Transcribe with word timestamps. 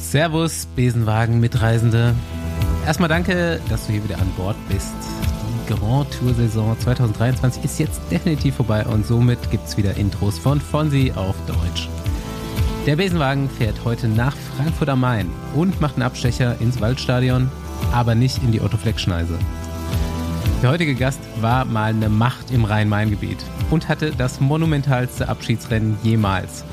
Servus, 0.00 0.66
Besenwagen 0.74 1.38
Mitreisende. 1.38 2.14
Erstmal 2.84 3.08
danke, 3.08 3.60
dass 3.68 3.86
du 3.86 3.92
hier 3.92 4.02
wieder 4.02 4.18
an 4.18 4.32
Bord 4.36 4.56
bist. 4.68 4.92
Die 5.68 5.74
Grand 5.74 6.10
Tour 6.10 6.34
Saison 6.34 6.76
2023 6.78 7.64
ist 7.64 7.78
jetzt 7.78 8.00
definitiv 8.10 8.56
vorbei 8.56 8.84
und 8.86 9.06
somit 9.06 9.50
gibt's 9.50 9.76
wieder 9.76 9.96
Intros 9.96 10.38
von 10.38 10.60
Fonsi 10.60 11.12
auf 11.14 11.36
Deutsch. 11.46 11.88
Der 12.86 12.96
Besenwagen 12.96 13.48
fährt 13.48 13.84
heute 13.84 14.08
nach 14.08 14.34
Frankfurt 14.56 14.88
am 14.88 15.00
Main 15.00 15.30
und 15.54 15.80
macht 15.80 15.94
einen 15.94 16.02
Abstecher 16.02 16.56
ins 16.60 16.80
Waldstadion, 16.80 17.48
aber 17.92 18.14
nicht 18.14 18.42
in 18.42 18.50
die 18.50 18.60
Otto-Fleck-Schneise. 18.60 19.38
Der 20.62 20.70
heutige 20.70 20.94
Gast 20.94 21.20
war 21.40 21.64
mal 21.66 21.90
eine 21.90 22.08
Macht 22.08 22.50
im 22.50 22.64
Rhein-Main-Gebiet 22.64 23.38
und 23.70 23.88
hatte 23.88 24.12
das 24.16 24.40
monumentalste 24.40 25.28
Abschiedsrennen 25.28 25.98
jemals. 26.02 26.64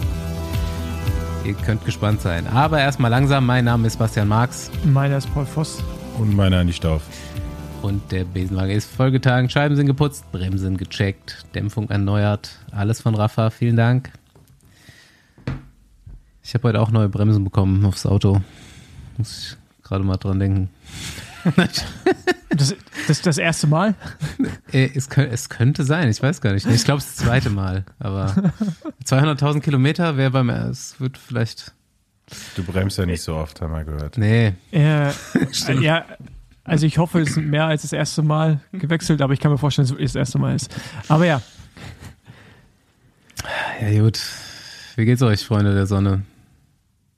Ihr 1.47 1.53
könnt 1.53 1.85
gespannt 1.85 2.19
sein. 2.19 2.45
Aber 2.47 2.81
erstmal 2.81 3.09
langsam. 3.09 3.45
Mein 3.45 3.63
Name 3.63 3.87
ist 3.87 3.97
Bastian 3.97 4.27
Marx. 4.27 4.69
Meiner 4.83 5.15
ist 5.15 5.33
Paul 5.33 5.45
Voss. 5.45 5.81
Und 6.19 6.35
meiner 6.35 6.65
nicht 6.65 6.85
auf. 6.85 7.01
Und 7.81 8.11
der 8.11 8.25
Besenwagen 8.25 8.71
ist 8.71 8.91
vollgetagen. 8.91 9.49
Scheiben 9.49 9.77
sind 9.77 9.85
geputzt, 9.85 10.29
Bremsen 10.33 10.75
gecheckt, 10.75 11.45
Dämpfung 11.55 11.89
erneuert. 11.89 12.51
Alles 12.71 12.99
von 12.99 13.15
Rafa. 13.15 13.49
Vielen 13.49 13.77
Dank. 13.77 14.11
Ich 16.43 16.53
habe 16.53 16.67
heute 16.67 16.81
auch 16.81 16.91
neue 16.91 17.07
Bremsen 17.07 17.45
bekommen 17.45 17.85
aufs 17.85 18.05
Auto. 18.05 18.41
Muss 19.17 19.55
ich 19.55 19.83
gerade 19.87 20.03
mal 20.03 20.17
dran 20.17 20.39
denken. 20.39 20.69
Das, 22.49 22.69
das 23.07 23.17
ist 23.17 23.25
das 23.27 23.37
erste 23.37 23.67
Mal? 23.67 23.93
Äh, 24.71 24.89
es, 24.95 25.07
es 25.09 25.49
könnte 25.49 25.83
sein, 25.83 26.09
ich 26.09 26.23
weiß 26.23 26.41
gar 26.41 26.53
nicht. 26.53 26.65
Ich 26.65 26.85
glaube, 26.85 26.99
es 26.99 27.07
ist 27.07 27.19
das 27.19 27.25
zweite 27.27 27.49
Mal. 27.51 27.85
Aber 27.99 28.33
200.000 29.05 29.59
Kilometer 29.59 30.17
wäre 30.17 30.31
beim, 30.31 30.49
es 30.49 30.99
wird 30.99 31.19
vielleicht, 31.19 31.73
Du 32.55 32.63
bremst 32.63 32.97
ja 32.97 33.05
nicht 33.05 33.21
so 33.21 33.35
oft, 33.35 33.61
haben 33.61 33.73
wir 33.73 33.83
gehört. 33.83 34.17
nee, 34.17 34.53
Äh, 34.71 35.11
ja, 35.79 36.05
also 36.63 36.85
ich 36.87 36.97
hoffe, 36.97 37.19
es 37.21 37.35
sind 37.35 37.47
mehr 37.47 37.65
als 37.65 37.83
das 37.83 37.93
erste 37.93 38.23
Mal 38.23 38.59
gewechselt, 38.71 39.21
aber 39.21 39.33
ich 39.33 39.39
kann 39.39 39.51
mir 39.51 39.57
vorstellen, 39.59 39.83
dass 39.85 39.91
es 39.91 39.95
wirklich 39.97 40.11
das 40.13 40.15
erste 40.19 40.39
Mal 40.39 40.55
ist. 40.55 40.73
Aber 41.07 41.25
ja, 41.25 41.41
ja 43.81 44.01
gut. 44.01 44.19
Wie 44.95 45.05
geht's 45.05 45.21
euch, 45.21 45.45
Freunde 45.45 45.73
der 45.75 45.85
Sonne? 45.85 46.23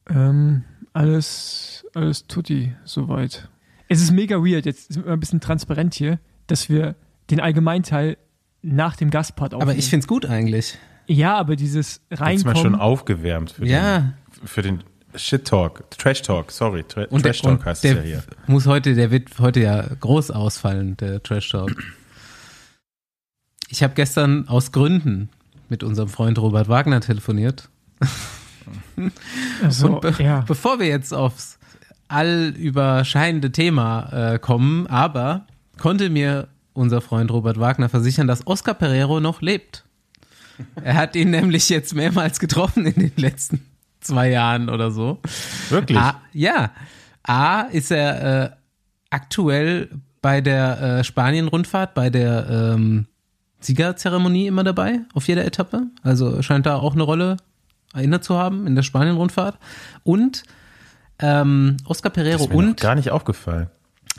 ähm, 0.09 0.63
alles, 0.93 1.85
alles 1.93 2.27
tutti 2.27 2.75
soweit. 2.83 3.47
Es 3.89 4.01
ist 4.01 4.11
mega 4.11 4.37
weird, 4.37 4.65
jetzt 4.65 4.93
sind 4.93 5.05
wir 5.05 5.11
ein 5.13 5.19
bisschen 5.19 5.41
transparent 5.41 5.93
hier, 5.95 6.19
dass 6.47 6.69
wir 6.69 6.95
den 7.31 7.39
Allgemeinteil 7.39 8.17
nach 8.61 8.95
dem 8.95 9.09
Gastpart 9.09 9.53
aufnehmen. 9.53 9.71
Aber 9.71 9.77
ich 9.79 9.89
find's 9.89 10.07
gut 10.07 10.25
eigentlich. 10.25 10.77
Ja, 11.07 11.35
aber 11.37 11.55
dieses 11.55 12.01
Jetzt 12.09 12.19
mal 12.21 12.35
schon 12.35 12.45
Reinkommen, 12.53 12.75
aufgewärmt 12.75 13.51
für 13.51 13.65
Ja. 13.65 13.99
den, 13.99 14.13
für 14.47 14.61
den 14.61 14.83
Shit 15.15 15.45
Talk, 15.45 15.89
Trash 15.89 16.21
Talk, 16.21 16.51
sorry, 16.51 16.83
Tra 16.83 17.05
Und 17.09 17.23
Trash 17.23 17.41
der, 17.41 17.49
Talk 17.57 17.65
heißt 17.65 17.83
der 17.83 17.91
es 17.93 17.97
ja 17.97 18.03
hier. 18.03 18.23
muss 18.45 18.67
heute, 18.67 18.93
der 18.93 19.09
wird 19.09 19.39
heute 19.39 19.59
ja 19.61 19.81
groß 19.99 20.29
ausfallen, 20.29 20.97
der 20.97 21.23
Trash 21.23 21.49
Talk. 21.49 21.75
Ich 23.69 23.81
habe 23.81 23.93
gestern 23.95 24.47
aus 24.47 24.71
Gründen 24.71 25.29
mit 25.67 25.83
unserem 25.83 26.09
Freund 26.09 26.37
Robert 26.39 26.69
Wagner 26.69 27.01
telefoniert. 27.01 27.69
also, 29.63 29.95
Und 29.95 30.01
be 30.01 30.13
ja, 30.23 30.41
bevor 30.41 30.79
wir 30.79 30.87
jetzt 30.87 31.13
aufs 31.13 31.58
allüberscheinende 32.09 33.51
Thema 33.51 34.33
äh, 34.33 34.39
kommen, 34.39 34.87
aber 34.87 35.45
konnte 35.77 36.09
mir 36.09 36.47
unser 36.73 37.01
Freund 37.01 37.31
Robert 37.31 37.59
Wagner 37.59 37.89
versichern, 37.89 38.27
dass 38.27 38.45
Oscar 38.47 38.73
Pereiro 38.73 39.19
noch 39.19 39.41
lebt. 39.41 39.85
Er 40.83 40.95
hat 40.95 41.15
ihn 41.15 41.29
nämlich 41.31 41.69
jetzt 41.69 41.95
mehrmals 41.95 42.39
getroffen 42.39 42.85
in 42.85 42.95
den 42.95 43.13
letzten 43.15 43.65
zwei 44.01 44.29
Jahren 44.29 44.69
oder 44.69 44.91
so. 44.91 45.19
Wirklich? 45.69 45.97
A, 45.97 46.21
ja. 46.33 46.71
A 47.23 47.61
ist 47.61 47.91
er 47.91 48.43
äh, 48.43 48.49
aktuell 49.09 49.89
bei 50.21 50.41
der 50.41 50.81
äh, 50.81 51.03
Spanien-Rundfahrt, 51.03 51.93
bei 51.93 52.09
der 52.09 52.47
ähm, 52.49 53.07
Siegerzeremonie 53.59 54.47
immer 54.47 54.63
dabei, 54.63 55.01
auf 55.13 55.27
jeder 55.27 55.45
Etappe. 55.45 55.83
Also 56.01 56.41
scheint 56.41 56.65
da 56.65 56.77
auch 56.77 56.93
eine 56.93 57.03
Rolle 57.03 57.37
erinnert 57.93 58.23
zu 58.23 58.37
haben 58.37 58.67
in 58.67 58.75
der 58.75 58.83
Spanien-Rundfahrt. 58.83 59.57
Und 60.03 60.43
ähm, 61.19 61.77
Oscar 61.85 62.09
Pereiro 62.09 62.43
ist 62.45 62.51
und 62.53 62.79
gar 62.79 62.95
nicht 62.95 63.11
aufgefallen. 63.11 63.67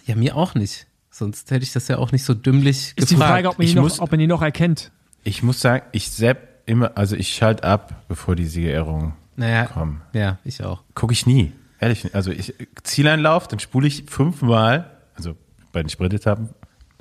ja, 0.06 0.14
mir 0.14 0.36
auch 0.36 0.54
nicht. 0.54 0.86
Sonst 1.10 1.50
hätte 1.50 1.64
ich 1.64 1.72
das 1.72 1.88
ja 1.88 1.98
auch 1.98 2.12
nicht 2.12 2.24
so 2.24 2.34
dümmlich 2.34 2.92
ist 2.96 3.10
die 3.10 3.14
gefragt. 3.14 3.30
Frage, 3.32 3.48
ob 3.48 3.58
man, 3.58 3.64
Ich 3.64 3.72
ihn 3.72 3.76
noch, 3.76 3.82
muss- 3.82 4.00
ob 4.00 4.10
man 4.10 4.20
ihn 4.20 4.28
noch 4.28 4.42
erkennt. 4.42 4.92
Ich 5.24 5.42
muss 5.42 5.60
sagen, 5.60 5.84
ich 5.92 6.10
sepp 6.10 6.62
immer, 6.66 6.96
also 6.96 7.16
ich 7.16 7.34
schalte 7.34 7.64
ab, 7.64 8.04
bevor 8.08 8.36
die 8.36 8.46
Siegerehrungen 8.46 9.14
naja, 9.36 9.66
kommen. 9.66 10.02
ja, 10.12 10.38
ich 10.44 10.62
auch. 10.62 10.82
Gucke 10.94 11.12
ich 11.12 11.26
nie. 11.26 11.52
Ehrlich, 11.80 12.04
nicht. 12.04 12.14
also 12.14 12.30
ich 12.30 12.54
Zieleinlauf, 12.84 13.48
dann 13.48 13.58
spule 13.58 13.86
ich 13.88 14.04
fünfmal, 14.08 14.90
also 15.16 15.36
bei 15.72 15.82
den 15.82 15.88
Sprintetappen, 15.88 16.50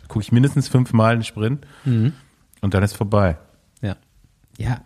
gucke 0.07 0.23
ich 0.23 0.31
mindestens 0.31 0.67
fünfmal 0.69 1.15
den 1.17 1.23
Sprint 1.23 1.65
Mhm. 1.85 2.13
und 2.61 2.73
dann 2.73 2.81
ist 2.83 2.95
vorbei. 2.95 3.37
Ja. 3.81 3.95
Ja, 4.57 4.81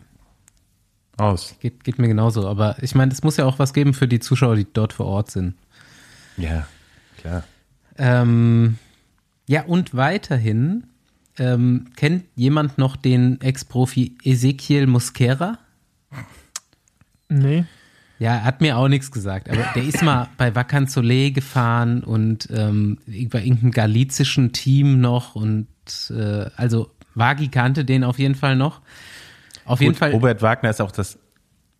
Aus. 1.18 1.56
geht, 1.59 1.84
geht 1.84 2.00
mir 2.00 2.07
genauso. 2.07 2.47
Aber 2.47 2.75
ich 2.81 2.96
meine, 2.96 3.12
es 3.12 3.24
muss 3.24 3.38
ja 3.38 3.46
auch 3.46 3.59
was 3.59 3.74
geben 3.74 3.94
für 3.94 4.07
die 4.07 4.19
Zuschauer, 4.19 4.56
die 4.56 4.68
dort 4.72 4.94
vor 4.94 5.06
Ort 5.06 5.31
sind. 5.31 5.56
Ja, 6.38 6.68
klar. 7.18 7.44
Ähm, 7.97 8.78
ja, 9.47 9.63
und 9.63 9.96
weiterhin 9.96 10.85
ähm, 11.38 11.91
kennt 11.96 12.25
jemand 12.35 12.78
noch 12.78 12.96
den 12.96 13.40
Ex-Profi 13.41 14.18
Ezekiel 14.23 14.88
Mosquera? 14.88 15.59
Nee. 17.29 17.66
Ja, 18.19 18.35
er 18.35 18.44
hat 18.46 18.62
mir 18.62 18.78
auch 18.78 18.88
nichts 18.88 19.12
gesagt, 19.12 19.50
aber 19.50 19.66
der 19.75 19.84
ist 19.84 20.02
mal 20.02 20.29
bei 20.38 20.56
Wacan 20.56 20.88
Soleil 20.88 21.31
gefahren 21.31 22.03
und 22.03 22.47
ähm, 22.52 23.00
bei 23.06 23.44
irgendeinem 23.44 23.72
galizischen 23.72 24.53
Team 24.53 25.02
noch 25.02 25.35
und 25.35 25.68
äh, 26.09 26.46
also 26.56 26.91
Wagi 27.16 27.50
kannte 27.50 27.85
den 27.85 28.03
auf 28.03 28.19
jeden 28.19 28.35
Fall 28.35 28.56
noch. 28.56 28.81
Auf 29.66 29.79
jeden 29.81 29.94
Gut, 29.94 30.00
Fall. 30.00 30.12
Robert 30.12 30.41
Wagner 30.41 30.69
ist 30.69 30.81
auch 30.81 30.91
das, 30.91 31.18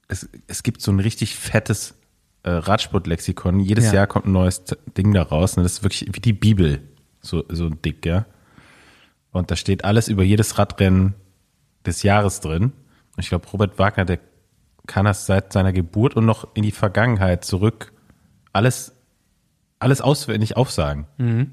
es, 0.08 0.30
es 0.48 0.64
gibt 0.64 0.82
so 0.82 0.92
ein 0.92 1.00
richtig 1.00 1.36
fettes 1.36 1.96
äh, 2.44 2.50
Radsportlexikon. 2.52 3.60
Jedes 3.60 3.86
Ja. 3.88 3.94
Jahr 3.94 4.08
kommt 4.08 4.26
ein 4.26 4.32
neues 4.32 4.64
Ding 4.98 5.14
da 5.14 5.24
raus. 5.24 5.58
Und 5.58 5.64
das 5.64 5.74
ist 5.74 5.84
wirklich 5.84 6.10
wie 6.12 6.20
die 6.20 6.34
Bibel. 6.34 6.82
So, 7.22 7.44
so 7.50 7.70
dick, 7.70 8.06
ja. 8.06 8.26
Und 9.32 9.50
da 9.50 9.56
steht 9.56 9.86
alles 9.86 10.08
über 10.08 10.24
jedes 10.24 10.58
Radrennen 10.58 11.16
des 11.86 12.04
Jahres 12.04 12.40
drin. 12.42 12.66
Und 12.66 13.20
ich 13.20 13.30
glaube, 13.30 13.48
Robert 13.50 13.80
Wagner, 13.80 14.06
der 14.06 14.20
kann 14.88 15.06
das 15.06 15.26
seit 15.26 15.54
seiner 15.54 15.72
Geburt 15.74 16.16
und 16.16 16.26
noch 16.26 16.56
in 16.56 16.64
die 16.64 16.72
Vergangenheit 16.72 17.46
zurück 17.46 17.94
alles, 18.52 18.94
alles 19.80 20.02
auswendig 20.02 20.56
aufsagen. 20.58 21.08
Mhm. 21.18 21.52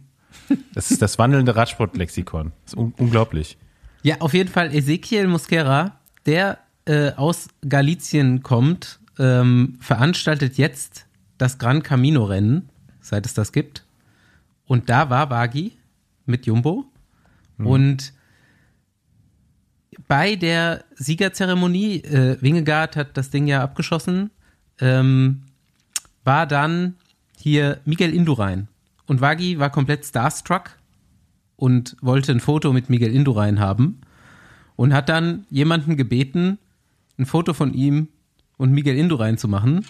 Das 0.74 0.90
ist 0.92 1.02
das 1.02 1.18
wandelnde 1.18 1.56
Radsportlexikon. 1.56 2.52
Das 2.64 2.72
ist 2.74 2.78
un 2.78 2.94
unglaublich. 2.98 3.56
Ja, 4.02 4.20
auf 4.20 4.32
jeden 4.32 4.48
Fall 4.48 4.72
Ezekiel 4.74 5.26
Mosquera, 5.26 5.99
der 6.30 6.58
äh, 6.84 7.10
aus 7.16 7.48
Galizien 7.68 8.44
kommt, 8.44 9.00
ähm, 9.18 9.76
veranstaltet 9.80 10.58
jetzt 10.58 11.06
das 11.38 11.58
Gran 11.58 11.82
Camino 11.82 12.24
Rennen, 12.24 12.68
seit 13.00 13.26
es 13.26 13.34
das 13.34 13.50
gibt. 13.50 13.84
Und 14.64 14.88
da 14.88 15.10
war 15.10 15.28
Wagi 15.28 15.72
mit 16.26 16.46
Jumbo. 16.46 16.84
Und 17.58 18.12
bei 20.06 20.36
der 20.36 20.84
Siegerzeremonie, 20.94 21.96
äh, 22.04 22.40
Wingegaard 22.40 22.94
hat 22.94 23.16
das 23.16 23.30
Ding 23.30 23.48
ja 23.48 23.62
abgeschossen, 23.62 24.30
ähm, 24.80 25.42
war 26.22 26.46
dann 26.46 26.94
hier 27.36 27.80
Miguel 27.84 28.14
Indurain. 28.14 28.68
Und 29.06 29.20
Wagi 29.20 29.58
war 29.58 29.70
komplett 29.70 30.06
starstruck 30.06 30.78
und 31.56 31.96
wollte 32.00 32.30
ein 32.30 32.40
Foto 32.40 32.72
mit 32.72 32.88
Miguel 32.88 33.12
Indurain 33.12 33.58
haben 33.58 34.00
und 34.80 34.94
hat 34.94 35.10
dann 35.10 35.44
jemanden 35.50 35.98
gebeten, 35.98 36.56
ein 37.18 37.26
Foto 37.26 37.52
von 37.52 37.74
ihm 37.74 38.08
und 38.56 38.72
Miguel 38.72 38.96
Indurain 38.96 39.36
zu 39.36 39.46
machen 39.46 39.84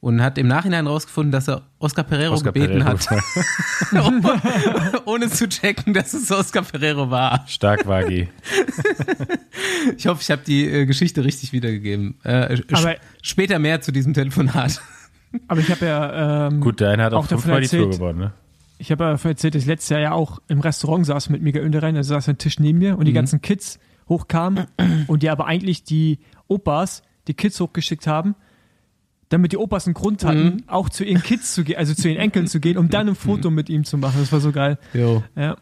und 0.00 0.20
hat 0.20 0.36
im 0.36 0.48
Nachhinein 0.48 0.86
rausgefunden, 0.86 1.32
dass 1.32 1.48
er 1.48 1.62
Oscar 1.78 2.02
Pereiro 2.02 2.34
Oscar 2.34 2.52
gebeten 2.52 2.80
Pereiro. 2.80 2.98
hat, 2.98 5.02
ohne 5.06 5.30
zu 5.30 5.48
checken, 5.48 5.94
dass 5.94 6.12
es 6.12 6.30
Oscar 6.30 6.60
Pereiro 6.60 7.10
war. 7.10 7.42
Stark, 7.46 7.86
Wagi. 7.86 8.28
Ich 9.96 10.06
hoffe, 10.06 10.20
ich 10.22 10.30
habe 10.30 10.42
die 10.46 10.66
äh, 10.66 10.84
Geschichte 10.86 11.24
richtig 11.24 11.52
wiedergegeben. 11.52 12.16
Äh, 12.24 12.60
Aber- 12.72 12.96
später 13.22 13.58
mehr 13.58 13.80
zu 13.80 13.92
diesem 13.92 14.12
Telefonat. 14.14 14.80
Aber 15.48 15.60
ich 15.60 15.70
habe 15.70 15.86
ja 15.86 16.48
ähm, 16.48 16.60
Gut, 16.60 16.80
der 16.80 16.90
eine 16.90 17.04
hat 17.04 17.12
auch, 17.14 17.24
Auch 17.24 17.28
fünfmal 17.28 17.60
die 17.62 17.68
Tour 17.68 17.80
erzählt. 17.80 17.92
gewonnen, 17.98 18.18
ne? 18.18 18.32
Ich 18.78 18.90
habe 18.90 19.04
ja 19.04 19.10
erzählt, 19.12 19.54
dass 19.54 19.62
ich 19.62 19.68
letztes 19.68 19.88
Jahr 19.90 20.00
ja 20.00 20.12
auch 20.12 20.40
im 20.48 20.60
Restaurant 20.60 21.06
saß 21.06 21.30
mit 21.30 21.42
Miguel 21.42 21.62
Önderein, 21.62 21.96
also 21.96 22.14
saß 22.14 22.28
ein 22.28 22.38
Tisch 22.38 22.58
neben 22.58 22.78
mir 22.78 22.98
und 22.98 23.04
die 23.06 23.12
ganzen 23.12 23.40
Kids 23.40 23.78
hochkamen 24.08 24.66
und 25.06 25.22
die 25.22 25.30
aber 25.30 25.46
eigentlich 25.46 25.84
die 25.84 26.18
Opas 26.48 27.02
die 27.26 27.34
Kids 27.34 27.58
hochgeschickt 27.60 28.06
haben, 28.06 28.34
damit 29.30 29.52
die 29.52 29.56
Opas 29.56 29.86
einen 29.86 29.94
Grund 29.94 30.24
hatten, 30.24 30.62
auch 30.66 30.88
zu 30.88 31.04
ihren 31.04 31.22
Kids 31.22 31.54
zu 31.54 31.64
gehen, 31.64 31.76
also 31.76 31.94
zu 31.94 32.08
ihren 32.08 32.20
Enkeln 32.20 32.46
zu 32.46 32.60
gehen, 32.60 32.76
um 32.76 32.88
dann 32.90 33.08
ein 33.08 33.14
Foto 33.14 33.50
mit 33.50 33.68
ihm 33.68 33.84
zu 33.84 33.96
machen. 33.98 34.20
Das 34.20 34.30
war 34.30 34.40
so 34.40 34.52
geil. 34.52 34.78
Jo. 34.92 35.24
Ja. 35.34 35.56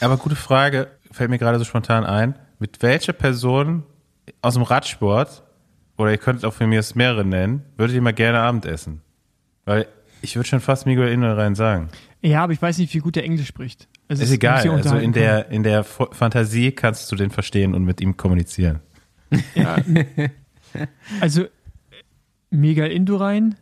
Aber 0.00 0.16
gute 0.16 0.36
Frage, 0.36 0.88
fällt 1.10 1.30
mir 1.30 1.38
gerade 1.38 1.58
so 1.58 1.64
spontan 1.64 2.04
ein. 2.04 2.34
Mit 2.58 2.82
welcher 2.82 3.12
Person 3.12 3.84
aus 4.42 4.54
dem 4.54 4.62
Radsport, 4.62 5.42
oder 5.96 6.10
ihr 6.10 6.18
könnt 6.18 6.44
auch 6.44 6.52
für 6.52 6.66
mir 6.66 6.80
es 6.80 6.94
mehrere 6.94 7.24
nennen, 7.24 7.62
würdet 7.76 7.94
ihr 7.94 8.02
mal 8.02 8.12
gerne 8.12 8.40
Abendessen? 8.40 9.00
Weil 9.64 9.86
ich 10.20 10.36
würde 10.36 10.48
schon 10.48 10.60
fast 10.60 10.86
Miguel 10.86 11.08
Indurain 11.08 11.54
sagen. 11.54 11.88
Ja, 12.20 12.42
aber 12.42 12.52
ich 12.52 12.60
weiß 12.60 12.78
nicht, 12.78 12.92
wie 12.94 12.98
gut 12.98 13.16
der 13.16 13.24
Englisch 13.24 13.46
spricht. 13.46 13.88
Also 14.08 14.22
Ist 14.22 14.28
es- 14.28 14.34
egal. 14.34 14.68
Also 14.70 14.96
in 14.96 15.12
der, 15.12 15.48
in 15.50 15.62
der 15.62 15.80
F- 15.80 16.08
Fantasie 16.12 16.72
kannst 16.72 17.10
du 17.10 17.16
den 17.16 17.30
verstehen 17.30 17.74
und 17.74 17.84
mit 17.84 18.00
ihm 18.00 18.16
kommunizieren. 18.16 18.80
können. 19.54 20.30
Also 21.20 21.44
Miguel 22.50 22.90
Indurain, 22.90 23.54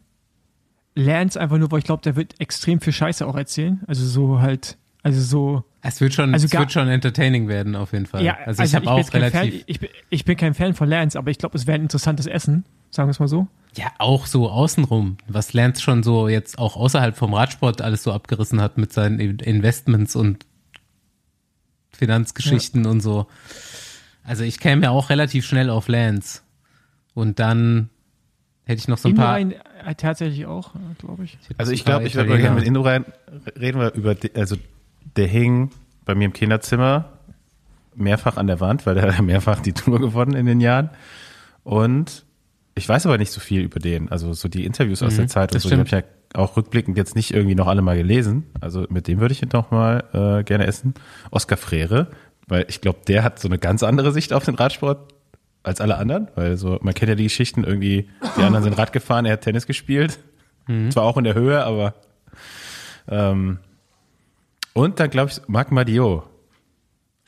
Lance 0.95 1.39
einfach 1.41 1.59
nur, 1.59 1.71
weil 1.71 1.79
ich 1.81 1.85
glaube, 1.85 2.03
der 2.03 2.17
wird 2.17 2.41
extrem 2.41 2.81
viel 2.81 2.93
Scheiße 2.93 3.27
auch 3.27 3.37
erzählen. 3.37 3.83
Also 3.87 4.07
so 4.07 4.41
halt, 4.41 4.79
also 5.03 5.21
so. 5.21 5.65
Es 5.85 6.01
wird 6.01 6.15
schon, 6.15 6.33
Also 6.33 6.47
es 6.47 6.53
wird 6.53 6.71
schon 6.73 6.89
entertaining 6.89 7.49
werden, 7.49 7.75
auf 7.75 7.93
jeden 7.93 8.07
Fall. 8.07 8.23
Ja, 8.25 8.39
also, 8.47 8.63
ich 8.63 8.73
habe 8.75 8.85
bin 8.85 8.95
auch 8.95 9.13
relativ, 9.13 9.33
Fan, 9.41 9.63
ich, 9.67 9.81
bin- 9.81 9.89
ich 10.11 10.25
bin 10.25 10.37
kein 10.37 10.55
Fan 10.55 10.75
von 10.75 10.89
Lance, 10.89 11.19
aber 11.19 11.31
ich 11.33 11.39
glaube, 11.39 11.59
es 11.59 11.67
wäre 11.67 11.75
ein 11.77 11.83
interessantes 11.83 12.27
Essen, 12.27 12.65
sagen 12.91 13.09
wir 13.09 13.11
es 13.11 13.19
mal 13.21 13.27
so. 13.29 13.49
ja, 13.77 13.87
auch 13.99 14.27
so 14.27 14.49
außenrum, 14.49 15.17
was 15.27 15.53
Lance 15.55 15.83
schon 15.83 16.03
so 16.05 16.29
jetzt 16.29 16.59
auch 16.59 16.77
außerhalb 16.77 17.17
vom 17.17 17.35
Radsport 17.35 17.81
alles 17.83 18.03
so 18.05 18.13
abgerissen 18.13 18.61
hat 18.61 18.79
mit 18.79 18.93
seinen 18.93 19.19
In- 19.19 19.39
Investments 19.41 20.15
und 20.15 20.47
Finanzgeschichten 21.93 22.87
und 22.87 23.01
so. 23.01 23.27
Also 24.25 24.45
ich 24.45 24.61
käme 24.61 24.83
ja 24.85 24.91
auch 24.91 25.11
relativ 25.11 25.45
schnell 25.47 25.69
auf 25.71 25.89
Lance. 25.89 26.43
Und 27.15 27.39
dann 27.39 27.91
hätte 28.65 28.79
ich 28.79 28.89
noch 28.89 28.99
so 28.99 29.09
ein 29.09 29.15
paar. 29.15 29.39
Indurain 29.39 29.61
äh, 29.87 29.95
tatsächlich 29.95 30.47
auch, 30.47 30.73
glaube 30.99 31.25
ich. 31.25 31.39
Also 31.59 31.73
ich 31.73 31.81
ein 31.83 31.85
paar 31.85 31.95
glaube, 32.01 32.07
ich 32.07 32.15
würde 32.15 32.39
gerne 32.39 32.57
mit 32.57 32.65
Indurain 32.67 33.05
reden 33.59 33.81
wir 33.81 33.93
über, 33.95 34.15
die, 34.15 34.35
also 34.35 34.57
der 35.17 35.27
hing 35.27 35.71
bei 36.05 36.15
mir 36.15 36.27
im 36.27 36.33
Kinderzimmer 36.33 37.11
mehrfach 37.95 38.37
an 38.37 38.47
der 38.47 38.61
Wand, 38.61 38.87
weil 38.87 38.95
der 38.95 39.13
hat 39.17 39.21
mehrfach 39.23 39.61
die 39.61 39.73
Tour 39.73 40.01
gewonnen 40.01 40.35
in 40.35 40.47
den 40.47 40.61
Jahren. 40.61 40.91
Und 41.65 42.25
ich 42.75 42.89
weiß 42.89 43.07
aber 43.07 43.19
nicht 43.19 43.33
so 43.33 43.41
viel 43.41 43.63
über 43.63 43.81
den. 43.81 44.11
Also 44.11 44.33
so 44.33 44.49
die 44.49 44.65
Interviews 44.65 45.03
aus 45.03 45.17
der 45.17 45.29
Zeit 45.29 45.53
und 45.53 45.61
so, 45.61 45.69
die 45.69 45.77
habe 45.77 45.87
stimmt. 45.87 46.05
ich 46.05 46.09
ja 46.35 46.41
auch 46.41 46.57
rückblickend 46.57 46.97
jetzt 46.97 47.15
nicht 47.15 47.35
irgendwie 47.35 47.55
noch 47.55 47.67
alle 47.67 47.83
mal 47.83 47.97
gelesen. 47.97 48.45
Also 48.61 48.87
mit 48.89 49.07
dem 49.09 49.21
würde 49.21 49.33
ich 49.33 49.43
noch 49.53 49.71
mal 49.71 50.05
äh, 50.13 50.45
gerne 50.45 50.67
essen. 50.67 50.95
Oskar 51.31 51.59
Frere, 51.59 52.09
weil 52.49 52.65
ich 52.69 52.81
glaube, 52.81 53.01
der 53.07 53.23
hat 53.23 53.39
so 53.39 53.49
eine 53.49 53.59
ganz 53.59 53.83
andere 53.83 54.13
Sicht 54.13 54.33
auf 54.33 54.45
den 54.45 54.55
Radsport 54.55 55.13
als 55.63 55.81
alle 55.81 55.99
anderen, 55.99 56.29
weil 56.35 56.57
so 56.57 56.79
man 56.81 56.95
kennt 56.95 57.11
ja 57.11 57.15
die 57.15 57.25
Geschichten 57.25 57.63
irgendwie, 57.63 58.09
die 58.37 58.43
anderen 58.43 58.65
sind 58.65 58.79
Rad 58.79 58.93
gefahren, 58.93 59.27
er 59.27 59.35
hat 59.35 59.43
Tennis 59.43 59.67
gespielt. 59.67 60.19
Zwar 60.91 61.05
auch 61.05 61.17
in 61.17 61.25
der 61.25 61.35
Höhe, 61.35 61.65
aber 61.65 61.95
ähm, 63.09 63.59
und 64.75 65.01
dann 65.01 65.11
glaube 65.11 65.31
ich 65.31 65.41
Marc 65.49 65.71
Madiot. 65.73 66.25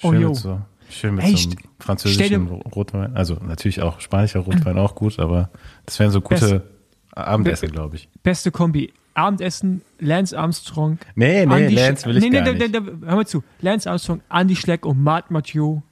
Oh, 0.03 0.11
Schön 0.11 0.21
jo. 0.21 0.29
mit 0.31 0.37
so, 0.37 0.61
schön 0.91 1.15
mit 1.15 1.25
Ey, 1.25 1.37
so 1.37 1.51
einem 1.51 1.59
französischen 1.79 2.47
dir- 2.49 2.53
Rotwein. 2.75 3.17
Also 3.17 3.35
natürlich 3.35 3.81
auch 3.83 4.01
spanischer 4.01 4.41
Rotwein 4.41 4.77
auch 4.79 4.95
gut, 4.95 5.19
aber 5.19 5.51
das 5.87 5.99
wären 6.01 6.11
so 6.11 6.21
gute 6.21 6.65
Abendessen, 7.13 7.71
glaube 7.71 7.97
ich. 7.97 8.09
Beste 8.23 8.51
Kombi. 8.51 8.93
Abendessen, 9.17 9.83
Lance 10.01 10.37
Armstrong. 10.37 10.99
Nee, 11.15 11.47
nee, 11.47 11.55
Andy 11.63 11.75
Lance 11.77 12.05
Sch- 12.05 12.09
will 12.09 12.17
ich 12.17 12.25
nee, 12.25 12.31
nee, 12.31 12.37
gar 12.39 12.45
da- 12.47 12.53
nicht. 12.55 12.75
da- 12.75 12.81
da- 12.81 13.07
Hör 13.07 13.17
mal 13.17 13.27
zu. 13.27 13.45
Lance 13.61 13.89
Armstrong, 13.89 14.21
Andy 14.29 14.57
Schleck 14.57 14.85
und 14.85 15.01
Marc 15.01 15.31
Mathieu 15.31 15.83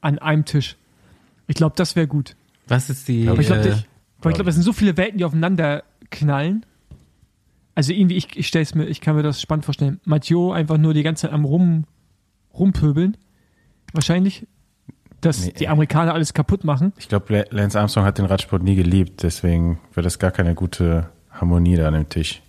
an 0.00 0.20
einem 0.20 0.44
Tisch. 0.44 0.76
Ich 1.48 1.56
glaube, 1.56 1.74
das 1.76 1.96
wäre 1.96 2.06
gut. 2.06 2.36
Was 2.68 2.88
ist 2.88 3.08
die. 3.08 3.26
Aber 3.28 3.40
ich 3.40 3.48
glaube, 3.48 3.62
äh, 3.68 3.72
ich 3.72 4.20
glaube, 4.22 4.44
das 4.44 4.54
sind 4.54 4.62
so 4.62 4.72
viele 4.72 4.96
Welten, 4.96 5.18
die 5.18 5.24
aufeinander 5.24 5.82
knallen. 6.10 6.64
Also 7.80 7.94
irgendwie, 7.94 8.16
ich, 8.16 8.36
ich 8.36 8.46
stell's 8.46 8.74
mir, 8.74 8.84
ich 8.84 9.00
kann 9.00 9.16
mir 9.16 9.22
das 9.22 9.40
spannend 9.40 9.64
vorstellen. 9.64 10.00
Mathieu 10.04 10.52
einfach 10.52 10.76
nur 10.76 10.92
die 10.92 11.02
ganze 11.02 11.22
Zeit 11.22 11.32
am 11.32 11.46
rum, 11.46 11.84
rumpöbeln. 12.52 13.16
Wahrscheinlich. 13.94 14.46
Dass 15.22 15.46
Nee. 15.46 15.54
die 15.58 15.66
Amerikaner 15.66 16.12
alles 16.12 16.34
kaputt 16.34 16.62
machen. 16.62 16.92
Ich 16.98 17.08
glaube, 17.08 17.46
Lance 17.48 17.80
Armstrong 17.80 18.04
hat 18.04 18.18
den 18.18 18.26
Radsport 18.26 18.62
nie 18.62 18.74
geliebt, 18.74 19.22
deswegen 19.22 19.78
wäre 19.94 20.02
das 20.02 20.18
gar 20.18 20.30
keine 20.30 20.54
gute 20.54 21.08
Harmonie 21.30 21.76
da 21.76 21.88
an 21.88 21.94
dem 21.94 22.08
Tisch. 22.10 22.42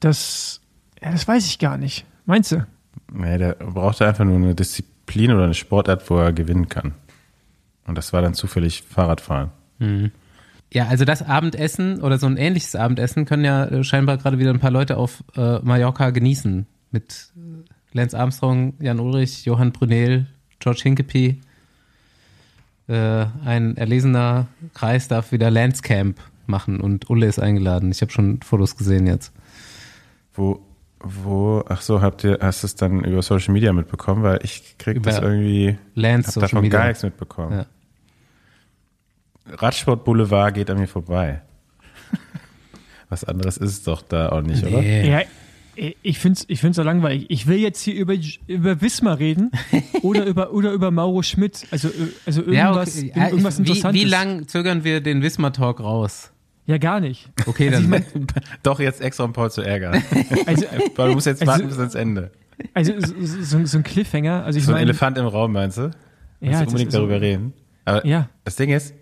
Das, 0.00 0.60
ja, 1.02 1.10
das 1.10 1.26
weiß 1.26 1.46
ich 1.46 1.58
gar 1.58 1.78
nicht. 1.78 2.04
Meinst 2.26 2.52
du? 2.52 2.66
Nee, 3.10 3.38
der 3.38 3.54
brauchte 3.54 4.06
einfach 4.06 4.26
nur 4.26 4.36
eine 4.36 4.54
Disziplin 4.54 5.32
oder 5.32 5.44
eine 5.44 5.54
Sportart, 5.54 6.10
wo 6.10 6.18
er 6.18 6.34
gewinnen 6.34 6.68
kann. 6.68 6.92
Und 7.86 7.96
das 7.96 8.12
war 8.12 8.20
dann 8.20 8.34
zufällig 8.34 8.82
Fahrradfahren. 8.82 9.52
Ja, 10.74 10.88
also 10.88 11.04
das 11.04 11.22
Abendessen 11.22 12.02
oder 12.02 12.18
so 12.18 12.26
ein 12.26 12.36
ähnliches 12.36 12.74
Abendessen 12.74 13.26
können 13.26 13.44
ja 13.44 13.64
äh, 13.64 13.84
scheinbar 13.84 14.18
gerade 14.18 14.40
wieder 14.40 14.50
ein 14.50 14.58
paar 14.58 14.72
Leute 14.72 14.96
auf 14.96 15.22
äh, 15.36 15.60
Mallorca 15.60 16.10
genießen. 16.10 16.66
Mit 16.90 17.32
äh, 17.36 17.96
Lance 17.96 18.18
Armstrong, 18.18 18.74
Jan 18.80 18.98
Ulrich, 18.98 19.44
Johann 19.44 19.70
Brunel, 19.70 20.26
George 20.58 20.80
Hinkepie. 20.82 21.40
Äh, 22.88 23.26
ein 23.44 23.76
erlesener 23.76 24.48
Kreis 24.74 25.06
darf 25.06 25.30
wieder 25.30 25.48
Lance 25.48 25.80
Camp 25.80 26.18
machen 26.46 26.80
und 26.80 27.08
Ulle 27.08 27.26
ist 27.26 27.38
eingeladen. 27.38 27.92
Ich 27.92 28.00
habe 28.00 28.10
schon 28.10 28.42
Fotos 28.42 28.76
gesehen 28.76 29.06
jetzt. 29.06 29.32
Wo, 30.34 30.60
wo, 30.98 31.62
ach 31.68 31.82
so, 31.82 32.02
habt 32.02 32.24
ihr, 32.24 32.38
hast 32.40 32.64
du 32.64 32.66
es 32.66 32.74
dann 32.74 33.04
über 33.04 33.22
Social 33.22 33.54
Media 33.54 33.72
mitbekommen? 33.72 34.24
Weil 34.24 34.40
ich 34.42 34.76
krieg 34.78 34.96
Über 34.96 35.10
das 35.10 35.20
irgendwie, 35.20 35.78
Lance 35.94 36.26
hab 36.26 36.34
Social 36.34 36.48
davon 36.48 36.62
Media. 36.62 36.78
gar 36.80 36.88
nichts 36.88 37.04
mitbekommen. 37.04 37.58
Ja. 37.58 37.66
Radsport 39.46 40.04
Boulevard 40.04 40.54
geht 40.54 40.70
an 40.70 40.78
mir 40.78 40.88
vorbei. 40.88 41.42
Was 43.08 43.24
anderes 43.24 43.56
ist 43.56 43.70
es 43.70 43.82
doch 43.82 44.02
da 44.02 44.30
auch 44.30 44.40
nicht, 44.42 44.64
oder? 44.64 44.80
Nee. 44.80 45.10
Ja, 45.10 45.20
ich 46.02 46.18
finde 46.20 46.38
es 46.38 46.44
ich 46.48 46.60
find's 46.60 46.76
so 46.76 46.82
langweilig. 46.82 47.26
Ich 47.28 47.46
will 47.46 47.58
jetzt 47.58 47.80
hier 47.82 47.94
über, 47.94 48.14
über 48.46 48.80
Wismar 48.80 49.18
reden 49.18 49.50
oder 50.02 50.24
über, 50.24 50.52
oder 50.52 50.72
über 50.72 50.90
Mauro 50.90 51.22
Schmidt. 51.22 51.66
Also, 51.70 51.88
äh, 51.88 51.92
also 52.26 52.42
irgendwas, 52.42 52.94
Ja, 53.02 53.08
okay. 53.08 53.12
Ja, 53.20 53.28
irgendwas 53.28 53.54
ich, 53.58 53.66
wie, 53.66 53.68
Interessantes. 53.70 54.00
wie 54.02 54.04
lang 54.06 54.48
zögern 54.48 54.84
wir 54.84 55.00
den 55.00 55.20
Wismar-Talk 55.22 55.80
raus? 55.80 56.30
Ja, 56.66 56.78
gar 56.78 57.00
nicht. 57.00 57.28
Okay, 57.46 57.68
Also 57.74 57.88
dann. 57.88 58.02
ich 58.02 58.42
Doch 58.62 58.80
jetzt 58.80 59.02
extra, 59.02 59.24
um 59.24 59.32
Paul 59.34 59.50
zu 59.50 59.60
ärgern. 59.62 60.02
Also, 60.46 60.64
Paul, 60.94 61.08
du 61.08 61.14
musst 61.14 61.26
jetzt 61.26 61.42
Also- 61.42 61.52
warten 61.52 61.68
bis 61.68 61.78
ans 61.78 61.94
Ende. 61.94 62.30
also 62.72 62.92
so, 63.20 63.64
so, 63.66 63.76
ein 63.78 63.82
Cliffhanger. 63.82 64.44
Also 64.44 64.58
ich 64.60 64.64
So 64.64 64.70
ein 64.70 64.76
meine, 64.76 64.84
Elefant 64.90 65.18
im 65.18 65.26
Raum, 65.26 65.52
meinst 65.52 65.76
du? 65.76 65.90
ja, 66.40 66.52
du 66.62 66.66
unbedingt 66.68 66.88
ist 66.88 66.92
so- 66.94 66.98
darüber 67.00 67.20
reden. 67.20 67.52
Aber 67.84 68.06
Ja. 68.06 68.30
das 68.44 68.56
Ding 68.56 68.70
ist, 68.70 68.94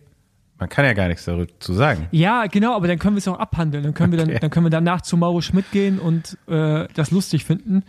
man 0.58 0.68
kann 0.68 0.84
ja 0.84 0.92
gar 0.92 1.08
nichts 1.08 1.24
darüber 1.24 1.46
zu 1.58 1.72
sagen. 1.74 2.06
Ja, 2.12 2.46
genau, 2.46 2.76
aber 2.76 2.86
dann 2.86 2.98
können 2.98 3.16
wir 3.16 3.18
es 3.18 3.28
auch 3.28 3.38
abhandeln. 3.38 3.82
Dann 3.82 3.94
können 3.94 4.12
wir 4.12 4.18
dann, 4.18 4.28
Okay. 4.30 4.38
dann 4.40 4.50
können 4.50 4.66
wir 4.66 4.70
danach 4.70 5.00
zu 5.00 5.16
Mauro 5.16 5.40
Schmidt 5.40 5.70
gehen 5.72 5.98
und 5.98 6.38
äh, 6.46 6.86
das 6.94 7.10
lustig 7.10 7.44
finden. 7.44 7.82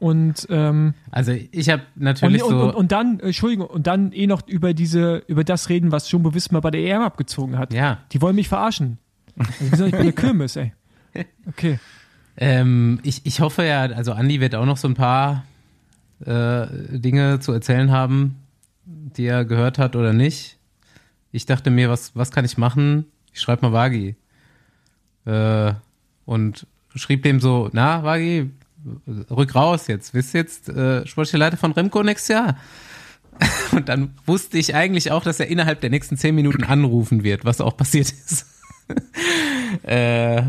Und, 0.00 0.46
ähm, 0.50 0.94
Also 1.10 1.32
ich 1.32 1.68
habe 1.70 1.82
und, 1.96 2.02
natürlich 2.02 2.42
und, 2.42 2.50
so. 2.50 2.64
und, 2.68 2.74
und 2.74 2.92
dann, 2.92 3.20
äh, 3.20 3.26
Entschuldigung, 3.26 3.66
und 3.66 3.86
dann 3.86 4.12
eh 4.12 4.26
noch 4.26 4.46
über 4.46 4.74
diese, 4.74 5.22
über 5.26 5.44
das 5.44 5.68
reden, 5.68 5.90
was 5.92 6.10
Jumbo 6.10 6.34
Wismar 6.34 6.60
bei 6.60 6.70
der 6.70 6.80
EM 6.82 7.02
abgezogen 7.02 7.58
hat. 7.58 7.72
ja. 7.72 7.98
Die 8.12 8.20
wollen 8.22 8.36
mich 8.36 8.48
verarschen. 8.48 8.98
Also, 9.38 9.76
soll 9.76 9.86
ich 9.88 9.92
bei 9.94 10.02
der 10.04 10.12
Kirmes, 10.12 10.56
ey? 10.56 10.72
Okay. 11.46 11.78
Ähm, 12.36 13.00
ich, 13.02 13.26
ich 13.26 13.40
hoffe 13.40 13.64
ja, 13.64 13.80
also 13.82 14.12
Andi 14.12 14.40
wird 14.40 14.54
auch 14.54 14.66
noch 14.66 14.76
so 14.76 14.86
ein 14.88 14.94
paar 14.94 15.44
äh, 16.24 16.66
Dinge 16.90 17.40
zu 17.40 17.52
erzählen 17.52 17.90
haben, 17.90 18.36
die 18.84 19.26
er 19.26 19.44
gehört 19.44 19.78
hat 19.78 19.96
oder 19.96 20.12
nicht. 20.12 20.57
Ich 21.32 21.46
dachte 21.46 21.70
mir, 21.70 21.90
was, 21.90 22.14
was 22.14 22.30
kann 22.30 22.44
ich 22.44 22.58
machen? 22.58 23.06
Ich 23.32 23.40
schreibe 23.40 23.66
mal 23.66 23.72
Wagi. 23.72 24.16
Äh, 25.26 25.74
und 26.24 26.66
schrieb 26.94 27.22
dem 27.22 27.40
so, 27.40 27.68
na, 27.72 28.02
Wagi, 28.02 28.50
rück 29.30 29.54
raus 29.54 29.86
jetzt. 29.86 30.12
Bist 30.12 30.34
jetzt 30.34 30.68
äh, 30.68 31.06
sportlicher 31.06 31.38
Leiter 31.38 31.56
von 31.56 31.72
Remco 31.72 32.02
nächstes 32.02 32.28
Jahr? 32.28 32.56
Und 33.72 33.88
dann 33.88 34.14
wusste 34.26 34.58
ich 34.58 34.74
eigentlich 34.74 35.12
auch, 35.12 35.22
dass 35.22 35.38
er 35.38 35.48
innerhalb 35.48 35.80
der 35.80 35.90
nächsten 35.90 36.16
zehn 36.16 36.34
Minuten 36.34 36.64
anrufen 36.64 37.22
wird, 37.22 37.44
was 37.44 37.60
auch 37.60 37.76
passiert 37.76 38.10
ist. 38.10 38.46
äh, 39.82 40.42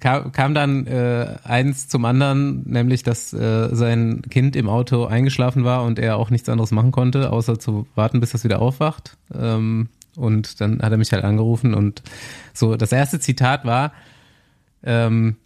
kam, 0.00 0.32
kam 0.32 0.54
dann 0.54 0.86
äh, 0.86 1.36
eins 1.44 1.88
zum 1.88 2.04
anderen, 2.04 2.62
nämlich 2.68 3.02
dass 3.02 3.32
äh, 3.32 3.68
sein 3.72 4.22
Kind 4.30 4.56
im 4.56 4.68
Auto 4.68 5.04
eingeschlafen 5.04 5.64
war 5.64 5.84
und 5.84 5.98
er 5.98 6.16
auch 6.16 6.30
nichts 6.30 6.48
anderes 6.48 6.70
machen 6.70 6.92
konnte, 6.92 7.30
außer 7.30 7.58
zu 7.58 7.86
warten, 7.94 8.20
bis 8.20 8.30
das 8.30 8.44
wieder 8.44 8.60
aufwacht. 8.60 9.16
Ähm, 9.34 9.88
und 10.16 10.60
dann 10.60 10.80
hat 10.80 10.92
er 10.92 10.98
mich 10.98 11.12
halt 11.12 11.24
angerufen 11.24 11.74
und 11.74 12.02
so, 12.54 12.76
das 12.76 12.90
erste 12.90 13.20
Zitat 13.20 13.66
war, 13.66 13.92
ähm, 14.82 15.36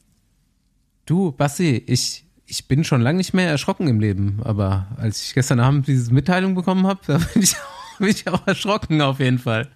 du, 1.07 1.33
Basti, 1.33 1.83
ich, 1.87 2.25
ich 2.47 2.69
bin 2.69 2.85
schon 2.85 3.01
lange 3.01 3.19
nicht 3.19 3.35
mehr 3.35 3.49
erschrocken 3.49 3.89
im 3.89 3.99
Leben, 3.99 4.41
aber 4.45 4.87
als 4.97 5.25
ich 5.25 5.35
gestern 5.35 5.59
Abend 5.59 5.89
diese 5.89 6.15
Mitteilung 6.15 6.55
bekommen 6.55 6.87
habe, 6.87 7.01
da 7.07 7.19
bin 7.19 7.43
ich, 7.43 7.57
auch, 7.57 7.99
bin 7.99 8.09
ich 8.09 8.29
auch 8.29 8.47
erschrocken 8.47 9.01
auf 9.03 9.19
jeden 9.19 9.39
Fall. 9.39 9.69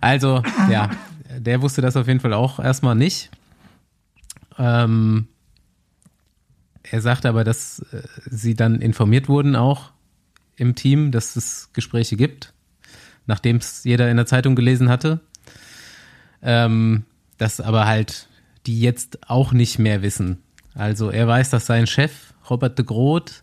Also, 0.00 0.42
ja, 0.70 0.90
der 1.38 1.62
wusste 1.62 1.80
das 1.80 1.96
auf 1.96 2.06
jeden 2.06 2.20
Fall 2.20 2.32
auch 2.32 2.58
erstmal 2.58 2.94
nicht. 2.94 3.30
Ähm, 4.58 5.28
er 6.82 7.00
sagte 7.00 7.28
aber, 7.28 7.44
dass 7.44 7.80
äh, 7.92 8.02
sie 8.26 8.54
dann 8.54 8.80
informiert 8.80 9.28
wurden 9.28 9.56
auch 9.56 9.92
im 10.56 10.74
Team, 10.74 11.12
dass 11.12 11.36
es 11.36 11.70
Gespräche 11.72 12.16
gibt, 12.16 12.52
nachdem 13.26 13.56
es 13.56 13.84
jeder 13.84 14.10
in 14.10 14.16
der 14.16 14.26
Zeitung 14.26 14.56
gelesen 14.56 14.88
hatte. 14.88 15.20
Ähm, 16.42 17.04
dass 17.36 17.60
aber 17.60 17.86
halt 17.86 18.28
die 18.66 18.80
jetzt 18.80 19.30
auch 19.30 19.52
nicht 19.52 19.78
mehr 19.78 20.02
wissen. 20.02 20.42
Also 20.74 21.10
er 21.10 21.26
weiß, 21.26 21.50
dass 21.50 21.66
sein 21.66 21.86
Chef, 21.86 22.34
Robert 22.50 22.78
de 22.78 22.84
Groot, 22.84 23.42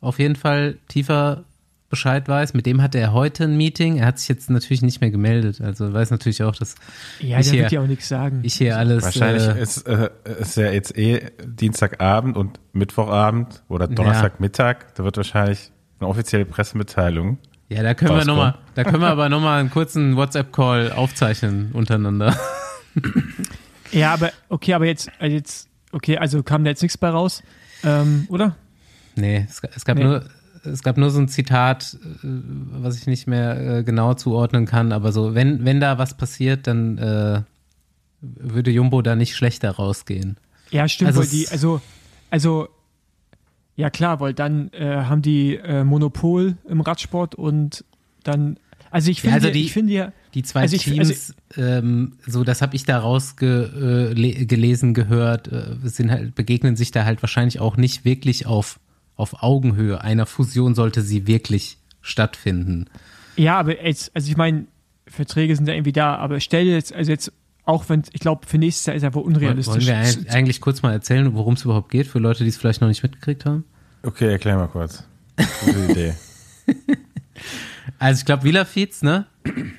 auf 0.00 0.18
jeden 0.18 0.36
Fall 0.36 0.78
tiefer 0.88 1.44
Bescheid 1.90 2.26
weiß. 2.28 2.54
Mit 2.54 2.64
dem 2.66 2.80
hatte 2.80 2.98
er 2.98 3.12
heute 3.12 3.44
ein 3.44 3.56
Meeting. 3.56 3.98
Er 3.98 4.06
hat 4.06 4.18
sich 4.18 4.28
jetzt 4.28 4.48
natürlich 4.48 4.80
nicht 4.80 5.00
mehr 5.00 5.10
gemeldet. 5.10 5.60
Also 5.60 5.92
weiß 5.92 6.10
natürlich 6.12 6.42
auch, 6.42 6.54
dass 6.56 6.76
Ja, 7.18 7.38
ich 7.40 7.46
der 7.46 7.52
hier, 7.52 7.62
wird 7.64 7.72
ja 7.72 7.80
auch 7.82 7.86
nichts 7.86 8.08
sagen. 8.08 8.40
ich 8.42 8.54
hier 8.54 8.78
alles. 8.78 9.02
Wahrscheinlich 9.04 9.42
äh, 9.46 9.60
ist, 9.60 9.86
äh, 9.88 10.08
ist 10.40 10.56
ja 10.56 10.70
jetzt 10.70 10.96
eh 10.96 11.30
Dienstagabend 11.44 12.36
und 12.36 12.58
Mittwochabend 12.72 13.62
oder 13.68 13.88
Donnerstagmittag. 13.88 14.76
Da 14.94 15.04
wird 15.04 15.16
wahrscheinlich 15.16 15.70
eine 15.98 16.08
offizielle 16.08 16.44
Pressemitteilung. 16.46 17.38
ja, 17.68 17.82
da 17.82 17.92
können 17.94 18.10
wir 18.12 18.16
rauskommen. 18.18 18.36
noch 18.38 18.44
mal, 18.54 18.58
da 18.76 18.84
können 18.84 19.00
wir 19.02 19.08
aber 19.08 19.28
nochmal 19.28 19.60
einen 19.60 19.70
kurzen 19.70 20.16
WhatsApp-Call 20.16 20.92
aufzeichnen 20.92 21.72
untereinander. 21.72 22.34
Ja, 23.92 24.12
aber 24.14 24.30
okay, 24.48 24.74
aber 24.74 24.86
jetzt, 24.86 25.10
also 25.18 25.34
jetzt, 25.34 25.68
okay, 25.92 26.16
also 26.18 26.42
kam 26.42 26.62
da 26.64 26.70
jetzt 26.70 26.82
nichts 26.82 26.96
bei 26.96 27.08
raus, 27.08 27.42
ähm, 27.84 28.26
oder? 28.28 28.56
Nee, 29.16 29.46
es, 29.48 29.60
es 29.74 29.84
gab 29.84 29.96
Nee. 29.98 30.04
nur 30.04 30.24
es 30.64 30.82
gab 30.82 30.96
nur 30.96 31.10
so 31.10 31.20
ein 31.20 31.28
Zitat, 31.28 31.96
äh, 32.02 32.26
was 32.72 32.98
ich 32.98 33.06
nicht 33.06 33.26
mehr 33.26 33.78
äh, 33.78 33.84
genau 33.84 34.14
zuordnen 34.14 34.66
kann, 34.66 34.92
aber 34.92 35.12
so, 35.12 35.34
wenn, 35.34 35.64
wenn 35.64 35.80
da 35.80 35.98
was 35.98 36.16
passiert, 36.16 36.66
dann 36.66 36.98
äh, 36.98 37.42
würde 38.20 38.70
Jumbo 38.70 39.02
da 39.02 39.16
nicht 39.16 39.34
schlechter 39.36 39.70
rausgehen. 39.70 40.36
Ja, 40.70 40.88
stimmt, 40.88 41.08
Also 41.08 41.20
weil 41.20 41.26
die, 41.28 41.48
also, 41.48 41.80
also, 42.30 42.68
ja 43.76 43.90
klar, 43.90 44.20
weil 44.20 44.34
dann 44.34 44.70
äh, 44.72 45.04
haben 45.04 45.22
die 45.22 45.56
äh, 45.56 45.84
Monopol 45.84 46.56
im 46.68 46.80
Radsport 46.80 47.34
und 47.34 47.84
dann, 48.24 48.58
also 48.90 49.10
ich 49.10 49.18
Ja, 49.18 49.30
finde, 49.32 49.34
also 49.46 49.50
die- 49.50 49.64
ich 49.64 49.72
finde 49.72 49.92
ja, 49.94 50.12
Die 50.34 50.42
zwei 50.44 50.60
Also 50.60 50.76
ich- 50.76 50.82
Teams, 50.84 51.34
ähm, 51.56 52.12
so 52.24 52.44
das 52.44 52.62
habe 52.62 52.76
ich 52.76 52.84
da 52.84 52.98
rausgelesen, 52.98 54.12
äh, 54.40 54.44
gelesen, 54.46 54.94
gehört, 54.94 55.48
äh, 55.50 55.76
sind 55.84 56.10
halt, 56.12 56.34
begegnen 56.36 56.76
sich 56.76 56.92
da 56.92 57.04
halt 57.04 57.20
wahrscheinlich 57.22 57.58
auch 57.58 57.76
nicht 57.76 58.04
wirklich 58.04 58.46
auf, 58.46 58.78
auf 59.20 59.42
Augenhöhe. 59.42 60.00
Einer 60.00 60.26
Fusion 60.26 60.74
sollte 60.74 61.02
sie 61.02 61.26
wirklich 61.26 61.78
stattfinden. 62.02 62.86
ja, 63.36 63.58
aber 63.58 63.84
jetzt, 63.84 64.10
also 64.14 64.28
ich 64.30 64.36
meine, 64.36 64.64
Verträge 65.06 65.54
sind 65.56 65.66
ja 65.68 65.74
irgendwie 65.74 65.92
da, 65.92 66.16
aber 66.16 66.40
stell 66.40 66.64
dir 66.64 66.72
jetzt, 66.74 66.92
also 66.92 67.10
jetzt, 67.12 67.32
auch 67.64 67.88
wenn, 67.88 68.02
ich 68.12 68.20
glaube, 68.20 68.46
für 68.46 68.58
nächstes 68.58 68.86
Jahr 68.86 68.96
ist 68.96 69.02
er 69.02 69.12
wohl 69.14 69.24
Wollen 69.24 69.36
unrealistisch. 69.36 69.86
wir 69.86 69.96
ein- 69.96 70.26
eigentlich 70.28 70.60
kurz 70.60 70.82
mal 70.82 70.92
erzählen, 70.92 71.34
worum 71.34 71.54
es 71.54 71.64
überhaupt 71.64 71.90
geht, 71.90 72.06
für 72.06 72.18
Leute, 72.18 72.42
die 72.44 72.50
es 72.50 72.56
vielleicht 72.56 72.80
noch 72.80 72.88
nicht 72.88 73.02
mitgekriegt 73.02 73.44
haben? 73.44 73.64
Okay, 74.02 74.30
erklär 74.30 74.56
mal 74.56 74.68
kurz. 74.68 75.04
Gute 75.64 75.84
Idee. 75.92 76.14
Also 77.98 78.20
ich 78.20 78.24
glaube, 78.24 78.44
Villafiz, 78.44 79.02
ne? 79.02 79.26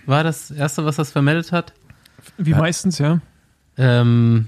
War 0.06 0.24
das 0.24 0.52
Erste, 0.52 0.86
was 0.86 0.96
das 0.98 1.12
vermeldet 1.12 1.52
hat. 1.52 1.74
Wie 2.38 2.52
meistens, 2.54 3.00
ja. 3.00 3.20
Ähm, 3.78 4.48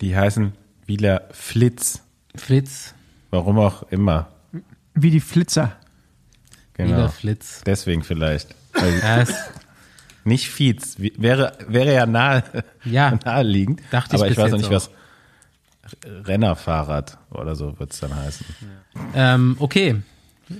Die 0.00 0.16
heißen 0.16 0.52
Wieler 0.86 1.28
Flitz. 1.30 2.02
Flitz, 2.34 2.94
Warum 3.30 3.58
auch 3.58 3.84
immer. 3.90 4.28
Wie 4.94 5.10
die 5.10 5.20
Flitzer. 5.20 5.72
Genau. 6.74 6.90
Wieler 6.96 7.08
Flitz. 7.10 7.62
Deswegen 7.64 8.02
vielleicht. 8.02 8.54
Ja, 9.02 9.24
nicht 10.24 10.48
Fietz. 10.50 10.98
Wie- 10.98 11.12
Wäre, 11.16 11.56
wäre 11.68 11.92
ja 11.94 12.06
nahe, 12.06 12.42
Ja. 12.84 13.18
naheliegend. 13.24 13.80
Dachte 13.90 14.16
ich 14.16 14.20
aber 14.22 14.30
ich 14.30 14.36
bis 14.36 14.44
weiß 14.44 14.50
noch 14.52 14.58
nicht, 14.58 14.70
was. 14.70 14.90
Rennerfahrrad 16.24 17.18
oder 17.30 17.56
so 17.56 17.78
wird 17.80 17.92
es 17.92 18.00
dann 18.00 18.14
heißen. 18.14 18.46
ähm, 19.14 19.56
okay. 19.58 20.02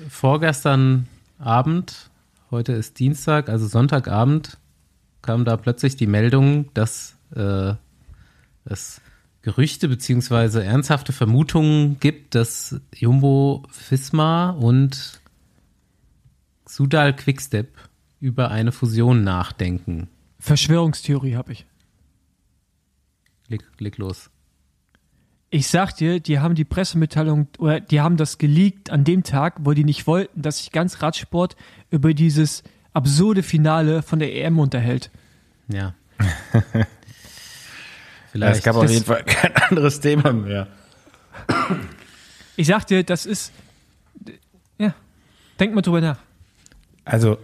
Vorgestern 0.09 1.07
Abend, 1.39 2.11
heute 2.51 2.73
ist 2.73 2.99
Dienstag, 2.99 3.49
also 3.49 3.67
Sonntagabend, 3.67 4.59
kam 5.23 5.45
da 5.45 5.57
plötzlich 5.57 5.97
die 5.97 6.07
Meldung, 6.07 6.73
dass 6.75 7.17
äh, 7.35 7.75
es 8.65 9.01
Gerüchte 9.43 9.89
beziehungsweise 9.89 10.63
ernsthafte 10.63 11.13
Vermutungen 11.13 11.99
gibt, 11.99 12.35
dass 12.35 12.79
Jumbo 12.95 13.65
Fisma 13.71 14.51
und 14.51 15.21
Sudal 16.67 17.17
Quickstep 17.17 17.75
über 18.21 18.51
eine 18.51 18.71
Fusion 18.71 19.25
nachdenken. 19.25 20.09
Verschwörungstheorie 20.39 21.37
habe 21.37 21.53
ich. 21.53 21.67
Leg, 23.49 23.65
leg 23.79 23.97
los. 23.99 24.31
Ich 25.49 25.67
sag 25.67 25.97
dir, 25.97 26.21
die 26.21 26.39
haben 26.39 26.55
die 26.55 26.65
Pressemitteilung 26.65 27.49
oder 27.59 27.81
die 27.81 28.01
haben 28.01 28.17
das 28.17 28.39
geleakt 28.39 28.91
an 28.91 29.03
dem 29.05 29.25
Tag, 29.25 29.57
wo 29.61 29.73
die 29.73 29.85
nicht 29.85 30.07
wollten, 30.07 30.43
dass 30.43 30.59
sich 30.59 30.71
ganz 30.71 31.03
Radsport 31.03 31.57
über 31.91 32.15
dieses 32.15 32.63
absurde 32.93 33.43
Finale 33.43 34.03
von 34.03 34.21
der 34.21 34.35
EM 34.37 34.61
unterhält. 34.61 35.11
Ja. 35.69 35.95
Ja, 38.31 38.33
Vielleicht. 38.33 38.57
es 38.59 38.63
gab 38.65 38.77
auf 38.77 38.83
das- 38.83 38.93
jeden 38.93 39.05
Fall 39.05 39.25
kein 39.25 39.55
anderes 39.57 40.01
Thema 40.01 40.33
mehr. 40.33 40.67
Ich 42.57 42.67
sag 42.67 42.87
dir, 42.87 43.03
das 43.05 43.27
ist. 43.27 43.53
Ja, 44.79 44.95
denk 45.59 45.75
mal 45.75 45.83
drüber 45.83 46.01
nach. 46.01 46.19
Also, 47.05 47.39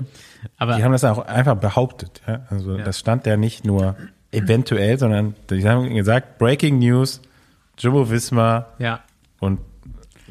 aber 0.58 0.76
die 0.76 0.84
haben 0.84 0.92
das 0.92 1.04
auch 1.04 1.18
einfach 1.26 1.56
behauptet. 1.56 2.22
Ja? 2.26 2.46
Also, 2.50 2.76
Ja. 2.78 2.84
das 2.84 2.98
stand 2.98 3.26
ja 3.26 3.36
nicht 3.36 3.64
nur 3.64 3.96
eventuell, 4.30 4.98
sondern 4.98 5.34
die 5.50 5.66
haben 5.68 5.92
gesagt, 5.94 6.38
Breaking 6.38 6.78
News, 6.78 7.20
Jumbo 7.78 8.10
Visma 8.10 8.66
ja, 8.78 9.00
und 9.40 9.60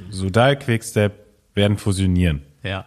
Sudal 0.10 0.58
Quickstep 0.58 1.14
werden 1.54 1.78
fusionieren. 1.78 2.42
ja. 2.64 2.86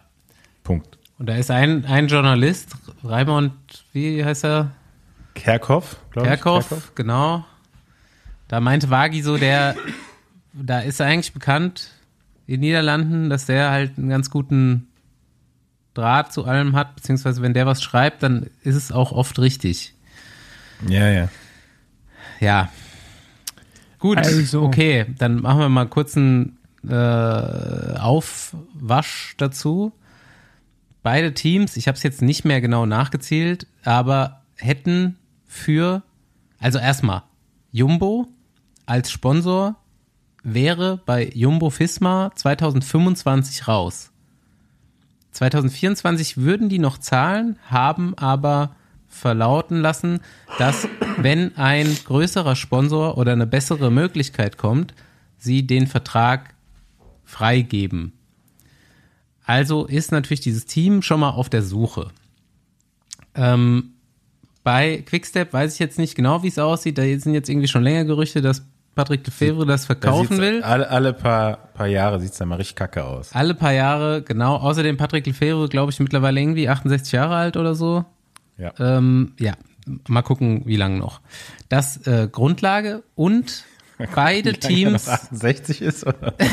Punkt. 0.63 0.97
Und 1.17 1.27
da 1.27 1.35
ist 1.35 1.49
ein, 1.49 1.83
ein 1.85 2.07
Journalist, 2.07 2.75
Raimond, 3.03 3.53
wie 3.91 4.23
heißt 4.23 4.45
er? 4.45 4.71
Kerkhoff, 5.33 5.97
glaube 6.11 6.27
ich. 6.27 6.33
Kerkhoff, 6.35 6.91
genau. 6.93 7.43
Da 8.49 8.59
meinte 8.59 8.89
Wagi 8.89 9.21
so, 9.21 9.37
der, 9.37 9.75
da 10.53 10.79
ist 10.79 10.99
er 10.99 11.05
eigentlich 11.05 11.33
bekannt 11.33 11.91
in 12.47 12.55
den 12.55 12.61
Niederlanden, 12.61 13.29
dass 13.29 13.45
der 13.45 13.69
halt 13.69 13.97
einen 13.97 14.09
ganz 14.09 14.29
guten 14.29 14.87
Draht 15.93 16.33
zu 16.33 16.45
allem 16.45 16.75
hat, 16.75 16.95
beziehungsweise 16.95 17.41
wenn 17.43 17.53
der 17.53 17.67
was 17.67 17.81
schreibt, 17.83 18.23
dann 18.23 18.49
ist 18.63 18.75
es 18.75 18.91
auch 18.91 19.11
oft 19.11 19.37
richtig. 19.39 19.93
Ja, 20.87 21.07
ja. 21.07 21.29
Ja. 22.39 22.69
Gut, 23.99 24.17
Also. 24.17 24.63
okay, 24.63 25.05
dann 25.17 25.41
machen 25.41 25.59
wir 25.59 25.69
mal 25.69 25.87
kurz 25.87 26.17
einen 26.17 26.57
äh, 26.87 26.93
Aufwasch 27.99 29.35
dazu. 29.37 29.91
Beide 31.03 31.33
Teams, 31.33 31.77
ich 31.77 31.87
habe 31.87 31.97
es 31.97 32.03
jetzt 32.03 32.21
nicht 32.21 32.45
mehr 32.45 32.61
genau 32.61 32.87
nachgezählt, 32.87 33.67
aber 33.83 34.41
hätten 34.55 35.17
für, 35.45 36.01
also 36.59 36.79
erstmal, 36.79 37.23
Jumbo 37.71 38.27
als 38.89 39.11
Sponsor 39.11 39.75
wäre 40.43 40.99
bei 41.05 41.29
Jumbo 41.35 41.69
Fisma 41.69 42.31
2025 42.35 43.67
raus. 43.67 44.11
2024 45.31 46.37
würden 46.37 46.69
die 46.69 46.79
noch 46.79 46.97
zahlen, 46.97 47.59
haben 47.67 48.17
aber 48.17 48.75
verlauten 49.07 49.77
lassen, 49.81 50.21
dass 50.57 50.87
wenn 51.17 51.55
ein 51.55 51.97
größerer 52.03 52.55
Sponsor 52.55 53.17
oder 53.17 53.33
eine 53.33 53.45
bessere 53.45 53.91
Möglichkeit 53.91 54.57
kommt, 54.57 54.95
sie 55.37 55.67
den 55.67 55.85
Vertrag 55.85 56.55
freigeben. 57.25 58.13
Also 59.45 59.85
ist 59.85 60.11
natürlich 60.11 60.41
dieses 60.41 60.65
Team 60.65 61.03
schon 61.03 61.19
mal 61.19 61.29
auf 61.29 61.49
der 61.49 61.61
Suche. 61.61 62.09
Ähm, 63.35 63.93
bei 64.63 65.03
Quickstep 65.05 65.53
weiß 65.53 65.73
ich 65.73 65.79
jetzt 65.79 65.99
nicht 65.99 66.15
genau, 66.15 66.43
wie 66.43 66.47
es 66.49 66.59
aussieht. 66.59 66.97
Da 66.97 67.03
sind 67.03 67.33
jetzt 67.33 67.49
irgendwie 67.49 67.67
schon 67.67 67.83
länger 67.83 68.05
Gerüchte, 68.05 68.41
dass 68.41 68.63
Patrick 68.99 69.25
Lefebvre 69.25 69.65
das 69.65 69.83
Da 69.83 69.85
verkaufen 69.87 70.27
sieht's- 70.27 70.41
will. 70.41 70.61
Alle, 70.61 70.89
alle 70.89 71.13
paar, 71.13 71.55
paar 71.73 71.87
Jahre 71.87 72.19
sieht 72.19 72.33
es 72.33 72.37
dann 72.37 72.49
mal 72.49 72.55
richtig 72.55 72.75
kacke 72.75 73.05
aus. 73.05 73.29
Alle 73.33 73.53
paar 73.53 73.71
Jahre, 73.71 74.21
genau. 74.21 74.57
Außerdem 74.57 74.97
Patrick 74.97 75.25
Lefebvre, 75.25 75.69
glaube 75.69 75.91
ich, 75.93 75.99
mittlerweile 76.01 76.41
irgendwie 76.41 76.67
68 76.67 77.13
Jahre 77.13 77.35
alt 77.37 77.55
oder 77.55 77.75
so. 77.75 78.03
Ja. 78.57 78.73
Ähm, 78.77 79.31
ja, 79.39 79.53
mal 80.09 80.21
gucken, 80.21 80.63
wie 80.65 80.75
lange 80.75 80.97
noch. 80.97 81.21
Das 81.69 82.05
äh, 82.07 82.27
Grundlage 82.29 83.03
und 83.15 83.63
beide 84.15 84.49
er 84.49 84.53
noch 84.53 84.59
Teams, 84.59 85.07
68 85.07 85.81
ist, 85.81 86.05
oder? 86.05 86.33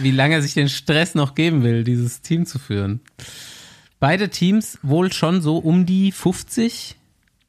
wie 0.00 0.10
lange 0.10 0.36
er 0.36 0.42
sich 0.42 0.54
den 0.54 0.68
Stress 0.70 1.14
noch 1.14 1.34
geben 1.34 1.62
will, 1.62 1.84
dieses 1.84 2.22
Team 2.22 2.46
zu 2.46 2.58
führen. 2.58 3.00
Beide 4.00 4.28
Teams 4.30 4.78
wohl 4.82 5.12
schon 5.12 5.42
so 5.42 5.58
um 5.58 5.84
die 5.84 6.10
50 6.12 6.96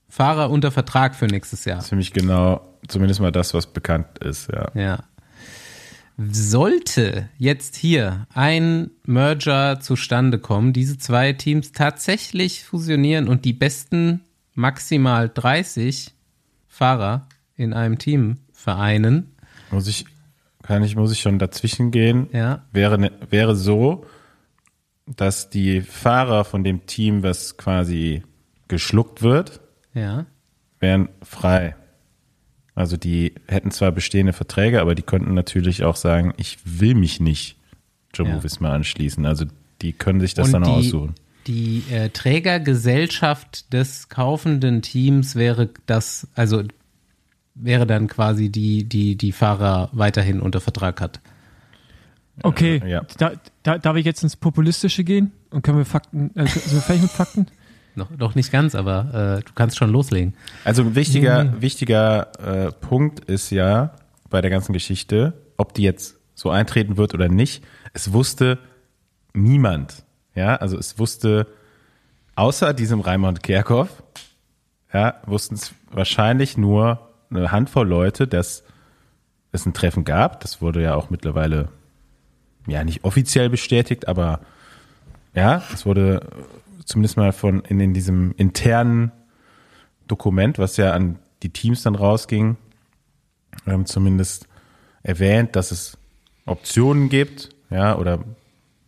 Fahrer 0.09 0.49
unter 0.49 0.71
Vertrag 0.71 1.15
für 1.15 1.27
nächstes 1.27 1.65
Jahr. 1.65 1.83
Mich 1.91 2.11
genau, 2.13 2.61
zumindest 2.87 3.21
mal 3.21 3.31
das, 3.31 3.53
was 3.53 3.67
bekannt 3.67 4.19
ist, 4.19 4.49
ja. 4.51 4.71
Ja. 4.73 5.03
Sollte 6.31 7.29
jetzt 7.37 7.77
hier 7.77 8.27
ein 8.33 8.91
Merger 9.05 9.79
zustande 9.79 10.37
kommen, 10.37 10.73
diese 10.73 10.97
zwei 10.97 11.31
Teams 11.31 11.71
tatsächlich 11.71 12.65
fusionieren 12.65 13.29
und 13.29 13.45
die 13.45 13.53
besten 13.53 14.21
maximal 14.53 15.29
30 15.33 16.13
Fahrer 16.67 17.27
in 17.55 17.73
einem 17.73 17.97
Team 17.97 18.37
vereinen, 18.51 19.31
Muss 19.71 19.87
ich, 19.87 20.05
kann 20.61 20.83
ich, 20.83 20.97
muss 20.97 21.11
ich 21.13 21.21
schon 21.21 21.39
dazwischen 21.39 21.91
gehen? 21.91 22.27
ja, 22.33 22.63
Wäre, 22.73 22.97
ne, 22.97 23.11
wäre 23.29 23.55
so, 23.55 24.05
dass 25.05 25.49
die 25.49 25.81
Fahrer 25.81 26.43
von 26.43 26.65
dem 26.65 26.85
Team, 26.85 27.23
was 27.23 27.55
quasi 27.55 28.23
geschluckt 28.67 29.21
wird, 29.21 29.61
ja, 29.99 30.25
wären 30.79 31.09
frei. 31.21 31.75
Also 32.75 32.95
die 32.95 33.33
hätten 33.47 33.71
zwar 33.71 33.91
bestehende 33.91 34.31
Verträge, 34.33 34.79
aber 34.79 34.95
die 34.95 35.01
könnten 35.01 35.33
natürlich 35.33 35.83
auch 35.83 35.97
sagen, 35.97 36.33
ich 36.37 36.57
will 36.63 36.95
mich 36.95 37.19
nicht 37.19 37.57
Jumbo 38.13 38.35
Ja. 38.37 38.43
Visma 38.43 38.73
anschließen. 38.73 39.25
Also 39.25 39.45
die 39.81 39.93
können 39.93 40.21
sich 40.21 40.33
das 40.33 40.47
Und 40.47 40.53
dann 40.53 40.63
die, 40.63 40.69
aussuchen. 40.69 41.15
Die 41.47 41.83
äh, 41.91 42.09
Trägergesellschaft 42.09 43.73
des 43.73 44.07
kaufenden 44.09 44.81
Teams 44.81 45.35
wäre 45.35 45.69
das, 45.85 46.27
also 46.35 46.63
wäre 47.55 47.85
dann 47.85 48.07
quasi 48.07 48.49
die, 48.49 48.85
die 48.85 49.15
die 49.17 49.31
Fahrer 49.33 49.89
weiterhin 49.91 50.39
unter 50.39 50.61
Vertrag 50.61 51.01
hat. 51.01 51.19
Okay, 52.43 52.81
Ja. 52.87 53.01
da, 53.17 53.33
da, 53.63 53.77
darf 53.77 53.97
ich 53.97 54.05
jetzt 54.05 54.23
ins 54.23 54.37
Populistische 54.37 55.03
gehen? 55.03 55.33
Und 55.49 55.61
können 55.61 55.77
wir 55.77 55.85
Fakten, 55.85 56.31
äh, 56.35 56.47
sind 56.47 56.71
wir 56.71 56.81
fertig 56.81 57.01
mit 57.03 57.11
Fakten? 57.11 57.47
Noch, 57.99 58.09
noch 58.11 58.33
nicht 58.33 58.51
ganz, 58.51 58.75
aber 58.75 59.39
äh, 59.39 59.43
du 59.43 59.53
kannst 59.53 59.77
schon 59.77 59.91
loslegen. 59.91 60.33
Also 60.63 60.83
ein 60.83 60.95
wichtiger, 60.95 61.43
nee. 61.43 61.61
wichtiger 61.61 62.31
äh, 62.39 62.71
Punkt 62.71 63.19
ist 63.25 63.51
ja 63.51 63.91
bei 64.29 64.41
der 64.41 64.49
ganzen 64.49 64.73
Geschichte, 64.73 65.33
ob 65.57 65.73
die 65.73 65.83
jetzt 65.83 66.15
so 66.33 66.49
eintreten 66.49 66.95
wird 66.97 67.13
oder 67.13 67.27
nicht. 67.27 67.63
Es 67.93 68.13
wusste 68.13 68.57
niemand. 69.33 70.03
Ja, 70.33 70.55
also 70.55 70.77
es 70.77 70.97
wusste 70.97 71.47
außer 72.35 72.73
diesem 72.73 73.01
Raimund 73.01 73.43
Kerkhoff, 73.43 74.01
ja, 74.93 75.15
wussten 75.25 75.55
es 75.55 75.73
wahrscheinlich 75.91 76.57
nur 76.57 77.09
eine 77.29 77.51
Handvoll 77.51 77.87
Leute, 77.87 78.27
dass 78.27 78.63
es 79.51 79.65
ein 79.65 79.73
Treffen 79.73 80.05
gab. 80.05 80.39
Das 80.39 80.61
wurde 80.61 80.81
ja 80.81 80.95
auch 80.95 81.09
mittlerweile 81.09 81.67
ja 82.65 82.83
nicht 82.85 83.03
offiziell 83.03 83.49
bestätigt, 83.49 84.07
aber 84.07 84.39
ja, 85.35 85.61
es 85.73 85.85
wurde 85.85 86.21
zumindest 86.89 87.17
mal 87.17 87.31
von 87.31 87.61
in, 87.61 87.79
in 87.79 87.93
diesem 87.93 88.33
internen 88.35 89.11
Dokument, 90.07 90.57
was 90.57 90.75
ja 90.77 90.91
an 90.91 91.19
die 91.43 91.51
Teams 91.51 91.83
dann 91.83 91.95
rausging, 91.95 92.57
ähm, 93.67 93.85
zumindest 93.85 94.47
erwähnt, 95.03 95.55
dass 95.55 95.71
es 95.71 95.97
Optionen 96.45 97.09
gibt, 97.09 97.49
ja, 97.69 97.95
oder 97.95 98.23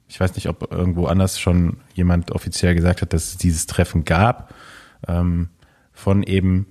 ich 0.08 0.20
weiß 0.20 0.34
nicht, 0.36 0.50
ob 0.50 0.72
irgendwo 0.72 1.05
anders 1.05 1.39
schon 1.39 1.77
jemand 1.93 2.31
offiziell 2.31 2.74
gesagt 2.74 3.01
hat, 3.01 3.13
dass 3.13 3.29
es 3.29 3.38
dieses 3.38 3.67
Treffen 3.67 4.03
gab, 4.03 4.53
ähm, 5.08 5.50
von 5.93 6.24
eben 6.24 6.65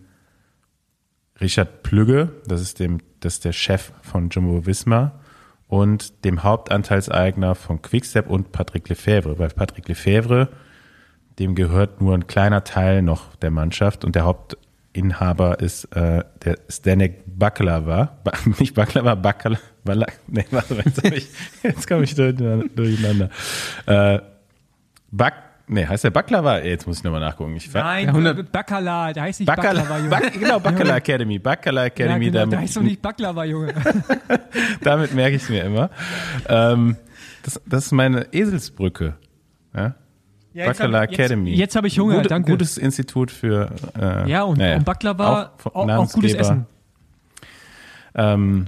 Richard 1.41 1.85
Plügge, 1.85 2.33
das 2.47 2.61
ist 2.61 2.81
dem, 2.81 2.99
das 3.21 3.35
ist 3.35 3.45
der 3.45 3.53
Chef 3.53 3.93
von 4.03 4.31
Jumbo 4.31 4.67
Visma 4.67 5.21
und 5.69 6.25
dem 6.25 6.43
Hauptanteilseigner 6.43 7.55
von 7.55 7.81
Quickstep 7.81 8.29
und 8.29 8.51
Patrick 8.51 8.89
Lefebvre, 8.89 9.39
weil 9.39 9.51
Patrick 9.51 9.87
Lefebvre, 9.87 10.49
dem 11.41 11.55
gehört 11.55 12.01
nur 12.01 12.15
ein 12.15 12.27
kleiner 12.27 12.63
Teil 12.65 13.03
noch 13.03 13.35
der 13.37 13.51
Mannschaft 13.51 14.05
und 14.05 14.15
der 14.15 14.25
Hauptinhaber 14.25 15.59
ist 15.59 15.85
äh, 15.97 16.23
der 16.45 16.59
Stanek 16.69 17.23
Baklava, 17.27 18.19
ba 18.23 18.33
nicht 18.59 18.75
Baklava, 18.75 19.15
Baklava, 19.15 19.59
nee, 20.27 20.45
warte 20.51 20.75
mal, 20.75 20.85
jetzt, 20.85 21.05
ich, 21.05 21.29
jetzt 21.63 21.89
komme 21.89 22.05
ich 22.05 22.15
durcheinander. 22.15 22.67
durcheinander. 22.77 23.31
Äh, 23.87 24.21
Bak, 25.11 25.35
nee, 25.67 25.87
heißt 25.87 26.05
der 26.05 26.11
Baklava? 26.11 26.59
Jetzt 26.59 26.87
muss 26.87 26.99
ich 26.99 27.05
nochmal 27.05 27.21
nachgucken. 27.21 27.57
Ich 27.57 27.73
Nein, 27.73 28.05
Ja, 28.05 28.11
100 28.13 28.53
Bacala, 28.53 29.13
der 29.15 29.23
heißt 29.23 29.41
nicht 29.41 29.47
Baklava, 29.47 29.81
Baklava, 29.81 29.99
Junge. 29.99 30.11
Bak, 30.11 30.33
genau, 30.35 30.61
Baklava 30.61 30.97
Academy, 30.97 31.39
Baklava 31.39 31.81
ja, 31.81 31.87
Academy, 31.87 32.27
genau, 32.27 32.39
damit, 32.41 32.53
der 32.53 32.61
heißt 32.61 32.77
doch 32.77 32.83
nicht 32.83 33.01
Baklava, 33.01 33.45
Junge. 33.45 33.75
damit 34.83 35.15
merke 35.15 35.37
ich 35.37 35.43
es 35.43 35.49
mir 35.49 35.65
immer. 35.65 35.91
Ähm, 36.49 36.97
das, 37.43 37.61
das 37.65 37.87
ist 37.87 37.93
meine 37.93 38.27
Eselsbrücke. 38.33 39.15
Ja? 39.75 39.95
Ja, 40.53 40.67
Baccala 40.67 41.01
hab- 41.03 41.13
Academy. 41.13 41.55
jetzt 41.55 41.77
hab 41.77 41.85
ich 41.85 41.99
Hunger, 41.99 42.17
Gute, 42.17 42.29
danke. 42.29 42.51
Gutes 42.53 42.77
Institut 42.77 43.31
für. 43.31 43.71
Äh, 43.99 44.29
Ja, 44.29 44.43
und, 44.43 44.59
naja, 44.59 44.77
und 44.77 44.85
Baklava, 44.85 45.53
auch, 45.65 45.75
auch, 45.75 45.89
auch, 45.89 46.13
gutes 46.13 46.35
Essen. 46.35 46.67
Ähm, 48.15 48.67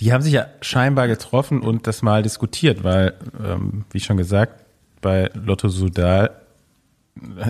die 0.00 0.12
haben 0.12 0.22
sich 0.22 0.32
ja 0.32 0.46
scheinbar 0.60 1.06
getroffen 1.06 1.60
und 1.60 1.86
das 1.86 2.02
mal 2.02 2.22
diskutiert, 2.22 2.82
weil, 2.82 3.14
ähm, 3.44 3.84
wie 3.90 4.00
schon 4.00 4.16
gesagt, 4.16 4.64
bei 5.00 5.30
Lotto 5.34 5.68
Sudal, 5.68 6.30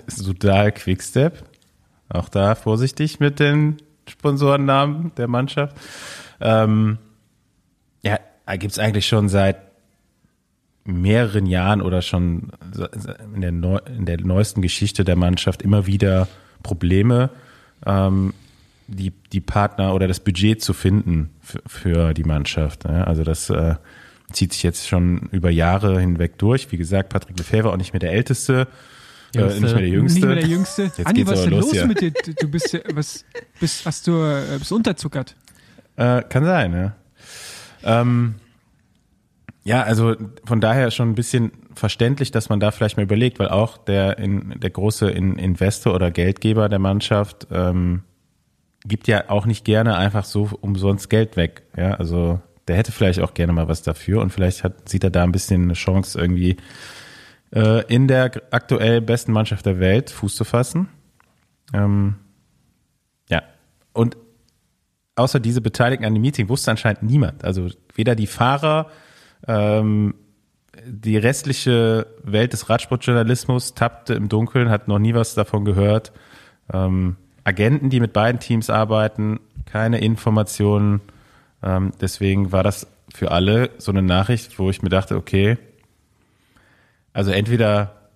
Sudal 0.07 0.73
Quickstep, 0.73 1.45
auch 2.09 2.29
da 2.29 2.55
vorsichtig 2.55 3.21
mit 3.21 3.39
den 3.41 3.79
Sponsorennamen 4.09 5.13
der 5.17 5.29
Mannschaft. 5.29 5.77
Ähm, 6.41 6.99
ja, 8.03 8.19
gibt 8.59 8.73
es 8.73 8.79
eigentlich 8.79 9.07
schon 9.07 9.29
seit 9.29 9.57
mehreren 10.85 11.47
Jahren 11.47 11.81
oder 11.81 12.03
schon 12.03 12.51
in 13.35 13.41
der, 13.41 13.53
neu, 13.53 13.79
in 13.97 14.07
der 14.07 14.21
neuesten 14.21 14.63
Geschichte 14.63 15.05
der 15.05 15.17
Mannschaft 15.17 15.63
immer 15.63 15.87
wieder 15.87 16.29
Probleme, 16.63 17.31
ähm, 17.87 18.35
die, 18.89 19.13
die 19.33 19.41
Partner 19.41 19.95
oder 19.95 20.09
das 20.09 20.21
Budget 20.21 20.63
zu 20.63 20.73
finden 20.73 21.31
für, 21.41 21.63
für 21.67 22.15
die 22.15 22.25
Mannschaft. 22.25 22.85
Ja, 22.85 23.05
also 23.05 23.23
das 23.25 23.49
äh, 23.51 23.77
zieht 24.33 24.53
sich 24.53 24.63
jetzt 24.63 24.89
schon 24.89 25.29
über 25.31 25.51
Jahre 25.51 26.01
hinweg 26.01 26.39
durch. 26.39 26.71
Wie 26.73 26.77
gesagt, 26.77 27.09
Patrick 27.11 27.39
Lefebvre 27.39 27.71
auch 27.73 27.77
nicht 27.77 27.93
mehr 27.93 28.01
der 28.01 28.13
Älteste, 28.13 28.67
äh, 29.35 29.39
Jüngste. 29.41 29.61
nicht 29.61 29.73
mehr 29.75 29.81
der 29.81 29.89
Jüngste. 29.89 30.19
Nicht 30.19 30.27
mehr 30.27 30.37
der 30.37 30.49
Jüngste. 30.49 30.83
Jetzt 30.83 31.07
Andi, 31.07 31.27
was 31.27 31.39
ist 31.39 31.45
denn 31.45 31.53
los 31.55 31.75
los 31.75 31.85
mit 31.87 32.01
dir? 32.01 32.11
Du 32.11 32.35
du 32.35 32.49
bist, 32.49 32.73
ja- 32.73 32.81
was, 32.93 33.25
bist, 33.61 33.87
hast 33.87 34.07
du, 34.07 34.13
äh, 34.23 34.59
bist 34.59 34.73
unterzuckert. 34.73 35.37
Äh, 35.97 36.23
kann 36.23 36.45
sein, 36.45 36.73
ja. 36.73 36.97
Ähm, 37.85 38.35
ja, 39.65 39.83
also 39.83 40.17
von 40.45 40.61
daher 40.61 40.91
schon 40.91 41.11
ein 41.11 41.15
bisschen 41.15 41.53
verständlich, 41.75 42.31
dass 42.31 42.49
man 42.49 42.59
da 42.59 42.71
vielleicht 42.71 42.97
mal 42.97 43.05
überlegt, 43.05 43.39
weil 43.39 43.49
auch 43.49 43.79
der, 43.79 44.19
in, 44.19 44.59
der 44.61 44.71
große 44.71 45.11
in, 45.11 45.37
Investor 45.37 45.95
oder 45.95 46.11
Geldgeber 46.11 46.69
der 46.69 46.81
Mannschaft 46.81 47.47
ähm, 47.53 48.03
gibt 48.85 49.07
ja 49.07 49.31
auch 49.31 49.47
nicht 49.47 49.65
gerne 49.65 49.97
einfach 49.97 50.25
so 50.25 50.51
umsonst 50.61 51.11
Geld 51.11 51.37
weg. 51.37 51.63
Ja, 51.77 51.95
also 51.95 52.41
der 52.67 52.77
hätte 52.77 52.93
vielleicht 52.93 53.21
auch 53.21 53.35
gerne 53.35 53.53
mal 53.53 53.69
was 53.69 53.83
dafür 53.83 54.21
und 54.21 54.31
vielleicht 54.31 54.65
hat, 54.65 54.89
sieht 54.89 55.05
er 55.05 55.11
da 55.11 55.23
ein 55.23 55.33
bisschen 55.33 55.63
eine 55.63 55.75
Chance 55.75 56.19
irgendwie 56.19 56.57
äh, 57.55 57.85
in 57.87 58.09
der 58.09 58.33
aktuell 58.51 59.01
besten 59.01 59.33
Mannschaft 59.33 59.67
der 59.67 59.79
Welt 59.79 60.11
Fuß 60.11 60.35
zu 60.35 60.45
fassen. 60.45 60.89
Ähm, 61.73 62.17
ja, 63.29 63.43
und 63.93 64.17
außer 65.15 65.39
diese 65.39 65.61
Beteiligten 65.61 66.05
an 66.05 66.15
dem 66.15 66.23
Meeting 66.23 66.49
wusste 66.49 66.71
anscheinend 66.71 67.03
niemand. 67.03 67.45
Also 67.45 67.69
weder 67.95 68.15
die 68.15 68.27
Fahrer, 68.27 68.91
ähm, 69.47 70.15
die 70.85 71.17
restliche 71.17 72.07
Welt 72.23 72.53
des 72.53 72.69
Radsportjournalismus 72.69 73.75
tappte 73.75 74.15
im 74.15 74.29
Dunkeln, 74.29 74.71
hat 74.71 74.89
noch 74.89 74.99
nie 74.99 75.15
was 75.15 75.35
davon 75.35 75.65
gehört. 75.65 76.13
Ähm, 76.73 77.17
Agenten, 77.45 77.91
die 77.91 78.01
mit 78.01 78.13
beiden 78.13 78.41
Teams 78.41 78.71
arbeiten, 78.71 79.41
keine 79.67 79.99
Informationen. 79.99 81.01
Ähm, 81.63 81.93
deswegen 82.01 82.53
war 82.53 82.63
das 82.63 82.87
für 83.13 83.31
alle 83.31 83.71
so 83.79 83.93
eine 83.93 84.03
Nachricht, 84.03 84.59
wo 84.59 84.71
ich 84.71 84.83
mir 84.83 84.89
dachte, 84.89 85.17
okay, 85.17 85.59
also 87.13 87.31
entweder 87.31 88.09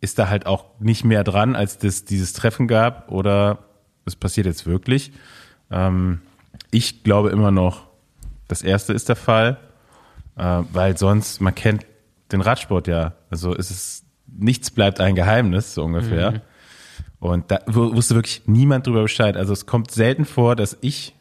ist 0.00 0.18
da 0.18 0.28
halt 0.28 0.46
auch 0.46 0.66
nicht 0.78 1.04
mehr 1.04 1.24
dran, 1.24 1.56
als 1.56 1.78
das 1.78 2.04
dieses 2.04 2.32
Treffen 2.32 2.68
gab, 2.68 3.10
oder 3.10 3.58
es 4.04 4.14
passiert 4.14 4.46
jetzt 4.46 4.66
wirklich. 4.66 5.12
Ähm, 5.70 6.20
ich 6.70 7.02
glaube 7.02 7.30
immer 7.30 7.50
noch, 7.50 7.86
das 8.48 8.62
erste 8.62 8.92
ist 8.92 9.08
der 9.08 9.16
Fall, 9.16 9.58
äh, 10.36 10.62
weil 10.72 10.96
sonst, 10.96 11.40
man 11.40 11.54
kennt 11.54 11.86
den 12.32 12.40
Radsport 12.40 12.88
ja. 12.88 13.14
Also 13.30 13.54
es 13.54 13.70
ist, 13.70 14.04
nichts 14.26 14.70
bleibt 14.70 15.00
ein 15.00 15.14
Geheimnis, 15.14 15.74
so 15.74 15.84
ungefähr. 15.84 16.42
Und 17.20 17.50
da 17.50 17.60
wu- 17.66 17.94
wusste 17.94 18.14
wirklich 18.14 18.42
niemand 18.46 18.86
drüber 18.86 19.02
Bescheid. 19.02 19.36
Also 19.36 19.52
es 19.52 19.66
kommt 19.66 19.90
selten 19.90 20.24
vor, 20.24 20.54
dass 20.56 20.76
ich 20.80 21.14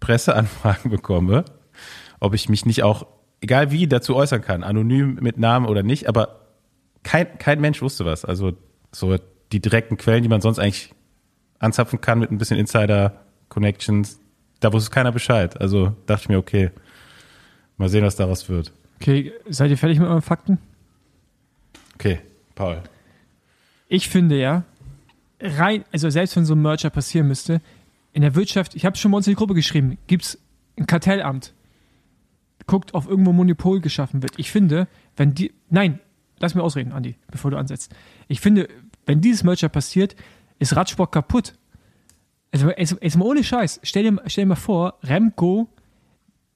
Presseanfragen 0.00 0.90
bekomme, 0.90 1.44
ob 2.20 2.34
ich 2.34 2.48
mich 2.48 2.66
nicht 2.66 2.82
auch, 2.82 3.06
egal 3.40 3.70
wie, 3.70 3.86
dazu 3.86 4.16
äußern 4.16 4.40
kann, 4.42 4.62
anonym 4.64 5.18
mit 5.20 5.38
Namen 5.38 5.66
oder 5.66 5.82
nicht, 5.82 6.08
aber 6.08 6.40
kein, 7.02 7.38
kein 7.38 7.60
Mensch 7.60 7.82
wusste 7.82 8.04
was. 8.04 8.24
Also 8.24 8.52
so 8.92 9.16
die 9.52 9.60
direkten 9.60 9.96
Quellen, 9.96 10.22
die 10.22 10.28
man 10.28 10.40
sonst 10.40 10.58
eigentlich 10.58 10.92
anzapfen 11.58 12.00
kann 12.00 12.18
mit 12.18 12.30
ein 12.30 12.38
bisschen 12.38 12.58
Insider-Connections, 12.58 14.18
da 14.60 14.72
wusste 14.72 14.90
keiner 14.90 15.12
Bescheid. 15.12 15.60
Also 15.60 15.94
dachte 16.06 16.22
ich 16.24 16.28
mir, 16.28 16.38
okay, 16.38 16.70
mal 17.76 17.88
sehen, 17.88 18.04
was 18.04 18.16
daraus 18.16 18.48
wird. 18.48 18.72
Okay, 19.00 19.32
seid 19.48 19.70
ihr 19.70 19.78
fertig 19.78 19.98
mit 19.98 20.08
euren 20.08 20.22
Fakten? 20.22 20.58
Okay, 21.94 22.20
Paul. 22.54 22.82
Ich 23.88 24.08
finde 24.08 24.38
ja, 24.38 24.64
rein, 25.40 25.84
also 25.92 26.10
selbst 26.10 26.36
wenn 26.36 26.44
so 26.44 26.54
ein 26.54 26.62
Merger 26.62 26.90
passieren 26.90 27.28
müsste, 27.28 27.60
in 28.12 28.22
der 28.22 28.34
Wirtschaft, 28.34 28.74
ich 28.74 28.84
habe 28.84 28.96
schon 28.96 29.10
bei 29.10 29.18
uns 29.18 29.26
in 29.26 29.32
die 29.32 29.36
Gruppe 29.36 29.54
geschrieben, 29.54 29.98
gibt 30.06 30.24
es 30.24 30.38
ein 30.78 30.86
Kartellamt. 30.86 31.52
Guckt, 32.66 32.94
ob 32.94 33.06
irgendwo 33.06 33.30
ein 33.30 33.36
Monopol 33.36 33.80
geschaffen 33.80 34.22
wird. 34.22 34.32
Ich 34.38 34.50
finde, 34.50 34.88
wenn 35.16 35.34
die, 35.34 35.52
nein, 35.70 36.00
lass 36.38 36.54
mir 36.54 36.62
ausreden, 36.62 36.92
Andi, 36.92 37.14
bevor 37.30 37.50
du 37.50 37.56
ansetzt. 37.56 37.94
Ich 38.26 38.40
finde, 38.40 38.68
wenn 39.04 39.20
dieses 39.20 39.44
Merger 39.44 39.68
passiert, 39.68 40.16
ist 40.58 40.74
Radsport 40.74 41.12
kaputt. 41.12 41.52
Also, 42.50 42.70
jetzt, 42.70 42.96
jetzt 43.00 43.16
mal 43.16 43.26
ohne 43.26 43.44
Scheiß. 43.44 43.80
Stell 43.82 44.02
dir, 44.02 44.22
stell 44.26 44.44
dir 44.44 44.48
mal 44.48 44.56
vor, 44.56 44.98
Remco 45.02 45.68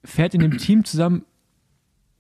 fährt 0.05 0.35
in 0.35 0.41
dem 0.41 0.59
Team 0.59 0.85
zusammen 0.85 1.25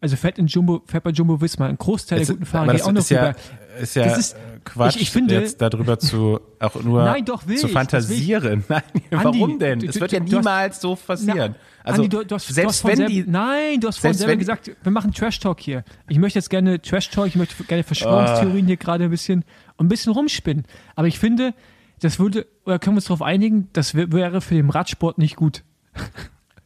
Also 0.00 0.16
fährt 0.16 0.38
in 0.38 0.46
Jumbo, 0.46 0.82
fährt 0.86 1.04
bei 1.04 1.10
Jumbo 1.10 1.40
Wismar 1.40 1.68
ein 1.68 1.76
Großteil 1.78 2.18
Jetzt- 2.18 2.28
der 2.28 2.36
guten 2.36 2.46
Fahrer 2.46 2.72
geht 2.72 2.80
das 2.80 2.86
auch 2.86 2.92
noch 2.92 3.00
ist 3.00 3.10
ja, 3.10 3.28
rüber. 3.28 3.36
ist 3.80 3.94
ja 3.96 4.04
Das 4.04 4.18
ist- 4.18 4.36
Quatsch, 4.64 4.96
ich- 4.96 5.02
ich 5.02 5.10
finde- 5.10 5.34
jetzt 5.40 5.60
darüber 5.62 5.98
zu 5.98 6.38
auch 6.60 6.82
nur 6.82 7.02
Nein, 7.04 7.24
doch, 7.24 7.46
will 7.46 7.56
zu 7.56 7.66
ich, 7.66 7.72
fantasieren. 7.72 8.62
Nein, 8.68 8.82
warum 9.10 9.58
denn? 9.58 9.78
du- 9.80 9.86
Es 9.86 9.98
wird 10.00 10.12
ja 10.12 10.20
du 10.20 10.26
hast- 10.26 10.32
niemals 10.32 10.80
so 10.80 10.94
passieren. 10.96 11.54
Na, 11.56 11.84
also 11.84 12.02
Andi, 12.02 12.08
du, 12.14 12.24
du 12.26 12.34
hast, 12.34 12.44
du 12.44 12.48
hast 12.50 12.54
selbst 12.54 12.84
wenn 12.84 12.96
selber, 12.96 13.10
die 13.10 13.24
Nein, 13.26 13.80
du 13.80 13.88
hast 13.88 14.00
selbst 14.02 14.18
selber 14.18 14.36
gesagt, 14.36 14.70
wir 14.82 14.92
machen 14.92 15.12
Trash 15.12 15.38
Talk 15.40 15.60
hier. 15.60 15.82
Ich 16.10 16.18
möchte 16.18 16.38
jetzt 16.38 16.50
gerne 16.50 16.80
Trash 16.82 17.08
Talk, 17.10 17.26
ich 17.28 17.36
möchte 17.36 17.62
gerne 17.64 17.82
Verschwörungstheorien 17.82 18.66
hier 18.66 18.76
gerade 18.76 19.04
ein 19.04 19.10
bisschen, 19.10 19.44
ein 19.78 19.88
bisschen 19.88 20.12
rumspinnen. 20.12 20.64
Aber 20.94 21.06
ich 21.08 21.18
finde, 21.18 21.54
das 22.00 22.18
würde, 22.18 22.46
oder 22.66 22.78
können 22.78 22.96
wir 22.96 22.98
uns 22.98 23.04
darauf 23.06 23.22
einigen, 23.22 23.68
das 23.72 23.94
wär- 23.94 24.12
wäre 24.12 24.40
für 24.42 24.54
den 24.54 24.68
Radsport 24.68 25.16
nicht 25.18 25.36
gut. 25.36 25.62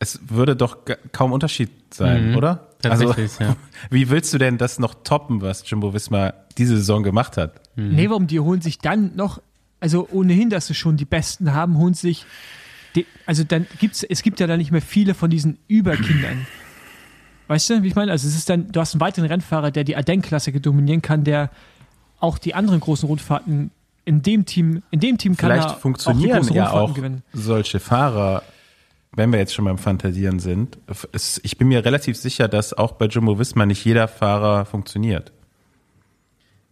es 0.04 0.20
würde 0.28 0.54
doch 0.56 0.78
kaum 1.12 1.32
Unterschied 1.32 1.70
sein, 1.92 2.30
Mhm, 2.30 2.36
oder? 2.36 2.68
Also, 2.84 3.06
tatsächlich, 3.06 3.38
ja. 3.40 3.56
wie 3.90 4.08
willst 4.10 4.32
du 4.34 4.38
denn 4.38 4.58
das 4.58 4.78
noch 4.78 4.94
toppen, 5.04 5.40
was 5.42 5.68
Jumbo 5.68 5.92
Visma 5.94 6.34
diese 6.58 6.76
Saison 6.76 7.02
gemacht 7.02 7.36
hat? 7.36 7.60
Nee, 7.76 8.08
warum? 8.10 8.26
Die 8.26 8.38
holen 8.40 8.60
sich 8.60 8.78
dann 8.78 9.16
noch, 9.16 9.40
also 9.80 10.08
ohnehin, 10.10 10.50
dass 10.50 10.66
sie 10.68 10.74
schon 10.74 10.96
die 10.96 11.04
Besten 11.04 11.52
haben, 11.54 11.78
holen 11.78 11.94
sich, 11.94 12.24
die, 12.94 13.06
also 13.26 13.42
dann 13.44 13.66
gibt's, 13.80 14.02
es 14.04 14.22
gibt 14.22 14.38
ja 14.40 14.46
dann 14.46 14.58
nicht 14.58 14.70
mehr 14.70 14.82
viele 14.82 15.14
von 15.14 15.30
diesen 15.30 15.58
Überkindern. 15.68 16.46
Weißt 17.48 17.68
du, 17.70 17.82
wie 17.82 17.88
ich 17.88 17.94
meine? 17.94 18.10
Also 18.12 18.26
es 18.28 18.34
ist 18.36 18.48
dann, 18.48 18.70
du 18.72 18.80
hast 18.80 18.94
einen 18.94 19.00
weiteren 19.00 19.26
Rennfahrer, 19.26 19.70
der 19.70 19.84
die 19.84 19.96
Ardennes-Klasse 19.96 20.52
dominieren 20.52 21.02
kann, 21.02 21.24
der 21.24 21.50
auch 22.20 22.38
die 22.38 22.54
anderen 22.54 22.80
großen 22.80 23.06
Rundfahrten 23.08 23.70
in 24.06 24.22
dem 24.22 24.44
Team, 24.46 24.82
in 24.90 25.00
dem 25.00 25.18
Team 25.18 25.36
kann 25.36 25.50
Vielleicht 25.50 25.66
er 25.68 25.70
auch 25.72 25.74
die 25.76 25.80
funktionieren 25.82 26.38
großen 26.40 26.54
ja 26.54 26.62
Rundfahrten 26.64 26.90
auch 26.90 26.94
gewinnen. 26.94 27.22
solche 27.32 27.80
Fahrer, 27.80 28.42
wenn 29.16 29.32
wir 29.32 29.38
jetzt 29.38 29.54
schon 29.54 29.64
beim 29.64 29.78
Fantasieren 29.78 30.38
sind. 30.40 30.78
Es, 31.12 31.40
ich 31.44 31.56
bin 31.58 31.68
mir 31.68 31.84
relativ 31.84 32.16
sicher, 32.16 32.48
dass 32.48 32.72
auch 32.72 32.92
bei 32.92 33.06
Jumbo 33.06 33.38
Visma 33.38 33.64
nicht 33.66 33.84
jeder 33.84 34.08
Fahrer 34.08 34.64
funktioniert. 34.64 35.32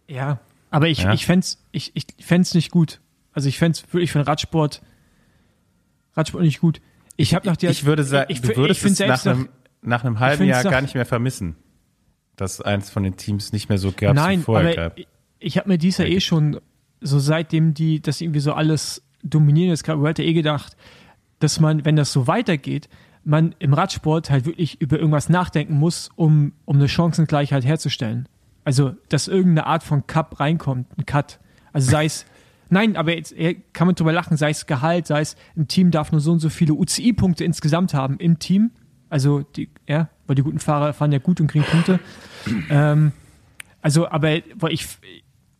Ja, 0.07 0.39
aber 0.69 0.87
ich, 0.87 0.99
Ja. 1.03 1.13
ich 1.13 1.25
fände 1.25 1.43
es 1.45 1.63
ich, 1.71 1.91
ich 1.95 2.05
fänd's 2.25 2.53
nicht 2.53 2.71
gut. 2.71 2.99
Also 3.31 3.49
ich 3.49 3.57
fände 3.57 3.77
es 3.77 3.93
wirklich 3.93 4.11
für 4.11 4.19
den 4.19 4.25
Radsport, 4.25 4.81
Radsport 6.15 6.43
nicht 6.43 6.59
gut. 6.59 6.81
Ich 7.15 7.33
habe 7.33 7.47
nach 7.47 7.57
der, 7.57 7.69
ich 7.71 7.85
würde 7.85 8.03
sagen, 8.03 8.31
ich, 8.31 8.41
du 8.41 8.51
ich, 8.51 8.57
würdest 8.57 8.79
ich 8.79 8.83
find 8.95 8.99
es 8.99 9.07
nach 9.07 9.25
einem, 9.25 9.49
nach 9.81 10.03
einem 10.03 10.19
halben 10.19 10.45
Jahr 10.45 10.63
gar 10.63 10.81
nicht 10.81 10.95
mehr 10.95 11.05
vermissen, 11.05 11.55
dass 12.35 12.59
eins 12.61 12.89
von 12.89 13.03
den 13.03 13.17
Teams 13.17 13.53
nicht 13.53 13.69
mehr 13.69 13.77
so 13.77 13.91
gab, 13.91 14.11
wie 14.15 14.19
Nein, 14.19 14.39
es 14.39 14.45
vorher 14.45 14.67
aber 14.71 14.89
gab. 14.89 14.99
ich, 14.99 15.07
ich 15.39 15.57
habe 15.57 15.69
mir 15.69 15.77
dies 15.77 15.97
ja 15.97 16.05
eh 16.05 16.19
schon, 16.19 16.59
so 17.01 17.19
seitdem 17.19 17.73
die, 17.73 18.01
das 18.01 18.21
irgendwie 18.21 18.39
so 18.39 18.53
alles 18.53 19.03
dominieren, 19.23 19.69
jetzt 19.69 19.83
gerade 19.83 20.01
World 20.01 20.19
eh 20.19 20.33
gedacht, 20.33 20.75
dass 21.43 21.59
man, 21.59 21.85
wenn 21.85 21.95
das 21.95 22.11
so 22.11 22.27
weitergeht, 22.27 22.89
man 23.25 23.55
im 23.59 23.73
Radsport 23.73 24.29
halt 24.29 24.45
wirklich 24.45 24.81
über 24.81 24.97
irgendwas 24.97 25.29
nachdenken 25.29 25.75
muss, 25.75 26.09
um, 26.15 26.53
um 26.65 26.77
eine 26.77 26.87
Chancengleichheit 26.87 27.65
herzustellen. 27.65 28.27
Also, 28.65 28.95
dass 29.09 29.27
irgendeine 29.27 29.67
Art 29.67 29.83
von 29.83 30.07
Cup 30.07 30.39
reinkommt, 30.39 30.87
ein 30.97 31.05
Cut. 31.05 31.39
Also 31.73 31.91
sei 31.91 32.05
es, 32.05 32.25
nein, 32.69 32.95
aber 32.95 33.15
jetzt 33.15 33.35
kann 33.73 33.87
man 33.87 33.95
drüber 33.95 34.13
lachen, 34.13 34.37
sei 34.37 34.49
es 34.51 34.65
Gehalt, 34.65 35.07
sei 35.07 35.21
es, 35.21 35.35
ein 35.57 35.67
Team 35.67 35.91
darf 35.91 36.11
nur 36.11 36.21
so 36.21 36.31
und 36.31 36.39
so 36.39 36.49
viele 36.49 36.73
UCI-Punkte 36.73 37.43
insgesamt 37.43 37.93
haben 37.93 38.17
im 38.17 38.39
Team. 38.39 38.71
Also, 39.09 39.41
die, 39.41 39.69
ja, 39.87 40.09
weil 40.27 40.35
die 40.35 40.43
guten 40.43 40.59
Fahrer 40.59 40.93
fahren 40.93 41.11
ja 41.11 41.19
gut 41.19 41.39
und 41.39 41.47
kriegen 41.47 41.65
Punkte. 41.65 41.99
ähm, 42.69 43.11
also, 43.81 44.07
aber 44.07 44.31
ich, 44.69 44.87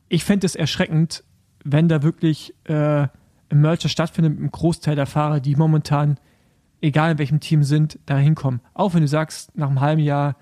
ich 0.08 0.24
fände 0.24 0.46
es 0.46 0.56
erschreckend, 0.56 1.24
wenn 1.64 1.88
da 1.88 2.04
wirklich 2.04 2.54
äh, 2.66 3.08
ein 3.54 3.62
Merger 3.62 3.90
stattfindet 3.90 4.34
mit 4.34 4.40
einem 4.40 4.52
Großteil 4.52 4.96
der 4.96 5.06
Fahrer, 5.06 5.40
die 5.40 5.56
momentan, 5.56 6.18
egal 6.82 7.12
in 7.12 7.18
welchem 7.18 7.40
Team 7.40 7.64
sind, 7.64 8.00
da 8.06 8.18
hinkommen. 8.18 8.62
Auch 8.74 8.94
wenn 8.94 9.02
du 9.02 9.08
sagst, 9.08 9.56
nach 9.58 9.70
einem 9.70 9.82
halben 9.82 10.02
Jahr 10.02 10.36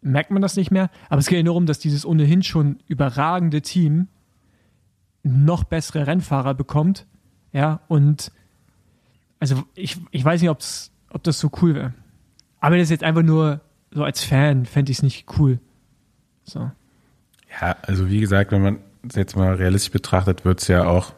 merkt 0.00 0.30
man 0.30 0.42
das 0.42 0.56
nicht 0.56 0.70
mehr. 0.70 0.90
Aber 1.08 1.18
es 1.18 1.26
geht 1.26 1.38
ja 1.38 1.42
nur 1.42 1.54
darum, 1.54 1.66
dass 1.66 1.78
dieses 1.78 2.06
ohnehin 2.06 2.42
schon 2.42 2.78
überragende 2.86 3.62
Team 3.62 4.08
noch 5.22 5.64
bessere 5.64 6.06
Rennfahrer 6.06 6.54
bekommt. 6.54 7.06
Ja, 7.52 7.80
und 7.88 8.32
also 9.40 9.64
ich, 9.74 9.98
ich 10.10 10.24
weiß 10.24 10.40
nicht, 10.40 10.50
ob's, 10.50 10.92
ob 11.10 11.22
das 11.22 11.38
so 11.38 11.50
cool 11.60 11.74
wäre. 11.74 11.94
Aber 12.60 12.76
das 12.76 12.84
ist 12.84 12.90
jetzt 12.90 13.04
einfach 13.04 13.22
nur 13.22 13.60
so 13.90 14.04
als 14.04 14.22
Fan, 14.22 14.66
fände 14.66 14.92
ich 14.92 14.98
es 14.98 15.02
nicht 15.02 15.26
cool. 15.38 15.58
So. 16.44 16.70
Ja, 17.60 17.76
also 17.82 18.10
wie 18.10 18.20
gesagt, 18.20 18.52
wenn 18.52 18.62
man 18.62 18.78
es 19.08 19.14
jetzt 19.14 19.36
mal 19.36 19.54
realistisch 19.54 19.92
betrachtet, 19.92 20.44
wird 20.44 20.60
es 20.60 20.68
ja 20.68 20.84
auch 20.84 21.12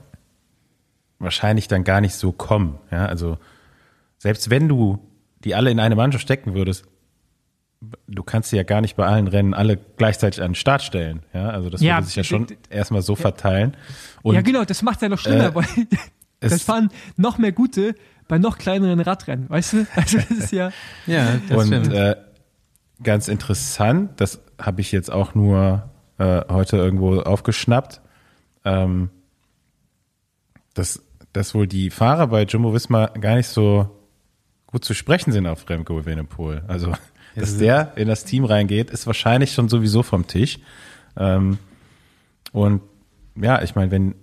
wahrscheinlich 1.20 1.68
dann 1.68 1.84
gar 1.84 2.00
nicht 2.00 2.14
so 2.14 2.32
kommen. 2.32 2.78
Ja, 2.90 3.06
also 3.06 3.38
selbst 4.18 4.50
wenn 4.50 4.68
du 4.68 4.98
die 5.44 5.54
alle 5.54 5.70
in 5.70 5.78
eine 5.80 5.94
Mannschaft 5.96 6.22
stecken 6.22 6.54
würdest, 6.54 6.84
du 8.06 8.22
kannst 8.22 8.50
sie 8.50 8.56
ja 8.56 8.62
gar 8.62 8.80
nicht 8.82 8.96
bei 8.96 9.06
allen 9.06 9.26
Rennen 9.28 9.54
alle 9.54 9.78
gleichzeitig 9.96 10.42
an 10.42 10.50
den 10.50 10.54
Start 10.56 10.82
stellen. 10.82 11.22
Ja, 11.32 11.48
also 11.50 11.70
das 11.70 11.80
Ja, 11.80 11.96
würde 11.96 12.06
sich 12.06 12.16
ja 12.16 12.24
schon 12.24 12.46
erstmal 12.68 13.00
so 13.02 13.14
verteilen. 13.16 13.76
Und 14.22 14.34
ja, 14.34 14.42
genau, 14.42 14.64
das 14.64 14.82
macht 14.82 15.00
ja 15.00 15.08
noch 15.08 15.18
schlimmer, 15.18 15.46
äh, 15.46 15.54
weil 15.54 15.64
das 16.40 16.52
es- 16.52 16.62
fahren 16.64 16.90
noch 17.16 17.38
mehr 17.38 17.52
gute 17.52 17.94
bei 18.28 18.38
noch 18.38 18.58
kleineren 18.58 19.00
Radrennen, 19.00 19.48
weißt 19.48 19.72
du? 19.72 19.86
Also 19.96 20.18
das 20.18 20.30
ist 20.30 20.52
ja. 20.52 20.72
Ja, 21.06 21.38
das 21.48 21.56
Und 21.56 21.72
äh, 21.92 22.16
ganz 23.02 23.28
interessant, 23.28 24.20
das 24.20 24.42
habe 24.60 24.82
ich 24.82 24.92
jetzt 24.92 25.10
auch 25.10 25.34
nur 25.34 25.88
äh, 26.18 26.42
heute 26.50 26.76
irgendwo 26.76 27.18
aufgeschnappt, 27.20 28.02
ähm, 28.66 29.08
dass, 30.74 31.02
dass 31.32 31.54
wohl 31.54 31.66
die 31.66 31.90
Fahrer 31.90 32.28
bei 32.28 32.44
Jumbo 32.44 32.72
Visma 32.74 33.06
gar 33.06 33.36
nicht 33.36 33.48
so 33.48 33.88
gut 34.66 34.84
zu 34.84 34.94
sprechen 34.94 35.32
sind 35.32 35.46
auf 35.46 35.68
Remco 35.68 35.98
Evenepoel. 35.98 36.62
Also, 36.68 36.92
dass 37.36 37.58
der 37.58 37.92
in 37.96 38.08
das 38.08 38.24
Team 38.24 38.44
reingeht, 38.44 38.90
ist 38.90 39.06
wahrscheinlich 39.06 39.52
schon 39.52 39.68
sowieso 39.68 40.02
vom 40.02 40.26
Tisch. 40.26 40.58
Ähm, 41.16 41.58
und 42.52 42.82
ja, 43.36 43.62
ich 43.62 43.74
meine, 43.74 43.90
wenn 43.90 44.14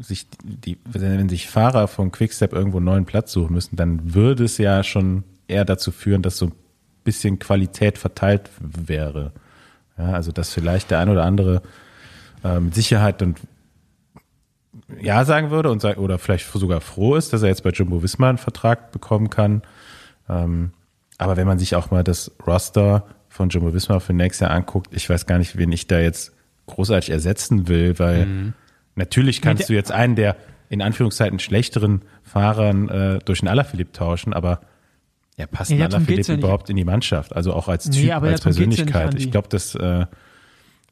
sich 0.00 0.26
die, 0.42 0.78
wenn 0.84 1.28
sich 1.28 1.48
Fahrer 1.48 1.88
von 1.88 2.12
Quickstep 2.12 2.52
irgendwo 2.52 2.78
einen 2.78 2.86
neuen 2.86 3.06
Platz 3.06 3.32
suchen 3.32 3.54
müssen, 3.54 3.76
dann 3.76 4.14
würde 4.14 4.44
es 4.44 4.58
ja 4.58 4.82
schon 4.82 5.24
eher 5.48 5.64
dazu 5.64 5.90
führen, 5.90 6.22
dass 6.22 6.36
so 6.36 6.46
ein 6.46 6.52
bisschen 7.02 7.38
Qualität 7.38 7.98
verteilt 7.98 8.50
wäre. 8.60 9.32
Ja, 9.98 10.12
also 10.12 10.32
dass 10.32 10.52
vielleicht 10.52 10.90
der 10.90 11.00
ein 11.00 11.08
oder 11.08 11.24
andere 11.24 11.62
äh, 12.44 12.60
mit 12.60 12.74
Sicherheit 12.74 13.22
und 13.22 13.40
ja 15.00 15.24
sagen 15.24 15.50
würde 15.50 15.70
und 15.70 15.84
oder 15.84 16.18
vielleicht 16.18 16.46
sogar 16.46 16.80
froh 16.80 17.16
ist, 17.16 17.32
dass 17.32 17.42
er 17.42 17.48
jetzt 17.48 17.62
bei 17.62 17.70
Jumbo 17.70 18.02
Visma 18.02 18.28
einen 18.28 18.38
Vertrag 18.38 18.92
bekommen 18.92 19.30
kann. 19.30 19.62
Ähm, 20.28 20.72
aber 21.18 21.36
wenn 21.36 21.46
man 21.46 21.58
sich 21.58 21.74
auch 21.74 21.90
mal 21.90 22.04
das 22.04 22.32
Roster 22.46 23.04
von 23.28 23.48
Jumbo 23.48 23.74
Visma 23.74 24.00
für 24.00 24.12
nächstes 24.12 24.40
Jahr 24.40 24.50
anguckt, 24.50 24.88
ich 24.92 25.08
weiß 25.08 25.26
gar 25.26 25.38
nicht, 25.38 25.56
wen 25.56 25.72
ich 25.72 25.86
da 25.86 25.98
jetzt 25.98 26.32
großartig 26.66 27.10
ersetzen 27.10 27.68
will, 27.68 27.98
weil 27.98 28.52
natürlich 28.94 29.42
kannst 29.42 29.68
du 29.68 29.72
jetzt 29.72 29.92
einen 29.92 30.14
der 30.14 30.36
in 30.68 30.82
Anführungszeichen 30.82 31.40
schlechteren 31.40 32.02
Fahrern 32.22 32.88
äh, 32.88 33.18
durch 33.24 33.42
einen 33.42 33.48
Alaphilippe 33.48 33.92
tauschen, 33.92 34.32
aber 34.32 34.60
ja, 35.36 35.46
passt 35.46 35.70
Ja, 35.72 35.86
Alaphilippe 35.86 36.32
ja 36.32 36.38
überhaupt 36.38 36.70
in 36.70 36.76
die 36.76 36.84
Mannschaft? 36.84 37.34
Also 37.34 37.52
auch 37.52 37.68
als 37.68 37.88
Nee, 37.88 38.02
Typ, 38.02 38.12
aber 38.12 38.28
als 38.28 38.40
ja 38.40 38.44
Persönlichkeit. 38.44 39.10
Andi. 39.10 39.24
ich 39.24 39.30
glaube, 39.32 39.48
das 39.48 39.74
äh, 39.74 40.06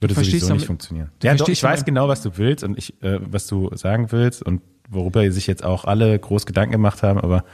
würde 0.00 0.14
sowieso 0.14 0.32
nicht 0.32 0.48
damit- 0.48 0.64
funktionieren. 0.64 1.10
Ja, 1.22 1.34
doch, 1.34 1.48
ich 1.48 1.62
weiß 1.62 1.84
genau, 1.84 2.08
was 2.08 2.22
du 2.22 2.36
willst 2.36 2.64
und 2.64 2.78
ich, 2.78 3.00
äh, 3.02 3.18
was 3.22 3.46
du 3.46 3.70
sagen 3.74 4.12
willst 4.12 4.42
und 4.42 4.62
worüber 4.90 5.30
sich 5.30 5.46
jetzt 5.46 5.64
auch 5.64 5.84
alle 5.84 6.18
groß 6.18 6.46
Gedanken 6.46 6.72
gemacht 6.72 7.02
haben, 7.02 7.20
aber 7.20 7.44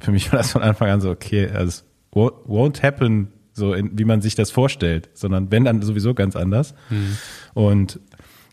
für 0.00 0.12
mich 0.12 0.32
war 0.32 0.38
das 0.38 0.52
von 0.52 0.62
Anfang 0.62 0.88
an 0.90 1.00
so, 1.00 1.10
okay, 1.10 1.48
also 1.48 1.68
es 1.68 1.84
won't 2.12 2.82
happen, 2.82 3.28
so 3.52 3.74
in, 3.74 3.98
wie 3.98 4.04
man 4.04 4.22
sich 4.22 4.34
das 4.34 4.50
vorstellt, 4.50 5.10
sondern 5.12 5.50
wenn 5.50 5.64
dann 5.64 5.82
sowieso 5.82 6.14
ganz 6.14 6.36
anders. 6.36 6.74
Und 7.52 8.00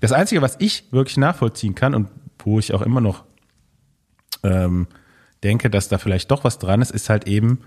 das 0.01 0.11
Einzige, 0.11 0.41
was 0.41 0.57
ich 0.59 0.91
wirklich 0.91 1.17
nachvollziehen 1.17 1.73
kann 1.75 1.95
und 1.95 2.09
wo 2.39 2.59
ich 2.59 2.73
auch 2.73 2.81
immer 2.81 2.99
noch 3.01 3.23
ähm, 4.43 4.87
denke, 5.43 5.69
dass 5.69 5.87
da 5.87 5.97
vielleicht 5.97 6.31
doch 6.31 6.43
was 6.43 6.59
dran 6.59 6.81
ist, 6.81 6.91
ist 6.91 7.09
halt 7.09 7.27
eben, 7.27 7.59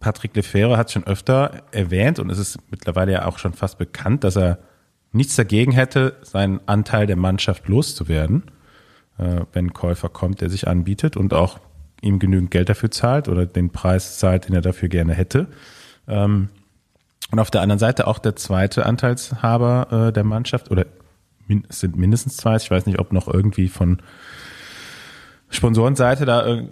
Patrick 0.00 0.36
Lefebvre 0.36 0.76
hat 0.76 0.92
schon 0.92 1.06
öfter 1.06 1.62
erwähnt 1.72 2.18
und 2.18 2.30
es 2.30 2.38
ist 2.38 2.58
mittlerweile 2.70 3.12
ja 3.12 3.26
auch 3.26 3.38
schon 3.38 3.52
fast 3.52 3.78
bekannt, 3.78 4.24
dass 4.24 4.36
er 4.36 4.58
nichts 5.12 5.36
dagegen 5.36 5.72
hätte, 5.72 6.16
seinen 6.22 6.60
Anteil 6.66 7.06
der 7.06 7.16
Mannschaft 7.16 7.68
loszuwerden, 7.68 8.44
äh, 9.18 9.40
wenn 9.52 9.66
ein 9.66 9.72
Käufer 9.72 10.08
kommt, 10.08 10.40
der 10.40 10.50
sich 10.50 10.68
anbietet 10.68 11.16
und 11.16 11.34
auch 11.34 11.58
ihm 12.00 12.18
genügend 12.18 12.50
Geld 12.50 12.68
dafür 12.68 12.90
zahlt 12.90 13.28
oder 13.28 13.46
den 13.46 13.70
Preis 13.70 14.18
zahlt, 14.18 14.48
den 14.48 14.54
er 14.54 14.60
dafür 14.60 14.88
gerne 14.88 15.14
hätte. 15.14 15.48
Ähm, 16.06 16.48
und 17.30 17.38
auf 17.40 17.50
der 17.50 17.60
anderen 17.62 17.78
Seite 17.78 18.06
auch 18.06 18.18
der 18.18 18.36
zweite 18.36 18.86
Anteilshaber 18.86 20.08
äh, 20.08 20.12
der 20.12 20.24
Mannschaft 20.24 20.70
oder 20.70 20.86
es 21.68 21.80
sind 21.80 21.96
mindestens 21.96 22.36
zwei, 22.36 22.56
ich 22.56 22.70
weiß 22.70 22.86
nicht, 22.86 22.98
ob 22.98 23.12
noch 23.12 23.26
irgendwie 23.26 23.68
von 23.68 24.00
Sponsorenseite 25.48 26.26
da 26.26 26.44
irg- 26.44 26.68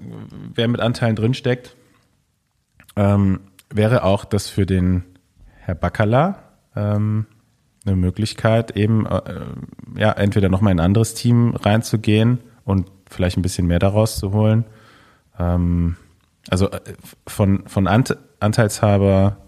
wer 0.54 0.68
mit 0.68 0.80
Anteilen 0.80 1.16
drinsteckt, 1.16 1.74
ähm, 2.96 3.40
wäre 3.70 4.04
auch 4.04 4.24
das 4.24 4.48
für 4.48 4.66
den 4.66 5.04
Herr 5.60 5.74
Baccala 5.74 6.42
ähm, 6.74 7.26
eine 7.84 7.96
Möglichkeit, 7.96 8.76
eben 8.76 9.06
äh, 9.06 9.44
ja 9.96 10.12
entweder 10.12 10.48
nochmal 10.48 10.72
in 10.72 10.80
ein 10.80 10.86
anderes 10.86 11.14
Team 11.14 11.54
reinzugehen 11.54 12.40
und 12.64 12.90
vielleicht 13.08 13.36
ein 13.36 13.42
bisschen 13.42 13.66
mehr 13.66 13.78
daraus 13.78 14.18
zu 14.18 14.32
holen. 14.32 14.64
Ähm, 15.38 15.96
also 16.48 16.70
äh, 16.70 16.80
von, 17.26 17.66
von 17.66 17.86
Ant 17.86 18.16
Anteilshaber 18.40 19.38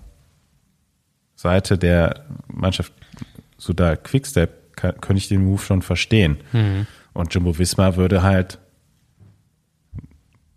Seite 1.34 1.78
der 1.78 2.24
Mannschaft, 2.48 2.92
so 3.58 3.72
da 3.72 3.94
Quickstep, 3.96 4.76
kann, 4.76 5.00
könnte 5.00 5.18
ich 5.18 5.28
den 5.28 5.44
Move 5.44 5.62
schon 5.62 5.82
verstehen. 5.82 6.38
Und 7.12 7.34
Jumbo 7.34 7.58
Visma 7.58 7.96
würde 7.96 8.22
halt 8.22 8.58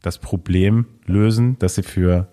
das 0.01 0.17
Problem 0.17 0.85
lösen, 1.05 1.59
dass 1.59 1.75
sie 1.75 1.83
für 1.83 2.27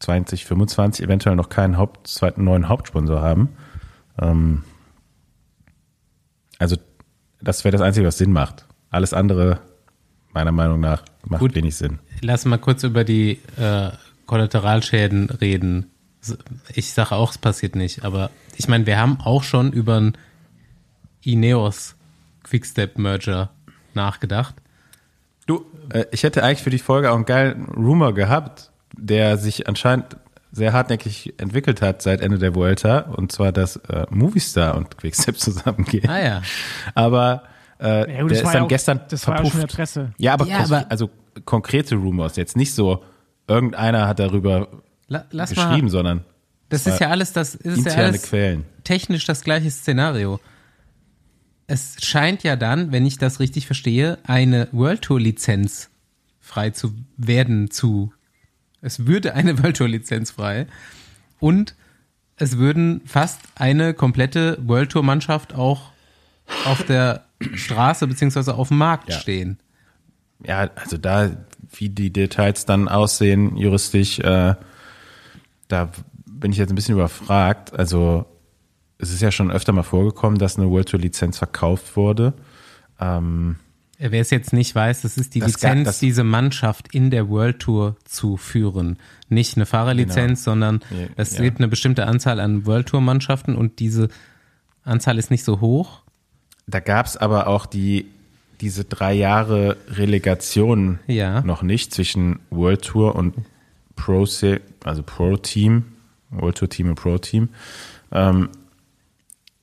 2025 0.00 1.04
eventuell 1.04 1.36
noch 1.36 1.48
keinen 1.48 1.78
Haupt, 1.78 2.06
zweiten 2.06 2.44
neuen 2.44 2.68
Hauptsponsor 2.68 3.22
haben. 3.22 3.50
Ähm, 4.20 4.64
also 6.58 6.76
das 7.40 7.64
wäre 7.64 7.72
das 7.72 7.80
Einzige, 7.80 8.06
was 8.06 8.18
Sinn 8.18 8.32
macht. 8.32 8.66
Alles 8.90 9.12
andere, 9.12 9.60
meiner 10.32 10.52
Meinung 10.52 10.80
nach, 10.80 11.02
macht 11.24 11.40
Gut. 11.40 11.54
wenig 11.54 11.76
Sinn. 11.76 11.98
Lass 12.20 12.44
mal 12.44 12.58
kurz 12.58 12.82
über 12.82 13.04
die 13.04 13.40
äh, 13.56 13.90
Kollateralschäden 14.26 15.30
reden. 15.30 15.90
Ich 16.74 16.92
sage 16.92 17.12
auch, 17.12 17.30
es 17.30 17.38
passiert 17.38 17.76
nicht, 17.76 18.04
aber 18.04 18.30
ich 18.56 18.68
meine, 18.68 18.86
wir 18.86 18.98
haben 18.98 19.20
auch 19.20 19.44
schon 19.44 19.72
über 19.72 19.96
einen 19.96 20.18
Ineos 21.22 21.94
Quickstep 22.42 22.98
Merger 22.98 23.50
nachgedacht. 23.94 24.54
Du, 25.46 25.64
äh, 25.90 26.06
ich 26.10 26.22
hätte 26.22 26.42
eigentlich 26.42 26.62
für 26.62 26.70
die 26.70 26.78
Folge 26.78 27.10
auch 27.10 27.16
einen 27.16 27.26
geilen 27.26 27.66
Rumor 27.66 28.14
gehabt, 28.14 28.72
der 28.96 29.36
sich 29.38 29.68
anscheinend 29.68 30.16
sehr 30.52 30.72
hartnäckig 30.72 31.34
entwickelt 31.38 31.82
hat 31.82 32.00
seit 32.02 32.20
Ende 32.20 32.38
der 32.38 32.54
Vuelta, 32.54 33.00
und 33.00 33.30
zwar, 33.32 33.52
dass 33.52 33.76
äh, 33.76 34.06
Movistar 34.10 34.76
und 34.76 34.96
Quickstep 34.96 35.38
zusammengehen. 35.38 36.08
Ah 36.08 36.22
ja. 36.24 36.42
Aber 36.94 37.42
äh, 37.78 38.10
Ja, 38.14 38.22
gut, 38.22 38.30
der 38.30 38.38
das 38.38 38.44
war 38.44 38.44
ist 38.44 38.44
ja 38.44 38.52
dann 38.52 38.62
auch- 38.62 38.68
gestern 38.68 39.00
das 39.10 39.26
war 39.28 39.34
ja 39.36 39.42
auch 39.42 39.50
schon 39.50 39.60
in 39.60 39.66
der 39.66 39.76
verpufft. 39.76 39.94
Presse. 39.94 40.12
Ja, 40.18 40.32
aber, 40.34 40.46
Ja, 40.46 40.58
aber- 40.60 40.86
also 40.90 41.10
konkrete 41.44 41.96
Rumors, 41.96 42.36
jetzt 42.36 42.56
nicht 42.56 42.72
so, 42.74 43.02
irgendeiner 43.48 44.08
hat 44.08 44.18
darüber 44.18 44.68
La 45.08 45.24
lass 45.30 45.50
geschrieben, 45.50 45.86
mal. 45.86 45.90
sondern 45.90 46.24
Das 46.70 46.86
ist 46.86 46.98
ja 47.00 47.10
alles 47.10 47.32
das 47.32 47.54
ist 47.54 47.64
ja 47.64 47.72
interne 47.92 48.02
alles 48.08 48.22
Quellen. 48.22 48.64
technisch 48.82 49.24
das 49.26 49.42
gleiche 49.44 49.70
Szenario. 49.70 50.40
Es 51.66 51.96
scheint 52.00 52.44
ja 52.44 52.56
dann, 52.56 52.92
wenn 52.92 53.04
ich 53.06 53.18
das 53.18 53.40
richtig 53.40 53.66
verstehe, 53.66 54.18
eine 54.24 54.68
World 54.72 55.02
Tour 55.02 55.20
Lizenz 55.20 55.90
frei 56.40 56.70
zu 56.70 56.92
werden 57.16 57.70
zu. 57.70 58.12
Es 58.86 59.04
würde 59.06 59.34
eine 59.34 59.58
World 59.62 59.76
Tour 59.78 59.88
Lizenz 59.88 60.30
frei 60.30 60.66
und 61.40 61.74
es 62.36 62.56
würden 62.56 63.00
fast 63.04 63.40
eine 63.56 63.94
komplette 63.94 64.58
World 64.62 64.92
Tour 64.92 65.02
Mannschaft 65.02 65.54
auch 65.54 65.90
auf 66.64 66.84
der 66.84 67.24
Straße 67.54 68.06
beziehungsweise 68.06 68.54
auf 68.54 68.68
dem 68.68 68.78
Markt 68.78 69.08
Ja. 69.10 69.18
stehen. 69.18 69.58
Ja, 70.44 70.70
also 70.76 70.98
da, 70.98 71.30
wie 71.72 71.88
die 71.88 72.12
Details 72.12 72.64
dann 72.66 72.88
aussehen, 72.88 73.56
juristisch, 73.56 74.18
äh, 74.20 74.54
da 75.68 75.90
bin 76.26 76.52
ich 76.52 76.58
jetzt 76.58 76.70
ein 76.70 76.74
bisschen 76.76 76.94
überfragt. 76.94 77.72
Also 77.72 78.26
es 78.98 79.10
ist 79.12 79.22
ja 79.22 79.32
schon 79.32 79.50
öfter 79.50 79.72
mal 79.72 79.82
vorgekommen, 79.82 80.38
dass 80.38 80.58
eine 80.58 80.70
World 80.70 80.90
Tour 80.90 81.00
Lizenz 81.00 81.38
verkauft 81.38 81.96
wurde. 81.96 82.34
Ähm, 83.00 83.56
Wer 83.98 84.20
es 84.20 84.30
jetzt 84.30 84.52
nicht 84.52 84.74
weiß, 84.74 85.02
das 85.02 85.16
ist 85.16 85.34
die 85.34 85.40
Das 85.40 85.52
Lizenz, 85.52 85.84
das- 85.86 85.98
diese 86.00 86.22
Mannschaft 86.22 86.94
in 86.94 87.10
der 87.10 87.28
World 87.30 87.60
Tour 87.60 87.96
zu 88.04 88.36
führen. 88.36 88.98
Nicht 89.30 89.56
eine 89.56 89.64
Fahrerlizenz, 89.66 90.44
sondern 90.44 90.80
Ja, 90.90 91.06
es 91.16 91.36
ja. 91.36 91.42
gibt 91.42 91.58
eine 91.58 91.68
bestimmte 91.68 92.06
Anzahl 92.06 92.38
an 92.40 92.66
World 92.66 92.88
Tour 92.88 93.00
Mannschaften 93.00 93.54
und 93.56 93.78
diese 93.78 94.08
Anzahl 94.84 95.18
ist 95.18 95.30
nicht 95.30 95.44
so 95.44 95.60
hoch. 95.60 96.02
da 96.68 96.80
gab 96.80 97.06
es 97.06 97.16
aber 97.16 97.46
auch 97.46 97.64
die 97.66 98.06
diese 98.60 98.84
drei 98.84 99.12
Jahre 99.12 99.76
Relegation 99.88 100.98
Ja. 101.06 101.42
noch 101.42 101.62
nicht 101.62 101.92
zwischen 101.94 102.38
World 102.50 102.82
Tour 102.82 103.14
und 103.14 103.34
Pro, 103.96 104.26
also 104.84 105.02
Pro 105.04 105.36
Team, 105.36 105.84
World 106.30 106.56
Tour 106.58 106.68
Team 106.70 106.88
und 106.88 106.94
Pro 106.96 107.18
Team. 107.18 107.50
Ähm, 108.12 108.48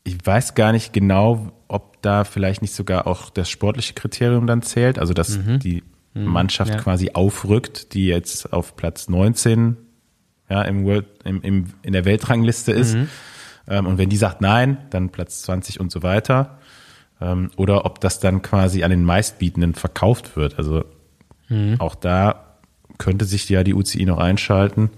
ich 0.04 0.18
weiß 0.24 0.54
gar 0.56 0.72
nicht 0.72 0.94
genau, 0.94 1.52
ob 1.74 2.02
da 2.02 2.24
vielleicht 2.24 2.62
nicht 2.62 2.74
sogar 2.74 3.08
auch 3.08 3.30
das 3.30 3.50
sportliche 3.50 3.94
Kriterium 3.94 4.48
dann 4.48 4.62
zählt, 4.62 5.00
also 5.00 5.14
dass 5.14 5.40
die 5.58 5.84
Mannschaft 6.14 6.74
ja. 6.74 6.78
quasi 6.78 7.12
aufrückt, 7.14 7.94
die 7.94 8.06
jetzt 8.06 8.54
auf 8.54 8.76
Platz 8.76 9.10
19 9.10 9.78
ja, 10.50 10.62
im 10.62 10.86
World, 10.86 11.06
im, 11.24 11.42
im, 11.42 11.66
in 11.82 11.94
der 11.94 12.06
Weltrangliste 12.06 12.72
ist. 12.72 12.96
Ähm, 13.68 13.88
und 13.88 13.98
wenn 13.98 14.10
die 14.10 14.18
sagt 14.18 14.42
nein, 14.42 14.78
dann 14.92 15.10
Platz 15.10 15.42
20 15.44 15.80
und 15.80 15.92
so 15.92 16.04
weiter. 16.04 16.60
Ähm, 17.20 17.50
oder 17.56 17.86
ob 17.86 18.00
das 18.00 18.20
dann 18.20 18.42
quasi 18.42 18.84
an 18.84 18.92
den 18.92 19.04
meistbietenden 19.04 19.74
verkauft 19.74 20.36
wird. 20.36 20.58
Also 20.58 20.86
auch 21.80 21.96
da 21.96 22.58
könnte 22.98 23.26
sich 23.26 23.48
ja 23.50 23.64
die 23.64 23.74
UCI 23.74 24.06
noch 24.06 24.18
einschalten. 24.18 24.90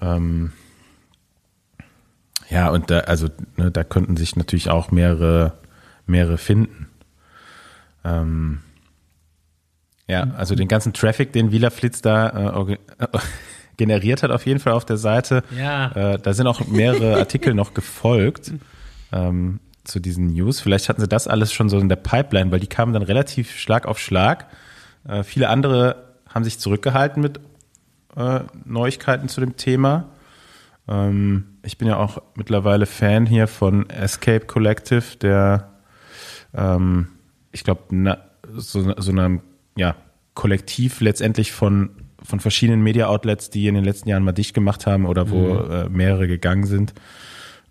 Ähm, 0.00 0.52
ja, 2.50 2.70
und 2.70 2.90
da, 2.90 3.00
also 3.00 3.28
ne, 3.56 3.70
da 3.70 3.84
könnten 3.84 4.16
sich 4.16 4.36
natürlich 4.36 4.70
auch 4.70 4.90
mehrere, 4.90 5.58
mehrere 6.08 6.38
finden. 6.38 6.88
Ähm, 8.04 8.60
ja, 10.06 10.28
also 10.36 10.54
den 10.54 10.68
ganzen 10.68 10.92
Traffic, 10.92 11.32
den 11.32 11.52
Wieler 11.52 11.70
Flitz 11.70 12.00
da 12.00 12.28
äh, 12.28 12.56
orga- 12.56 12.78
generiert 13.76 14.22
hat, 14.22 14.30
auf 14.30 14.46
jeden 14.46 14.58
Fall 14.60 14.72
auf 14.72 14.84
der 14.84 14.96
Seite. 14.96 15.42
Ja. 15.56 15.92
Äh, 15.92 16.18
da 16.18 16.32
sind 16.32 16.46
auch 16.46 16.66
mehrere 16.66 17.16
Artikel 17.18 17.54
noch 17.54 17.74
gefolgt 17.74 18.52
ähm, 19.12 19.60
zu 19.84 20.00
diesen 20.00 20.28
News. 20.28 20.60
Vielleicht 20.60 20.88
hatten 20.88 21.00
sie 21.00 21.08
das 21.08 21.28
alles 21.28 21.52
schon 21.52 21.68
so 21.68 21.78
in 21.78 21.88
der 21.88 21.96
Pipeline, 21.96 22.50
weil 22.50 22.60
die 22.60 22.66
kamen 22.66 22.92
dann 22.92 23.02
relativ 23.02 23.56
Schlag 23.56 23.86
auf 23.86 23.98
Schlag. 23.98 24.46
Äh, 25.06 25.22
viele 25.22 25.48
andere 25.48 26.04
haben 26.28 26.44
sich 26.44 26.58
zurückgehalten 26.58 27.22
mit 27.22 27.40
äh, 28.16 28.40
Neuigkeiten 28.64 29.28
zu 29.28 29.40
dem 29.40 29.56
Thema. 29.56 30.08
Ähm, 30.88 31.44
ich 31.62 31.78
bin 31.78 31.86
ja 31.88 31.96
auch 31.98 32.22
mittlerweile 32.34 32.86
Fan 32.86 33.26
hier 33.26 33.46
von 33.46 33.88
Escape 33.90 34.46
Collective, 34.46 35.16
der 35.20 35.68
ähm, 36.54 37.08
ich 37.52 37.64
glaube, 37.64 37.82
so, 38.56 38.94
so 38.96 39.10
einem 39.10 39.40
ja, 39.76 39.96
Kollektiv 40.34 41.00
letztendlich 41.00 41.52
von, 41.52 41.90
von 42.22 42.40
verschiedenen 42.40 42.82
Media-Outlets, 42.82 43.50
die 43.50 43.68
in 43.68 43.74
den 43.74 43.84
letzten 43.84 44.08
Jahren 44.08 44.24
mal 44.24 44.32
dicht 44.32 44.54
gemacht 44.54 44.86
haben 44.86 45.06
oder 45.06 45.30
wo 45.30 45.56
äh, 45.56 45.88
mehrere 45.88 46.26
gegangen 46.28 46.66
sind. 46.66 46.94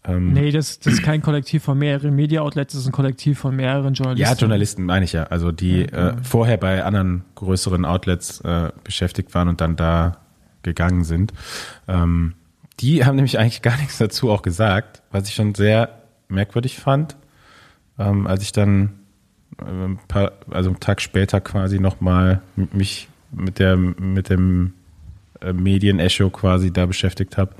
Nee, 0.09 0.51
das, 0.51 0.79
das 0.79 0.93
ist 0.93 1.03
kein 1.03 1.21
Kollektiv 1.21 1.63
von 1.63 1.77
mehreren 1.77 2.15
Media-Outlets, 2.15 2.71
das 2.71 2.83
ist 2.83 2.87
ein 2.87 2.93
Kollektiv 2.93 3.39
von 3.39 3.53
mehreren 3.53 3.93
Journalisten. 3.93 4.33
Ja, 4.33 4.37
Journalisten 4.39 4.85
meine 4.85 5.03
ich 5.03 5.11
ja. 5.11 5.23
Also 5.23 5.51
die 5.51 5.81
äh, 5.81 6.13
vorher 6.23 6.55
bei 6.55 6.85
anderen 6.85 7.25
größeren 7.35 7.83
Outlets 7.83 8.39
äh, 8.41 8.71
beschäftigt 8.85 9.35
waren 9.35 9.49
und 9.49 9.59
dann 9.59 9.75
da 9.75 10.19
gegangen 10.63 11.03
sind. 11.03 11.33
Ähm, 11.89 12.35
die 12.79 13.03
haben 13.03 13.15
nämlich 13.15 13.37
eigentlich 13.37 13.61
gar 13.61 13.75
nichts 13.77 13.97
dazu 13.97 14.29
auch 14.29 14.43
gesagt, 14.43 15.01
was 15.11 15.27
ich 15.27 15.35
schon 15.35 15.55
sehr 15.55 16.03
merkwürdig 16.29 16.77
fand, 16.79 17.17
ähm, 17.99 18.27
als 18.27 18.43
ich 18.43 18.51
dann 18.51 18.99
äh, 19.60 19.63
ein 19.65 19.99
paar, 20.07 20.33
also 20.49 20.69
einen 20.69 20.79
Tag 20.79 21.01
später 21.01 21.41
quasi 21.41 21.79
nochmal 21.79 22.41
mich 22.55 23.07
mit 23.31 23.60
der 23.60 23.75
mit 23.75 24.29
dem 24.29 24.73
äh, 25.41 25.53
Medien-Echo 25.53 26.29
quasi 26.29 26.71
da 26.71 26.86
beschäftigt 26.86 27.38
habe. 27.38 27.55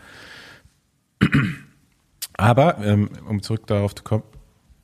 Aber 2.34 2.78
ähm, 2.84 3.10
um 3.28 3.42
zurück 3.42 3.66
darauf 3.68 3.96
zu 3.96 4.04
kommen, 4.04 4.24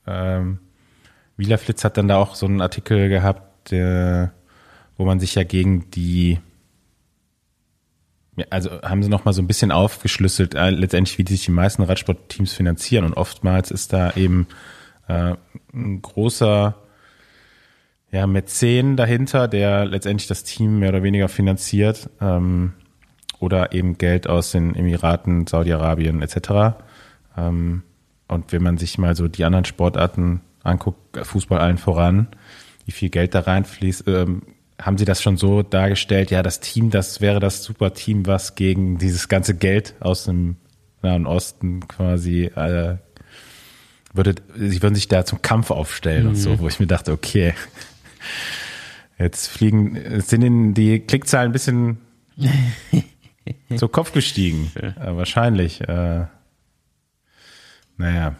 ähm, 0.06 0.58
Wieler 1.36 1.58
Flitz 1.58 1.84
hat 1.84 1.96
dann 1.96 2.08
da 2.08 2.16
auch 2.16 2.34
so 2.34 2.46
einen 2.46 2.60
Artikel 2.60 3.08
gehabt, 3.08 3.70
der, 3.70 4.32
wo 4.96 5.04
man 5.04 5.18
sich 5.18 5.34
ja 5.34 5.44
gegen 5.44 5.90
die, 5.90 6.38
also 8.50 8.70
haben 8.82 9.02
sie 9.02 9.08
noch 9.08 9.24
mal 9.24 9.32
so 9.32 9.42
ein 9.42 9.46
bisschen 9.46 9.72
aufgeschlüsselt, 9.72 10.54
äh, 10.54 10.70
letztendlich 10.70 11.18
wie 11.18 11.26
sich 11.26 11.44
die 11.44 11.50
meisten 11.50 11.82
Radsportteams 11.82 12.52
finanzieren 12.52 13.04
und 13.04 13.14
oftmals 13.14 13.70
ist 13.70 13.92
da 13.92 14.12
eben 14.12 14.46
äh, 15.08 15.34
ein 15.72 16.02
großer 16.02 16.74
ja, 18.10 18.26
Mäzen 18.26 18.96
dahinter, 18.96 19.48
der 19.48 19.84
letztendlich 19.84 20.28
das 20.28 20.44
Team 20.44 20.78
mehr 20.78 20.90
oder 20.90 21.02
weniger 21.02 21.28
finanziert 21.28 22.08
ähm, 22.20 22.74
oder 23.40 23.72
eben 23.72 23.98
Geld 23.98 24.28
aus 24.28 24.52
den 24.52 24.74
Emiraten, 24.76 25.46
Saudi-Arabien 25.46 26.22
etc. 26.22 26.76
Ähm, 27.36 27.82
und 28.28 28.52
wenn 28.52 28.62
man 28.62 28.78
sich 28.78 28.98
mal 28.98 29.16
so 29.16 29.28
die 29.28 29.44
anderen 29.44 29.64
Sportarten 29.64 30.40
anguckt, 30.62 31.18
Fußball 31.26 31.58
allen 31.58 31.78
voran, 31.78 32.28
wie 32.86 32.92
viel 32.92 33.10
Geld 33.10 33.34
da 33.34 33.40
reinfließt, 33.40 34.06
ähm, 34.06 34.42
haben 34.80 34.98
sie 34.98 35.04
das 35.04 35.22
schon 35.22 35.36
so 35.36 35.62
dargestellt, 35.62 36.30
ja, 36.30 36.42
das 36.42 36.60
Team, 36.60 36.90
das 36.90 37.20
wäre 37.20 37.40
das 37.40 37.62
super 37.62 37.94
Team, 37.94 38.26
was 38.26 38.54
gegen 38.54 38.98
dieses 38.98 39.28
ganze 39.28 39.54
Geld 39.54 39.94
aus 40.00 40.24
dem 40.24 40.56
Nahen 41.02 41.26
Osten 41.26 41.86
quasi, 41.86 42.44
äh, 42.44 42.96
würde, 44.14 44.34
sie 44.56 44.82
würden 44.82 44.94
sich 44.94 45.08
da 45.08 45.24
zum 45.24 45.42
Kampf 45.42 45.70
aufstellen 45.70 46.28
und 46.28 46.36
so, 46.36 46.58
wo 46.60 46.68
ich 46.68 46.80
mir 46.80 46.86
dachte, 46.86 47.12
okay, 47.12 47.54
jetzt 49.18 49.48
fliegen, 49.48 50.20
sind 50.20 50.42
ihnen 50.42 50.74
die 50.74 51.00
Klickzahlen 51.00 51.50
ein 51.50 51.52
bisschen 51.52 51.98
zu 53.76 53.88
Kopf 53.88 54.12
gestiegen. 54.12 54.70
Äh, 54.76 54.92
wahrscheinlich. 55.16 55.80
Äh, 55.82 56.26
naja. 57.96 58.36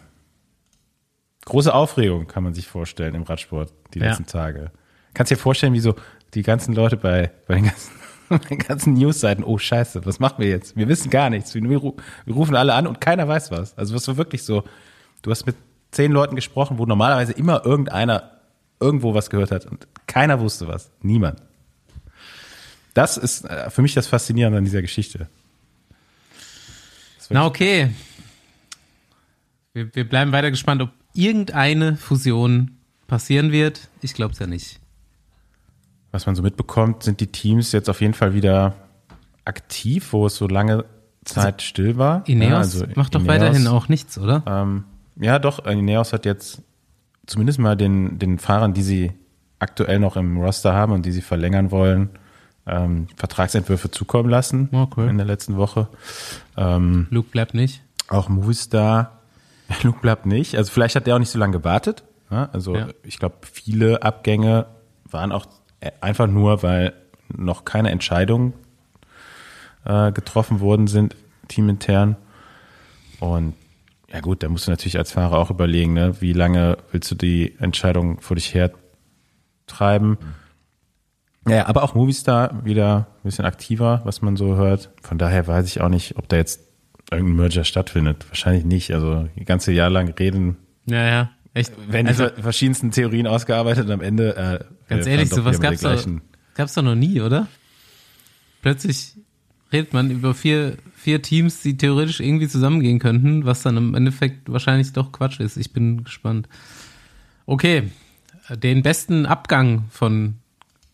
Große 1.45 1.73
Aufregung 1.73 2.27
kann 2.27 2.43
man 2.43 2.53
sich 2.53 2.67
vorstellen 2.67 3.13
im 3.15 3.23
Radsport 3.23 3.71
die 3.93 3.99
Ja. 3.99 4.07
letzten 4.07 4.25
Tage. 4.25 4.71
Kannst 5.13 5.31
dir 5.31 5.37
vorstellen, 5.37 5.73
wie 5.73 5.79
so 5.79 5.95
die 6.33 6.41
ganzen 6.41 6.73
Leute 6.73 6.97
bei, 6.97 7.31
bei 7.47 7.55
den 7.55 7.65
ganzen 7.65 7.91
den 8.49 8.57
ganzen 8.57 8.93
Newsseiten, 8.93 9.43
oh 9.43 9.59
scheiße, 9.59 10.03
was 10.07 10.19
machen 10.19 10.39
wir 10.39 10.49
jetzt? 10.49 10.75
Wir 10.75 10.87
wissen 10.87 11.11
gar 11.11 11.29
nichts. 11.29 11.53
Wir, 11.53 11.61
wir 11.69 12.33
rufen 12.33 12.55
alle 12.55 12.73
an 12.73 12.87
und 12.87 12.99
keiner 12.99 13.27
weiß 13.27 13.51
was. 13.51 13.77
Also 13.77 13.93
was 13.93 14.07
war 14.07 14.17
wirklich 14.17 14.41
so, 14.43 14.63
du 15.25 15.31
hast 15.31 15.45
mit 15.47 15.55
zehn 15.91 16.11
Leuten 16.11 16.35
gesprochen, 16.35 16.77
wo 16.77 16.85
normalerweise 16.85 17.31
immer 17.31 17.65
irgendeiner 17.65 18.31
irgendwo 18.79 19.13
was 19.15 19.29
gehört 19.29 19.51
hat 19.51 19.65
und 19.65 19.87
keiner 20.05 20.39
wusste 20.39 20.67
was. 20.67 20.91
Niemand. 21.01 21.41
Das 22.93 23.17
ist 23.17 23.45
äh, 23.45 23.69
für 23.69 23.81
mich 23.81 23.93
das 23.93 24.05
Faszinierende 24.07 24.59
an 24.59 24.63
dieser 24.63 24.81
Geschichte. 24.81 25.27
Na 27.29 27.45
okay. 27.45 27.89
Wir, 29.73 29.93
wir 29.95 30.07
bleiben 30.07 30.31
weiter 30.31 30.51
gespannt, 30.51 30.81
ob 30.81 30.91
irgendeine 31.13 31.97
Fusion 31.97 32.77
passieren 33.07 33.51
wird. 33.51 33.89
Ich 34.01 34.13
glaube 34.13 34.33
es 34.33 34.39
ja 34.39 34.47
nicht. 34.47 34.79
Was 36.11 36.27
man 36.27 36.35
so 36.35 36.43
mitbekommt, 36.43 37.03
sind 37.03 37.19
die 37.19 37.27
Teams 37.27 37.71
jetzt 37.71 37.89
auf 37.89 37.99
jeden 37.99 38.13
Fall 38.13 38.33
wieder 38.33 38.75
aktiv, 39.43 40.13
wo 40.13 40.27
es 40.27 40.35
so 40.35 40.47
lange 40.47 40.85
Zeit 41.25 41.63
still 41.63 41.97
war. 41.97 42.23
Ineos 42.27 42.49
ja, 42.49 42.57
also 42.57 42.85
macht 42.95 43.15
doch 43.15 43.21
Ineos, 43.21 43.33
weiterhin 43.35 43.67
auch 43.67 43.89
nichts, 43.89 44.17
oder? 44.17 44.43
Ähm, 44.45 44.83
ja, 45.17 45.39
doch. 45.39 45.65
Ineos 45.65 46.13
hat 46.13 46.25
jetzt 46.25 46.61
zumindest 47.25 47.59
mal 47.59 47.75
den, 47.75 48.19
den 48.19 48.39
Fahrern, 48.39 48.73
die 48.73 48.83
sie 48.83 49.11
aktuell 49.59 49.99
noch 49.99 50.17
im 50.17 50.37
Roster 50.37 50.73
haben 50.73 50.91
und 50.91 51.05
die 51.05 51.11
sie 51.11 51.21
verlängern 51.21 51.71
wollen, 51.71 52.09
ähm, 52.67 53.07
Vertragsentwürfe 53.15 53.91
zukommen 53.91 54.29
lassen 54.29 54.69
okay. 54.71 55.09
in 55.09 55.17
der 55.17 55.25
letzten 55.25 55.57
Woche. 55.57 55.87
Ähm, 56.57 57.07
Luke 57.09 57.29
bleibt 57.29 57.53
nicht. 57.53 57.81
Auch 58.07 58.29
Movistar. 58.29 59.21
Luke 59.83 59.99
bleibt 60.01 60.25
nicht. 60.25 60.55
Also 60.55 60.71
vielleicht 60.71 60.95
hat 60.95 61.07
der 61.07 61.15
auch 61.15 61.19
nicht 61.19 61.31
so 61.31 61.39
lange 61.39 61.53
gewartet. 61.53 62.03
Ja? 62.29 62.49
Also 62.51 62.75
ja. 62.75 62.87
ich 63.03 63.17
glaube, 63.17 63.35
viele 63.41 64.03
Abgänge 64.03 64.67
waren 65.09 65.31
auch 65.31 65.47
einfach 66.01 66.27
nur, 66.27 66.63
weil 66.63 66.93
noch 67.29 67.65
keine 67.65 67.91
Entscheidungen 67.91 68.53
äh, 69.85 70.11
getroffen 70.11 70.59
worden 70.59 70.87
sind, 70.87 71.15
teamintern. 71.47 72.17
Und 73.19 73.53
ja 74.11 74.19
gut, 74.21 74.43
da 74.43 74.49
musst 74.49 74.67
du 74.67 74.71
natürlich 74.71 74.97
als 74.97 75.11
Fahrer 75.11 75.37
auch 75.37 75.49
überlegen, 75.49 75.93
ne? 75.93 76.15
wie 76.19 76.33
lange 76.33 76.77
willst 76.91 77.09
du 77.11 77.15
die 77.15 77.55
Entscheidung 77.59 78.21
vor 78.21 78.35
dich 78.35 78.53
her 78.53 78.71
treiben. 79.67 80.17
Ja, 81.47 81.67
aber 81.67 81.83
auch 81.83 81.93
Movistar 81.93 82.65
wieder 82.65 83.07
ein 83.17 83.23
bisschen 83.23 83.45
aktiver, 83.45 84.01
was 84.03 84.21
man 84.21 84.35
so 84.35 84.55
hört. 84.55 84.89
Von 85.01 85.17
daher 85.17 85.45
weiß 85.47 85.67
ich 85.67 85.81
auch 85.81 85.89
nicht, 85.89 86.17
ob 86.17 86.27
da 86.27 86.37
jetzt 86.37 86.61
irgendein 87.11 87.35
Merger 87.35 87.63
stattfindet. 87.63 88.25
Wahrscheinlich 88.29 88.65
nicht. 88.65 88.91
Also 88.93 89.27
die 89.35 89.45
ganze 89.45 89.71
Jahr 89.71 89.89
lang 89.89 90.09
reden. 90.09 90.57
Ja, 90.85 91.05
ja. 91.05 91.29
Echt? 91.53 91.71
Wenn 91.87 92.07
also, 92.07 92.29
die 92.29 92.41
verschiedensten 92.41 92.91
Theorien 92.91 93.27
ausgearbeitet 93.27 93.85
und 93.85 93.91
am 93.91 94.01
Ende. 94.01 94.35
Äh, 94.35 94.65
ganz 94.89 95.07
ehrlich, 95.07 95.29
sowas 95.29 95.59
gab's 95.59 95.81
doch, 95.81 96.05
gab's 96.55 96.73
doch 96.73 96.83
noch 96.83 96.95
nie, 96.95 97.21
oder? 97.21 97.47
Plötzlich 98.61 99.13
redet 99.71 99.93
man 99.93 100.11
über 100.11 100.33
vier, 100.33 100.77
vier 100.95 101.21
Teams, 101.21 101.61
die 101.61 101.77
theoretisch 101.77 102.19
irgendwie 102.19 102.47
zusammengehen 102.47 102.99
könnten, 102.99 103.45
was 103.45 103.63
dann 103.63 103.77
im 103.77 103.95
Endeffekt 103.95 104.51
wahrscheinlich 104.51 104.93
doch 104.93 105.11
Quatsch 105.11 105.39
ist. 105.39 105.57
Ich 105.57 105.73
bin 105.73 106.03
gespannt. 106.03 106.47
Okay, 107.45 107.91
den 108.49 108.83
besten 108.83 109.25
Abgang 109.25 109.85
von 109.89 110.35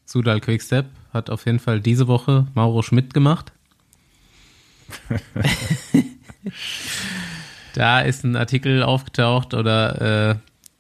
Sudal 0.05 0.39
Quickstep 0.41 0.85
hat 1.13 1.29
auf 1.29 1.45
jeden 1.45 1.59
Fall 1.59 1.81
diese 1.81 2.07
Woche 2.07 2.47
Mauro 2.53 2.81
Schmidt 2.81 3.13
gemacht. 3.13 3.51
da 7.73 8.01
ist 8.01 8.23
ein 8.23 8.35
Artikel 8.35 8.83
aufgetaucht 8.83 9.53
oder 9.53 10.31
äh, 10.31 10.35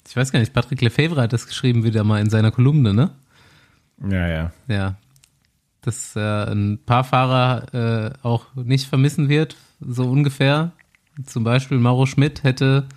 ich 0.07 0.15
weiß 0.15 0.31
gar 0.31 0.39
nicht, 0.39 0.53
Patrick 0.53 0.81
Lefebvre 0.81 1.21
hat 1.21 1.33
das 1.33 1.47
geschrieben 1.47 1.83
wieder 1.85 2.03
mal 2.03 2.19
in 2.19 2.29
seiner 2.29 2.51
Kolumne, 2.51 2.93
ne? 2.93 3.11
Ja, 4.09 4.27
ja. 4.27 4.51
Ja. 4.67 4.95
Dass 5.81 6.15
äh, 6.15 6.19
ein 6.19 6.79
paar 6.85 7.03
Fahrer 7.03 7.73
äh, 7.73 8.13
auch 8.21 8.53
nicht 8.55 8.87
vermissen 8.87 9.29
wird, 9.29 9.55
so 9.79 10.09
ungefähr. 10.09 10.71
Zum 11.25 11.43
Beispiel 11.43 11.79
Mauro 11.79 12.05
Schmidt 12.05 12.43
hätte 12.43 12.87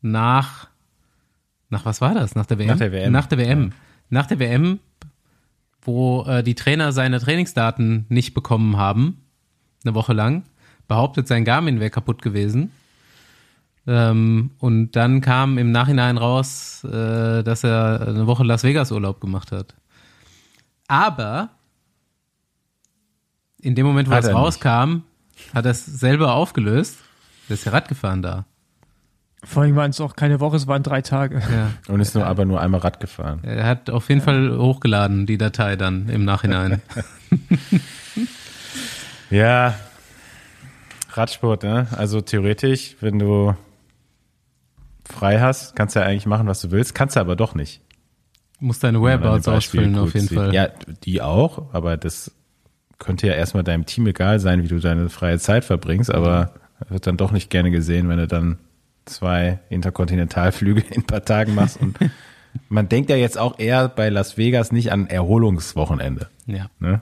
nach 0.00 0.68
nach 1.70 1.84
was 1.84 2.00
war 2.00 2.14
das? 2.14 2.34
Nach 2.34 2.46
der 2.46 2.58
WM? 2.58 2.68
Nach 2.68 2.78
der 2.78 2.92
WM. 2.92 3.12
Nach 3.12 3.26
der 3.26 3.38
WM. 3.38 3.62
Ja. 3.62 3.70
Nach 4.10 4.26
der 4.26 4.38
WM, 4.38 4.78
wo 5.82 6.24
äh, 6.24 6.42
die 6.42 6.54
Trainer 6.54 6.92
seine 6.92 7.20
Trainingsdaten 7.20 8.06
nicht 8.08 8.32
bekommen 8.34 8.76
haben, 8.76 9.22
eine 9.84 9.94
Woche 9.94 10.14
lang, 10.14 10.44
behauptet, 10.86 11.28
sein 11.28 11.44
Garmin 11.44 11.78
wäre 11.78 11.90
kaputt 11.90 12.22
gewesen. 12.22 12.72
Ähm, 13.86 14.50
und 14.58 14.92
dann 14.92 15.20
kam 15.20 15.58
im 15.58 15.70
Nachhinein 15.70 16.16
raus, 16.16 16.84
äh, 16.84 17.42
dass 17.42 17.64
er 17.64 18.08
eine 18.08 18.26
Woche 18.26 18.44
Las 18.44 18.64
Vegas 18.64 18.92
Urlaub 18.92 19.20
gemacht 19.20 19.52
hat. 19.52 19.74
Aber 20.88 21.50
in 23.68 23.74
dem 23.74 23.86
Moment, 23.86 24.08
wo 24.08 24.14
hat 24.14 24.24
es 24.24 24.32
rauskam, 24.32 25.02
nicht. 25.36 25.54
hat 25.54 25.66
er 25.66 25.72
es 25.72 25.84
selber 25.84 26.32
aufgelöst. 26.32 26.96
Der 27.48 27.54
ist 27.54 27.66
ja 27.66 27.72
Rad 27.72 27.88
gefahren 27.88 28.22
da. 28.22 28.46
Vor 29.44 29.62
allem 29.62 29.76
waren 29.76 29.90
es 29.90 30.00
auch 30.00 30.16
keine 30.16 30.40
Woche, 30.40 30.56
es 30.56 30.66
waren 30.66 30.82
drei 30.82 31.02
Tage. 31.02 31.40
Ja. 31.40 31.70
Und 31.92 32.00
ist 32.00 32.14
nur 32.14 32.26
aber 32.26 32.46
nur 32.46 32.60
einmal 32.60 32.80
Rad 32.80 32.98
gefahren. 32.98 33.40
Er 33.42 33.66
hat 33.66 33.90
auf 33.90 34.08
jeden 34.08 34.22
Fall 34.22 34.56
hochgeladen, 34.56 35.26
die 35.26 35.36
Datei 35.36 35.76
dann 35.76 36.08
im 36.08 36.24
Nachhinein. 36.24 36.80
ja, 39.30 39.74
Radsport, 41.12 41.62
ne? 41.62 41.88
Also 41.94 42.22
theoretisch, 42.22 42.96
wenn 43.00 43.18
du 43.18 43.54
frei 45.04 45.40
hast, 45.40 45.76
kannst 45.76 45.94
du 45.94 46.00
ja 46.00 46.06
eigentlich 46.06 46.26
machen, 46.26 46.46
was 46.46 46.62
du 46.62 46.70
willst, 46.70 46.94
kannst 46.94 47.16
du 47.16 47.20
aber 47.20 47.36
doch 47.36 47.54
nicht. 47.54 47.82
Du 48.58 48.64
musst 48.64 48.82
deine 48.82 49.02
Whereabouts 49.02 49.46
ausfüllen, 49.46 49.96
auf 49.98 50.14
jeden 50.14 50.28
Fall. 50.28 50.54
Ja, 50.54 50.68
die 51.04 51.20
auch, 51.20 51.74
aber 51.74 51.98
das 51.98 52.32
könnte 52.98 53.26
ja 53.26 53.34
erstmal 53.34 53.64
deinem 53.64 53.86
Team 53.86 54.06
egal 54.06 54.40
sein, 54.40 54.62
wie 54.62 54.68
du 54.68 54.78
deine 54.78 55.08
freie 55.08 55.38
Zeit 55.38 55.64
verbringst, 55.64 56.12
aber 56.12 56.52
wird 56.88 57.06
dann 57.06 57.16
doch 57.16 57.32
nicht 57.32 57.50
gerne 57.50 57.70
gesehen, 57.70 58.08
wenn 58.08 58.18
du 58.18 58.26
dann 58.26 58.58
zwei 59.04 59.60
Interkontinentalflüge 59.68 60.80
in 60.90 61.02
ein 61.02 61.06
paar 61.06 61.24
Tagen 61.24 61.54
machst. 61.54 61.80
Und 61.80 61.98
man 62.68 62.88
denkt 62.88 63.10
ja 63.10 63.16
jetzt 63.16 63.38
auch 63.38 63.58
eher 63.58 63.88
bei 63.88 64.08
Las 64.08 64.36
Vegas 64.36 64.72
nicht 64.72 64.92
an 64.92 65.06
Erholungswochenende. 65.06 66.28
Ja. 66.46 66.66
Ne? 66.78 67.00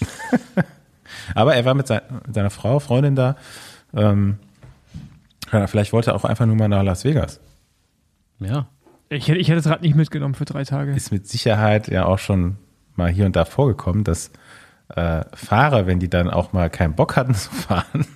Aber 1.34 1.54
er 1.54 1.64
war 1.64 1.74
mit, 1.74 1.86
seiner 1.86 2.50
Frau, 2.50 2.78
Freundin 2.80 3.16
da. 3.16 3.36
Ähm, 3.94 4.38
vielleicht 5.66 5.92
wollte 5.92 6.10
er 6.10 6.16
auch 6.16 6.24
einfach 6.24 6.46
nur 6.46 6.56
mal 6.56 6.68
nach 6.68 6.82
Las 6.82 7.04
Vegas. 7.04 7.40
Ja. 8.40 8.66
Ich 9.08 9.28
hätte, 9.28 9.38
ich 9.38 9.48
hätte 9.48 9.56
das 9.56 9.66
Rad 9.66 9.82
nicht 9.82 9.94
mitgenommen 9.94 10.34
für 10.34 10.46
drei 10.46 10.64
Tage. 10.64 10.92
Ist 10.92 11.12
mit 11.12 11.28
Sicherheit 11.28 11.88
ja 11.88 12.06
auch 12.06 12.18
schon 12.18 12.56
mal 12.96 13.10
hier 13.10 13.26
und 13.26 13.36
da 13.36 13.44
vorgekommen, 13.44 14.04
dass 14.04 14.30
äh, 14.96 15.24
Fahrer, 15.34 15.86
wenn 15.86 15.98
die 15.98 16.10
dann 16.10 16.30
auch 16.30 16.52
mal 16.52 16.70
keinen 16.70 16.94
Bock 16.94 17.16
hatten 17.16 17.34
zu 17.34 17.50
fahren, 17.50 18.06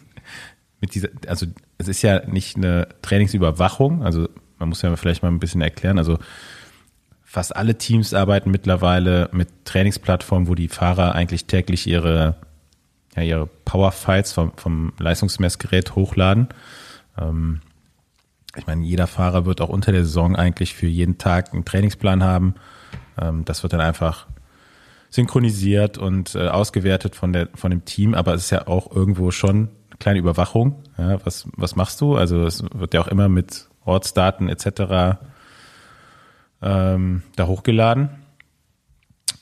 mit 0.80 0.94
dieser, 0.94 1.08
also 1.26 1.46
es 1.78 1.88
ist 1.88 2.02
ja 2.02 2.26
nicht 2.26 2.56
eine 2.56 2.88
Trainingsüberwachung, 3.02 4.02
also 4.02 4.28
man 4.58 4.68
muss 4.68 4.82
ja 4.82 4.94
vielleicht 4.96 5.22
mal 5.22 5.30
ein 5.30 5.38
bisschen 5.38 5.60
erklären, 5.60 5.98
also 5.98 6.18
fast 7.24 7.54
alle 7.54 7.76
Teams 7.76 8.14
arbeiten 8.14 8.50
mittlerweile 8.50 9.28
mit 9.32 9.48
Trainingsplattformen, 9.64 10.48
wo 10.48 10.54
die 10.54 10.68
Fahrer 10.68 11.14
eigentlich 11.14 11.46
täglich 11.46 11.86
ihre, 11.86 12.36
ja, 13.14 13.22
ihre 13.22 13.46
Powerfights 13.46 14.32
vom, 14.32 14.52
vom 14.56 14.92
Leistungsmessgerät 14.98 15.94
hochladen. 15.96 16.48
Ähm, 17.18 17.60
ich 18.56 18.66
meine, 18.66 18.86
jeder 18.86 19.06
Fahrer 19.06 19.44
wird 19.44 19.60
auch 19.60 19.68
unter 19.68 19.92
der 19.92 20.04
Saison 20.04 20.34
eigentlich 20.34 20.74
für 20.74 20.86
jeden 20.86 21.18
Tag 21.18 21.52
einen 21.52 21.64
Trainingsplan 21.64 22.24
haben. 22.24 22.54
Ähm, 23.20 23.44
das 23.44 23.62
wird 23.62 23.72
dann 23.72 23.80
einfach 23.80 24.26
synchronisiert 25.10 25.98
und 25.98 26.34
äh, 26.34 26.48
ausgewertet 26.48 27.14
von 27.16 27.32
der 27.32 27.48
von 27.54 27.70
dem 27.70 27.84
Team, 27.84 28.14
aber 28.14 28.34
es 28.34 28.44
ist 28.44 28.50
ja 28.50 28.66
auch 28.66 28.94
irgendwo 28.94 29.30
schon 29.30 29.68
kleine 29.98 30.18
Überwachung. 30.18 30.82
Ja, 30.98 31.24
was, 31.24 31.48
was 31.56 31.76
machst 31.76 32.00
du? 32.00 32.16
Also 32.16 32.44
es 32.44 32.64
wird 32.74 32.94
ja 32.94 33.00
auch 33.00 33.08
immer 33.08 33.28
mit 33.28 33.68
Ortsdaten 33.84 34.48
etc. 34.48 35.18
Ähm, 36.62 37.22
da 37.36 37.46
hochgeladen. 37.46 38.10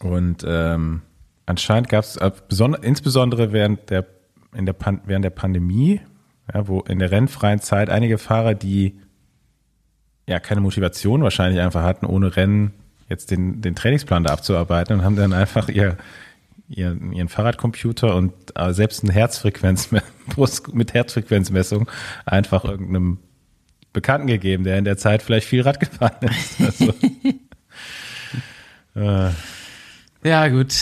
Und 0.00 0.44
ähm, 0.46 1.02
anscheinend 1.46 1.88
gab 1.88 2.04
es 2.04 2.16
äh, 2.16 2.30
insbesondere 2.82 3.52
während 3.52 3.90
der, 3.90 4.06
in 4.54 4.66
der 4.66 4.72
Pan 4.74 5.00
während 5.06 5.24
der 5.24 5.30
Pandemie, 5.30 6.00
ja, 6.52 6.68
wo 6.68 6.80
in 6.80 6.98
der 6.98 7.10
rennfreien 7.10 7.60
Zeit 7.60 7.90
einige 7.90 8.18
Fahrer, 8.18 8.54
die 8.54 9.00
ja 10.26 10.40
keine 10.40 10.60
Motivation 10.60 11.22
wahrscheinlich 11.22 11.60
einfach 11.60 11.82
hatten, 11.82 12.06
ohne 12.06 12.36
Rennen 12.36 12.72
jetzt 13.08 13.30
den, 13.30 13.60
den 13.60 13.74
Trainingsplan 13.74 14.24
da 14.24 14.32
abzuarbeiten 14.32 14.98
und 14.98 15.04
haben 15.04 15.16
dann 15.16 15.32
einfach 15.32 15.68
ihr 15.68 15.96
ihren, 16.68 17.12
ihren 17.12 17.28
Fahrradcomputer 17.28 18.14
und 18.14 18.32
äh, 18.54 18.72
selbst 18.72 19.02
ein 19.04 19.10
Herzfrequenz 19.10 19.90
mit 20.72 20.94
Herzfrequenzmessung 20.94 21.90
einfach 22.24 22.64
irgendeinem 22.64 23.18
Bekannten 23.92 24.26
gegeben, 24.26 24.64
der 24.64 24.78
in 24.78 24.84
der 24.84 24.96
Zeit 24.96 25.22
vielleicht 25.22 25.46
viel 25.46 25.62
Rad 25.62 25.80
gefahren 25.80 26.28
ist. 26.28 26.60
Also, 28.94 29.28
äh. 29.28 29.30
Ja, 30.22 30.48
gut. 30.48 30.74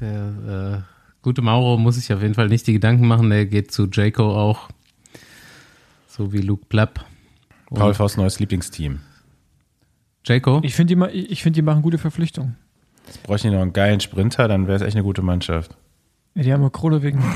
Der 0.00 0.84
äh, 0.84 1.22
gute 1.22 1.42
Mauro 1.42 1.76
muss 1.76 1.96
sich 1.96 2.12
auf 2.12 2.22
jeden 2.22 2.34
Fall 2.34 2.48
nicht 2.48 2.66
die 2.68 2.72
Gedanken 2.72 3.06
machen. 3.06 3.30
Der 3.30 3.46
geht 3.46 3.72
zu 3.72 3.88
Jaco 3.90 4.32
auch. 4.32 4.68
So 6.06 6.32
wie 6.32 6.38
Luke 6.38 6.66
Plapp. 6.68 7.04
Paul 7.66 7.94
Faust 7.94 8.16
neues 8.16 8.38
Lieblingsteam. 8.38 9.00
Jaco? 10.24 10.60
Ich 10.62 10.74
finde, 10.74 10.94
die, 11.12 11.36
find, 11.36 11.56
die 11.56 11.62
machen 11.62 11.82
gute 11.82 11.98
Verpflichtungen. 11.98 12.56
Jetzt 13.06 13.22
bräuchte 13.24 13.48
ich 13.48 13.54
noch 13.54 13.60
einen 13.62 13.72
geilen 13.72 14.00
Sprinter, 14.00 14.46
dann 14.48 14.66
wäre 14.66 14.76
es 14.76 14.82
echt 14.82 14.94
eine 14.96 15.02
gute 15.02 15.22
Mannschaft. 15.22 15.76
Ja, 16.34 16.42
die 16.42 16.52
haben 16.52 16.62
wir 16.62 16.70
Kohle 16.70 17.02
wegen. 17.02 17.22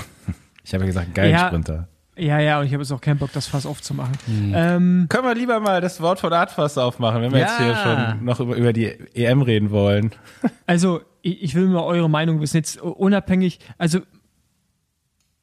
Ich 0.64 0.74
habe 0.74 0.82
ja 0.82 0.86
gesagt, 0.88 1.06
einen 1.06 1.14
geilen 1.14 1.30
Ja. 1.32 1.46
Sprinter. 1.46 1.86
Ja, 2.16 2.40
ja, 2.40 2.58
und 2.58 2.66
ich 2.66 2.72
habe 2.72 2.82
jetzt 2.82 2.90
auch 2.90 3.00
keinen 3.00 3.18
Bock, 3.18 3.30
das 3.32 3.46
Fass 3.46 3.66
aufzumachen. 3.66 4.16
Ähm, 4.52 5.06
Können 5.08 5.24
wir 5.24 5.34
lieber 5.36 5.60
mal 5.60 5.80
das 5.80 6.00
Wort 6.00 6.18
von 6.18 6.32
Artfass 6.32 6.76
aufmachen, 6.76 7.22
wenn 7.22 7.30
wir 7.30 7.38
jetzt 7.38 7.56
hier 7.58 7.68
Ja. 7.68 8.16
schon 8.16 8.24
noch 8.24 8.40
über, 8.40 8.56
über 8.56 8.72
die 8.72 8.86
EM 9.14 9.42
reden 9.42 9.70
wollen. 9.70 10.10
also, 10.66 11.02
ich, 11.22 11.40
ich 11.40 11.54
will 11.54 11.68
mal 11.68 11.84
eure 11.84 12.10
Meinung 12.10 12.40
wissen, 12.40 12.56
jetzt 12.56 12.80
unabhängig, 12.80 13.60
also 13.78 14.00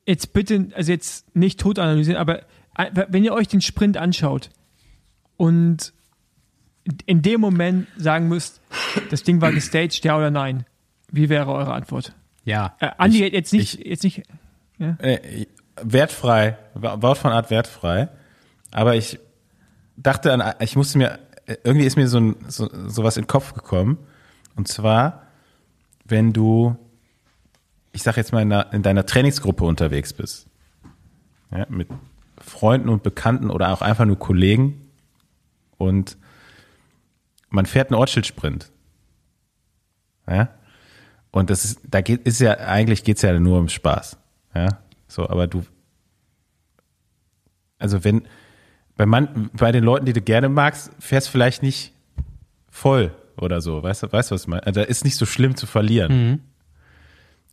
jetzt 0.06 0.34
bitte, 0.34 0.68
also 0.76 0.92
jetzt 0.92 1.34
nicht 1.34 1.58
tot 1.60 1.80
analysieren, 1.80 2.20
aber 2.20 2.42
wenn 3.08 3.24
ihr 3.24 3.32
euch 3.34 3.48
den 3.48 3.62
Sprint 3.62 3.96
anschaut 3.96 4.50
und 5.38 5.93
in 7.06 7.22
dem 7.22 7.42
Moment 7.42 7.88
sagen 7.98 8.28
müsst, 8.28 8.62
das 9.10 9.24
Ding 9.24 9.42
war 9.42 9.52
gestaged, 9.52 10.04
ja 10.04 10.18
oder 10.18 10.32
nein, 10.32 10.66
wie 11.12 11.30
wäre 11.30 11.52
eure 11.52 11.74
Antwort? 11.74 12.14
Ja. 12.46 12.76
Äh, 12.80 12.90
Andi, 12.98 13.26
jetzt 13.26 13.54
nicht, 13.54 13.86
jetzt 13.86 14.04
nicht, 14.04 14.24
Äh, 14.80 15.46
wertfrei, 15.82 16.58
Wort 16.74 17.18
von 17.18 17.32
Art 17.32 17.50
wertfrei. 17.50 18.10
Aber 18.72 18.96
ich 18.96 19.20
dachte 19.96 20.34
an, 20.34 20.56
ich 20.60 20.76
musste 20.76 20.98
mir, 20.98 21.20
irgendwie 21.64 21.86
ist 21.86 21.96
mir 21.96 22.08
so, 22.08 22.20
ein, 22.20 22.36
so 22.48 22.70
sowas 22.88 23.18
in 23.18 23.24
den 23.24 23.28
Kopf 23.28 23.54
gekommen. 23.54 23.98
Und 24.56 24.68
zwar, 24.68 25.28
wenn 26.06 26.34
du, 26.34 26.76
ich 27.92 28.04
sag 28.04 28.18
jetzt 28.18 28.34
mal, 28.34 28.42
in, 28.42 28.52
einer, 28.52 28.74
in 28.74 28.82
deiner 28.82 29.06
Trainingsgruppe 29.06 29.64
unterwegs 29.64 30.14
bist. 30.14 30.48
Ja, 31.52 31.66
mit 31.70 31.88
Freunden 32.40 32.90
und 32.90 33.04
Bekannten 33.04 33.52
oder 33.52 33.70
auch 33.70 33.82
einfach 33.82 34.06
nur 34.06 34.18
Kollegen. 34.18 34.90
Und 35.78 36.18
man 37.54 37.66
fährt 37.66 37.92
einen 37.92 38.00
Ortsschildsprint. 38.00 38.72
Ja. 40.28 40.50
Und 41.32 41.50
das 41.50 41.66
ist, 41.66 41.80
da 41.88 42.02
geht, 42.02 42.22
ist 42.24 42.40
ja, 42.40 42.58
eigentlich 42.58 43.04
geht's 43.04 43.22
ja 43.22 43.40
nur 43.40 43.60
um 43.60 43.70
Spaß. 43.70 44.18
Ja. 44.56 44.80
So, 45.08 45.30
aber 45.30 45.48
du, 45.48 45.64
also 47.78 48.04
wenn, 48.04 48.28
bei 48.96 49.06
man, 49.06 49.50
bei 49.54 49.72
den 49.72 49.84
Leuten, 49.84 50.06
die 50.06 50.14
du 50.14 50.22
gerne 50.22 50.50
magst, 50.50 50.92
fährst 51.00 51.30
vielleicht 51.30 51.62
nicht 51.64 51.94
voll 52.70 53.14
oder 53.38 53.62
so. 53.62 53.84
Weißt 53.84 54.04
du, 54.04 54.12
weißt 54.12 54.32
du, 54.32 54.36
was 54.36 54.42
ich 54.42 54.48
meine? 54.48 54.66
Also, 54.66 54.82
da 54.82 54.86
ist 54.86 55.04
nicht 55.04 55.16
so 55.16 55.26
schlimm 55.26 55.56
zu 55.56 55.66
verlieren. 55.68 56.42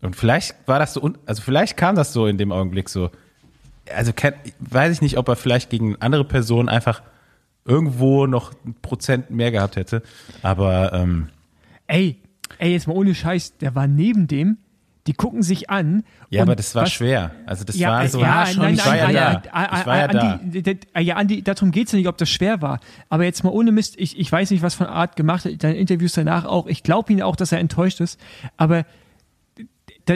Und 0.03 0.17
vielleicht 0.17 0.57
war 0.67 0.79
das 0.79 0.95
so, 0.95 1.13
also 1.27 1.43
vielleicht 1.43 1.77
kam 1.77 1.95
das 1.95 2.13
so 2.13 2.27
in 2.27 2.39
dem 2.39 2.53
Augenblick 2.53 2.89
so. 2.89 3.11
Also 3.93 4.13
kenn, 4.13 4.35
weiß 4.61 4.95
ich 4.95 5.03
nicht, 5.03 5.19
ob 5.19 5.29
er 5.29 5.37
vielleicht 5.37 5.69
gegen 5.69 5.97
andere 5.97 6.25
Personen 6.25 6.69
einfach 6.69 7.03
irgendwo 7.71 8.27
noch 8.27 8.53
ein 8.67 8.75
Prozent 8.83 9.31
mehr 9.31 9.51
gehabt 9.53 9.77
hätte. 9.77 10.03
Aber 10.43 10.93
ähm, 10.93 11.29
ey, 11.87 12.17
ey, 12.59 12.73
jetzt 12.73 12.87
mal 12.89 12.95
ohne 12.95 13.15
Scheiß, 13.15 13.57
der 13.59 13.75
war 13.75 13.87
neben 13.87 14.27
dem, 14.27 14.59
die 15.07 15.15
gucken 15.15 15.43
sich 15.43 15.71
an. 15.71 16.05
ja, 16.29 16.43
aber 16.43 16.55
das 16.57 16.75
war 16.75 16.83
was- 16.83 16.93
schwer. 16.93 17.31
Also 17.47 17.65
das 17.65 17.77
ja, 17.79 17.89
war 17.89 18.05
äh, 18.05 18.09
so. 18.09 18.21
ja, 18.21 18.47
schon- 18.47 18.63
nein, 18.63 18.75
ich 18.75 18.85
nein, 18.85 18.89
war 18.89 18.97
ja 18.97 19.33
nein, 19.33 19.43
da. 19.43 19.79
Ich 19.81 19.87
war 19.87 19.97
ja 19.97 20.41
äh, 20.95 21.01
ja, 21.03 21.17
Andi, 21.17 21.43
darum 21.43 21.71
geht's 21.71 21.93
ja 21.93 21.99
nicht, 21.99 22.09
ob 22.09 22.19
das 22.19 22.29
schwer 22.29 22.61
war. 22.61 22.81
Aber 23.09 23.25
jetzt 23.25 23.43
mal 23.43 23.51
ohne 23.51 23.73
Mist, 23.73 23.95
ich, 23.99 24.19
ich 24.19 24.31
weiß 24.31 24.51
nicht, 24.51 24.63
was 24.63 24.75
von 24.75 24.87
Art 24.87 25.17
gemacht 25.17 25.47
hat, 25.47 25.63
deine 25.65 25.77
Interviews 25.77 26.13
danach 26.13 26.45
auch. 26.45 26.67
Ich 26.67 26.83
glaube 26.83 27.13
ihn 27.13 27.23
auch, 27.23 27.35
dass 27.37 27.51
er 27.53 27.61
enttäuscht 27.61 28.01
ist. 28.01 28.21
Aber 28.59 28.85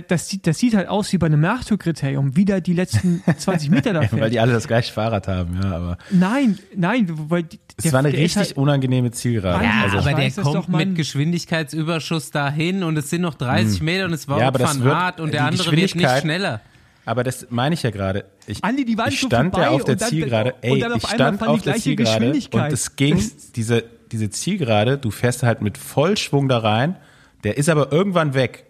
das 0.01 0.29
sieht, 0.29 0.47
das 0.47 0.59
sieht 0.59 0.75
halt 0.75 0.89
aus 0.89 1.13
wie 1.13 1.19
bei 1.19 1.27
einem 1.27 1.41
Nachtourkriterium. 1.41 2.37
Wieder 2.37 2.61
die 2.61 2.73
letzten 2.73 3.23
20 3.37 3.71
Meter 3.71 3.93
da 3.93 4.03
Ja, 4.03 4.13
weil 4.13 4.19
fährt. 4.21 4.33
die 4.33 4.41
alle 4.41 4.53
das 4.53 4.67
gleiche 4.67 4.93
Fahrrad 4.93 5.29
haben, 5.29 5.59
ja, 5.63 5.71
aber 5.73 5.99
Nein, 6.11 6.59
nein, 6.77 7.07
weil 7.29 7.43
die- 7.45 7.59
es 7.77 7.85
der- 7.85 7.93
war 7.93 7.99
eine 8.01 8.13
richtig 8.13 8.37
halt, 8.37 8.57
unangenehme 8.57 9.11
Zielgerade. 9.11 9.65
Ja, 9.65 9.83
also, 9.85 9.99
aber 9.99 10.15
der 10.15 10.25
das 10.31 10.37
kommt 10.37 10.55
doch, 10.57 10.69
mit 10.69 10.95
Geschwindigkeitsüberschuss 10.95 12.31
dahin 12.31 12.83
und 12.83 12.97
es 12.97 13.11
sind 13.11 13.23
noch 13.23 13.35
30 13.35 13.83
Meter 13.83 14.05
und 14.07 14.13
es 14.13 14.29
war 14.29 14.39
Ja, 14.39 14.51
das 14.51 14.81
Aert 14.81 15.21
und 15.21 15.33
der 15.33 15.45
andere 15.47 15.71
wird 15.73 15.95
nicht 15.97 16.19
schneller. 16.21 16.61
aber 17.05 17.23
das 17.25 17.47
meine 17.51 17.75
ich 17.75 17.83
ja 17.83 17.91
gerade. 17.91 18.25
Ich, 18.47 18.63
Andi, 18.65 18.85
die 18.85 18.97
waren 18.97 19.09
ich 19.11 19.21
stand 19.21 19.57
ja 19.57 19.71
auf 19.71 19.85
der 19.85 19.97
dann- 19.97 20.09
Zielgerade. 20.09 20.55
und 20.55 20.63
Ey, 20.63 20.79
dann 20.81 20.93
auf 20.93 20.99
ich 21.05 21.11
einmal 21.11 21.35
stand 21.35 21.43
auf 21.49 21.63
der 21.63 21.73
gleiche 21.73 21.83
Zielgerade 21.83 22.19
Geschwindigkeit. 22.19 22.63
und 22.69 22.73
es 22.73 22.97
ging, 22.97 23.15
Das- 23.17 23.53
diese, 23.53 23.85
diese 24.13 24.31
Zielgerade, 24.31 24.99
du 24.99 25.11
fährst 25.11 25.43
halt 25.43 25.61
mit 25.63 25.77
Vollschwung 25.79 26.49
da 26.49 26.59
rein, 26.59 26.97
der 27.43 27.59
ist 27.59 27.69
aber 27.69 27.91
irgendwann 27.93 28.35
weg. 28.35 28.65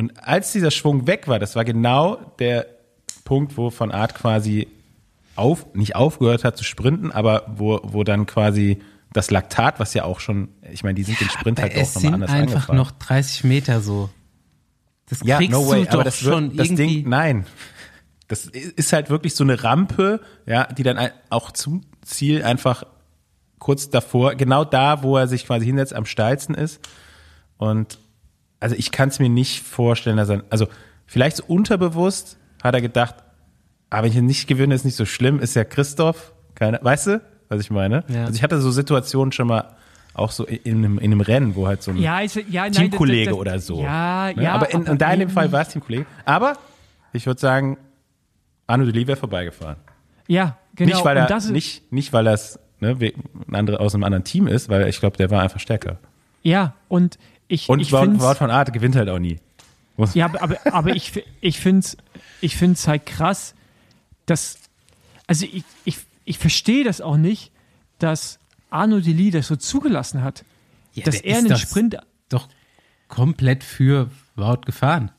Und 0.00 0.26
als 0.26 0.52
dieser 0.52 0.70
Schwung 0.70 1.06
weg 1.06 1.28
war, 1.28 1.38
das 1.38 1.56
war 1.56 1.64
genau 1.66 2.16
der 2.38 2.64
Punkt, 3.24 3.58
wo 3.58 3.68
von 3.68 3.92
Art 3.92 4.14
quasi 4.14 4.66
auf, 5.36 5.66
nicht 5.74 5.94
aufgehört 5.94 6.42
hat 6.42 6.56
zu 6.56 6.64
sprinten, 6.64 7.12
aber 7.12 7.44
wo, 7.54 7.80
wo 7.82 8.02
dann 8.02 8.24
quasi 8.24 8.78
das 9.12 9.30
Laktat, 9.30 9.78
was 9.78 9.92
ja 9.92 10.04
auch 10.04 10.20
schon, 10.20 10.48
ich 10.72 10.84
meine, 10.84 10.94
die 10.94 11.02
sind 11.02 11.20
den 11.20 11.28
Sprint 11.28 11.60
halt 11.60 11.72
auch 11.72 11.76
nochmal 11.76 12.00
sind 12.00 12.14
anders 12.14 12.30
einfach 12.30 12.54
angefahren. 12.54 12.76
noch 12.78 12.92
30 12.92 13.44
Meter 13.44 13.82
so. 13.82 14.08
Das 15.06 15.20
Ja, 15.22 15.36
kriegst 15.36 15.52
no 15.52 15.68
way, 15.68 15.84
du 15.84 15.90
aber 15.90 16.04
das, 16.04 16.24
wird, 16.24 16.34
schon 16.34 16.56
das 16.56 16.68
irgendwie. 16.68 17.02
Ding, 17.02 17.08
nein. 17.10 17.44
Das 18.26 18.46
ist 18.46 18.94
halt 18.94 19.10
wirklich 19.10 19.34
so 19.34 19.44
eine 19.44 19.62
Rampe, 19.62 20.22
ja, 20.46 20.64
die 20.64 20.82
dann 20.82 21.10
auch 21.28 21.50
zum 21.50 21.82
Ziel 22.00 22.42
einfach 22.42 22.84
kurz 23.58 23.90
davor, 23.90 24.34
genau 24.34 24.64
da, 24.64 25.02
wo 25.02 25.18
er 25.18 25.28
sich 25.28 25.44
quasi 25.44 25.66
hinsetzt, 25.66 25.92
am 25.92 26.06
steilsten 26.06 26.54
ist. 26.54 26.80
Und 27.58 27.98
also 28.60 28.76
ich 28.76 28.90
kann 28.92 29.08
es 29.08 29.18
mir 29.18 29.28
nicht 29.28 29.62
vorstellen, 29.62 30.16
dass 30.16 30.28
er, 30.28 30.44
also 30.50 30.68
vielleicht 31.06 31.36
so 31.38 31.44
unterbewusst 31.46 32.38
hat 32.62 32.74
er 32.74 32.80
gedacht, 32.80 33.16
aber 33.90 34.04
wenn 34.04 34.12
ich 34.12 34.20
nicht 34.22 34.46
gewinne, 34.46 34.74
ist 34.74 34.84
nicht 34.84 34.96
so 34.96 35.04
schlimm, 35.06 35.40
ist 35.40 35.54
ja 35.56 35.64
Christoph, 35.64 36.32
keine, 36.54 36.78
weißt 36.82 37.06
du, 37.08 37.20
was 37.48 37.60
ich 37.60 37.70
meine? 37.70 38.04
Ja. 38.08 38.22
Also 38.26 38.34
ich 38.34 38.42
hatte 38.42 38.60
so 38.60 38.70
Situationen 38.70 39.32
schon 39.32 39.48
mal 39.48 39.74
auch 40.14 40.30
so 40.32 40.44
in 40.44 40.78
einem, 40.78 40.98
in 40.98 41.12
einem 41.12 41.20
Rennen, 41.20 41.54
wo 41.56 41.66
halt 41.66 41.82
so 41.82 41.90
ein 41.92 41.96
ja, 41.96 42.20
ist, 42.20 42.36
ja, 42.36 42.62
nein, 42.62 42.72
Teamkollege 42.72 43.26
das- 43.30 43.32
das- 43.32 43.40
oder 43.40 43.58
so. 43.60 43.80
Ja, 43.82 44.32
Ne? 44.34 44.42
ja. 44.42 44.52
aber 44.52 44.70
in, 44.72 44.82
und 44.84 45.00
da 45.00 45.12
in 45.12 45.20
dem 45.20 45.30
Fall 45.30 45.50
war 45.52 45.62
es 45.62 45.68
Teamkollege. 45.68 46.06
Aber 46.24 46.54
ich 47.12 47.26
würde 47.26 47.40
sagen, 47.40 47.78
Arno 48.66 48.84
Deli 48.84 49.06
wäre 49.06 49.16
vorbeigefahren. 49.16 49.76
Ja, 50.28 50.58
genau. 50.76 50.94
nicht, 50.96 51.04
weil 51.04 51.16
er, 51.16 51.26
das 51.26 51.46
ist, 51.46 51.50
nicht, 51.50 51.92
nicht, 51.92 52.12
weil 52.12 52.24
das 52.24 52.58
ne, 52.80 53.00
we- 53.00 53.12
ein 53.48 53.54
andere, 53.54 53.80
aus 53.80 53.94
einem 53.94 54.04
anderen 54.04 54.24
Team 54.24 54.46
ist, 54.46 54.68
weil 54.68 54.86
ich 54.88 55.00
glaube, 55.00 55.16
der 55.16 55.30
war 55.30 55.42
einfach 55.42 55.58
stärker. 55.60 55.98
Ja, 56.42 56.74
und 56.88 57.18
ich, 57.50 57.68
Und 57.68 57.80
ich 57.80 57.92
Wout 57.92 58.34
von 58.34 58.50
Art 58.50 58.72
gewinnt 58.72 58.96
halt 58.96 59.08
auch 59.08 59.18
nie. 59.18 59.38
Ja, 60.14 60.24
aber, 60.24 60.40
aber, 60.42 60.56
aber 60.72 60.96
ich, 60.96 61.22
ich 61.42 61.60
finde 61.60 61.80
es 61.80 61.96
ich 62.40 62.56
find's 62.56 62.88
halt 62.88 63.04
krass, 63.04 63.54
dass. 64.24 64.56
Also 65.26 65.44
ich, 65.44 65.64
ich, 65.84 65.98
ich 66.24 66.38
verstehe 66.38 66.84
das 66.84 67.02
auch 67.02 67.18
nicht, 67.18 67.52
dass 67.98 68.38
Arno 68.70 69.00
Deli 69.00 69.30
das 69.30 69.48
so 69.48 69.56
zugelassen 69.56 70.22
hat. 70.22 70.44
Ja, 70.94 71.04
dass 71.04 71.20
er 71.20 71.38
einen 71.38 71.56
Sprint. 71.56 71.98
Doch 72.30 72.48
komplett 73.08 73.62
für 73.62 74.10
Wout 74.36 74.62
gefahren. 74.64 75.10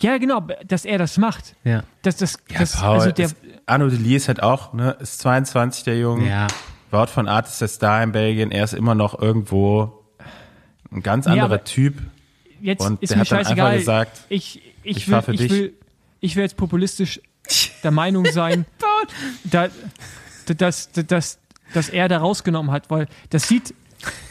Ja, 0.00 0.18
genau, 0.18 0.46
dass 0.66 0.84
er 0.84 0.98
das 0.98 1.16
macht. 1.16 1.54
Ja. 1.62 1.84
Dass 2.02 2.16
das, 2.16 2.38
ja, 2.50 2.58
das, 2.58 2.72
Paul, 2.72 2.98
also 2.98 3.12
der, 3.12 3.26
ist, 3.26 3.36
Arno 3.66 3.88
Deli 3.88 4.16
ist 4.16 4.26
halt 4.26 4.42
auch, 4.42 4.72
ne, 4.72 4.96
ist 5.00 5.20
22, 5.20 5.84
der 5.84 5.98
Junge. 5.98 6.28
Ja. 6.28 6.48
Wout 6.90 7.06
von 7.06 7.28
Art 7.28 7.46
ist 7.46 7.60
der 7.60 7.68
Star 7.68 8.02
in 8.02 8.12
Belgien. 8.12 8.50
Er 8.50 8.64
ist 8.64 8.74
immer 8.74 8.96
noch 8.96 9.16
irgendwo 9.18 9.97
ein 10.90 11.02
ganz 11.02 11.26
anderer 11.26 11.64
Typ. 11.64 11.94
jetzt 12.60 12.80
Und 12.80 13.02
ist 13.02 13.10
der 13.10 13.18
mir 13.18 13.20
hat 13.22 13.28
scheißegal. 13.28 13.66
einfach 13.66 13.78
gesagt, 13.78 14.20
ich, 14.28 14.62
ich, 14.82 14.96
ich 14.96 15.08
will, 15.08 15.22
ich 15.34 15.50
will, 15.50 15.74
ich 16.20 16.36
will 16.36 16.42
jetzt 16.42 16.56
populistisch 16.56 17.20
der 17.82 17.90
Meinung 17.90 18.26
sein, 18.26 18.66
da, 19.44 19.68
da, 20.46 20.54
dass, 20.54 20.90
dass, 20.92 21.38
dass 21.74 21.88
er 21.88 22.08
da 22.08 22.18
rausgenommen 22.18 22.70
hat, 22.70 22.90
weil 22.90 23.06
das 23.30 23.48
sieht 23.48 23.74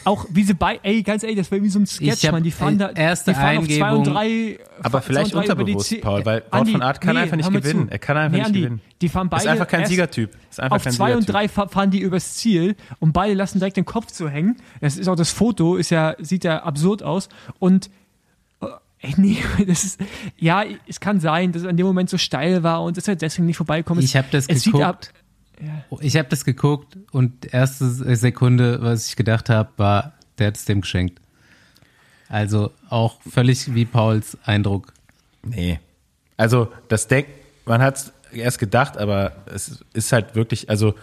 auch 0.04 0.26
wie 0.30 0.42
sie 0.44 0.54
bei, 0.54 0.80
ey, 0.82 1.02
ganz 1.02 1.22
ehrlich, 1.22 1.38
das 1.38 1.52
war 1.52 1.62
wie 1.62 1.68
so 1.68 1.78
ein 1.78 1.86
Sketch, 1.86 2.24
Ich 2.24 2.32
man, 2.32 2.42
die 2.42 2.50
fahren 2.50 2.78
da, 2.78 2.90
erste 2.90 3.32
die 3.32 3.34
fahren 3.38 3.58
auf 3.58 3.68
zwei 3.68 3.92
und 3.92 4.04
drei, 4.04 4.58
Aber 4.82 5.02
vielleicht 5.02 5.34
drei 5.34 5.44
über 5.44 5.64
die 5.64 5.72
unterbewusst, 5.74 6.00
Paul, 6.00 6.24
weil 6.24 6.42
Andi, 6.50 6.72
von 6.72 6.82
Art 6.82 7.00
kann 7.00 7.16
nee, 7.16 7.22
einfach 7.22 7.36
nicht 7.36 7.52
gewinnen. 7.52 7.86
zu. 7.88 7.92
Er 7.92 7.98
kann 7.98 8.16
einfach 8.16 8.32
nee, 8.32 8.38
nicht 8.38 8.46
Andi, 8.46 8.60
gewinnen. 8.60 8.80
Die 9.00 9.08
fahren 9.08 9.28
beide 9.28 9.42
Ist 9.44 9.48
einfach 9.48 9.68
kein 9.68 9.86
Siegertyp. 9.86 10.30
Ist 10.50 10.60
einfach 10.60 10.76
auf 10.76 10.84
kein 10.84 10.92
zwei 10.92 11.16
und 11.16 11.28
drei 11.28 11.48
fa- 11.48 11.68
fahren 11.68 11.90
die 11.90 12.00
übers 12.00 12.34
Ziel 12.34 12.76
und 12.98 13.12
beide 13.12 13.34
lassen 13.34 13.58
direkt 13.58 13.76
den 13.76 13.84
Kopf 13.84 14.06
zu 14.06 14.28
hängen. 14.28 14.56
Das 14.80 14.96
ist 14.96 15.08
auch 15.08 15.16
das 15.16 15.30
Foto, 15.30 15.76
ist 15.76 15.90
ja, 15.90 16.14
sieht 16.18 16.44
ja 16.44 16.62
absurd 16.62 17.02
aus. 17.02 17.28
Und 17.58 17.90
äh, 18.62 18.66
ey, 19.00 19.14
nee, 19.18 19.36
das 19.66 19.84
ist, 19.84 20.00
ja, 20.38 20.64
es 20.86 21.00
kann 21.00 21.20
sein, 21.20 21.52
dass 21.52 21.62
es 21.62 21.68
an 21.68 21.76
dem 21.76 21.86
Moment 21.86 22.08
so 22.08 22.16
steil 22.18 22.62
war 22.62 22.82
und 22.82 22.96
dass 22.96 23.06
er 23.06 23.16
deswegen 23.16 23.46
nicht 23.46 23.58
vorbeikommt. 23.58 24.02
Ich 24.02 24.16
habe 24.16 24.28
das 24.30 24.46
es 24.46 24.62
sieht 24.62 24.72
ab, 25.60 25.84
geguckt. 25.84 26.04
Ich 26.04 26.16
habe 26.16 26.28
das 26.28 26.44
geguckt 26.44 26.98
und 27.12 27.52
erste 27.52 27.86
Sekunde, 28.16 28.82
was 28.82 29.08
ich 29.08 29.16
gedacht 29.16 29.48
habe, 29.50 29.70
war, 29.76 30.14
der 30.38 30.48
hat 30.48 30.56
es 30.56 30.64
dem 30.64 30.82
geschenkt. 30.82 31.20
Also 32.28 32.72
auch 32.90 33.20
völlig 33.22 33.74
wie 33.74 33.84
Pauls 33.84 34.36
Eindruck. 34.44 34.92
Nee. 35.42 35.80
Also, 36.36 36.68
das 36.88 37.08
denkt, 37.08 37.30
man 37.64 37.80
hat 37.80 37.96
es 37.96 38.12
erst 38.32 38.58
gedacht, 38.58 38.96
aber 38.98 39.32
es 39.52 39.84
ist 39.94 40.12
halt 40.12 40.34
wirklich, 40.34 40.68
also, 40.68 40.94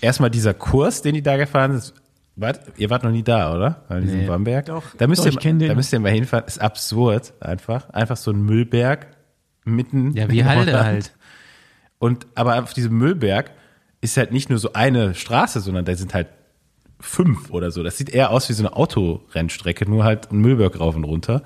erstmal 0.00 0.30
dieser 0.30 0.54
Kurs, 0.54 1.02
den 1.02 1.14
die 1.14 1.22
da 1.22 1.36
gefahren 1.36 1.78
sind, 1.78 1.94
wart, 2.36 2.60
ihr 2.76 2.88
wart 2.90 3.04
noch 3.04 3.10
nie 3.10 3.22
da, 3.22 3.54
oder? 3.54 3.82
An 3.88 4.02
diesem 4.02 4.20
Nee. 4.20 4.26
Bamberg? 4.26 4.66
Doch, 4.66 4.82
da 4.96 5.06
müsst, 5.06 5.20
doch, 5.20 5.26
ihr, 5.26 5.32
ich 5.32 5.38
kenn 5.38 5.58
den. 5.58 5.68
da 5.68 5.74
müsst 5.74 5.92
ihr 5.92 6.00
mal 6.00 6.12
hinfahren. 6.12 6.46
Ist 6.46 6.60
absurd, 6.60 7.34
einfach. 7.40 7.90
Einfach 7.90 8.16
so 8.16 8.30
ein 8.30 8.42
Müllberg 8.42 9.08
mitten. 9.64 10.14
Ja, 10.14 10.30
wie 10.30 10.44
Halde 10.44 10.82
halt. 10.82 11.12
Und, 11.98 12.26
aber 12.34 12.62
auf 12.62 12.72
diesem 12.72 12.96
Müllberg 12.96 13.50
ist 14.00 14.16
halt 14.16 14.32
nicht 14.32 14.50
nur 14.50 14.58
so 14.58 14.72
eine 14.72 15.14
Straße, 15.14 15.60
sondern 15.60 15.84
da 15.84 15.94
sind 15.94 16.14
halt 16.14 16.28
fünf 17.00 17.50
oder 17.50 17.70
so. 17.70 17.82
Das 17.82 17.96
sieht 17.96 18.10
eher 18.10 18.30
aus 18.30 18.48
wie 18.48 18.52
so 18.52 18.66
eine 18.66 18.76
Autorennstrecke, 18.76 19.88
nur 19.88 20.04
halt 20.04 20.32
ein 20.32 20.38
Müllberg 20.38 20.78
rauf 20.78 20.96
und 20.96 21.04
runter. 21.04 21.42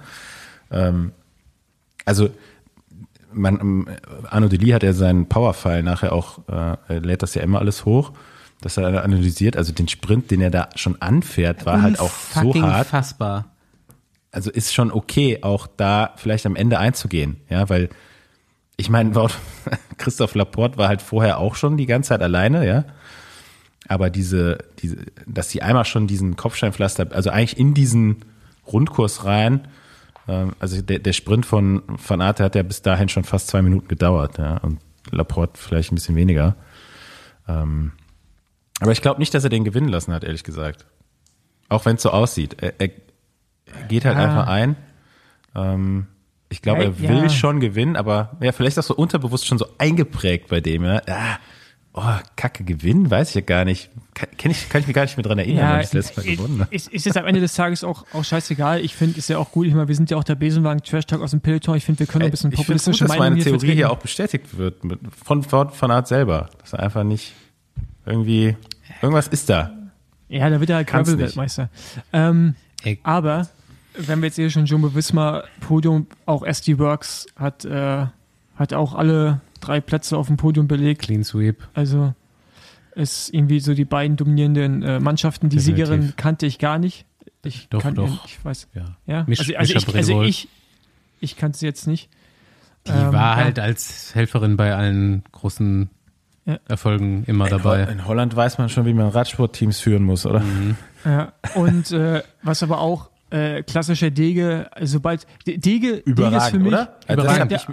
Ähm, 0.71 1.13
also 2.05 2.31
man, 3.33 3.61
ähm, 3.61 3.89
Arno 4.29 4.49
Deli 4.49 4.71
hat 4.71 4.83
ja 4.83 4.93
seinen 4.93 5.29
Powerfile 5.29 5.83
nachher 5.83 6.13
auch, 6.13 6.41
äh, 6.49 6.99
lädt 6.99 7.23
das 7.23 7.35
ja 7.35 7.43
immer 7.43 7.61
alles 7.61 7.85
hoch, 7.85 8.13
dass 8.61 8.77
er 8.77 9.03
analysiert, 9.03 9.57
also 9.57 9.73
den 9.73 9.89
Sprint, 9.89 10.31
den 10.31 10.41
er 10.41 10.51
da 10.51 10.69
schon 10.77 11.01
anfährt, 11.01 11.67
war 11.67 11.83
halt 11.83 11.99
auch 11.99 12.11
so 12.11 12.55
hart. 12.63 12.89
fassbar. 12.89 13.47
Also 14.31 14.51
ist 14.51 14.73
schon 14.73 14.91
okay, 14.91 15.41
auch 15.43 15.67
da 15.67 16.15
vielleicht 16.17 16.47
am 16.47 16.57
Ende 16.57 16.79
einzugehen, 16.79 17.39
ja, 17.51 17.69
weil 17.69 17.91
ich 18.83 18.91
meine, 18.91 19.13
Christoph 19.97 20.35
Laporte 20.35 20.77
war 20.77 20.89
halt 20.89 21.01
vorher 21.03 21.39
auch 21.39 21.55
schon 21.55 21.77
die 21.77 21.87
ganze 21.87 22.09
Zeit 22.11 22.21
alleine, 22.23 22.67
ja. 22.67 22.85
Aber 23.89 24.11
diese, 24.11 24.59
diese, 24.81 24.97
dass 25.27 25.51
sie 25.51 25.63
einmal 25.63 25.85
schon 25.85 26.07
diesen 26.07 26.37
Kopfsteinpflaster, 26.37 27.09
also 27.13 27.31
eigentlich 27.31 27.59
in 27.59 27.75
diesen 27.75 28.25
Rundkurs 28.67 29.25
rein, 29.25 29.69
ähm, 30.29 30.53
also 30.61 30.81
der, 30.83 30.99
der 30.99 31.13
Sprint 31.13 31.47
von 31.47 31.83
Van 32.07 32.21
Aert 32.21 32.39
der 32.39 32.47
hat 32.47 32.55
ja 32.55 32.63
bis 32.63 32.83
dahin 32.83 33.09
schon 33.09 33.25
fast 33.25 33.49
zwei 33.49 33.63
Minuten 33.63 33.89
gedauert, 33.89 34.39
ja, 34.39 34.59
und 34.59 34.79
Laporte 35.11 35.61
vielleicht 35.61 35.93
ein 35.93 35.97
bisschen 35.97 36.17
weniger. 36.17 36.57
Ähm, 37.49 37.93
aber 38.81 38.93
ich 38.93 39.03
glaube 39.03 39.21
nicht, 39.21 39.35
dass 39.35 39.45
er 39.45 39.51
den 39.51 39.65
gewinnen 39.65 39.89
lassen 39.89 40.13
hat, 40.13 40.25
ehrlich 40.25 40.45
gesagt. 40.45 40.87
Auch 41.69 41.85
wenn 41.85 41.97
es 41.97 42.03
so 42.03 42.11
aussieht. 42.11 42.57
Er, 42.63 42.81
er, 42.81 42.91
er 43.67 43.87
geht 43.89 44.05
halt 44.05 44.17
Ja. 44.17 44.25
einfach 44.25 44.47
ein. 44.47 44.77
Ähm, 45.55 46.07
ich 46.53 46.63
glaube, 46.63 46.85
er 46.85 46.99
will 47.01 47.23
ja. 47.23 47.29
schon 47.29 47.61
gewinnen, 47.61 47.97
aber 47.97 48.37
ja, 48.41 48.53
vielleicht 48.53 48.79
auch 48.79 48.83
so 48.83 48.95
unterbewusst 48.95 49.47
schon 49.47 49.59
so 49.59 49.67
eingeprägt 49.79 50.49
bei 50.49 50.61
dem, 50.61 50.85
ja. 50.85 51.03
Ah, 51.09 51.39
oh, 51.95 52.25
Kacke, 52.37 52.65
gewinnen, 52.65 53.11
weiß 53.11 53.31
ich 53.31 53.35
ja 53.35 53.41
gar 53.41 53.65
nicht. 53.65 53.91
Kann, 54.15 54.29
kenn 54.37 54.51
ich, 54.51 54.69
kann 54.69 54.83
ich 54.83 54.87
mich 54.87 54.95
gar 54.95 55.03
nicht 55.03 55.17
mehr 55.17 55.25
dran 55.25 55.39
erinnern, 55.39 55.65
Ja, 55.65 55.73
wenn 55.75 55.81
ich 55.81 55.91
das 55.91 56.15
letzte 56.15 56.21
Mal 56.21 56.37
gewonnen 56.37 56.61
habe. 56.61 56.75
ist, 56.75 56.89
ist 56.89 57.07
jetzt 57.07 57.17
am 57.17 57.27
Ende 57.27 57.41
des 57.41 57.55
Tages 57.55 57.83
auch, 57.83 58.05
auch 58.13 58.25
scheißegal. 58.25 58.81
Ich 58.85 58.95
finde, 58.95 59.19
ist 59.19 59.29
ja 59.29 59.39
auch 59.39 59.51
gut. 59.51 59.67
Ich 59.67 59.75
meine, 59.75 59.89
wir 59.89 59.95
sind 59.95 60.11
ja 60.11 60.17
auch 60.19 60.25
der 60.25 60.35
Besenwagen 60.35 60.83
Trash 60.83 61.07
Talk 61.07 61.23
aus 61.23 61.31
dem 61.31 61.41
Peloton. 61.41 61.77
Ich 61.77 61.85
finde, 61.85 62.01
wir 62.01 62.07
können 62.07 62.25
ein 62.25 62.31
bisschen 62.31 62.53
Ich 62.53 62.57
finde 62.65 62.77
es 62.77 62.85
gut, 62.85 62.93
populistische 62.95 63.05
dass 63.05 63.19
meine 63.19 63.43
Theorie 63.43 63.75
hier 63.75 63.91
auch 63.91 63.99
bestätigt 63.99 64.59
wird 64.59 64.85
mit, 64.85 65.01
von, 65.25 65.43
von, 65.43 65.71
von 65.71 65.91
Art 65.91 66.07
selber. 66.07 66.51
Dass 66.61 66.75
er 66.75 66.81
einfach 66.81 67.05
nicht 67.05 67.33
irgendwie, 68.05 68.57
irgendwas 69.01 69.29
ist 69.29 69.49
da. 69.49 69.73
Ja, 70.29 70.49
da 70.51 70.61
wird 70.61 70.71
er 70.71 70.77
halt 70.77 70.89
Gravel-Weltmeister. 70.89 71.69
Ähm, 72.13 72.55
aber, 73.03 73.49
wenn 73.95 74.21
wir 74.21 74.27
jetzt 74.27 74.37
hier 74.37 74.51
schon 74.51 74.67
Jumbo 74.67 74.95
Wismar 74.95 75.45
Podium, 75.61 76.07
auch 76.27 76.43
SD 76.43 76.79
Works 76.79 77.27
hat, 77.37 77.65
äh, 77.65 78.07
hat 78.57 78.73
auch 78.73 78.95
alle 78.95 79.41
drei 79.61 79.81
Plätze 79.81 80.17
auf 80.17 80.27
dem 80.27 80.37
Podium 80.37 80.69
belegt. 80.69 81.03
Clean 81.03 81.25
Sweep. 81.25 81.67
Also 81.75 82.15
ist 82.95 83.33
irgendwie 83.33 83.61
so 83.61 83.75
die 83.75 83.85
beiden 83.87 84.17
dominierenden 84.17 84.83
äh, 84.83 85.01
Mannschaften. 85.01 85.49
Die 85.49 85.57
Definitiv. 85.57 85.87
Siegerin 85.87 86.13
kannte 86.17 86.47
ich 86.47 86.59
gar 86.59 86.79
nicht. 86.79 87.07
Ich 87.45 87.69
Doch, 87.71 87.83
kann, 87.83 87.95
doch. 87.95 88.25
Ich 88.27 88.45
weiß. 88.45 88.69
Ja. 88.75 88.85
Ja, 89.07 89.23
Misch- 89.27 89.41
also, 89.41 89.75
also, 89.75 89.75
ich, 89.89 89.97
also 89.97 90.23
ich, 90.23 90.49
ich 91.21 91.37
kannte 91.37 91.59
sie 91.59 91.67
jetzt 91.67 91.87
nicht. 91.87 92.09
Die 92.87 92.91
Ähm, 92.93 93.13
war 93.13 93.37
ja. 93.39 93.45
halt 93.45 93.59
als 93.59 94.15
Helferin 94.15 94.57
bei 94.57 94.75
allen 94.75 95.23
großen 95.33 95.89
Ja. 96.45 96.59
Erfolgen 96.69 97.25
immer 97.27 97.49
dabei. 97.49 97.83
In 97.85 98.07
Holland 98.07 98.35
weiß 98.37 98.59
man 98.59 98.69
schon, 98.69 98.85
wie 98.87 98.93
man 98.95 99.09
Radsportteams 99.09 99.81
führen 99.81 100.03
muss, 100.03 100.27
oder? 100.27 100.43
Ja, 101.05 101.33
und 101.55 101.91
äh, 101.93 102.23
was 102.43 102.63
aber 102.63 102.81
auch 102.81 103.09
äh, 103.33 103.63
klassischer 103.63 104.11
Dege, 104.11 104.69
also 104.73 104.95
sobald 104.95 105.27
De- 105.47 105.57
Dege, 105.59 105.89
Dege 105.89 105.97
ist 105.97 106.05
für 106.05 106.11
Überragend, 106.11 106.63
mich 106.63 106.73
oder? 106.73 106.97
Also 107.07 107.23
überragend. 107.23 107.53
ich, 107.53 107.67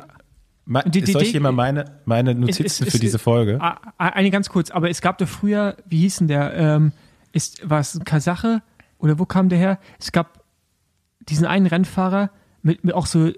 Ma- 0.65 0.83
Die- 0.83 1.01
die- 1.01 1.11
soll 1.11 1.23
ich 1.23 1.31
hier 1.31 1.41
mal 1.41 1.51
meine, 1.51 1.85
meine 2.05 2.35
Notizen 2.35 2.63
es- 2.65 2.79
es- 2.81 2.91
für 2.91 2.99
diese 2.99 3.17
Folge? 3.19 3.59
Eine 3.97 4.29
ganz 4.29 4.49
kurz, 4.49 4.69
aber 4.71 4.89
es 4.89 5.01
gab 5.01 5.17
doch 5.17 5.27
früher, 5.27 5.75
wie 5.87 5.99
hieß 5.99 6.17
denn 6.19 6.27
der? 6.27 6.53
Ähm, 6.53 6.91
ist, 7.31 7.67
war 7.69 7.79
es 7.79 7.95
ein 7.95 8.03
Kasache 8.05 8.61
oder 8.99 9.17
wo 9.19 9.25
kam 9.25 9.49
der 9.49 9.57
her? 9.57 9.79
Es 9.99 10.11
gab 10.11 10.43
diesen 11.27 11.45
einen 11.47 11.65
Rennfahrer 11.65 12.29
mit, 12.61 12.83
mit 12.83 12.93
auch 12.93 13.05
so 13.07 13.31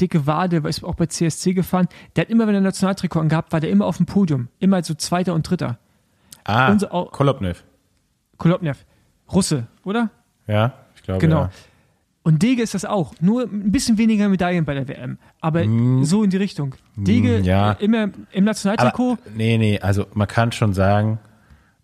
dicke 0.00 0.26
Wade, 0.26 0.58
ist 0.68 0.84
auch 0.84 0.94
bei 0.96 1.06
CSC 1.06 1.54
gefahren. 1.54 1.88
Der 2.14 2.22
hat 2.22 2.30
immer, 2.30 2.46
wenn 2.46 2.54
er 2.54 2.60
Nationaltrikot 2.60 3.20
angehabt, 3.20 3.52
war 3.52 3.60
der 3.60 3.70
immer 3.70 3.86
auf 3.86 3.96
dem 3.96 4.04
Podium. 4.06 4.48
Immer 4.58 4.82
so 4.84 4.92
Zweiter 4.94 5.32
und 5.32 5.48
Dritter. 5.48 5.78
ah, 6.44 6.70
unser- 6.70 6.92
au- 6.92 7.06
Kolobnev. 7.06 7.64
Kolobnev. 8.36 8.84
Russe, 9.32 9.66
oder? 9.84 10.10
Ja, 10.46 10.74
glaube, 11.06 11.20
Genau. 11.20 11.40
ja. 11.42 11.50
Und 12.22 12.42
Dege 12.42 12.60
ist 12.62 12.74
das 12.74 12.84
auch. 12.84 13.14
Nur 13.20 13.44
ein 13.44 13.70
bisschen 13.70 13.98
weniger 13.98 14.28
Medaillen 14.28 14.64
bei 14.64 14.74
der 14.74 14.88
WM. 14.88 15.18
Aber 15.40 15.62
so 16.02 16.24
in 16.24 16.30
die 16.30 16.36
Richtung. 16.38 16.74
Dege 16.96 17.38
Mm, 17.38 17.44
ja. 17.44 17.72
äh, 17.72 17.84
immer 17.84 18.08
im 18.32 18.44
Nationaltrikot. 18.44 19.12
Aber, 19.12 19.20
nee, 19.36 19.56
nee, 19.58 19.78
also 19.78 20.06
man 20.12 20.26
kann 20.26 20.50
schon 20.50 20.74
sagen, 20.74 21.20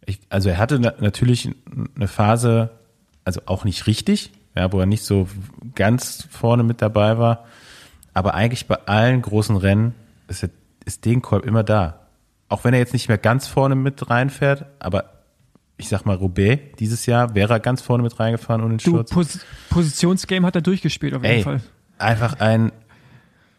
ich, 0.04 0.18
also 0.30 0.48
er 0.48 0.58
hatte 0.58 0.80
na, 0.80 0.94
natürlich 0.98 1.48
eine 1.94 2.08
Phase, 2.08 2.70
also 3.24 3.40
auch 3.46 3.64
nicht 3.64 3.86
richtig, 3.86 4.32
ja, 4.56 4.72
wo 4.72 4.80
er 4.80 4.86
nicht 4.86 5.04
so 5.04 5.28
ganz 5.76 6.26
vorne 6.28 6.64
mit 6.64 6.82
dabei 6.82 7.18
war. 7.18 7.44
Aber 8.12 8.34
eigentlich 8.34 8.66
bei 8.66 8.78
allen 8.86 9.22
großen 9.22 9.56
Rennen 9.56 9.94
ist, 10.26 10.42
er, 10.42 10.50
ist 10.84 11.04
Degenkolb 11.04 11.46
immer 11.46 11.62
da. 11.62 12.00
Auch 12.48 12.64
wenn 12.64 12.74
er 12.74 12.80
jetzt 12.80 12.92
nicht 12.94 13.08
mehr 13.08 13.16
ganz 13.16 13.46
vorne 13.46 13.76
mit 13.76 14.10
reinfährt, 14.10 14.66
aber 14.80 15.04
ich 15.76 15.88
sag 15.88 16.04
mal, 16.06 16.16
Roubaix 16.16 16.76
dieses 16.78 17.06
Jahr 17.06 17.34
wäre 17.34 17.54
er 17.54 17.60
ganz 17.60 17.82
vorne 17.82 18.02
mit 18.02 18.18
reingefahren 18.18 18.62
ohne 18.62 18.74
den 18.74 18.78
Du, 18.78 18.90
Sturz. 18.90 19.10
Pos 19.10 19.40
Positionsgame 19.70 20.46
hat 20.46 20.54
er 20.54 20.62
durchgespielt 20.62 21.14
auf 21.14 21.22
jeden 21.22 21.36
Ey, 21.36 21.42
Fall. 21.42 21.60
einfach 21.98 22.40
ein 22.40 22.72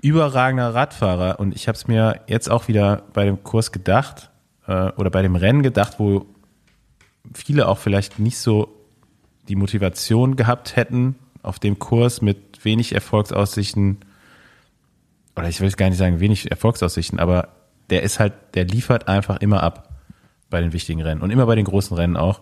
überragender 0.01 0.73
Radfahrer 0.73 1.39
und 1.39 1.55
ich 1.55 1.67
habe 1.67 1.75
es 1.77 1.87
mir 1.87 2.21
jetzt 2.27 2.49
auch 2.49 2.67
wieder 2.67 3.03
bei 3.13 3.25
dem 3.25 3.43
Kurs 3.43 3.71
gedacht 3.71 4.29
äh, 4.67 4.91
oder 4.91 5.09
bei 5.09 5.21
dem 5.21 5.35
Rennen 5.35 5.63
gedacht, 5.63 5.95
wo 5.97 6.25
viele 7.33 7.67
auch 7.67 7.77
vielleicht 7.77 8.19
nicht 8.19 8.37
so 8.37 8.67
die 9.47 9.55
Motivation 9.55 10.35
gehabt 10.35 10.75
hätten 10.75 11.15
auf 11.41 11.59
dem 11.59 11.79
Kurs 11.79 12.21
mit 12.21 12.63
wenig 12.65 12.93
Erfolgsaussichten 12.93 13.99
oder 15.35 15.49
ich 15.49 15.61
will 15.61 15.71
gar 15.71 15.89
nicht 15.89 15.97
sagen 15.97 16.19
wenig 16.19 16.51
Erfolgsaussichten, 16.51 17.19
aber 17.19 17.49
der 17.89 18.03
ist 18.03 18.19
halt, 18.19 18.33
der 18.53 18.65
liefert 18.65 19.07
einfach 19.07 19.37
immer 19.37 19.63
ab 19.63 19.89
bei 20.53 20.61
den 20.61 20.71
wichtigen 20.71 21.01
Rennen 21.01 21.21
und 21.21 21.31
immer 21.31 21.47
bei 21.47 21.55
den 21.55 21.65
großen 21.65 21.97
Rennen 21.97 22.15
auch. 22.15 22.41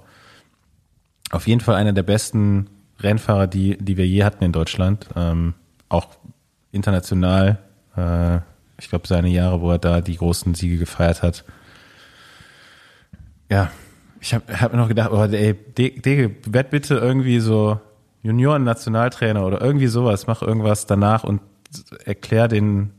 Auf 1.31 1.47
jeden 1.47 1.61
Fall 1.61 1.75
einer 1.75 1.93
der 1.93 2.03
besten 2.03 2.69
Rennfahrer, 2.99 3.47
die, 3.47 3.77
die 3.77 3.95
wir 3.95 4.05
je 4.05 4.25
hatten 4.25 4.43
in 4.43 4.51
Deutschland. 4.51 5.07
Ähm, 5.15 5.53
auch 5.87 6.07
international. 6.73 7.57
Äh, 7.95 8.39
ich 8.77 8.89
glaube, 8.89 9.07
seine 9.07 9.29
Jahre, 9.29 9.61
wo 9.61 9.71
er 9.71 9.79
da 9.79 10.01
die 10.01 10.17
großen 10.17 10.53
Siege 10.55 10.77
gefeiert 10.77 11.23
hat. 11.23 11.45
Ja, 13.49 13.71
ich 14.19 14.33
habe 14.33 14.59
hab 14.59 14.73
mir 14.73 14.77
noch 14.77 14.89
gedacht, 14.89 15.11
oh, 15.11 15.23
ey, 15.23 15.53
De- 15.53 15.99
Dege, 15.99 16.35
werd 16.45 16.69
bitte 16.69 16.95
irgendwie 16.95 17.39
so 17.39 17.79
Junioren-Nationaltrainer 18.23 19.45
oder 19.45 19.61
irgendwie 19.61 19.87
sowas. 19.87 20.27
Mach 20.27 20.41
irgendwas 20.41 20.85
danach 20.85 21.23
und 21.23 21.41
erklär 22.03 22.49
den 22.49 22.91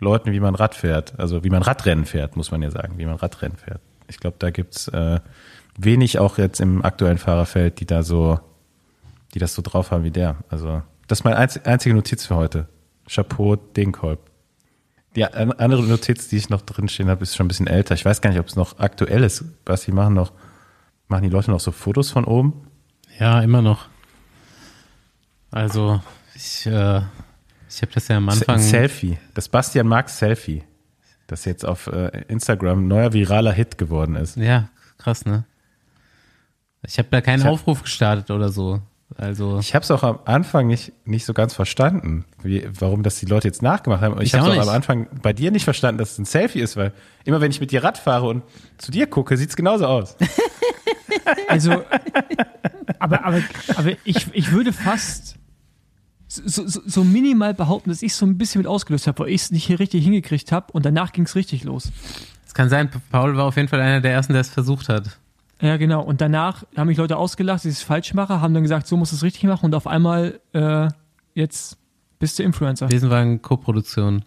Leuten, 0.00 0.32
wie 0.32 0.40
man 0.40 0.56
Rad 0.56 0.74
fährt. 0.74 1.14
Also 1.18 1.44
wie 1.44 1.50
man 1.50 1.62
Radrennen 1.62 2.04
fährt, 2.04 2.36
muss 2.36 2.50
man 2.50 2.62
ja 2.62 2.70
sagen, 2.70 2.98
wie 2.98 3.06
man 3.06 3.14
Radrennen 3.14 3.56
fährt. 3.56 3.80
Ich 4.08 4.18
glaube, 4.18 4.36
da 4.38 4.50
gibt's 4.50 4.88
äh, 4.88 5.20
wenig 5.78 6.18
auch 6.18 6.38
jetzt 6.38 6.60
im 6.60 6.84
aktuellen 6.84 7.18
Fahrerfeld, 7.18 7.80
die 7.80 7.86
da 7.86 8.02
so, 8.02 8.38
die 9.34 9.38
das 9.38 9.54
so 9.54 9.62
drauf 9.62 9.90
haben 9.90 10.04
wie 10.04 10.10
der. 10.10 10.36
Also 10.48 10.82
das 11.08 11.20
ist 11.20 11.24
meine 11.24 11.36
einz 11.36 11.56
einzige 11.58 11.94
Notiz 11.94 12.26
für 12.26 12.36
heute. 12.36 12.68
Chapeau, 13.08 13.56
Degenkolb. 13.56 14.18
Die 15.14 15.24
an- 15.24 15.52
andere 15.52 15.82
Notiz, 15.84 16.28
die 16.28 16.36
ich 16.36 16.50
noch 16.50 16.62
drinstehen 16.62 17.08
habe, 17.08 17.22
ist 17.22 17.36
schon 17.36 17.46
ein 17.46 17.48
bisschen 17.48 17.66
älter. 17.68 17.94
Ich 17.94 18.04
weiß 18.04 18.20
gar 18.20 18.30
nicht, 18.30 18.40
ob 18.40 18.46
es 18.48 18.56
noch 18.56 18.78
aktuell 18.78 19.22
ist. 19.24 19.44
Basti, 19.64 19.92
machen 19.92 20.14
noch, 20.14 20.32
machen 21.08 21.22
die 21.22 21.28
Leute 21.30 21.50
noch 21.50 21.60
so 21.60 21.72
Fotos 21.72 22.10
von 22.10 22.24
oben? 22.24 22.52
Ja, 23.18 23.40
immer 23.40 23.62
noch. 23.62 23.86
Also, 25.50 26.00
ich, 26.34 26.66
äh, 26.66 27.00
ich 27.68 27.80
habe 27.82 27.92
das 27.94 28.08
ja 28.08 28.16
am 28.18 28.28
Anfang. 28.28 28.56
Ein 28.56 28.60
Selfie. 28.62 29.18
Das 29.34 29.48
Bastian 29.48 29.86
Marx 29.86 30.18
Selfie. 30.18 30.64
Das 31.26 31.44
jetzt 31.44 31.64
auf 31.64 31.88
äh, 31.88 32.22
Instagram 32.28 32.84
ein 32.84 32.88
neuer 32.88 33.12
viraler 33.12 33.52
Hit 33.52 33.78
geworden 33.78 34.14
ist. 34.16 34.36
Ja, 34.36 34.68
krass, 34.98 35.24
ne? 35.24 35.44
Ich 36.86 36.98
habe 36.98 37.08
da 37.10 37.20
keinen 37.20 37.42
hab- 37.44 37.52
Aufruf 37.52 37.82
gestartet 37.82 38.30
oder 38.30 38.48
so. 38.50 38.80
Also, 39.16 39.58
Ich 39.60 39.72
habe 39.74 39.84
es 39.84 39.90
auch 39.92 40.02
am 40.02 40.18
Anfang 40.24 40.66
nicht, 40.66 40.92
nicht 41.06 41.24
so 41.26 41.32
ganz 41.32 41.54
verstanden, 41.54 42.24
wie, 42.42 42.66
warum 42.80 43.04
das 43.04 43.20
die 43.20 43.26
Leute 43.26 43.46
jetzt 43.46 43.62
nachgemacht 43.62 44.02
haben. 44.02 44.14
Und 44.14 44.22
Ich, 44.22 44.28
Ich 44.28 44.34
habe 44.34 44.48
auch 44.50 44.52
es 44.54 44.58
auch 44.58 44.68
am. 44.68 44.74
Anfang 44.74 45.06
bei 45.22 45.32
dir 45.32 45.52
nicht 45.52 45.62
verstanden, 45.62 45.98
dass 45.98 46.12
es 46.12 46.18
ein 46.18 46.24
Selfie 46.24 46.58
ist, 46.60 46.76
weil 46.76 46.92
immer 47.24 47.40
wenn 47.40 47.52
ich 47.52 47.60
mit 47.60 47.70
dir 47.70 47.84
Rad 47.84 47.98
fahre 47.98 48.26
und 48.26 48.42
zu 48.78 48.90
dir 48.90 49.06
gucke, 49.06 49.36
sieht's 49.36 49.54
genauso 49.54 49.86
aus. 49.86 50.16
Also, 51.48 51.84
aber, 52.98 53.24
aber, 53.24 53.40
aber 53.76 53.92
ich, 54.04 54.26
ich 54.32 54.50
würde 54.52 54.72
fast 54.72 55.36
so, 56.44 56.66
so, 56.66 56.80
so 56.84 57.04
minimal 57.04 57.54
behaupten, 57.54 57.90
dass 57.90 58.02
ich 58.02 58.14
so 58.14 58.26
ein 58.26 58.38
bisschen 58.38 58.60
mit 58.60 58.66
ausgelöst 58.68 59.06
habe, 59.06 59.20
weil 59.24 59.28
ich 59.30 59.42
es 59.42 59.50
nicht 59.50 59.64
hier 59.66 59.78
richtig 59.80 60.04
hingekriegt 60.04 60.52
habe 60.52 60.72
und 60.72 60.84
danach 60.86 61.12
ging 61.12 61.24
es 61.24 61.34
richtig 61.34 61.64
los. 61.64 61.90
es 62.46 62.54
kann 62.54 62.68
sein, 62.68 62.90
Paul 63.10 63.36
war 63.36 63.44
auf 63.44 63.56
jeden 63.56 63.68
Fall 63.68 63.80
einer 63.80 64.00
der 64.00 64.12
ersten, 64.12 64.32
der 64.32 64.40
es 64.40 64.48
versucht 64.48 64.88
hat. 64.88 65.18
Ja, 65.60 65.76
genau. 65.78 66.02
Und 66.02 66.20
danach 66.20 66.64
haben 66.76 66.88
mich 66.88 66.98
Leute 66.98 67.16
ausgelacht, 67.16 67.60
dass 67.60 67.64
ich 67.64 67.78
es 67.78 67.82
falsch 67.82 68.12
mache, 68.14 68.40
haben 68.40 68.52
dann 68.52 68.62
gesagt, 68.62 68.86
so 68.86 68.96
muss 68.96 69.12
es 69.12 69.22
richtig 69.22 69.44
machen 69.44 69.64
und 69.66 69.74
auf 69.74 69.86
einmal 69.86 70.40
äh, 70.52 70.88
jetzt 71.34 71.78
bist 72.18 72.38
du 72.38 72.42
Influencer. 72.42 72.86
Besenwagen 72.88 73.40
Co-Produktion. 73.42 74.24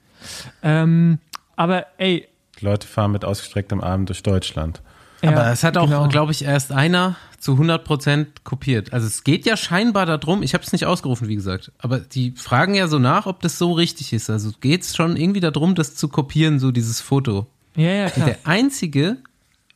Ähm, 0.63 1.19
aber 1.55 1.85
ey, 1.97 2.27
Die 2.59 2.65
Leute 2.65 2.87
fahren 2.87 3.11
mit 3.11 3.25
ausgestrecktem 3.25 3.81
Arm 3.81 4.05
durch 4.05 4.23
Deutschland. 4.23 4.81
Ja, 5.21 5.31
Aber 5.31 5.51
es 5.51 5.63
hat 5.63 5.77
auch, 5.77 5.87
genau. 5.87 6.07
glaube 6.07 6.31
ich, 6.31 6.43
erst 6.45 6.71
einer 6.71 7.17
zu 7.39 7.53
100% 7.53 8.27
kopiert. 8.43 8.93
Also 8.93 9.07
es 9.07 9.23
geht 9.23 9.45
ja 9.45 9.57
scheinbar 9.57 10.05
darum, 10.05 10.43
ich 10.43 10.53
habe 10.53 10.63
es 10.63 10.71
nicht 10.71 10.85
ausgerufen, 10.85 11.27
wie 11.27 11.35
gesagt, 11.35 11.71
aber 11.77 11.99
die 11.99 12.31
fragen 12.31 12.75
ja 12.75 12.87
so 12.87 12.99
nach, 12.99 13.25
ob 13.25 13.41
das 13.41 13.57
so 13.57 13.71
richtig 13.73 14.13
ist. 14.13 14.29
Also 14.29 14.51
geht 14.59 14.81
es 14.81 14.95
schon 14.95 15.15
irgendwie 15.17 15.39
darum, 15.39 15.75
das 15.75 15.95
zu 15.95 16.09
kopieren, 16.09 16.59
so 16.59 16.71
dieses 16.71 17.01
Foto. 17.01 17.47
Ja, 17.75 17.91
ja, 17.91 18.09
klar. 18.09 18.27
der 18.27 18.37
einzige, 18.43 19.17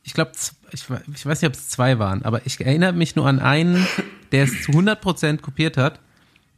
ich 0.02 0.12
glaube, 0.12 0.32
ich, 0.72 0.84
ich 1.14 1.26
weiß 1.26 1.40
nicht, 1.40 1.48
ob 1.48 1.54
es 1.54 1.68
zwei 1.68 1.98
waren, 1.98 2.22
aber 2.24 2.46
ich 2.46 2.60
erinnere 2.60 2.92
mich 2.92 3.16
nur 3.16 3.26
an 3.26 3.38
einen, 3.38 3.86
der 4.32 4.44
es 4.44 4.62
zu 4.62 4.72
100% 4.72 5.38
kopiert 5.38 5.76
hat. 5.76 6.00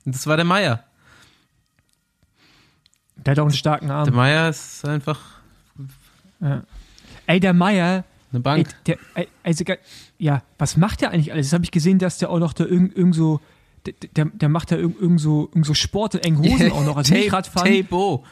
Und 0.04 0.14
das 0.14 0.26
war 0.26 0.36
der 0.36 0.46
Meier. 0.46 0.84
Der 3.16 3.32
hat 3.32 3.38
auch 3.38 3.46
einen 3.46 3.54
starken 3.54 3.88
Der 3.88 3.96
Arm. 3.96 4.14
Meier 4.14 4.48
ist 4.48 4.84
einfach 4.84 5.20
Ey, 7.26 7.40
der 7.40 7.54
Meier, 7.54 8.04
eine 8.36 8.56
ey, 8.58 8.62
Bank. 8.64 8.68
der, 8.86 8.96
ey, 9.14 9.28
also, 9.42 9.64
ge- 9.64 9.78
ja, 10.18 10.42
was 10.58 10.76
macht 10.76 11.00
der 11.00 11.10
eigentlich 11.10 11.32
alles? 11.32 11.46
Jetzt 11.46 11.52
habe 11.54 11.64
ich 11.64 11.70
gesehen, 11.70 11.98
dass 11.98 12.18
der 12.18 12.30
auch 12.30 12.38
noch 12.38 12.52
da 12.52 12.64
irgend, 12.64 12.96
irgend 12.96 13.14
so, 13.14 13.40
der, 13.86 13.94
der, 14.16 14.24
der 14.26 14.48
macht 14.48 14.70
da 14.72 14.76
irgend, 14.76 15.00
irgend 15.00 15.20
so, 15.20 15.48
irgend 15.52 15.66
so 15.66 15.74
Sport 15.74 16.14
in 16.16 16.20
engen 16.22 16.38
Hosen 16.52 16.72
auch 16.72 16.84
noch. 16.84 16.96
Also 16.96 17.14
nicht 17.14 17.32
Radfahren, 17.32 17.66
Taibo. 17.70 18.24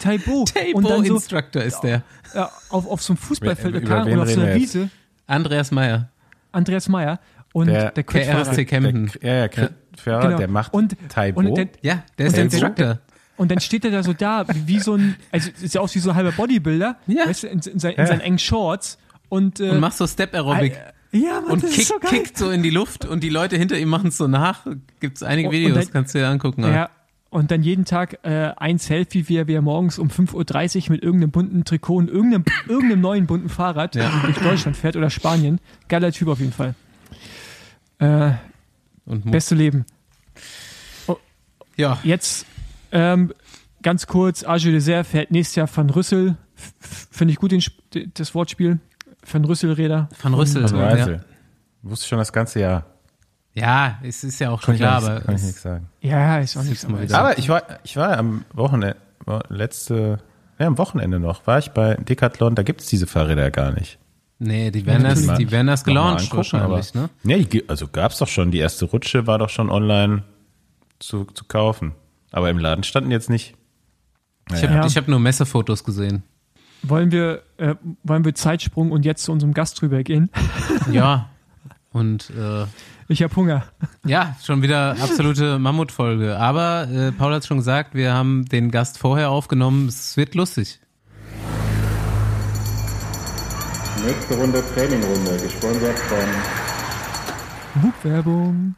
Taibo. 0.00 0.40
Und 0.40 0.54
Taibo 0.54 0.80
dann 0.82 1.04
so 1.04 1.14
Instructor 1.14 1.62
ist 1.62 1.80
der. 1.80 2.02
ja, 2.34 2.50
auf, 2.70 2.86
auf 2.86 3.02
so 3.02 3.12
einem 3.12 3.18
Fußballfeld 3.18 3.74
Über- 3.76 3.96
Ahnung, 3.96 4.12
oder 4.14 4.22
auf 4.22 4.30
so 4.30 4.40
einer? 4.40 4.54
Wiese. 4.54 4.90
Andreas 5.26 5.70
Meier. 5.70 6.08
Andreas 6.52 6.88
Meier 6.88 7.20
und 7.52 7.66
Der- 7.66 7.82
der, 7.82 7.90
der 7.92 8.04
Quetschfahrer. 8.04 8.40
RSC 8.48 8.64
Kempten. 8.64 9.10
Der, 9.22 9.46
ja, 9.46 9.62
ja, 9.62 9.68
Fahrer, 9.96 10.22
Genau. 10.26 10.38
der 10.38 10.48
macht 10.48 10.72
Und- 10.72 10.96
Taibo. 11.08 11.40
und 11.40 11.54
der- 11.56 11.68
Ja, 11.82 12.04
der 12.16 12.26
ist 12.26 12.32
Und 12.32 12.36
der 12.36 12.44
Instructor. 12.44 12.98
Und 13.36 13.50
dann 13.52 13.60
steht 13.60 13.84
er 13.84 13.90
da 13.92 14.02
so 14.02 14.12
da, 14.14 14.44
wie, 14.48 14.66
wie 14.66 14.78
so 14.80 14.94
ein, 14.94 15.14
also 15.30 15.50
sieht 15.54 15.72
ja 15.74 15.80
aus 15.80 15.94
wie 15.94 16.00
so 16.00 16.10
ein 16.10 16.16
halber 16.16 16.32
Bodybuilder, 16.32 16.96
Ja. 17.06 17.26
weißt 17.26 17.44
du, 17.44 17.46
in, 17.48 17.60
in, 17.60 17.78
sein, 17.78 17.92
in 17.92 17.98
Ja. 17.98 18.06
seinen 18.06 18.20
engen 18.20 18.38
Shorts 18.38 18.98
und, 19.28 19.60
äh, 19.60 19.70
Und 19.70 19.80
macht 19.80 19.96
so 19.96 20.06
Step 20.06 20.34
Aerobic. 20.34 20.76
ja, 21.12 21.40
Mann, 21.40 21.52
und 21.52 21.60
kick, 21.62 21.78
ist 21.78 21.88
so 21.88 21.98
kickt 21.98 22.36
so 22.38 22.50
in 22.50 22.62
die 22.62 22.70
Luft 22.70 23.04
und 23.04 23.22
die 23.22 23.28
Leute 23.30 23.56
hinter 23.56 23.78
ihm 23.78 23.88
machen 23.88 24.08
es 24.08 24.16
so 24.16 24.26
nach. 24.28 24.66
Gibt 25.00 25.16
es 25.18 25.22
einige 25.22 25.50
Videos, 25.50 25.74
dann- 25.84 25.92
kannst 25.92 26.14
du 26.14 26.18
dir 26.18 26.28
angucken. 26.28 26.62
Ja, 26.64 26.90
und 27.30 27.50
dann 27.50 27.62
jeden 27.62 27.84
Tag 27.84 28.20
äh, 28.24 28.52
ein 28.56 28.78
Selfie, 28.78 29.28
wie 29.28 29.36
er, 29.36 29.46
wie 29.48 29.52
er 29.54 29.62
morgens 29.62 29.98
um 29.98 30.08
5.30 30.08 30.84
Uhr 30.86 30.92
mit 30.92 31.02
irgendeinem 31.02 31.30
bunten 31.30 31.64
Trikot 31.64 31.96
und 31.96 32.08
irgendeinem, 32.10 32.44
irgendeinem 32.68 33.00
neuen 33.02 33.26
bunten 33.26 33.48
Fahrrad 33.48 33.94
Ja. 33.96 34.10
durch 34.24 34.38
Deutschland 34.38 34.76
fährt 34.76 34.96
oder 34.96 35.10
Spanien. 35.10 35.60
Geiler 35.88 36.10
Typ 36.12 36.28
auf 36.28 36.40
jeden 36.40 36.52
Fall. 36.52 36.74
Äh, 37.98 38.32
beste 39.06 39.54
Leben. 39.54 39.84
ja, 41.76 41.98
Jetzt 42.02 42.46
ähm, 42.92 43.32
ganz 43.82 44.06
kurz, 44.06 44.42
Arge 44.44 44.72
Dessert 44.72 45.06
fährt 45.06 45.30
nächstes 45.30 45.56
Jahr 45.56 45.68
Van 45.74 45.90
Rüssel. 45.90 46.36
Finde 46.80 47.32
ich 47.32 47.38
gut 47.38 47.52
den, 47.52 47.62
das 48.14 48.34
Wortspiel. 48.34 48.78
Van 49.30 49.44
Rüssel-Räder. 49.44 50.08
Van 50.22 50.34
Rüssel. 50.34 50.62
also 50.62 50.76
ja. 50.76 50.86
Reisel. 50.88 51.24
Wusste 51.82 52.08
schon 52.08 52.18
das 52.18 52.32
ganze 52.32 52.60
Jahr. 52.60 52.84
ja, 53.54 53.98
es 54.02 54.24
ist 54.24 54.38
ja 54.40 54.50
auch 54.50 54.62
schon 54.62 54.74
ich, 54.74 54.80
klar, 54.80 55.02
aber 55.02 55.20
kann 55.20 55.34
ich 55.34 55.40
es- 55.42 55.46
nichts 55.46 55.62
sagen. 55.62 55.88
Ja, 56.00 56.38
ist 56.38 56.56
auch 56.56 56.62
nichts. 56.62 56.84
Mal 56.86 56.94
aber- 56.94 57.02
wieder. 57.02 57.18
Aber 57.18 57.38
ich 57.38 57.48
war, 57.48 57.62
ich 57.84 57.96
war 57.96 58.16
am 58.18 58.44
Wochenende, 58.52 58.96
letzte, 59.48 60.18
ja, 60.58 60.66
am 60.66 60.78
Wochenende 60.78 61.18
noch, 61.20 61.46
war 61.46 61.58
ich 61.58 61.70
bei 61.70 61.94
Decathlon, 61.94 62.54
da 62.54 62.62
gibt 62.62 62.80
es 62.80 62.86
diese 62.88 63.06
Fahrräder 63.06 63.42
ja 63.42 63.50
gar 63.50 63.72
nicht. 63.72 63.98
nee, 64.40 64.70
die 64.70 64.86
werden 64.86 65.04
erst, 65.04 65.26
Mal- 65.26 65.36
die 65.36 65.50
werden 65.50 65.66
mal 65.66 65.76
gelauncht 65.76 66.20
angucken, 66.20 66.36
wahrscheinlich, 66.36 66.90
aber- 66.94 67.00
ne? 67.02 67.10
Nee, 67.24 67.64
also 67.68 67.88
gab's 67.88 68.18
doch 68.18 68.28
schon, 68.28 68.50
die 68.52 68.58
erste 68.58 68.84
Rutsche 68.86 69.26
war 69.26 69.38
doch 69.38 69.48
schon 69.50 69.68
online 69.70 70.22
zu, 71.00 71.24
zu 71.24 71.44
kaufen. 71.44 71.92
Aber 72.30 72.50
im 72.50 72.58
Laden 72.58 72.84
standen 72.84 73.10
jetzt 73.10 73.30
nicht. 73.30 73.54
Ich 74.52 74.62
habe 74.62 74.74
Ja. 74.74 74.86
ich 74.86 74.96
hab 74.96 75.08
nur 75.08 75.18
Messefotos 75.18 75.82
gesehen. 75.84 76.22
Wollen 76.82 77.10
wir, 77.10 77.42
äh, 77.58 77.74
wollen 78.04 78.24
wir 78.24 78.34
Zeitsprung 78.34 78.92
und 78.92 79.04
jetzt 79.04 79.24
zu 79.24 79.32
unserem 79.32 79.54
Gast 79.54 79.82
rübergehen? 79.82 80.30
Ja. 80.92 81.28
Und 81.90 82.30
äh, 82.30 82.66
Ich 83.08 83.22
habe 83.22 83.34
Hunger. 83.34 83.64
ja, 84.04 84.36
schon 84.44 84.62
wieder 84.62 84.90
absolute 85.02 85.58
Mammutfolge. 85.58 86.38
Aber 86.38 86.86
äh, 86.88 87.12
Paul 87.12 87.34
hat 87.34 87.44
schon 87.46 87.56
gesagt, 87.58 87.94
wir 87.94 88.12
haben 88.14 88.44
den 88.44 88.70
Gast 88.70 88.98
vorher 88.98 89.30
aufgenommen. 89.30 89.88
Es 89.88 90.16
wird 90.16 90.34
lustig. 90.34 90.80
Nächste 94.04 94.34
Runde 94.36 94.62
Trainingrunde, 94.74 95.36
gesponsert 95.42 95.98
von 95.98 96.18
Whoop-Werbung. 97.82 98.74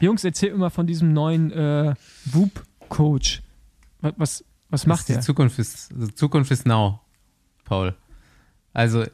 Jungs, 0.00 0.22
erzähl 0.24 0.50
immer 0.50 0.70
von 0.70 0.86
diesem 0.86 1.12
neuen 1.12 1.50
äh, 1.52 1.94
Whoop-Coach. 2.26 3.42
Was, 4.02 4.12
was, 4.16 4.44
was 4.70 4.86
macht 4.86 5.08
die 5.08 5.12
der? 5.14 5.22
Zukunft 5.22 5.58
ist, 5.58 5.92
also 5.94 6.08
Zukunft 6.08 6.50
ist 6.50 6.66
now, 6.66 7.00
Paul. 7.70 7.94
Also, 8.72 9.04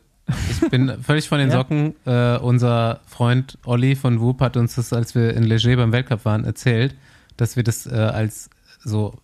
ich 0.50 0.70
bin 0.70 0.90
völlig 1.02 1.28
von 1.28 1.38
den 1.38 1.50
Ja? 1.50 1.58
Socken. 1.58 1.94
Äh, 2.06 2.38
unser 2.38 3.00
Freund 3.06 3.58
Olli 3.66 3.94
von 3.94 4.18
Whoop 4.20 4.40
hat 4.40 4.56
uns 4.56 4.76
das, 4.76 4.94
als 4.94 5.14
wir 5.14 5.34
in 5.34 5.44
Leger 5.44 5.76
beim 5.76 5.92
Weltcup 5.92 6.24
waren, 6.24 6.44
erzählt, 6.44 6.96
dass 7.36 7.56
wir 7.56 7.62
das 7.62 7.86
äh, 7.86 7.94
als 7.94 8.48
so, 8.82 9.14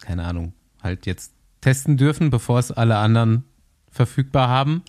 keine 0.00 0.24
Ahnung, 0.24 0.52
halt 0.82 1.06
jetzt 1.06 1.32
testen 1.60 1.96
dürfen, 1.96 2.30
bevor 2.30 2.58
es 2.58 2.72
alle 2.72 2.96
anderen 2.96 3.44
verfügbar 3.90 4.48
haben. 4.48 4.82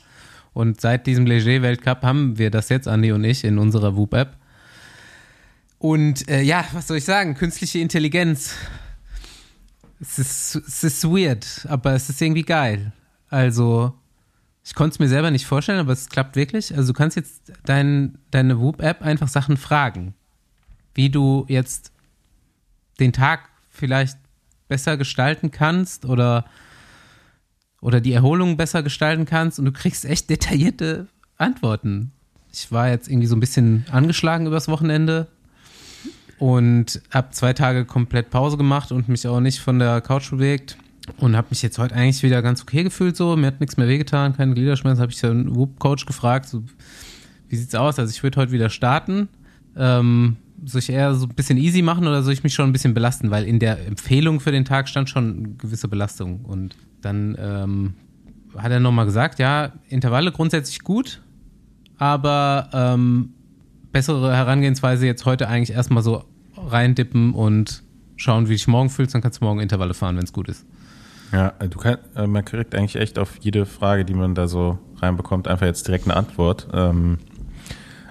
Und 0.54 0.82
seit 0.82 1.06
diesem 1.06 1.28
Leger-Weltcup 1.28 2.02
haben 2.02 2.40
wir 2.40 2.50
das 2.50 2.70
jetzt, 2.70 2.88
Andi 2.88 3.12
und 3.12 3.24
ich, 3.24 3.44
in 3.44 3.60
unserer 3.60 3.96
Whoop-App. 3.96 4.36
Und 5.78 6.28
äh, 6.28 6.42
ja, 6.42 6.66
was 6.74 6.88
soll 6.88 6.98
ich 6.98 7.06
sagen? 7.06 7.36
Künstliche 7.36 7.78
Intelligenz. 7.78 8.56
Es 10.00 10.18
ist, 10.18 10.56
es 10.68 10.84
ist 10.84 11.04
weird, 11.04 11.68
aber 11.70 11.94
es 11.94 12.10
ist 12.10 12.20
irgendwie 12.20 12.42
geil. 12.42 12.92
Also, 13.30 13.94
ich 14.64 14.76
konnte 14.76 14.96
es 14.96 15.00
mir 15.00 15.08
selber 15.08 15.32
nicht 15.32 15.46
vorstellen, 15.46 15.80
aber 15.80 15.94
es 15.94 16.10
klappt 16.10 16.36
wirklich. 16.36 16.76
Also, 16.76 16.94
du 16.94 16.98
kannst 16.98 17.16
jetzt 17.16 17.52
dein, 17.66 18.18
deine 18.32 18.60
Whoop-App 18.60 19.02
einfach 19.02 19.28
Sachen 19.28 19.58
fragen. 19.58 20.14
Wie 20.94 21.10
du 21.10 21.46
jetzt 21.48 21.92
den 23.00 23.14
Tag 23.14 23.50
vielleicht 23.70 24.18
besser 24.68 24.98
gestalten 24.98 25.52
kannst 25.52 26.06
oder, 26.06 26.46
oder 27.82 28.02
die 28.02 28.14
Erholung 28.14 28.58
besser 28.58 28.84
gestalten 28.84 29.26
kannst 29.26 29.60
und 29.60 29.66
du 29.66 29.72
kriegst 29.72 30.06
echt 30.06 30.30
detaillierte 30.30 31.08
Antworten. 31.38 32.12
Ich 32.52 32.72
war 32.72 32.90
jetzt 32.90 33.08
irgendwie 33.08 33.28
so 33.28 33.36
ein 33.36 33.40
bisschen 33.40 33.86
angeschlagen 33.92 34.48
übers 34.48 34.68
Wochenende 34.68 35.28
und 36.40 37.02
habe 37.12 37.32
zwei 37.32 37.54
Tage 37.54 37.86
komplett 37.86 38.30
Pause 38.30 38.58
gemacht 38.58 38.92
und 38.92 39.10
mich 39.10 39.28
auch 39.28 39.40
nicht 39.40 39.60
von 39.60 39.80
der 39.80 40.02
Couch 40.02 40.32
bewegt 40.32 40.78
und 41.18 41.36
habe 41.36 41.48
mich 41.50 41.62
jetzt 41.62 41.78
heute 41.78 41.96
eigentlich 41.96 42.22
wieder 42.24 42.42
ganz 42.42 42.62
okay 42.62 42.84
gefühlt 42.84 43.16
so. 43.16 43.36
Mir 43.36 43.48
hat 43.48 43.60
nichts 43.60 43.78
mehr 43.78 43.88
wehgetan, 43.88 44.36
keine 44.36 44.54
Gliederschmerzen. 44.54 45.02
Habe 45.02 45.12
ich 45.12 45.20
den 45.20 45.56
Whoop-Coach 45.56 46.06
gefragt, 46.06 46.48
so, 46.48 46.64
wie 47.48 47.56
sieht's 47.56 47.76
aus? 47.76 47.98
Also 48.00 48.12
ich 48.12 48.22
würde 48.24 48.40
heute 48.40 48.52
wieder 48.52 48.70
starten. 48.70 49.30
Ähm, 49.76 50.38
soll 50.66 50.80
ich 50.80 50.90
eher 50.90 51.14
so 51.14 51.26
ein 51.28 51.36
bisschen 51.36 51.58
easy 51.58 51.82
machen 51.82 52.08
oder 52.08 52.24
soll 52.24 52.34
ich 52.34 52.44
mich 52.44 52.54
schon 52.54 52.70
ein 52.70 52.74
bisschen 52.74 52.94
belasten? 52.94 53.32
Weil 53.32 53.46
in 53.46 53.60
der 53.60 53.86
Empfehlung 53.86 54.40
für 54.40 54.52
den 54.52 54.66
Tag 54.66 54.90
stand 54.90 55.10
schon 55.10 55.38
eine 55.38 55.50
gewisse 55.56 55.88
Belastung. 55.88 56.42
Und 56.42 56.76
dann 57.02 57.38
ähm, 57.40 57.94
hat 58.58 58.72
er 58.72 58.80
nochmal 58.80 59.06
gesagt, 59.06 59.40
ja, 59.40 59.74
Intervalle 59.90 60.32
grundsätzlich 60.32 60.80
gut, 60.80 61.22
aber 61.98 62.70
ähm, 62.74 63.34
bessere 63.92 64.36
Herangehensweise 64.36 65.06
jetzt 65.06 65.26
heute 65.26 65.48
eigentlich 65.48 65.76
erstmal 65.76 66.04
so 66.04 66.26
reindippen 66.56 67.34
und 67.34 67.84
schauen, 68.16 68.50
wie 68.50 68.54
dich 68.54 68.68
morgen 68.68 68.90
fühlst, 68.90 69.14
dann 69.14 69.22
kannst 69.22 69.42
du 69.42 69.46
morgen 69.46 69.60
Intervalle 69.60 69.94
fahren, 69.94 70.18
wenn 70.18 70.24
es 70.24 70.34
gut 70.34 70.50
ist. 70.50 70.66
Ja, 71.32 71.50
du 71.52 71.78
kann, 71.78 71.98
äh, 72.16 72.28
man 72.28 72.46
kriegt 72.46 72.74
eigentlich 72.76 72.96
echt 72.96 73.20
auf 73.20 73.38
jede 73.42 73.66
Frage, 73.66 74.06
die 74.06 74.14
man 74.14 74.36
da 74.36 74.48
so 74.48 74.80
reinbekommt, 74.98 75.48
einfach 75.48 75.66
jetzt 75.66 75.88
direkt 75.88 76.06
eine 76.06 76.16
Antwort. 76.16 76.68
Ähm, 76.74 77.20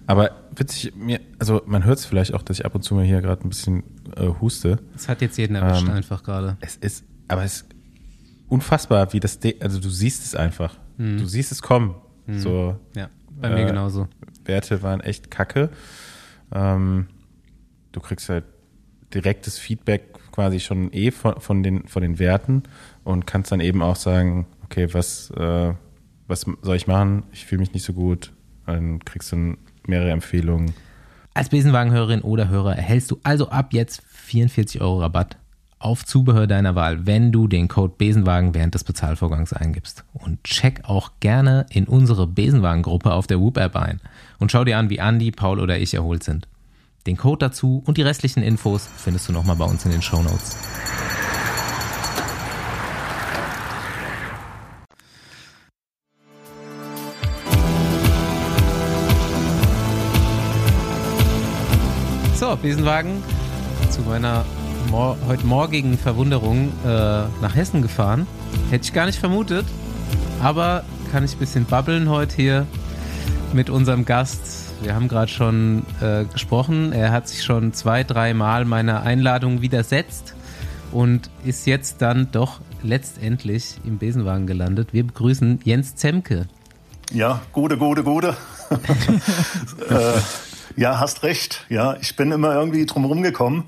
aber 0.06 0.30
witzig, 0.54 0.94
mir, 0.94 1.20
also 1.38 1.62
man 1.66 1.84
hört 1.84 1.98
es 1.98 2.04
vielleicht 2.04 2.34
auch, 2.34 2.42
dass 2.42 2.58
ich 2.58 2.66
ab 2.66 2.74
und 2.74 2.82
zu 2.82 2.94
mal 2.94 3.04
hier 3.04 3.20
gerade 3.20 3.42
ein 3.42 3.48
bisschen 3.48 3.82
äh, 4.16 4.28
huste. 4.40 4.78
Das 4.92 5.08
hat 5.08 5.20
jetzt 5.20 5.36
jeden 5.38 5.56
erwischt 5.56 5.88
Ähm, 5.88 5.94
einfach 5.94 6.22
gerade. 6.22 6.56
Es 6.60 6.76
ist, 6.76 7.04
aber 7.28 7.44
es 7.44 7.62
ist 7.62 7.66
unfassbar, 8.48 9.12
wie 9.12 9.20
das, 9.20 9.40
De 9.40 9.60
also 9.60 9.80
du 9.80 9.88
siehst 9.88 10.24
es 10.24 10.34
einfach. 10.34 10.76
Hm. 10.98 11.18
Du 11.18 11.26
siehst 11.26 11.52
es 11.52 11.62
kommen. 11.62 11.94
So 12.28 12.76
Ja, 12.96 13.08
bei 13.40 13.50
mir 13.50 13.62
äh, 13.62 13.66
genauso. 13.66 14.08
Werte 14.44 14.82
waren 14.82 15.00
echt 15.00 15.30
kacke. 15.30 15.70
Ähm, 16.52 17.06
du 17.92 18.00
kriegst 18.00 18.28
halt 18.28 18.44
direktes 19.14 19.58
Feedback 19.58 20.02
quasi 20.32 20.60
schon 20.60 20.92
eh 20.92 21.10
von, 21.10 21.40
von, 21.40 21.62
den, 21.62 21.86
von 21.86 22.02
den 22.02 22.18
Werten 22.18 22.64
und 23.06 23.24
kannst 23.24 23.52
dann 23.52 23.60
eben 23.60 23.82
auch 23.82 23.94
sagen, 23.94 24.46
okay, 24.64 24.92
was, 24.92 25.30
äh, 25.30 25.72
was 26.26 26.44
soll 26.62 26.76
ich 26.76 26.88
machen? 26.88 27.22
Ich 27.32 27.46
fühle 27.46 27.60
mich 27.60 27.72
nicht 27.72 27.84
so 27.84 27.92
gut. 27.92 28.32
Dann 28.66 28.98
kriegst 29.04 29.30
du 29.30 29.56
mehrere 29.86 30.10
Empfehlungen. 30.10 30.74
Als 31.32 31.50
Besenwagenhörerin 31.50 32.22
oder 32.22 32.48
Hörer 32.48 32.74
erhältst 32.74 33.12
du 33.12 33.20
also 33.22 33.48
ab 33.48 33.72
jetzt 33.72 34.02
44 34.08 34.80
Euro 34.80 35.00
Rabatt 35.00 35.36
auf 35.78 36.04
Zubehör 36.04 36.48
deiner 36.48 36.74
Wahl, 36.74 37.06
wenn 37.06 37.30
du 37.30 37.46
den 37.46 37.68
Code 37.68 37.94
Besenwagen 37.96 38.54
während 38.54 38.74
des 38.74 38.82
Bezahlvorgangs 38.82 39.52
eingibst. 39.52 40.04
Und 40.12 40.42
check 40.42 40.80
auch 40.84 41.12
gerne 41.20 41.66
in 41.70 41.84
unsere 41.84 42.26
Besenwagen-Gruppe 42.26 43.12
auf 43.12 43.28
der 43.28 43.38
Whoop-App 43.38 43.76
ein 43.76 44.00
und 44.40 44.50
schau 44.50 44.64
dir 44.64 44.78
an, 44.78 44.90
wie 44.90 45.00
Andi, 45.00 45.30
Paul 45.30 45.60
oder 45.60 45.78
ich 45.78 45.94
erholt 45.94 46.24
sind. 46.24 46.48
Den 47.06 47.16
Code 47.16 47.46
dazu 47.46 47.84
und 47.86 47.98
die 47.98 48.02
restlichen 48.02 48.42
Infos 48.42 48.88
findest 48.96 49.28
du 49.28 49.32
nochmal 49.32 49.56
bei 49.56 49.64
uns 49.64 49.84
in 49.84 49.92
den 49.92 50.02
Shownotes. 50.02 50.56
Besenwagen 62.66 63.22
zu 63.92 64.00
meiner 64.00 64.44
mor 64.90 65.16
heute 65.28 65.46
morgigen 65.46 65.96
Verwunderung 65.96 66.72
äh, 66.84 66.88
nach 66.88 67.54
Hessen 67.54 67.80
gefahren. 67.80 68.26
Hätte 68.70 68.86
ich 68.86 68.92
gar 68.92 69.06
nicht 69.06 69.20
vermutet, 69.20 69.64
aber 70.42 70.82
kann 71.12 71.22
ich 71.22 71.34
ein 71.34 71.38
bisschen 71.38 71.64
babbeln 71.64 72.08
heute 72.08 72.34
hier 72.34 72.66
mit 73.52 73.70
unserem 73.70 74.04
Gast. 74.04 74.72
Wir 74.82 74.96
haben 74.96 75.06
gerade 75.06 75.30
schon 75.30 75.86
äh, 76.00 76.24
gesprochen. 76.24 76.92
Er 76.92 77.12
hat 77.12 77.28
sich 77.28 77.44
schon 77.44 77.72
zwei, 77.72 78.02
dreimal 78.02 78.64
meiner 78.64 79.02
Einladung 79.02 79.62
widersetzt 79.62 80.34
und 80.90 81.30
ist 81.44 81.68
jetzt 81.68 82.02
dann 82.02 82.32
doch 82.32 82.58
letztendlich 82.82 83.76
im 83.84 83.98
Besenwagen 83.98 84.48
gelandet. 84.48 84.92
Wir 84.92 85.06
begrüßen 85.06 85.60
Jens 85.62 85.94
Zemke. 85.94 86.48
Ja, 87.12 87.42
gute, 87.52 87.78
gute, 87.78 88.02
gute. 88.02 88.36
äh, 89.88 90.18
ja, 90.74 90.98
hast 90.98 91.22
recht. 91.22 91.64
Ja, 91.68 91.96
ich 92.00 92.16
bin 92.16 92.32
immer 92.32 92.54
irgendwie 92.54 92.86
drum 92.86 93.22
gekommen. 93.22 93.64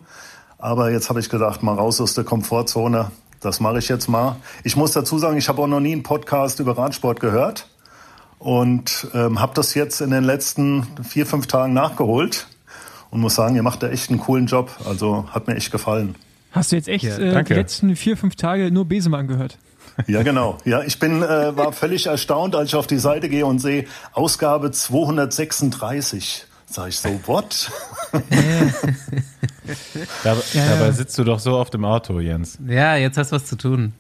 Aber 0.59 0.91
jetzt 0.91 1.09
habe 1.09 1.21
ich 1.21 1.31
gedacht, 1.31 1.63
mal 1.63 1.75
raus 1.75 2.01
aus 2.01 2.15
der 2.15 2.25
Komfortzone. 2.25 3.11
Das 3.41 3.61
mache 3.61 3.79
ich 3.79 3.89
jetzt 3.89 4.09
mal. 4.09 4.37
Ich 4.65 4.75
muss 4.75 4.93
dazu 4.93 5.19
sagen, 5.19 5.37
ich 5.37 5.49
habe 5.49 5.63
auch 5.63 5.69
noch 5.69 5.79
nie 5.79 5.93
einen 5.93 6.03
Podcast 6.03 6.59
über 6.59 6.77
Radsport 6.77 7.21
gehört 7.21 7.69
und 8.41 9.07
ähm, 9.15 9.41
habe 9.41 9.53
das 9.55 9.75
jetzt 9.75 10.01
in 10.01 10.11
den 10.11 10.25
letzten 10.25 10.87
vier, 11.05 11.27
fünf 11.27 11.47
Tagen 11.47 11.73
nachgeholt 11.73 12.49
und 13.11 13.21
muss 13.21 13.37
sagen, 13.37 13.55
ihr 13.55 13.63
macht 13.63 13.83
da 13.85 13.89
echt 13.89 14.11
einen 14.11 14.19
coolen 14.19 14.47
Job. 14.47 14.71
Also 14.85 15.29
hat 15.31 15.47
mir 15.47 15.55
echt 15.55 15.71
gefallen. 15.71 16.17
Hast 16.51 16.73
du 16.73 16.77
jetzt 16.77 16.89
echt 16.89 17.05
ja, 17.05 17.19
äh, 17.19 17.45
die 17.45 17.55
letzten 17.55 17.95
vier, 17.95 18.17
fünf 18.17 18.35
Tage 18.35 18.73
nur 18.73 18.87
Besemann 18.87 19.29
gehört? 19.29 19.59
Ja, 20.07 20.23
genau. 20.23 20.59
Ja, 20.65 20.83
ich 20.83 20.99
bin 20.99 21.23
äh, 21.23 21.57
war 21.57 21.73
völlig 21.73 22.07
erstaunt, 22.07 22.55
als 22.55 22.71
ich 22.71 22.75
auf 22.77 22.87
die 22.87 22.99
Seite 22.99 23.29
gehe 23.29 23.45
und 23.47 23.59
sehe 23.59 23.85
Ausgabe 24.13 24.71
236. 24.71 26.48
Sag 26.71 26.89
ich 26.89 26.99
so, 26.99 27.09
what? 27.27 27.71
dabei, 30.23 30.41
ja, 30.53 30.69
dabei 30.69 30.93
sitzt 30.93 31.17
du 31.17 31.25
doch 31.25 31.39
so 31.39 31.57
oft 31.57 31.75
im 31.75 31.85
Auto, 31.85 32.21
Jens. 32.21 32.59
Ja, 32.67 32.97
jetzt 32.97 33.17
hast 33.17 33.33
du 33.33 33.37
was 33.37 33.47
zu 33.47 33.57
tun. 33.57 33.95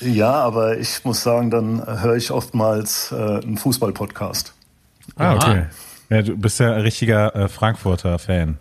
Ja, 0.00 0.32
aber 0.32 0.78
ich 0.78 1.04
muss 1.04 1.22
sagen, 1.22 1.50
dann 1.50 1.84
höre 1.84 2.14
ich 2.14 2.30
oftmals 2.30 3.10
äh, 3.10 3.40
einen 3.42 3.58
Fußball-Podcast. 3.58 4.54
Ah, 5.16 5.34
okay. 5.34 5.66
Ja, 6.08 6.22
du 6.22 6.36
bist 6.36 6.60
ja 6.60 6.74
ein 6.74 6.82
richtiger 6.82 7.34
äh, 7.34 7.48
Frankfurter 7.48 8.18
Fan. 8.20 8.58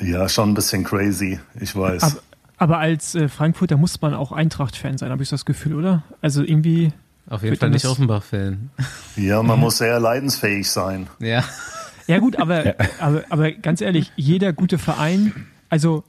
Ja, 0.00 0.28
schon 0.28 0.50
ein 0.50 0.54
bisschen 0.54 0.84
crazy, 0.84 1.38
ich 1.60 1.76
weiß. 1.76 2.02
Aber, 2.02 2.20
aber 2.56 2.78
als 2.78 3.14
äh, 3.14 3.28
Frankfurter 3.28 3.76
muss 3.76 4.00
man 4.00 4.14
auch 4.14 4.32
Eintracht-Fan 4.32 4.96
sein, 4.96 5.10
habe 5.10 5.22
ich 5.22 5.28
das 5.28 5.44
Gefühl, 5.44 5.74
oder? 5.74 6.02
Also 6.22 6.42
irgendwie. 6.42 6.92
Auf 7.28 7.42
jeden 7.42 7.56
Fall 7.56 7.68
nicht 7.68 7.84
Offenbach-Fan. 7.84 8.70
Ja, 9.16 9.42
man 9.42 9.60
muss 9.60 9.78
sehr 9.78 10.00
leidensfähig 10.00 10.70
sein. 10.70 11.08
Ja. 11.18 11.44
Ja 12.08 12.18
gut, 12.18 12.36
aber, 12.36 12.66
ja. 12.66 12.74
aber, 12.98 13.24
aber 13.28 13.52
ganz 13.52 13.80
ehrlich, 13.80 14.10
jeder 14.16 14.52
gute 14.52 14.78
Verein, 14.78 15.46
also 15.68 16.04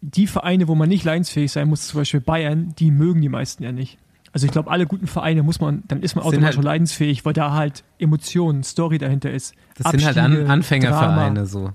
die 0.00 0.26
Vereine, 0.26 0.68
wo 0.68 0.74
man 0.74 0.88
nicht 0.88 1.04
leidensfähig 1.04 1.52
sein 1.52 1.68
muss, 1.68 1.88
zum 1.88 2.00
Beispiel 2.00 2.20
Bayern, 2.20 2.74
die 2.78 2.90
mögen 2.90 3.20
die 3.20 3.28
meisten 3.28 3.62
ja 3.62 3.72
nicht. 3.72 3.98
Also 4.32 4.46
ich 4.46 4.52
glaube, 4.52 4.70
alle 4.70 4.86
guten 4.86 5.06
Vereine 5.06 5.42
muss 5.42 5.60
man, 5.60 5.82
dann 5.88 6.02
ist 6.02 6.14
man 6.14 6.24
automatisch 6.24 6.56
halt, 6.56 6.64
leidensfähig, 6.64 7.24
weil 7.24 7.32
da 7.32 7.52
halt 7.52 7.84
Emotionen, 7.98 8.62
Story 8.62 8.98
dahinter 8.98 9.30
ist. 9.30 9.54
Das 9.76 9.86
Abstiege, 9.86 10.12
sind 10.12 10.22
halt 10.22 10.40
An 10.42 10.50
Anfängervereine 10.50 11.46
so. 11.46 11.70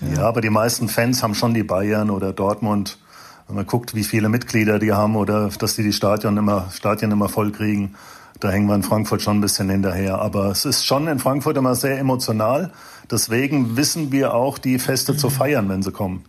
Ja. 0.00 0.08
ja, 0.14 0.22
aber 0.22 0.40
die 0.40 0.50
meisten 0.50 0.88
Fans 0.88 1.22
haben 1.22 1.34
schon 1.34 1.54
die 1.54 1.62
Bayern 1.62 2.10
oder 2.10 2.32
Dortmund. 2.32 2.98
Wenn 3.46 3.56
man 3.56 3.66
guckt, 3.66 3.94
wie 3.94 4.04
viele 4.04 4.28
Mitglieder 4.28 4.78
die 4.78 4.92
haben 4.92 5.16
oder 5.16 5.48
dass 5.48 5.76
die 5.76 5.82
die 5.82 5.92
Stadion 5.92 6.36
immer, 6.36 6.70
Stadien 6.70 7.10
immer 7.10 7.28
voll 7.28 7.52
kriegen, 7.52 7.94
da 8.40 8.50
hängen 8.50 8.66
wir 8.66 8.74
in 8.74 8.82
Frankfurt 8.82 9.22
schon 9.22 9.38
ein 9.38 9.40
bisschen 9.40 9.70
hinterher. 9.70 10.18
Aber 10.20 10.50
es 10.50 10.64
ist 10.64 10.84
schon 10.84 11.08
in 11.08 11.18
Frankfurt 11.18 11.56
immer 11.56 11.74
sehr 11.74 11.98
emotional. 11.98 12.72
Deswegen 13.10 13.76
wissen 13.76 14.12
wir 14.12 14.34
auch, 14.34 14.58
die 14.58 14.78
Feste 14.78 15.16
zu 15.16 15.30
feiern, 15.30 15.68
wenn 15.68 15.82
sie 15.82 15.92
kommen. 15.92 16.24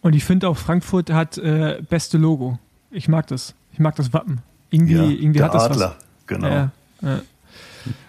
Und 0.00 0.14
ich 0.14 0.24
finde 0.24 0.48
auch, 0.48 0.56
Frankfurt 0.56 1.10
hat 1.10 1.38
äh, 1.38 1.82
beste 1.88 2.18
Logo. 2.18 2.58
Ich 2.90 3.08
mag 3.08 3.26
das. 3.28 3.54
Ich 3.72 3.78
mag 3.78 3.94
das 3.96 4.12
Wappen. 4.12 4.40
Irgendwie, 4.70 4.94
ja, 4.94 5.02
irgendwie 5.02 5.42
hat 5.42 5.54
das 5.54 5.64
Adler, 5.64 5.96
was. 5.96 6.26
genau. 6.26 6.48
Ja, 6.48 6.70
ja. 7.02 7.20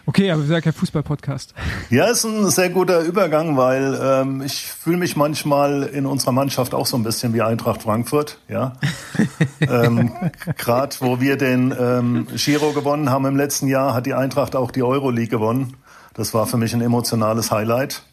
Okay, 0.06 0.32
aber 0.32 0.42
wir 0.42 0.48
sind 0.48 0.56
ja 0.56 0.62
kein 0.62 0.74
Fußball-Podcast. 0.74 1.54
Ja, 1.90 2.06
ist 2.06 2.26
ein 2.26 2.50
sehr 2.50 2.70
guter 2.70 3.02
Übergang, 3.02 3.56
weil 3.58 4.00
ähm, 4.02 4.42
ich 4.42 4.64
fühle 4.66 4.98
mich 4.98 5.16
manchmal 5.16 5.84
in 5.84 6.06
unserer 6.06 6.32
Mannschaft 6.32 6.74
auch 6.74 6.86
so 6.86 6.98
ein 6.98 7.04
bisschen 7.04 7.34
wie 7.34 7.42
Eintracht 7.42 7.84
Frankfurt. 7.84 8.40
Ja, 8.50 8.74
ähm, 9.62 10.12
gerade 10.58 10.96
wo 11.00 11.22
wir 11.22 11.38
den 11.38 11.74
ähm, 11.80 12.28
Giro 12.36 12.72
gewonnen 12.74 13.10
haben 13.10 13.26
im 13.26 13.38
letzten 13.38 13.68
Jahr, 13.68 13.94
hat 13.94 14.06
die 14.06 14.14
Eintracht 14.14 14.56
auch 14.56 14.72
die 14.72 14.84
Euroleague 14.84 15.30
gewonnen. 15.30 15.78
Das 16.14 16.34
war 16.34 16.48
für 16.48 16.58
mich 16.58 16.74
ein 16.74 16.82
emotionales 16.82 17.52
Highlight. 17.52 18.04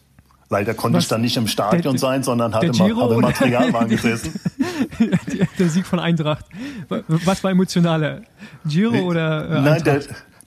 Leider 0.49 0.73
konnte 0.73 0.97
Was? 0.97 1.05
ich 1.05 1.09
dann 1.09 1.21
nicht 1.21 1.37
im 1.37 1.47
Stadion 1.47 1.93
der, 1.93 1.99
sein, 1.99 2.23
sondern 2.23 2.53
hatte 2.53 2.73
ma 2.73 3.01
habe 3.01 3.13
im 3.15 3.21
Materialwagen 3.21 3.89
gesessen. 3.95 4.33
der 5.57 5.69
Sieg 5.69 5.85
von 5.85 5.99
Eintracht. 5.99 6.45
Was 7.07 7.41
war 7.41 7.51
emotionaler? 7.51 8.21
Giro 8.65 8.97
oder 8.99 9.49
äh, 9.49 9.61
Nein, 9.61 9.83
der, 9.83 10.01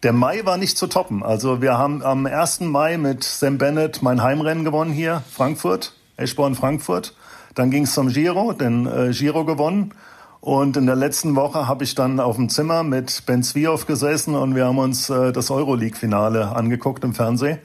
der 0.04 0.12
Mai 0.12 0.44
war 0.44 0.58
nicht 0.58 0.76
zu 0.76 0.86
toppen. 0.86 1.22
Also 1.22 1.62
wir 1.62 1.78
haben 1.78 2.02
am 2.02 2.26
1. 2.26 2.60
Mai 2.60 2.98
mit 2.98 3.24
Sam 3.24 3.56
Bennett 3.56 4.02
mein 4.02 4.22
Heimrennen 4.22 4.62
gewonnen 4.62 4.92
hier, 4.92 5.22
Frankfurt, 5.30 5.94
Eschborn 6.18 6.54
Frankfurt. 6.54 7.14
Dann 7.54 7.70
ging 7.70 7.84
es 7.84 7.94
zum 7.94 8.08
Giro, 8.08 8.52
den 8.52 8.86
äh, 8.86 9.12
Giro 9.12 9.46
gewonnen. 9.46 9.94
Und 10.42 10.76
in 10.76 10.84
der 10.84 10.94
letzten 10.94 11.36
Woche 11.36 11.66
habe 11.66 11.84
ich 11.84 11.94
dann 11.94 12.20
auf 12.20 12.36
dem 12.36 12.50
Zimmer 12.50 12.82
mit 12.82 13.22
Ben 13.24 13.42
Zwiehoff 13.42 13.86
gesessen 13.86 14.34
und 14.34 14.54
wir 14.54 14.66
haben 14.66 14.76
uns 14.76 15.08
äh, 15.08 15.32
das 15.32 15.50
Euroleague-Finale 15.50 16.54
angeguckt 16.54 17.02
im 17.02 17.14
Fernsehen. 17.14 17.58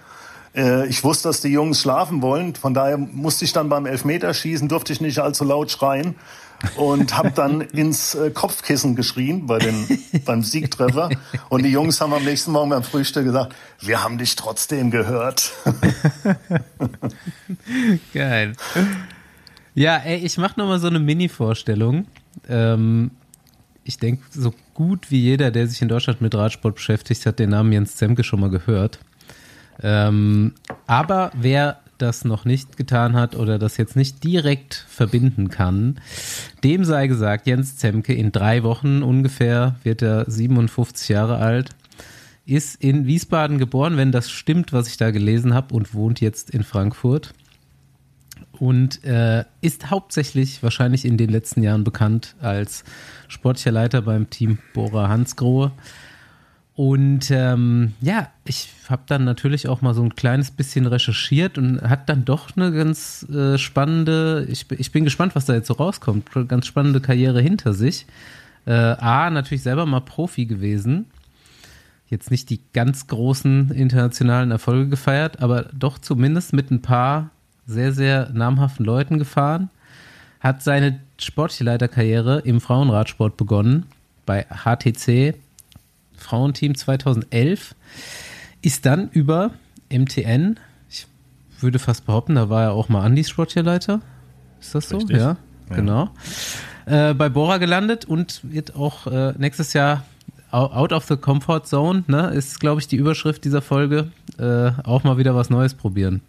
Äh, 0.55 0.87
ich 0.87 1.03
wusste, 1.03 1.27
dass 1.27 1.41
die 1.41 1.49
Jungs 1.49 1.81
schlafen 1.81 2.21
wollen. 2.21 2.55
Von 2.55 2.73
daher 2.73 2.97
musste 2.97 3.43
ich 3.43 3.51
dann 3.51 3.67
beim 3.67 3.85
Elfmeterschießen, 3.85 4.69
durfte 4.69 4.93
ich 4.93 5.01
nicht 5.01 5.19
allzu 5.19 5.43
laut 5.43 5.71
schreien 5.71 6.15
und 6.75 7.15
habe 7.15 7.31
dann 7.31 7.61
ins 7.61 8.15
äh, 8.15 8.31
Kopfkissen 8.31 8.95
geschrien 8.95 9.47
bei 9.47 9.59
den, 9.59 9.85
beim 10.25 10.43
Siegtreffer. 10.43 11.09
Und 11.49 11.63
die 11.63 11.71
Jungs 11.71 12.01
haben 12.01 12.13
am 12.13 12.23
nächsten 12.23 12.51
Morgen 12.51 12.69
beim 12.69 12.83
Frühstück 12.83 13.25
gesagt, 13.25 13.55
wir 13.81 14.03
haben 14.03 14.17
dich 14.17 14.35
trotzdem 14.35 14.91
gehört. 14.91 15.51
Geil. 18.13 18.53
Ja, 19.73 19.97
ey, 19.97 20.17
ich 20.17 20.37
mache 20.37 20.59
nochmal 20.59 20.79
so 20.79 20.87
eine 20.87 20.99
Mini-Vorstellung. 20.99 22.05
Ähm, 22.47 23.11
ich 23.83 23.97
denke, 23.97 24.23
so 24.31 24.53
gut 24.73 25.09
wie 25.11 25.19
jeder, 25.19 25.51
der 25.51 25.67
sich 25.67 25.81
in 25.81 25.87
Deutschland 25.87 26.21
mit 26.21 26.35
Radsport 26.35 26.75
beschäftigt, 26.75 27.25
hat 27.25 27.39
den 27.39 27.51
Namen 27.51 27.71
Jens 27.71 27.95
Zemke 27.95 28.23
schon 28.23 28.39
mal 28.39 28.49
gehört. 28.49 28.99
Ähm, 29.81 30.53
aber 30.87 31.31
wer 31.33 31.79
das 32.01 32.25
noch 32.25 32.45
nicht 32.45 32.77
getan 32.77 33.15
hat 33.15 33.35
oder 33.35 33.59
das 33.59 33.77
jetzt 33.77 33.95
nicht 33.95 34.23
direkt 34.23 34.85
verbinden 34.89 35.49
kann, 35.49 35.99
dem 36.63 36.83
sei 36.83 37.07
gesagt, 37.07 37.47
Jens 37.47 37.77
Zemke 37.77 38.13
in 38.13 38.31
drei 38.31 38.63
Wochen 38.63 39.03
ungefähr 39.03 39.75
wird 39.83 40.01
er 40.01 40.29
57 40.29 41.09
Jahre 41.09 41.37
alt, 41.37 41.69
ist 42.45 42.81
in 42.83 43.05
Wiesbaden 43.05 43.59
geboren, 43.59 43.97
wenn 43.97 44.11
das 44.11 44.31
stimmt, 44.31 44.73
was 44.73 44.87
ich 44.87 44.97
da 44.97 45.11
gelesen 45.11 45.53
habe 45.53 45.73
und 45.75 45.93
wohnt 45.93 46.19
jetzt 46.19 46.49
in 46.49 46.63
Frankfurt 46.63 47.33
und 48.59 49.03
äh, 49.03 49.45
ist 49.61 49.89
hauptsächlich 49.89 50.61
wahrscheinlich 50.63 51.05
in 51.05 51.17
den 51.17 51.29
letzten 51.29 51.63
Jahren 51.63 51.83
bekannt 51.83 52.35
als 52.41 52.83
sportlicher 53.27 53.71
Leiter 53.71 54.01
beim 54.01 54.29
Team 54.29 54.57
Bora 54.73 55.07
Hansgrohe. 55.07 55.71
Und 56.79 57.29
ähm, 57.29 57.91
ja, 57.99 58.29
ich 58.45 58.69
habe 58.87 59.01
dann 59.05 59.25
natürlich 59.25 59.67
auch 59.67 59.81
mal 59.81 59.93
so 59.93 60.01
ein 60.01 60.15
kleines 60.15 60.49
bisschen 60.49 60.85
recherchiert 60.85 61.57
und 61.57 61.81
hat 61.81 62.07
dann 62.07 62.23
doch 62.23 62.55
eine 62.55 62.71
ganz 62.71 63.27
äh, 63.29 63.57
spannende, 63.57 64.47
ich, 64.49 64.65
ich 64.71 64.93
bin 64.93 65.03
gespannt, 65.03 65.35
was 65.35 65.43
da 65.43 65.55
jetzt 65.55 65.67
so 65.67 65.73
rauskommt, 65.73 66.29
ganz 66.47 66.67
spannende 66.67 67.01
Karriere 67.01 67.41
hinter 67.41 67.73
sich. 67.73 68.05
Äh, 68.65 68.71
A, 68.71 69.29
natürlich 69.29 69.63
selber 69.63 69.85
mal 69.85 69.99
Profi 69.99 70.45
gewesen. 70.45 71.07
Jetzt 72.07 72.31
nicht 72.31 72.49
die 72.49 72.61
ganz 72.71 73.07
großen 73.07 73.71
internationalen 73.71 74.51
Erfolge 74.51 74.87
gefeiert, 74.87 75.41
aber 75.41 75.63
doch 75.73 75.97
zumindest 75.97 76.53
mit 76.53 76.71
ein 76.71 76.81
paar 76.81 77.29
sehr, 77.67 77.91
sehr 77.91 78.29
namhaften 78.29 78.85
Leuten 78.85 79.19
gefahren. 79.19 79.69
Hat 80.39 80.63
seine 80.63 81.01
sportliche 81.17 81.65
Leiterkarriere 81.65 82.39
im 82.45 82.61
Frauenradsport 82.61 83.35
begonnen 83.35 83.87
bei 84.25 84.45
HTC 84.45 85.35
Frauenteam 86.29 86.75
2011, 86.75 87.73
ist 88.61 88.85
dann 88.85 89.09
über 89.09 89.51
MTN, 89.91 90.59
ich 90.89 91.07
würde 91.59 91.79
fast 91.79 92.05
behaupten, 92.05 92.35
da 92.35 92.49
war 92.49 92.63
er 92.63 92.71
auch 92.73 92.87
mal 92.87 93.01
Andis 93.03 93.29
Sportleiter. 93.29 94.01
Ist 94.61 94.75
das 94.75 94.89
so? 94.89 94.97
Richtig. 94.97 95.17
Ja, 95.17 95.37
ja, 95.69 95.75
genau. 95.75 96.09
Äh, 96.85 97.15
bei 97.15 97.29
Bora 97.29 97.57
gelandet 97.57 98.05
und 98.05 98.41
wird 98.43 98.75
auch 98.75 99.07
äh, 99.07 99.33
nächstes 99.37 99.73
Jahr 99.73 100.03
Out 100.51 100.93
of 100.93 101.05
the 101.05 101.15
Comfort 101.15 101.61
Zone, 101.65 102.03
ne, 102.07 102.29
ist, 102.29 102.59
glaube 102.59 102.81
ich, 102.81 102.87
die 102.87 102.95
Überschrift 102.95 103.43
dieser 103.45 103.61
Folge. 103.61 104.11
Äh, 104.39 104.71
auch 104.83 105.03
mal 105.03 105.17
wieder 105.17 105.35
was 105.35 105.49
Neues 105.49 105.73
probieren. 105.73 106.21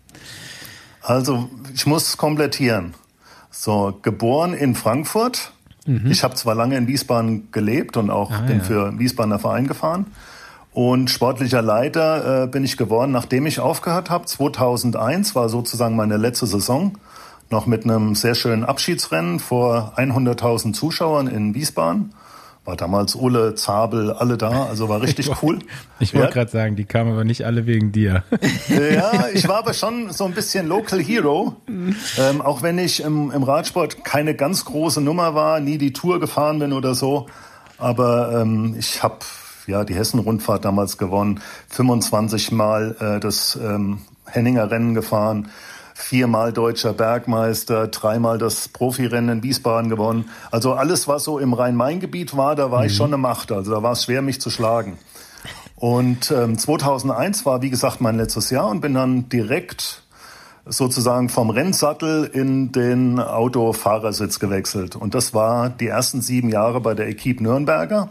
Also, 1.03 1.48
ich 1.74 1.86
muss 1.86 2.16
komplettieren. 2.18 2.94
So, 3.51 3.98
geboren 4.03 4.53
in 4.53 4.74
Frankfurt, 4.74 5.53
Mhm. 5.91 6.11
Ich 6.11 6.22
habe 6.22 6.34
zwar 6.34 6.55
lange 6.55 6.76
in 6.76 6.86
Wiesbaden 6.86 7.51
gelebt 7.51 7.97
und 7.97 8.11
auch 8.11 8.30
ah, 8.30 8.43
bin 8.47 8.59
ja. 8.59 8.64
für 8.64 8.99
Wiesbadener 8.99 9.38
Verein 9.38 9.66
gefahren. 9.66 10.07
Und 10.72 11.11
sportlicher 11.11 11.62
Leiter 11.62 12.45
äh, 12.45 12.47
bin 12.47 12.62
ich 12.64 12.76
geworden, 12.76 13.11
nachdem 13.11 13.47
ich 13.47 13.59
aufgehört 13.59 14.09
habe. 14.09 14.26
2001 14.26 15.34
war 15.34 15.49
sozusagen 15.49 15.97
meine 15.97 16.16
letzte 16.16 16.47
Saison. 16.47 16.93
noch 17.51 17.66
mit 17.66 17.82
einem 17.82 18.14
sehr 18.14 18.36
schönen 18.36 18.64
Abschiedsrennen 18.64 19.41
vor 19.41 19.95
100.000 19.97 20.72
Zuschauern 20.72 21.26
in 21.26 21.53
Wiesbaden. 21.55 22.12
War 22.70 22.76
damals 22.76 23.16
Ulle, 23.16 23.56
Zabel, 23.56 24.12
alle 24.12 24.38
da, 24.38 24.66
also 24.66 24.88
war 24.88 25.02
richtig 25.02 25.28
cool. 25.42 25.58
Ich 25.98 26.14
wollte 26.14 26.28
ja. 26.28 26.32
gerade 26.32 26.52
sagen, 26.52 26.76
die 26.76 26.84
kamen 26.84 27.10
aber 27.10 27.24
nicht 27.24 27.44
alle 27.44 27.66
wegen 27.66 27.90
dir. 27.90 28.22
Ja, 28.68 29.26
ich 29.32 29.48
war 29.48 29.56
aber 29.56 29.74
schon 29.74 30.12
so 30.12 30.24
ein 30.24 30.34
bisschen 30.34 30.68
Local 30.68 31.02
Hero. 31.02 31.56
Ähm, 31.66 32.40
auch 32.40 32.62
wenn 32.62 32.78
ich 32.78 33.02
im, 33.02 33.32
im, 33.32 33.42
Radsport 33.42 34.04
keine 34.04 34.36
ganz 34.36 34.64
große 34.64 35.00
Nummer 35.00 35.34
war, 35.34 35.58
nie 35.58 35.78
die 35.78 35.92
Tour 35.92 36.20
gefahren 36.20 36.60
bin 36.60 36.72
oder 36.72 36.94
so. 36.94 37.26
Aber 37.76 38.40
ähm, 38.40 38.76
ich 38.78 39.02
habe 39.02 39.18
ja 39.66 39.82
die 39.82 39.96
Hessen-Rundfahrt 39.96 40.64
damals 40.64 40.96
gewonnen, 40.96 41.40
25 41.70 42.52
Mal 42.52 42.94
äh, 43.00 43.20
das 43.20 43.58
ähm, 43.60 43.98
Henninger 44.26 44.70
Rennen 44.70 44.94
gefahren 44.94 45.48
viermal 46.01 46.53
deutscher 46.53 46.92
Bergmeister, 46.92 47.88
dreimal 47.88 48.38
das 48.38 48.68
Profirennen 48.68 49.38
in 49.38 49.42
Wiesbaden 49.42 49.90
gewonnen. 49.90 50.28
Also 50.51 50.72
alles, 50.72 51.09
was 51.09 51.24
so 51.24 51.38
im 51.38 51.53
Rhein-Main-Gebiet 51.53 52.36
war, 52.36 52.57
da 52.57 52.70
war 52.70 52.80
mhm. 52.80 52.86
ich 52.86 52.96
schon 52.96 53.11
eine 53.11 53.18
Macht. 53.18 53.53
Also 53.53 53.70
da 53.72 53.82
war 53.82 53.92
es 53.92 54.05
schwer, 54.05 54.22
mich 54.22 54.40
zu 54.40 54.51
schlagen. 54.51 54.98
Und 55.76 56.30
ähm, 56.30 56.59
2001 56.59 57.46
war, 57.46 57.62
wie 57.62 57.70
gesagt, 57.70 58.01
mein 58.01 58.16
letztes 58.16 58.51
Jahr 58.51 58.68
und 58.68 58.80
bin 58.80 58.94
dann 58.94 59.28
direkt 59.28 60.03
sozusagen 60.66 61.28
vom 61.28 61.51
Rennsattel 61.51 62.24
in 62.24 62.70
den 62.70 63.18
Autofahrersitz 63.18 64.38
gewechselt. 64.38 64.94
Und 64.94 65.14
das 65.14 65.32
war 65.32 65.70
die 65.70 65.86
ersten 65.86 66.20
sieben 66.20 66.51
Jahre 66.51 66.80
bei 66.80 66.94
der 66.94 67.09
Equipe 67.09 67.42
Nürnberger. 67.42 68.11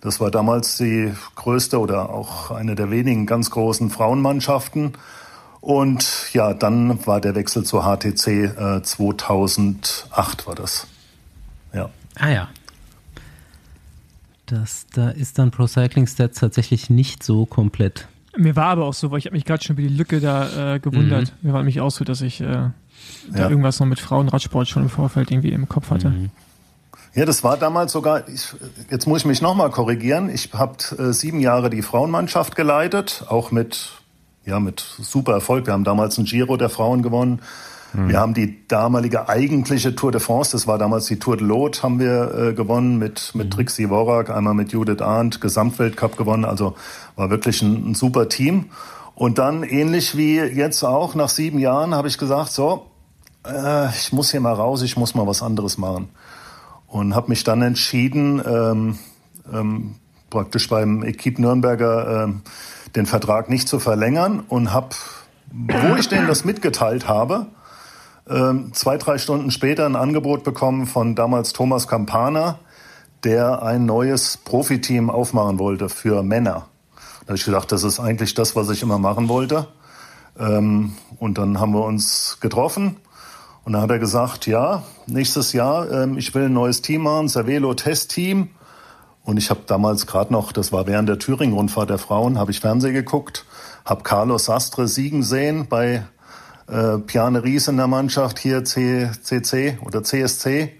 Das 0.00 0.20
war 0.20 0.30
damals 0.30 0.76
die 0.76 1.14
größte 1.36 1.78
oder 1.78 2.10
auch 2.10 2.50
eine 2.50 2.74
der 2.74 2.90
wenigen 2.90 3.26
ganz 3.26 3.50
großen 3.50 3.90
Frauenmannschaften. 3.90 4.92
Und 5.64 6.28
ja, 6.34 6.52
dann 6.52 7.06
war 7.06 7.22
der 7.22 7.34
Wechsel 7.34 7.64
zur 7.64 7.84
HTC 7.84 8.26
äh, 8.26 8.82
2008 8.82 10.46
war 10.46 10.54
das. 10.54 10.86
Ja. 11.72 11.88
Ah 12.16 12.28
ja. 12.28 12.48
Das, 14.44 14.84
da 14.92 15.08
ist 15.08 15.38
dann 15.38 15.50
Pro 15.50 15.66
Cycling 15.66 16.06
Stats 16.06 16.38
tatsächlich 16.38 16.90
nicht 16.90 17.22
so 17.22 17.46
komplett. 17.46 18.08
Mir 18.36 18.56
war 18.56 18.66
aber 18.66 18.84
auch 18.84 18.92
so, 18.92 19.10
weil 19.10 19.20
ich 19.20 19.24
habe 19.24 19.36
mich 19.36 19.46
gerade 19.46 19.64
schon 19.64 19.78
über 19.78 19.88
die 19.88 19.94
Lücke 19.94 20.20
da 20.20 20.74
äh, 20.74 20.80
gewundert. 20.80 21.32
Mhm. 21.40 21.48
Mir 21.48 21.54
war 21.54 21.60
nämlich 21.60 21.80
auch 21.80 21.90
so, 21.90 22.04
dass 22.04 22.20
ich 22.20 22.42
äh, 22.42 22.44
da 22.44 22.72
ja. 23.34 23.48
irgendwas 23.48 23.80
noch 23.80 23.86
mit 23.86 24.00
Frauenradsport 24.00 24.68
schon 24.68 24.82
im 24.82 24.90
Vorfeld 24.90 25.30
irgendwie 25.30 25.52
im 25.52 25.66
Kopf 25.66 25.88
hatte. 25.88 26.10
Mhm. 26.10 26.30
Ja, 27.14 27.24
das 27.24 27.42
war 27.42 27.56
damals 27.56 27.92
sogar, 27.92 28.28
ich, 28.28 28.48
jetzt 28.90 29.06
muss 29.06 29.20
ich 29.20 29.24
mich 29.24 29.40
nochmal 29.40 29.70
korrigieren, 29.70 30.28
ich 30.28 30.52
habe 30.52 30.76
äh, 30.98 31.14
sieben 31.14 31.40
Jahre 31.40 31.70
die 31.70 31.80
Frauenmannschaft 31.80 32.54
geleitet, 32.54 33.24
auch 33.28 33.50
mit 33.50 33.92
ja, 34.46 34.60
mit 34.60 34.80
super 34.80 35.32
Erfolg. 35.32 35.66
Wir 35.66 35.72
haben 35.72 35.84
damals 35.84 36.18
ein 36.18 36.24
Giro 36.24 36.56
der 36.56 36.68
Frauen 36.68 37.02
gewonnen. 37.02 37.40
Mhm. 37.94 38.08
Wir 38.08 38.20
haben 38.20 38.34
die 38.34 38.66
damalige 38.68 39.28
eigentliche 39.28 39.94
Tour 39.94 40.12
de 40.12 40.20
France, 40.20 40.52
das 40.52 40.66
war 40.66 40.78
damals 40.78 41.06
die 41.06 41.18
Tour 41.18 41.36
de 41.36 41.46
Lot, 41.46 41.82
haben 41.82 41.98
wir 41.98 42.34
äh, 42.34 42.52
gewonnen 42.52 42.98
mit, 42.98 43.32
mit 43.34 43.46
mhm. 43.46 43.50
Trixie 43.50 43.88
Worak, 43.88 44.30
einmal 44.30 44.54
mit 44.54 44.72
Judith 44.72 45.00
Arndt, 45.00 45.40
Gesamtweltcup 45.40 46.16
gewonnen. 46.16 46.44
Also 46.44 46.74
war 47.16 47.30
wirklich 47.30 47.62
ein, 47.62 47.90
ein 47.90 47.94
super 47.94 48.28
Team. 48.28 48.66
Und 49.14 49.38
dann, 49.38 49.62
ähnlich 49.62 50.16
wie 50.16 50.38
jetzt 50.38 50.82
auch, 50.82 51.14
nach 51.14 51.28
sieben 51.28 51.58
Jahren 51.60 51.94
habe 51.94 52.08
ich 52.08 52.18
gesagt, 52.18 52.50
so, 52.50 52.86
äh, 53.46 53.88
ich 53.90 54.12
muss 54.12 54.32
hier 54.32 54.40
mal 54.40 54.54
raus, 54.54 54.82
ich 54.82 54.96
muss 54.96 55.14
mal 55.14 55.26
was 55.26 55.42
anderes 55.42 55.78
machen. 55.78 56.08
Und 56.88 57.14
habe 57.14 57.28
mich 57.28 57.44
dann 57.44 57.62
entschieden, 57.62 58.42
ähm, 58.44 58.98
ähm, 59.52 59.94
praktisch 60.30 60.68
beim 60.68 61.04
Equipe 61.04 61.40
Nürnberger 61.40 62.24
ähm, 62.24 62.42
den 62.96 63.06
Vertrag 63.06 63.50
nicht 63.50 63.68
zu 63.68 63.78
verlängern 63.78 64.40
und 64.48 64.72
habe, 64.72 64.94
wo 65.50 65.96
ich 65.96 66.08
denen 66.08 66.26
das 66.26 66.44
mitgeteilt 66.44 67.08
habe, 67.08 67.46
ähm, 68.28 68.72
zwei, 68.72 68.96
drei 68.96 69.18
Stunden 69.18 69.50
später 69.50 69.84
ein 69.86 69.96
Angebot 69.96 70.44
bekommen 70.44 70.86
von 70.86 71.14
damals 71.14 71.52
Thomas 71.52 71.88
Campana, 71.88 72.58
der 73.22 73.62
ein 73.62 73.84
neues 73.86 74.36
Profiteam 74.36 75.10
aufmachen 75.10 75.58
wollte 75.58 75.88
für 75.88 76.22
Männer. 76.22 76.66
Da 77.20 77.28
habe 77.28 77.36
ich 77.36 77.44
gedacht, 77.44 77.72
das 77.72 77.82
ist 77.84 78.00
eigentlich 78.00 78.34
das, 78.34 78.54
was 78.56 78.70
ich 78.70 78.82
immer 78.82 78.98
machen 78.98 79.28
wollte. 79.28 79.66
Ähm, 80.38 80.94
und 81.18 81.38
dann 81.38 81.60
haben 81.60 81.72
wir 81.72 81.84
uns 81.84 82.38
getroffen 82.40 82.96
und 83.64 83.72
dann 83.72 83.82
hat 83.82 83.90
er 83.90 83.98
gesagt, 83.98 84.46
ja, 84.46 84.82
nächstes 85.06 85.52
Jahr, 85.52 85.90
ähm, 85.90 86.18
ich 86.18 86.34
will 86.34 86.44
ein 86.44 86.52
neues 86.52 86.82
Team 86.82 87.02
machen, 87.02 87.28
Cervelo 87.28 87.74
Testteam. 87.74 88.50
Und 89.24 89.38
ich 89.38 89.50
habe 89.50 89.60
damals 89.66 90.06
gerade 90.06 90.32
noch, 90.32 90.52
das 90.52 90.70
war 90.70 90.86
während 90.86 91.08
der 91.08 91.18
Thüringen-Rundfahrt 91.18 91.90
der 91.90 91.98
Frauen, 91.98 92.38
habe 92.38 92.50
ich 92.50 92.60
Fernsehen 92.60 92.92
geguckt, 92.92 93.46
habe 93.84 94.02
Carlos 94.02 94.44
Sastre 94.44 94.86
siegen 94.86 95.22
sehen 95.22 95.66
bei 95.68 96.04
äh, 96.68 96.98
Piane 96.98 97.42
Ries 97.42 97.68
in 97.68 97.78
der 97.78 97.86
Mannschaft, 97.86 98.38
hier 98.38 98.64
CCC 98.64 99.78
oder 99.84 100.02
CSC. 100.02 100.74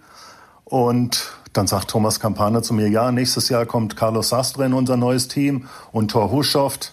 Und 0.64 1.32
dann 1.54 1.66
sagt 1.66 1.90
Thomas 1.90 2.20
Campana 2.20 2.62
zu 2.62 2.74
mir, 2.74 2.88
ja, 2.88 3.12
nächstes 3.12 3.48
Jahr 3.48 3.64
kommt 3.64 3.96
Carlos 3.96 4.28
Sastre 4.28 4.66
in 4.66 4.74
unser 4.74 4.96
neues 4.96 5.28
Team 5.28 5.68
und 5.92 6.10
Thor 6.10 6.30
Huschoft. 6.30 6.92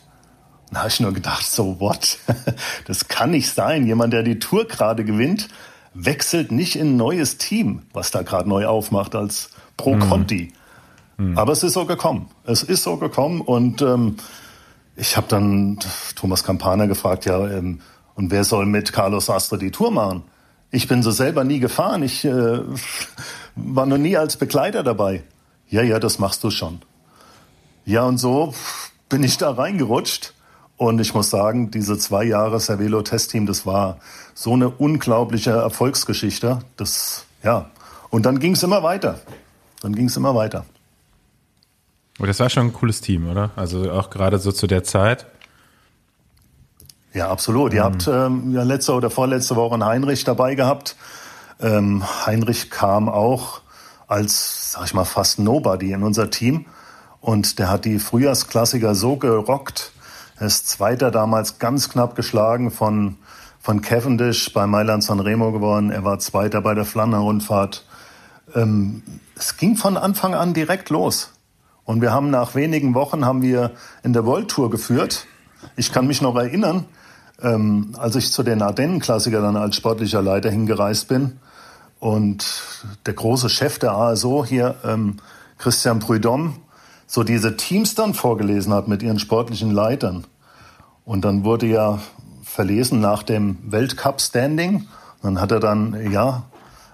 Da 0.72 0.80
habe 0.80 0.90
ich 0.90 1.00
nur 1.02 1.14
gedacht, 1.14 1.46
so 1.46 1.80
what? 1.80 2.18
Das 2.88 3.10
kann 3.10 3.32
nicht 3.32 3.54
sein. 3.54 3.86
Jemand, 3.86 4.14
der 4.14 4.24
die 4.24 4.40
Tour 4.40 4.68
gerade 4.68 5.04
gewinnt, 5.04 5.50
wechselt 5.94 6.52
nicht 6.52 6.78
in 6.78 6.94
ein 6.94 6.98
neues 6.98 7.38
Team, 7.38 7.82
was 7.92 8.12
da 8.12 8.22
gerade 8.22 8.48
neu 8.48 8.68
aufmacht 8.68 9.16
als 9.16 9.50
Pro 9.76 9.98
Conti. 9.98 10.54
Mhm. 10.54 10.61
Mhm. 11.22 11.38
Aber 11.38 11.54
es 11.54 11.62
ist 11.62 11.74
so 11.74 11.86
gekommen. 11.86 12.30
Es 12.46 12.64
ist 12.64 12.82
so 12.82 12.98
gekommen 12.98 13.42
und 13.42 13.82
ähm, 13.84 14.16
ich 14.96 15.18
habe 15.18 15.28
dann 15.30 15.78
Thomas 16.16 16.44
Campana 16.44 16.88
gefragt, 16.88 17.26
ja, 17.26 17.48
ähm, 17.48 17.80
und 18.16 18.32
wer 18.32 18.44
soll 18.44 18.66
mit 18.66 18.92
Carlos 18.92 19.30
Astre 19.30 19.60
die 19.60 19.72
Tour 19.72 19.92
machen? 19.92 20.24
Ich 20.72 20.88
bin 20.88 21.04
so 21.04 21.12
selber 21.12 21.44
nie 21.44 21.60
gefahren. 21.60 22.02
Ich 22.02 22.26
äh, 22.26 22.60
war 23.56 23.86
noch 23.86 24.00
nie 24.00 24.18
als 24.18 24.38
Begleiter 24.38 24.82
dabei. 24.82 25.24
Ja, 25.70 25.84
ja, 25.84 26.00
das 26.00 26.18
machst 26.18 26.44
du 26.44 26.50
schon. 26.50 26.82
Ja, 27.86 28.04
und 28.04 28.18
so 28.18 28.54
bin 29.08 29.24
ich 29.24 29.38
da 29.38 29.52
reingerutscht. 29.52 30.34
Und 30.76 31.00
ich 31.00 31.14
muss 31.14 31.30
sagen, 31.30 31.70
diese 31.70 32.00
zwei 32.00 32.24
Jahre 32.24 32.60
Cervelo 32.60 33.04
Testteam, 33.04 33.46
das 33.46 33.68
war 33.68 34.00
so 34.34 34.54
eine 34.54 34.70
unglaubliche 34.70 35.52
Erfolgsgeschichte. 35.52 36.60
Das, 36.78 37.26
ja. 37.44 37.70
Und 38.10 38.26
dann 38.26 38.40
ging 38.40 38.54
es 38.54 38.64
immer 38.64 38.82
weiter. 38.82 39.20
Dann 39.82 39.94
ging 39.94 40.08
es 40.08 40.18
immer 40.18 40.34
weiter. 40.34 40.66
Aber 42.22 42.28
das 42.28 42.40
war 42.40 42.52
schon 42.52 42.68
ein 42.68 42.74
cooles 42.74 43.02
Team, 43.02 43.28
oder? 43.28 43.50
Also 43.56 43.92
auch 43.92 44.12
gerade 44.12 44.38
so 44.38 44.52
zu 44.52 44.68
der 44.68 44.84
Zeit. 44.84 45.26
Ja, 47.16 47.32
absolut. 47.32 47.72
Mhm. 47.72 47.78
Ihr 47.78 47.84
habt 47.84 48.08
ähm, 48.08 48.54
ja 48.54 48.62
letzte 48.62 48.94
oder 48.94 49.10
vorletzte 49.10 49.56
Woche 49.56 49.74
einen 49.74 49.86
Heinrich 49.86 50.24
dabei 50.24 50.54
gehabt. 50.54 50.96
Ähm, 51.60 52.04
Heinrich 52.28 52.70
kam 52.70 53.10
auch 53.10 53.62
als, 54.08 54.74
sag 54.74 54.86
ich 54.86 54.94
mal, 54.94 55.04
fast 55.04 55.40
Nobody 55.40 55.94
in 55.94 56.04
unser 56.04 56.30
Team. 56.30 56.68
Und 57.22 57.58
der 57.58 57.72
hat 57.72 57.86
die 57.86 57.98
Frühjahrsklassiker 57.98 58.94
so 58.94 59.16
gerockt. 59.16 59.92
Er 60.38 60.46
ist 60.46 60.70
Zweiter 60.70 61.10
damals 61.10 61.58
ganz 61.58 61.90
knapp 61.90 62.16
geschlagen 62.16 62.70
von, 62.70 63.18
von 63.60 63.82
Cavendish 63.82 64.54
bei 64.54 64.68
Mailand 64.68 65.04
Sanremo 65.04 65.52
geworden. 65.52 65.90
Er 65.90 66.04
war 66.04 66.20
Zweiter 66.20 66.62
bei 66.62 66.76
der 66.76 66.86
Flandern-Rundfahrt. 66.86 67.84
Ähm, 68.54 69.02
es 69.36 69.58
ging 69.58 69.76
von 69.76 69.98
Anfang 69.98 70.36
an 70.36 70.54
direkt 70.54 70.92
los. 70.92 71.32
Und 71.92 72.00
wir 72.00 72.14
haben 72.14 72.30
nach 72.30 72.56
wenigen 72.56 72.94
Wochen 72.94 73.26
haben 73.26 73.42
wir 73.42 73.72
in 74.02 74.14
der 74.14 74.26
World 74.26 74.48
Tour 74.48 74.70
geführt. 74.70 75.28
Ich 75.76 75.92
kann 75.92 76.08
mich 76.08 76.22
noch 76.22 76.38
erinnern, 76.38 76.86
ähm, 77.42 77.92
als 77.98 78.16
ich 78.16 78.32
zu 78.32 78.44
den 78.44 78.62
Ardennen-Klassiker 78.62 79.42
dann 79.42 79.58
als 79.58 79.76
sportlicher 79.76 80.22
Leiter 80.22 80.50
hingereist 80.50 81.10
bin 81.10 81.42
und 82.00 82.46
der 83.06 83.14
große 83.14 83.50
Chef 83.50 83.78
der 83.78 83.92
ASO 83.92 84.46
hier, 84.46 84.76
ähm, 84.86 85.18
Christian 85.58 86.00
Prudhomme, 86.00 86.54
so 87.08 87.24
diese 87.24 87.58
Teams 87.58 87.94
dann 87.94 88.14
vorgelesen 88.14 88.74
hat 88.74 88.88
mit 88.88 89.04
ihren 89.04 89.20
sportlichen 89.20 89.72
Leitern. 89.72 90.24
Und 91.04 91.26
dann 91.26 91.44
wurde 91.44 91.66
ja 91.66 92.00
verlesen 92.42 93.02
nach 93.02 93.22
dem 93.22 93.58
Weltcup-Standing. 93.70 94.88
Dann 95.22 95.42
hat 95.42 95.52
er 95.52 95.60
dann, 95.60 96.10
ja, 96.10 96.44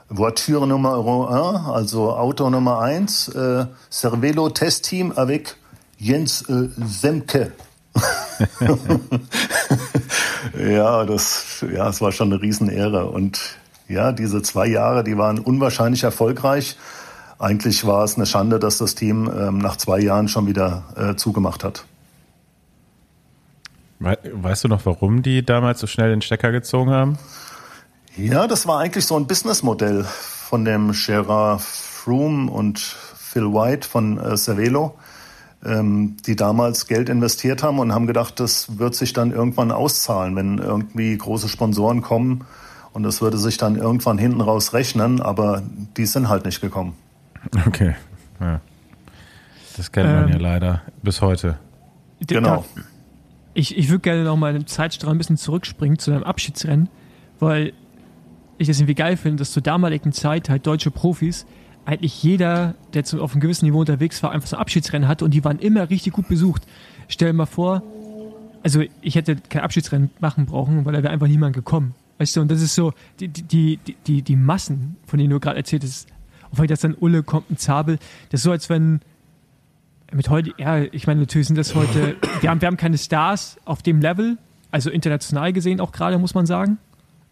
Voiture 0.10 0.66
Nummer 0.66 0.96
1, 1.30 1.68
also 1.68 2.14
Auto 2.14 2.50
Nummer 2.50 2.80
1, 2.80 3.30
äh, 3.30 3.66
Cervelo 3.92 4.50
Testteam 4.50 5.12
avec 5.16 5.58
Jens 5.98 6.48
äh, 6.50 6.70
Semke. 6.78 7.52
ja, 10.60 11.04
das, 11.06 11.66
ja, 11.74 11.90
es 11.90 12.00
war 12.02 12.12
schon 12.12 12.32
eine 12.32 12.42
Riesenehre. 12.42 13.08
Und 13.08 13.58
ja, 13.88 14.12
diese 14.12 14.42
zwei 14.42 14.68
Jahre, 14.68 15.04
die 15.04 15.18
waren 15.18 15.40
unwahrscheinlich 15.40 16.04
erfolgreich. 16.04 16.78
Eigentlich 17.40 17.86
war 17.86 18.04
es 18.04 18.16
eine 18.16 18.26
Schande, 18.26 18.60
dass 18.60 18.78
das 18.78 18.96
Team 18.96 19.30
ähm, 19.30 19.58
nach 19.60 19.78
zwei 19.78 20.00
Jahren 20.00 20.28
schon 20.28 20.48
wieder 20.48 20.84
äh, 20.96 21.16
zugemacht 21.16 21.64
hat. 21.64 21.86
Weißt 24.00 24.64
du 24.64 24.68
noch, 24.68 24.86
warum 24.86 25.24
die 25.24 25.44
damals 25.44 25.80
so 25.80 25.88
schnell 25.88 26.12
den 26.12 26.22
Stecker 26.22 26.52
gezogen 26.52 26.92
haben? 26.92 27.18
Ja, 28.18 28.48
das 28.48 28.68
war 28.68 28.80
eigentlich 28.80 29.06
so 29.06 29.16
ein 29.16 29.28
Businessmodell 29.28 30.04
von 30.04 30.66
dem 30.66 30.92
Gerard 30.92 31.62
Froome 31.62 32.50
und 32.50 32.80
Phil 32.80 33.54
White 33.54 33.88
von 33.88 34.18
äh, 34.18 34.36
Cervelo, 34.36 34.98
ähm, 35.64 36.18
die 36.26 36.36
damals 36.36 36.88
Geld 36.88 37.10
investiert 37.10 37.62
haben 37.62 37.78
und 37.80 37.94
haben 37.94 38.08
gedacht, 38.08 38.40
das 38.40 38.80
wird 38.80 38.96
sich 38.96 39.14
dann 39.14 39.32
irgendwann 39.32 39.72
auszahlen, 39.72 40.36
wenn 40.36 40.58
irgendwie 40.58 41.16
große 41.16 41.48
Sponsoren 41.48 42.02
kommen 42.02 42.46
Und 42.98 43.04
das 43.04 43.22
würde 43.22 43.38
sich 43.38 43.58
dann 43.58 43.76
irgendwann 43.76 44.18
hinten 44.18 44.42
raus 44.42 44.74
rechnen, 44.74 45.22
aber 45.22 45.62
die 45.98 46.08
sind 46.08 46.30
halt 46.30 46.46
nicht 46.46 46.62
gekommen. 46.62 46.96
Okay. 47.68 47.96
Ja. 48.40 48.60
Das 49.76 49.92
kennt 49.92 50.08
man 50.10 50.24
Ähm, 50.24 50.30
ja 50.30 50.38
leider 50.40 50.82
bis 51.04 51.22
heute. 51.22 51.60
Genau. 52.26 52.66
Ich, 53.54 53.78
ich 53.78 53.90
würde 53.90 54.02
gerne 54.02 54.24
noch 54.24 54.36
mal 54.36 54.56
im 54.56 54.66
Zeitstrahl 54.66 55.14
ein 55.14 55.20
bisschen 55.20 55.38
zurückspringen 55.38 56.00
zu 56.00 56.10
deinem 56.10 56.24
Abschiedsrennen, 56.24 56.90
weil 57.40 57.74
ich 58.58 58.68
das 58.68 58.80
irgendwie 58.80 58.96
geil 58.96 59.18
finde, 59.18 59.38
dass 59.38 59.52
zur 59.52 59.62
damaligen 59.62 60.12
Zeit 60.12 60.50
halt 60.50 60.66
deutsche 60.66 60.92
Profis 60.92 61.46
eigentlich 61.86 62.22
jeder, 62.22 62.76
der 62.94 63.06
zu, 63.06 63.22
auf 63.22 63.32
einem 63.32 63.42
gewissen 63.42 63.66
Niveau 63.66 63.80
unterwegs 63.80 64.22
war, 64.22 64.32
einfach 64.32 64.48
so 64.48 64.58
ein 64.58 64.62
Abschiedsrennen 64.62 65.08
hatte 65.08 65.24
und 65.24 65.34
die 65.34 65.44
waren 65.46 65.60
immer 65.60 65.90
richtig 65.90 66.14
gut 66.14 66.28
besucht. 66.28 66.64
Stell 67.08 67.30
dir 67.30 67.34
mal 67.34 67.46
vor, 67.46 67.82
also 68.64 68.84
ich 69.02 69.16
hätte 69.16 69.38
kein 69.38 69.62
Abschiedsrennen 69.62 70.10
machen 70.20 70.46
brauchen, 70.46 70.84
weil 70.86 70.94
da 70.94 71.02
wäre 71.02 71.14
einfach 71.14 71.28
niemand 71.28 71.56
gekommen. 71.56 71.96
Weißt 72.18 72.36
du, 72.36 72.42
und 72.42 72.52
das 72.52 72.62
ist 72.62 72.76
so, 72.76 72.94
die, 73.20 73.30
die, 73.30 73.78
die, 73.78 73.96
die, 74.06 74.22
die 74.22 74.36
Massen, 74.36 74.98
von 75.06 75.20
denen 75.20 75.30
du 75.30 75.40
gerade 75.40 75.58
erzählt 75.58 75.84
hast, 75.84 76.10
auch 76.52 76.60
wenn 76.60 76.68
das 76.68 76.82
dann 76.82 76.96
Ulle 77.00 77.24
kommt, 77.24 77.50
ein 77.52 77.58
Zabel, 77.58 78.00
das 78.30 78.42
ist 78.42 78.44
so, 78.44 78.52
als 78.52 78.70
wenn 78.70 79.00
mit 80.12 80.30
heute, 80.30 80.54
ja, 80.58 80.80
ich 80.80 81.08
meine, 81.08 81.22
natürlich 81.22 81.48
sind 81.48 81.58
das 81.58 81.76
heute, 81.76 82.16
wir 82.42 82.50
haben, 82.50 82.62
wir 82.62 82.68
haben 82.68 82.78
keine 82.78 82.98
Stars 82.98 83.58
auf 83.66 83.82
dem 83.82 84.02
Level, 84.02 84.38
also 84.72 84.90
international 84.90 85.54
gesehen 85.54 85.80
auch 85.80 85.92
gerade, 85.92 86.18
muss 86.18 86.34
man 86.34 86.46
sagen, 86.46 86.78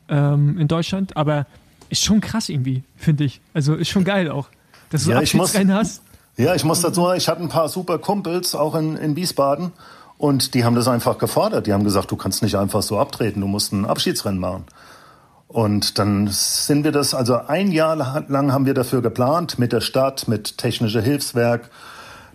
ähm, 0.10 0.58
in 0.58 0.68
Deutschland, 0.68 1.16
aber 1.18 1.46
ist 1.90 2.04
schon 2.04 2.22
krass 2.22 2.50
irgendwie, 2.50 2.84
finde 2.98 3.24
ich. 3.26 3.42
Also 3.54 3.76
ist 3.76 3.90
schon 3.90 4.04
geil 4.04 4.30
auch, 4.30 4.48
dass 4.90 5.04
du 5.06 5.12
Ja, 5.12 5.22
ich 5.22 5.34
muss- 5.34 5.56
hast. 5.58 6.02
Ja, 6.38 6.54
ich 6.54 6.64
muss 6.66 6.82
dazu 6.82 7.02
sagen, 7.04 7.18
ich 7.18 7.28
hatte 7.30 7.42
ein 7.42 7.50
paar 7.50 7.70
super 7.70 7.98
Kumpels, 7.98 8.56
auch 8.56 8.76
in, 8.76 8.98
in 8.98 9.16
Wiesbaden, 9.16 9.72
und 10.18 10.54
die 10.54 10.64
haben 10.66 10.76
das 10.76 10.88
einfach 10.88 11.18
gefordert. 11.18 11.68
Die 11.68 11.74
haben 11.74 11.84
gesagt, 11.84 12.10
du 12.12 12.16
kannst 12.18 12.42
nicht 12.44 12.56
einfach 12.56 12.82
so 12.82 12.98
abtreten, 13.00 13.42
du 13.42 13.48
musst 13.48 13.72
ein 13.74 13.86
Abschiedsrennen 13.86 14.40
machen. 14.40 14.64
Und 15.48 16.00
dann 16.00 16.28
sind 16.30 16.84
wir 16.84 16.92
das, 16.92 17.14
also 17.14 17.36
ein 17.48 17.72
Jahr 17.72 17.96
lang 17.96 18.52
haben 18.52 18.66
wir 18.66 18.74
dafür 18.74 19.02
geplant, 19.02 19.60
mit 19.60 19.72
der 19.72 19.82
Stadt, 19.82 20.28
mit 20.28 20.58
Technische 20.58 21.02
Hilfswerk, 21.02 21.70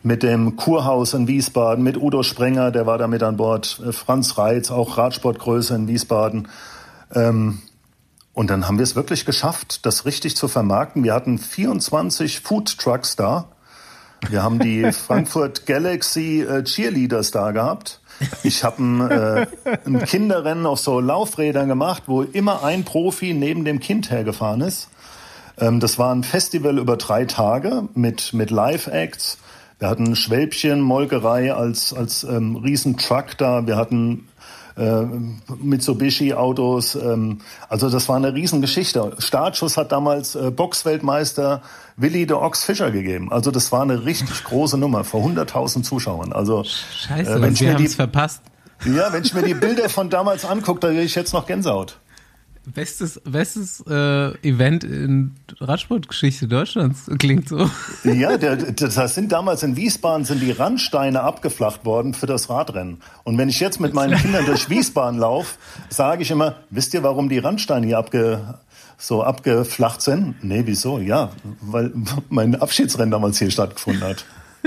mit 0.03 0.23
dem 0.23 0.57
Kurhaus 0.57 1.13
in 1.13 1.27
Wiesbaden, 1.27 1.85
mit 1.85 1.99
Udo 1.99 2.23
Sprenger, 2.23 2.71
der 2.71 2.87
war 2.87 2.97
da 2.97 3.07
mit 3.07 3.23
an 3.23 3.37
Bord, 3.37 3.81
äh, 3.87 3.93
Franz 3.93 4.39
Reitz, 4.39 4.71
auch 4.71 4.97
Radsportgröße 4.97 5.75
in 5.75 5.89
Wiesbaden. 5.89 6.49
Ähm, 7.15 7.61
und 8.33 8.51
dann 8.51 8.67
haben 8.67 8.79
wir 8.79 8.85
es 8.85 8.97
wirklich 8.97 9.25
geschafft, 9.25 9.85
das 9.87 10.05
richtig 10.05 10.37
zu 10.37 10.49
vermarkten. 10.49 11.05
Wir 11.05 11.15
hatten 11.15 11.39
24 11.39 12.41
Food 12.41 12.79
Trucks 12.79 13.17
da. 13.17 13.49
Wir 14.29 14.43
haben 14.43 14.59
die 14.59 14.93
Frankfurt 14.93 15.67
Galaxy 15.67 16.43
äh, 16.43 16.63
Cheerleaders 16.63 17.31
da 17.31 17.51
gehabt. 17.51 18.01
Ich 18.43 18.65
habe 18.65 18.83
ein, 18.83 19.11
äh, 19.11 19.47
ein 19.87 20.05
Kinderrennen 20.05 20.67
auf 20.67 20.79
so 20.79 21.01
Laufrädern 21.01 21.69
gemacht, 21.69 22.05
wo 22.07 22.23
immer 22.23 22.63
ein 22.63 22.85
Profi 22.85 23.33
neben 23.33 23.65
dem 23.65 23.81
Kind 23.81 24.11
hergefahren 24.11 24.61
ist. 24.61 24.89
Ähm, 25.59 25.81
das 25.81 25.99
war 25.99 26.15
ein 26.15 26.23
Festival 26.23 26.79
über 26.79 26.97
drei 26.97 27.25
Tage 27.25 27.89
mit, 27.95 28.33
mit 28.33 28.51
Live-Acts. 28.51 29.39
Wir 29.79 29.89
hatten 29.89 30.15
Schwäbchen, 30.15 30.81
Molkerei 30.83 31.55
als, 31.55 31.95
als 31.95 32.25
ähm, 32.25 32.57
Riesentruck 32.57 33.39
da. 33.39 33.67
Wir 33.67 33.77
hatten 33.77 34.29
äh, 34.81 35.07
Mitsubishi-Autos. 35.63 36.95
Ähm, 36.95 37.39
also 37.69 37.91
das 37.91 38.09
war 38.09 38.17
eine 38.17 38.35
Riesengeschichte. 38.35 39.15
Startschuss 39.19 39.77
hat 39.77 39.93
damals 39.93 40.35
äh, 40.35 40.51
Boxweltmeister 40.51 41.63
Willi 41.97 42.27
de 42.27 42.37
Ox 42.37 42.65
Fischer 42.65 42.91
gegeben. 42.91 43.31
Also 43.31 43.51
das 43.51 43.71
war 43.73 43.83
eine 43.83 44.05
richtig 44.05 44.43
große 44.45 44.79
Nummer 44.79 45.05
vor 45.05 45.25
100.000 45.25 45.83
Zuschauern. 45.83 46.33
Also 46.33 46.65
Scheiße, 46.65 47.31
äh, 47.31 47.43
wenn 47.43 47.53
mir 47.53 47.73
haben 47.73 47.77
die, 47.77 47.85
es 47.85 47.95
verpasst. 47.95 48.43
ja, 48.87 49.13
wenn 49.13 49.23
ich 49.23 49.35
mir 49.35 49.43
die 49.43 49.55
Bilder 49.55 49.89
von 49.89 50.09
damals 50.09 50.45
angucke, 50.45 50.81
da 50.81 50.89
kriege 50.89 51.03
ich 51.03 51.15
jetzt 51.15 51.35
noch 51.35 51.47
Gänsehaut. 51.47 51.99
Bestes, 52.67 53.21
bestes 53.25 53.83
äh, 53.89 54.37
Event 54.47 54.85
in 54.85 55.35
Radsportgeschichte 55.61 56.47
Deutschlands 56.47 57.11
klingt 57.19 57.49
so. 57.49 57.71
Ja, 58.05 58.37
der, 58.37 58.57
das 58.57 59.15
sind 59.15 59.33
damals 59.33 59.63
in 59.63 59.77
Wiesbaden 59.77 60.27
sind 60.27 60.43
die 60.43 60.51
Randsteine 60.51 61.23
abgeflacht 61.23 61.87
worden 61.87 62.13
für 62.13 62.27
das 62.27 62.51
Radrennen. 62.51 62.99
Und 63.25 63.39
wenn 63.39 63.49
ich 63.49 63.61
jetzt 63.61 63.81
mit 63.81 63.95
meinen 63.95 64.19
Kindern 64.19 64.45
durch 64.45 64.69
Wiesbaden 64.69 65.19
laufe, 65.19 65.57
sage 65.89 66.23
ich 66.23 66.31
immer, 66.31 66.57
wisst 66.69 66.93
ihr, 66.93 67.03
warum 67.03 67.31
die 67.31 67.39
Randsteine 67.39 67.87
hier 67.87 67.99
abge, 67.99 68.59
so 68.99 69.23
abgeflacht 69.23 70.03
sind? 70.03 70.45
Nee, 70.45 70.63
wieso? 70.67 70.99
Ja, 70.99 71.31
weil 71.63 71.93
mein 72.29 72.61
Abschiedsrennen 72.61 73.11
damals 73.11 73.39
hier 73.39 73.51
stattgefunden 73.51 74.03
hat. 74.03 74.27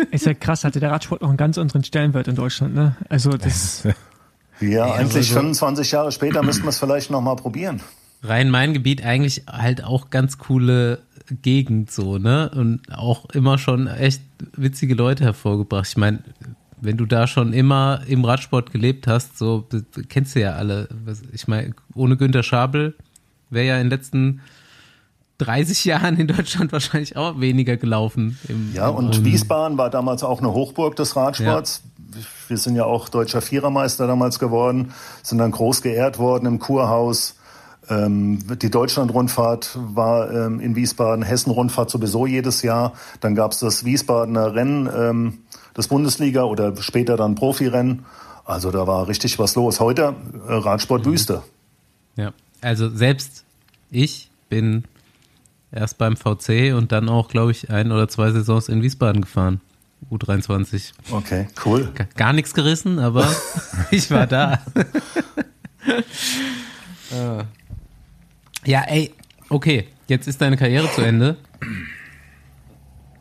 Ist 0.09 0.25
ja 0.25 0.33
krass, 0.33 0.63
hatte 0.63 0.79
der 0.79 0.91
Radsport 0.91 1.21
noch 1.21 1.29
einen 1.29 1.37
ganz 1.37 1.59
anderen 1.59 1.83
Stellenwert 1.83 2.27
in 2.27 2.35
Deutschland, 2.35 2.73
ne? 2.73 2.95
Also 3.09 3.31
das, 3.31 3.83
Ja, 4.59 4.85
eigentlich 4.85 5.15
also- 5.29 5.33
25 5.35 5.91
Jahre 5.91 6.11
später 6.11 6.43
müssten 6.43 6.63
wir 6.63 6.69
es 6.69 6.79
vielleicht 6.79 7.11
noch 7.11 7.21
mal 7.21 7.35
probieren. 7.35 7.81
Rhein-Main-Gebiet 8.23 9.03
eigentlich 9.03 9.43
halt 9.51 9.83
auch 9.83 10.09
ganz 10.09 10.37
coole 10.37 10.99
Gegend 11.41 11.91
so, 11.91 12.17
ne? 12.17 12.49
Und 12.55 12.81
auch 12.93 13.29
immer 13.31 13.57
schon 13.57 13.87
echt 13.87 14.21
witzige 14.55 14.93
Leute 14.95 15.23
hervorgebracht. 15.25 15.87
Ich 15.89 15.97
meine, 15.97 16.19
wenn 16.79 16.97
du 16.97 17.05
da 17.05 17.27
schon 17.27 17.53
immer 17.53 18.01
im 18.07 18.23
Radsport 18.25 18.71
gelebt 18.71 19.07
hast, 19.07 19.37
so 19.37 19.67
kennst 20.09 20.35
du 20.35 20.41
ja 20.41 20.53
alle. 20.53 20.87
Ich 21.31 21.47
meine, 21.47 21.73
ohne 21.95 22.15
Günter 22.17 22.43
Schabel 22.43 22.95
wäre 23.49 23.65
ja 23.67 23.75
in 23.77 23.85
den 23.85 23.89
letzten 23.89 24.41
30 25.39 25.85
Jahren 25.85 26.17
in 26.17 26.27
Deutschland 26.27 26.71
wahrscheinlich 26.71 27.17
auch 27.17 27.39
weniger 27.39 27.77
gelaufen. 27.77 28.37
Im, 28.47 28.71
Ja, 28.73 28.87
und 28.89 29.17
im- 29.17 29.25
Wiesbaden 29.25 29.77
war 29.77 29.89
damals 29.89 30.23
auch 30.23 30.39
eine 30.39 30.53
Hochburg 30.53 30.95
des 30.95 31.15
Radsports. 31.15 31.83
Wir 32.47 32.57
sind 32.57 32.75
ja 32.75 32.85
auch 32.85 33.09
deutscher 33.09 33.41
Vierermeister 33.41 34.07
damals 34.07 34.39
geworden, 34.39 34.93
sind 35.21 35.37
dann 35.37 35.51
groß 35.51 35.81
geehrt 35.81 36.19
worden 36.19 36.45
im 36.45 36.59
Kurhaus. 36.59 37.35
Ähm, 37.89 38.39
die 38.61 38.71
Deutschlandrundfahrt 38.71 39.77
war 39.77 40.31
ähm, 40.31 40.59
in 40.59 40.75
Wiesbaden, 40.75 41.23
Hessen-Rundfahrt 41.23 41.89
sowieso 41.89 42.25
jedes 42.25 42.61
Jahr. 42.61 42.93
Dann 43.19 43.35
gab's 43.35 43.59
das 43.59 43.83
Wiesbadener 43.83 44.55
Rennen, 44.55 44.89
ähm, 44.95 45.39
das 45.73 45.87
Bundesliga 45.87 46.43
oder 46.43 46.75
später 46.81 47.17
dann 47.17 47.35
Profirennen. 47.35 48.05
Also 48.45 48.71
da 48.71 48.87
war 48.87 49.07
richtig 49.07 49.39
was 49.39 49.55
los. 49.55 49.79
Heute 49.79 50.15
äh, 50.47 50.53
Radsportwüste. 50.53 51.43
Ja, 52.15 52.33
also 52.61 52.89
selbst 52.89 53.43
ich 53.91 54.29
bin 54.49 54.83
erst 55.71 55.97
beim 55.97 56.15
VC 56.15 56.73
und 56.75 56.91
dann 56.91 57.09
auch, 57.09 57.27
glaube 57.27 57.51
ich, 57.51 57.69
ein 57.69 57.91
oder 57.91 58.07
zwei 58.07 58.31
Saisons 58.31 58.69
in 58.69 58.81
Wiesbaden 58.81 59.21
gefahren. 59.21 59.61
U23. 60.11 60.93
Okay, 61.11 61.47
cool. 61.65 61.91
Ga- 61.93 62.07
Gar 62.15 62.33
nichts 62.33 62.53
gerissen, 62.53 62.99
aber 62.99 63.27
ich 63.91 64.09
war 64.11 64.27
da. 64.27 64.59
Äh. 67.11 67.43
ja, 68.69 68.81
ey, 68.87 69.13
okay, 69.49 69.87
jetzt 70.07 70.27
ist 70.27 70.41
deine 70.41 70.57
Karriere 70.57 70.89
zu 70.91 71.01
Ende. 71.01 71.37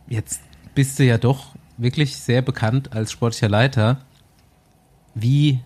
Jetzt 0.09 0.41
bist 0.75 0.99
du 0.99 1.05
ja 1.05 1.19
doch 1.19 1.55
wirklich 1.79 2.17
sehr 2.17 2.43
bekannt 2.43 2.93
als 2.93 3.13
sportlicher 3.13 3.49
Leiter. 3.49 3.99
Wie, 5.15 5.61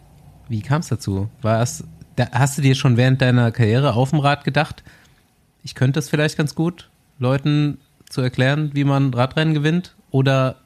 wie 0.49 0.63
kam 0.63 0.81
es 0.81 0.89
dazu? 0.89 1.29
War 1.43 1.63
es, 1.63 1.85
da, 2.17 2.29
hast 2.33 2.59
du 2.59 2.63
dir 2.63 2.75
schon 2.75 2.97
während 2.97 3.21
deiner 3.21 3.53
Karriere 3.53 3.95
auf 3.95 4.11
dem 4.11 4.21
Rad 4.21 4.45
gedacht, 4.45 4.83
ich 5.63 5.75
könnte 5.75 5.99
das 5.99 6.09
vielleicht 6.09 6.37
ganz 6.37 6.55
gut, 6.55 6.89
Leuten 7.19 7.79
zu 8.09 8.21
erklären, 8.21 8.71
wie 8.75 8.85
man 8.85 9.13
Radrennen 9.13 9.53
gewinnt? 9.55 9.95
Oder 10.11 10.57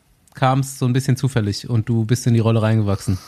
kam 0.40 0.60
es 0.60 0.78
so 0.78 0.86
ein 0.86 0.94
bisschen 0.94 1.18
zufällig 1.18 1.68
und 1.68 1.86
du 1.90 2.06
bist 2.06 2.26
in 2.26 2.32
die 2.32 2.40
Rolle 2.40 2.62
reingewachsen? 2.62 3.18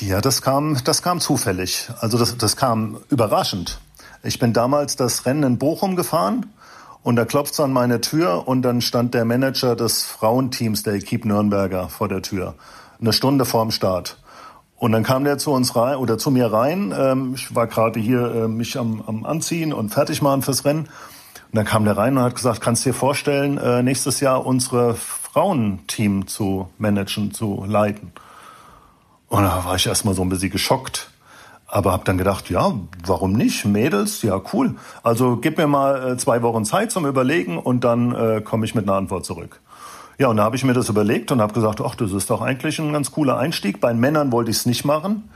Ja, 0.00 0.20
das 0.20 0.42
kam, 0.42 0.76
das 0.82 1.00
kam 1.00 1.20
zufällig. 1.20 1.88
Also 2.00 2.18
das, 2.18 2.36
das 2.36 2.56
kam 2.56 2.98
überraschend. 3.08 3.78
Ich 4.24 4.40
bin 4.40 4.52
damals 4.52 4.96
das 4.96 5.26
Rennen 5.26 5.44
in 5.44 5.58
Bochum 5.58 5.94
gefahren 5.94 6.46
und 7.04 7.14
da 7.14 7.24
klopft's 7.24 7.60
an 7.60 7.72
meine 7.72 8.00
Tür 8.00 8.48
und 8.48 8.62
dann 8.62 8.80
stand 8.80 9.14
der 9.14 9.24
Manager 9.24 9.76
des 9.76 10.02
Frauenteams 10.02 10.82
der 10.82 10.94
Equipe 10.94 11.28
Nürnberger 11.28 11.88
vor 11.88 12.08
der 12.08 12.20
Tür. 12.20 12.56
Eine 13.00 13.12
Stunde 13.12 13.44
vorm 13.44 13.70
Start. 13.70 14.18
Und 14.74 14.90
dann 14.90 15.04
kam 15.04 15.22
der 15.22 15.38
zu 15.38 15.52
uns 15.52 15.76
rein 15.76 15.94
oder 15.94 16.18
zu 16.18 16.32
mir 16.32 16.52
rein. 16.52 16.92
Ähm, 16.98 17.34
ich 17.36 17.54
war 17.54 17.68
gerade 17.68 18.00
hier 18.00 18.34
äh, 18.34 18.48
mich 18.48 18.76
am, 18.76 19.00
am 19.06 19.24
Anziehen 19.24 19.72
und 19.72 19.90
fertig 19.90 20.20
machen 20.20 20.42
fürs 20.42 20.64
Rennen. 20.64 20.88
Und 21.52 21.58
dann 21.58 21.66
kam 21.66 21.84
der 21.84 21.98
rein 21.98 22.16
und 22.16 22.22
hat 22.22 22.34
gesagt, 22.34 22.62
kannst 22.62 22.86
du 22.86 22.90
dir 22.90 22.94
vorstellen, 22.94 23.58
äh, 23.58 23.82
nächstes 23.82 24.20
Jahr 24.20 24.46
unsere 24.46 24.94
Frauenteam 24.94 26.26
zu 26.26 26.70
managen, 26.78 27.34
zu 27.34 27.66
leiten? 27.68 28.10
Und 29.28 29.42
da 29.42 29.62
war 29.66 29.76
ich 29.76 29.86
erstmal 29.86 30.14
so 30.14 30.22
ein 30.22 30.30
bisschen 30.30 30.50
geschockt. 30.50 31.10
Aber 31.66 31.92
habe 31.92 32.04
dann 32.04 32.16
gedacht, 32.16 32.48
ja, 32.48 32.72
warum 33.04 33.32
nicht? 33.32 33.66
Mädels, 33.66 34.22
ja, 34.22 34.40
cool. 34.54 34.76
Also 35.02 35.36
gib 35.36 35.58
mir 35.58 35.66
mal 35.66 36.12
äh, 36.12 36.16
zwei 36.16 36.40
Wochen 36.40 36.64
Zeit 36.64 36.90
zum 36.90 37.04
Überlegen 37.04 37.58
und 37.58 37.84
dann 37.84 38.14
äh, 38.14 38.40
komme 38.40 38.64
ich 38.64 38.74
mit 38.74 38.88
einer 38.88 38.96
Antwort 38.96 39.26
zurück. 39.26 39.60
Ja, 40.18 40.28
und 40.28 40.38
da 40.38 40.44
habe 40.44 40.56
ich 40.56 40.64
mir 40.64 40.74
das 40.74 40.88
überlegt 40.88 41.32
und 41.32 41.42
habe 41.42 41.52
gesagt, 41.52 41.82
ach, 41.82 41.94
das 41.94 42.12
ist 42.12 42.30
doch 42.30 42.40
eigentlich 42.40 42.78
ein 42.78 42.94
ganz 42.94 43.10
cooler 43.10 43.36
Einstieg. 43.36 43.78
Bei 43.78 43.92
Männern 43.92 44.32
wollte 44.32 44.50
ich 44.50 44.58
es 44.58 44.66
nicht 44.66 44.86
machen, 44.86 45.28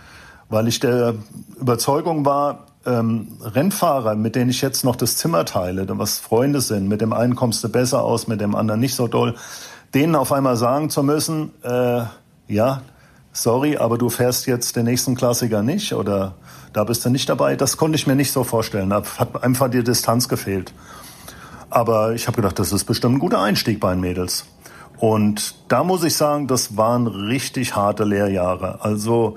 weil 0.48 0.66
ich 0.66 0.80
der 0.80 1.14
Überzeugung 1.60 2.24
war, 2.24 2.66
ähm, 2.86 3.28
Rennfahrer, 3.40 4.14
mit 4.14 4.34
denen 4.36 4.50
ich 4.50 4.62
jetzt 4.62 4.84
noch 4.84 4.96
das 4.96 5.16
Zimmer 5.16 5.44
teile, 5.44 5.86
was 5.98 6.18
Freunde 6.18 6.60
sind, 6.60 6.88
mit 6.88 7.00
dem 7.00 7.12
einen 7.12 7.34
kommst 7.34 7.62
du 7.64 7.68
besser 7.68 8.02
aus, 8.02 8.28
mit 8.28 8.40
dem 8.40 8.54
anderen 8.54 8.80
nicht 8.80 8.94
so 8.94 9.08
doll, 9.08 9.34
denen 9.94 10.14
auf 10.14 10.32
einmal 10.32 10.56
sagen 10.56 10.90
zu 10.90 11.02
müssen, 11.02 11.50
äh, 11.62 12.02
ja, 12.48 12.82
sorry, 13.32 13.76
aber 13.76 13.98
du 13.98 14.08
fährst 14.08 14.46
jetzt 14.46 14.76
den 14.76 14.84
nächsten 14.84 15.14
Klassiker 15.14 15.62
nicht 15.62 15.92
oder 15.92 16.34
da 16.72 16.84
bist 16.84 17.04
du 17.04 17.10
nicht 17.10 17.28
dabei. 17.28 17.56
Das 17.56 17.76
konnte 17.76 17.96
ich 17.96 18.06
mir 18.06 18.16
nicht 18.16 18.32
so 18.32 18.44
vorstellen. 18.44 18.90
Da 18.90 19.02
hat 19.18 19.42
einfach 19.42 19.70
die 19.70 19.82
Distanz 19.82 20.28
gefehlt. 20.28 20.72
Aber 21.70 22.14
ich 22.14 22.26
habe 22.26 22.36
gedacht, 22.36 22.58
das 22.58 22.72
ist 22.72 22.84
bestimmt 22.84 23.16
ein 23.16 23.18
guter 23.18 23.40
Einstieg 23.40 23.80
bei 23.80 23.92
den 23.92 24.00
Mädels. 24.00 24.46
Und 24.98 25.54
da 25.68 25.84
muss 25.84 26.04
ich 26.04 26.16
sagen, 26.16 26.46
das 26.46 26.76
waren 26.76 27.06
richtig 27.06 27.76
harte 27.76 28.04
Lehrjahre. 28.04 28.78
Also 28.82 29.36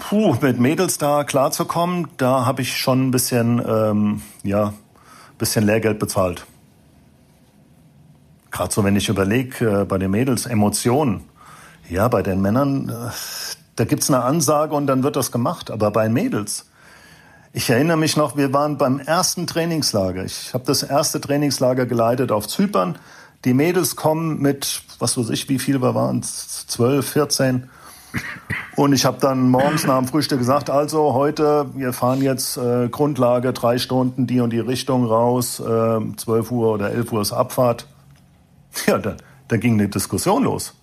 puh, 0.00 0.36
mit 0.40 0.58
Mädels 0.58 0.98
da 0.98 1.24
klarzukommen, 1.24 2.08
da 2.16 2.46
habe 2.46 2.62
ich 2.62 2.76
schon 2.76 3.08
ein 3.08 3.10
bisschen, 3.10 3.62
ähm, 3.66 4.22
ja, 4.42 4.72
bisschen 5.38 5.64
Lehrgeld 5.64 5.98
bezahlt. 5.98 6.46
Gerade 8.50 8.72
so, 8.72 8.82
wenn 8.82 8.96
ich 8.96 9.08
überlege, 9.08 9.82
äh, 9.82 9.84
bei 9.84 9.98
den 9.98 10.10
Mädels 10.10 10.46
Emotionen. 10.46 11.22
Ja, 11.88 12.08
bei 12.08 12.22
den 12.22 12.40
Männern, 12.40 12.88
äh, 12.88 13.10
da 13.76 13.84
gibt's 13.84 14.10
eine 14.10 14.22
Ansage 14.22 14.74
und 14.74 14.86
dann 14.86 15.02
wird 15.02 15.16
das 15.16 15.32
gemacht. 15.32 15.70
Aber 15.70 15.90
bei 15.90 16.08
Mädels, 16.08 16.66
ich 17.52 17.70
erinnere 17.70 17.96
mich 17.96 18.16
noch, 18.16 18.36
wir 18.36 18.52
waren 18.52 18.78
beim 18.78 19.00
ersten 19.00 19.46
Trainingslager. 19.46 20.24
Ich 20.24 20.54
habe 20.54 20.64
das 20.64 20.82
erste 20.82 21.20
Trainingslager 21.20 21.86
geleitet 21.86 22.32
auf 22.32 22.48
Zypern. 22.48 22.98
Die 23.44 23.54
Mädels 23.54 23.96
kommen 23.96 24.40
mit, 24.40 24.82
was 24.98 25.16
weiß 25.16 25.30
ich, 25.30 25.48
wie 25.48 25.58
viel 25.58 25.80
wir 25.80 25.94
waren, 25.94 26.22
12, 26.22 27.08
14. 27.08 27.70
Und 28.76 28.92
ich 28.92 29.04
habe 29.04 29.18
dann 29.20 29.50
morgens 29.50 29.86
nach 29.86 29.98
dem 29.98 30.06
Frühstück 30.06 30.38
gesagt, 30.38 30.70
also 30.70 31.12
heute, 31.12 31.66
wir 31.74 31.92
fahren 31.92 32.22
jetzt 32.22 32.56
äh, 32.56 32.88
Grundlage, 32.88 33.52
drei 33.52 33.78
Stunden 33.78 34.26
die 34.26 34.40
und 34.40 34.50
die 34.50 34.60
Richtung 34.60 35.04
raus, 35.04 35.60
äh, 35.60 36.16
12 36.16 36.50
Uhr 36.50 36.72
oder 36.72 36.90
11 36.90 37.12
Uhr 37.12 37.20
ist 37.20 37.32
Abfahrt. 37.32 37.86
Ja, 38.86 38.98
da, 38.98 39.16
da 39.48 39.56
ging 39.56 39.74
eine 39.74 39.88
Diskussion 39.88 40.44
los. 40.44 40.74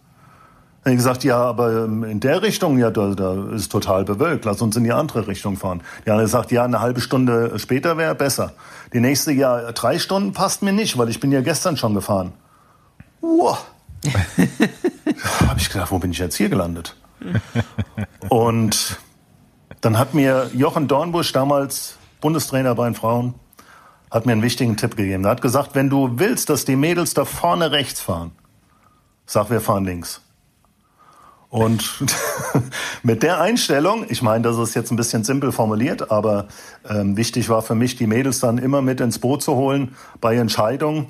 Dann 0.83 0.93
ich 0.93 0.99
gesagt, 0.99 1.23
ja, 1.23 1.37
aber 1.37 1.85
ähm, 1.85 2.03
in 2.03 2.19
der 2.19 2.41
Richtung, 2.41 2.77
ja, 2.77 2.91
da, 2.91 3.13
da 3.15 3.49
ist 3.53 3.71
total 3.71 4.05
bewölkt, 4.05 4.45
lass 4.45 4.61
uns 4.61 4.75
in 4.75 4.83
die 4.83 4.93
andere 4.93 5.27
Richtung 5.27 5.57
fahren. 5.57 5.81
Die 6.05 6.11
andere 6.11 6.27
sagt, 6.27 6.51
ja, 6.51 6.63
eine 6.63 6.79
halbe 6.79 7.01
Stunde 7.01 7.57
später 7.59 7.97
wäre 7.97 8.15
besser. 8.15 8.53
Die 8.93 8.99
nächste, 8.99 9.31
ja, 9.31 9.71
drei 9.71 9.99
Stunden 9.99 10.33
passt 10.33 10.61
mir 10.61 10.71
nicht, 10.71 10.97
weil 10.97 11.09
ich 11.09 11.19
bin 11.19 11.31
ja 11.31 11.41
gestern 11.41 11.77
schon 11.77 11.93
gefahren. 11.93 12.31
Wow. 13.21 13.65
habe 15.47 15.59
ich 15.59 15.69
gedacht, 15.69 15.91
wo 15.91 15.99
bin 15.99 16.11
ich 16.11 16.19
jetzt 16.19 16.35
hier 16.35 16.49
gelandet? 16.49 16.95
Und 18.29 18.97
dann 19.81 19.97
hat 19.97 20.13
mir 20.13 20.49
Jochen 20.53 20.87
Dornbusch, 20.87 21.31
damals 21.31 21.97
Bundestrainer 22.21 22.75
bei 22.75 22.85
den 22.85 22.95
Frauen, 22.95 23.35
hat 24.09 24.25
mir 24.25 24.31
einen 24.31 24.41
wichtigen 24.41 24.77
Tipp 24.77 24.95
gegeben. 24.95 25.25
Er 25.25 25.31
hat 25.31 25.41
gesagt, 25.41 25.75
wenn 25.75 25.89
du 25.89 26.19
willst, 26.19 26.49
dass 26.49 26.65
die 26.65 26.75
Mädels 26.75 27.13
da 27.13 27.25
vorne 27.25 27.71
rechts 27.71 28.01
fahren, 28.01 28.31
sag, 29.25 29.49
wir 29.49 29.61
fahren 29.61 29.85
links. 29.85 30.21
Und 31.49 32.03
mit 33.03 33.23
der 33.23 33.39
Einstellung, 33.39 34.05
ich 34.09 34.21
meine, 34.21 34.43
das 34.43 34.57
ist 34.57 34.75
jetzt 34.75 34.91
ein 34.91 34.97
bisschen 34.97 35.23
simpel 35.23 35.51
formuliert, 35.51 36.11
aber 36.11 36.47
ähm, 36.89 37.15
wichtig 37.15 37.47
war 37.47 37.61
für 37.61 37.75
mich, 37.75 37.95
die 37.95 38.07
Mädels 38.07 38.39
dann 38.39 38.57
immer 38.57 38.81
mit 38.81 38.99
ins 38.99 39.19
Boot 39.19 39.41
zu 39.41 39.55
holen 39.55 39.95
bei 40.19 40.35
Entscheidungen, 40.35 41.07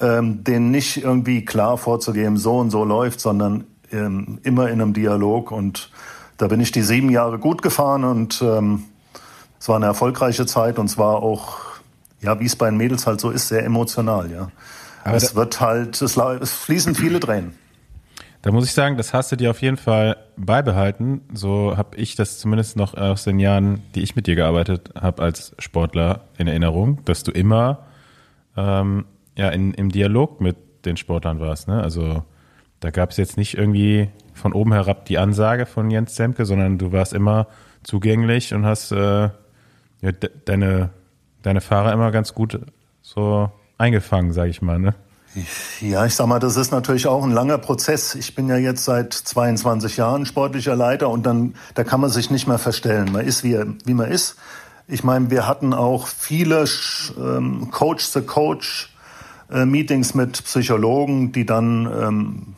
ähm, 0.00 0.44
denen 0.44 0.70
nicht 0.70 1.02
irgendwie 1.02 1.44
klar 1.44 1.76
vorzugeben, 1.76 2.36
so 2.36 2.58
und 2.58 2.70
so 2.70 2.84
läuft, 2.84 3.20
sondern 3.20 3.64
ähm, 3.92 4.38
immer 4.42 4.68
in 4.68 4.80
einem 4.80 4.92
Dialog. 4.92 5.50
Und 5.50 5.90
da 6.36 6.48
bin 6.48 6.60
ich 6.60 6.72
die 6.72 6.82
sieben 6.82 7.10
Jahre 7.10 7.38
gut 7.38 7.62
gefahren 7.62 8.04
und 8.04 8.42
ähm, 8.42 8.84
es 9.58 9.68
war 9.68 9.76
eine 9.76 9.86
erfolgreiche 9.86 10.46
Zeit 10.46 10.78
und 10.78 10.88
zwar 10.88 11.22
auch, 11.22 11.58
ja, 12.20 12.40
wie 12.40 12.46
es 12.46 12.56
bei 12.56 12.66
den 12.70 12.78
Mädels 12.78 13.06
halt 13.06 13.20
so 13.20 13.30
ist, 13.30 13.48
sehr 13.48 13.64
emotional, 13.64 14.30
ja. 14.30 14.50
Aber 15.04 15.16
es 15.16 15.34
wird 15.34 15.60
halt, 15.60 16.00
es, 16.02 16.16
es 16.16 16.52
fließen 16.52 16.94
viele 16.94 17.20
Tränen. 17.20 17.54
Da 18.42 18.52
muss 18.52 18.64
ich 18.64 18.72
sagen, 18.72 18.96
das 18.96 19.12
hast 19.12 19.32
du 19.32 19.36
dir 19.36 19.50
auf 19.50 19.60
jeden 19.60 19.76
Fall 19.76 20.16
beibehalten. 20.36 21.20
So 21.34 21.76
habe 21.76 21.96
ich 21.96 22.16
das 22.16 22.38
zumindest 22.38 22.76
noch 22.76 22.94
aus 22.94 23.24
den 23.24 23.38
Jahren, 23.38 23.82
die 23.94 24.00
ich 24.02 24.16
mit 24.16 24.26
dir 24.26 24.34
gearbeitet 24.34 24.90
habe 24.98 25.22
als 25.22 25.54
Sportler 25.58 26.24
in 26.38 26.48
Erinnerung, 26.48 27.04
dass 27.04 27.22
du 27.22 27.32
immer 27.32 27.86
ähm, 28.56 29.04
ja 29.36 29.50
in, 29.50 29.74
im 29.74 29.90
Dialog 29.90 30.40
mit 30.40 30.56
den 30.86 30.96
Sportlern 30.96 31.40
warst. 31.40 31.68
Ne? 31.68 31.82
Also 31.82 32.24
da 32.80 32.90
gab 32.90 33.10
es 33.10 33.18
jetzt 33.18 33.36
nicht 33.36 33.56
irgendwie 33.56 34.08
von 34.34 34.52
oben 34.52 34.72
herab 34.72 35.04
die 35.04 35.18
Ansage 35.18 35.66
von 35.66 35.90
Jens 35.90 36.14
Zemke, 36.14 36.46
sondern 36.46 36.78
du 36.78 36.92
warst 36.92 37.12
immer 37.12 37.46
zugänglich 37.82 38.54
und 38.54 38.64
hast 38.64 38.92
äh, 38.92 39.28
ja, 40.00 40.12
de 40.12 40.30
deine, 40.44 40.90
deine 41.42 41.60
Fahrer 41.60 41.92
immer 41.92 42.10
ganz 42.10 42.34
gut 42.34 42.58
so 43.02 43.50
eingefangen, 43.78 44.32
sage 44.32 44.50
ich 44.50 44.62
mal. 44.62 44.78
Ne? 44.78 44.94
Ja, 45.80 46.06
ich 46.06 46.14
sag 46.14 46.26
mal, 46.26 46.40
das 46.40 46.56
ist 46.56 46.72
natürlich 46.72 47.06
auch 47.06 47.22
ein 47.22 47.30
langer 47.30 47.58
Prozess. 47.58 48.16
Ich 48.16 48.34
bin 48.34 48.48
ja 48.48 48.56
jetzt 48.56 48.84
seit 48.84 49.12
22 49.12 49.96
Jahren 49.96 50.26
sportlicher 50.26 50.74
Leiter 50.74 51.08
und 51.08 51.24
dann, 51.24 51.54
da 51.74 51.84
kann 51.84 52.00
man 52.00 52.10
sich 52.10 52.30
nicht 52.30 52.48
mehr 52.48 52.58
verstellen. 52.58 53.12
Man 53.12 53.24
ist 53.24 53.44
wie, 53.44 53.56
wie 53.84 53.94
man 53.94 54.10
ist. 54.10 54.34
Ich 54.88 55.04
meine, 55.04 55.30
wir 55.30 55.46
hatten 55.46 55.72
auch 55.72 56.08
viele 56.08 56.64
ähm, 57.16 57.70
Coach-to-Coach-Meetings 57.70 60.10
äh, 60.10 60.16
mit 60.16 60.42
Psychologen, 60.44 61.30
die 61.30 61.46
dann 61.46 61.86
ähm, 61.86 62.56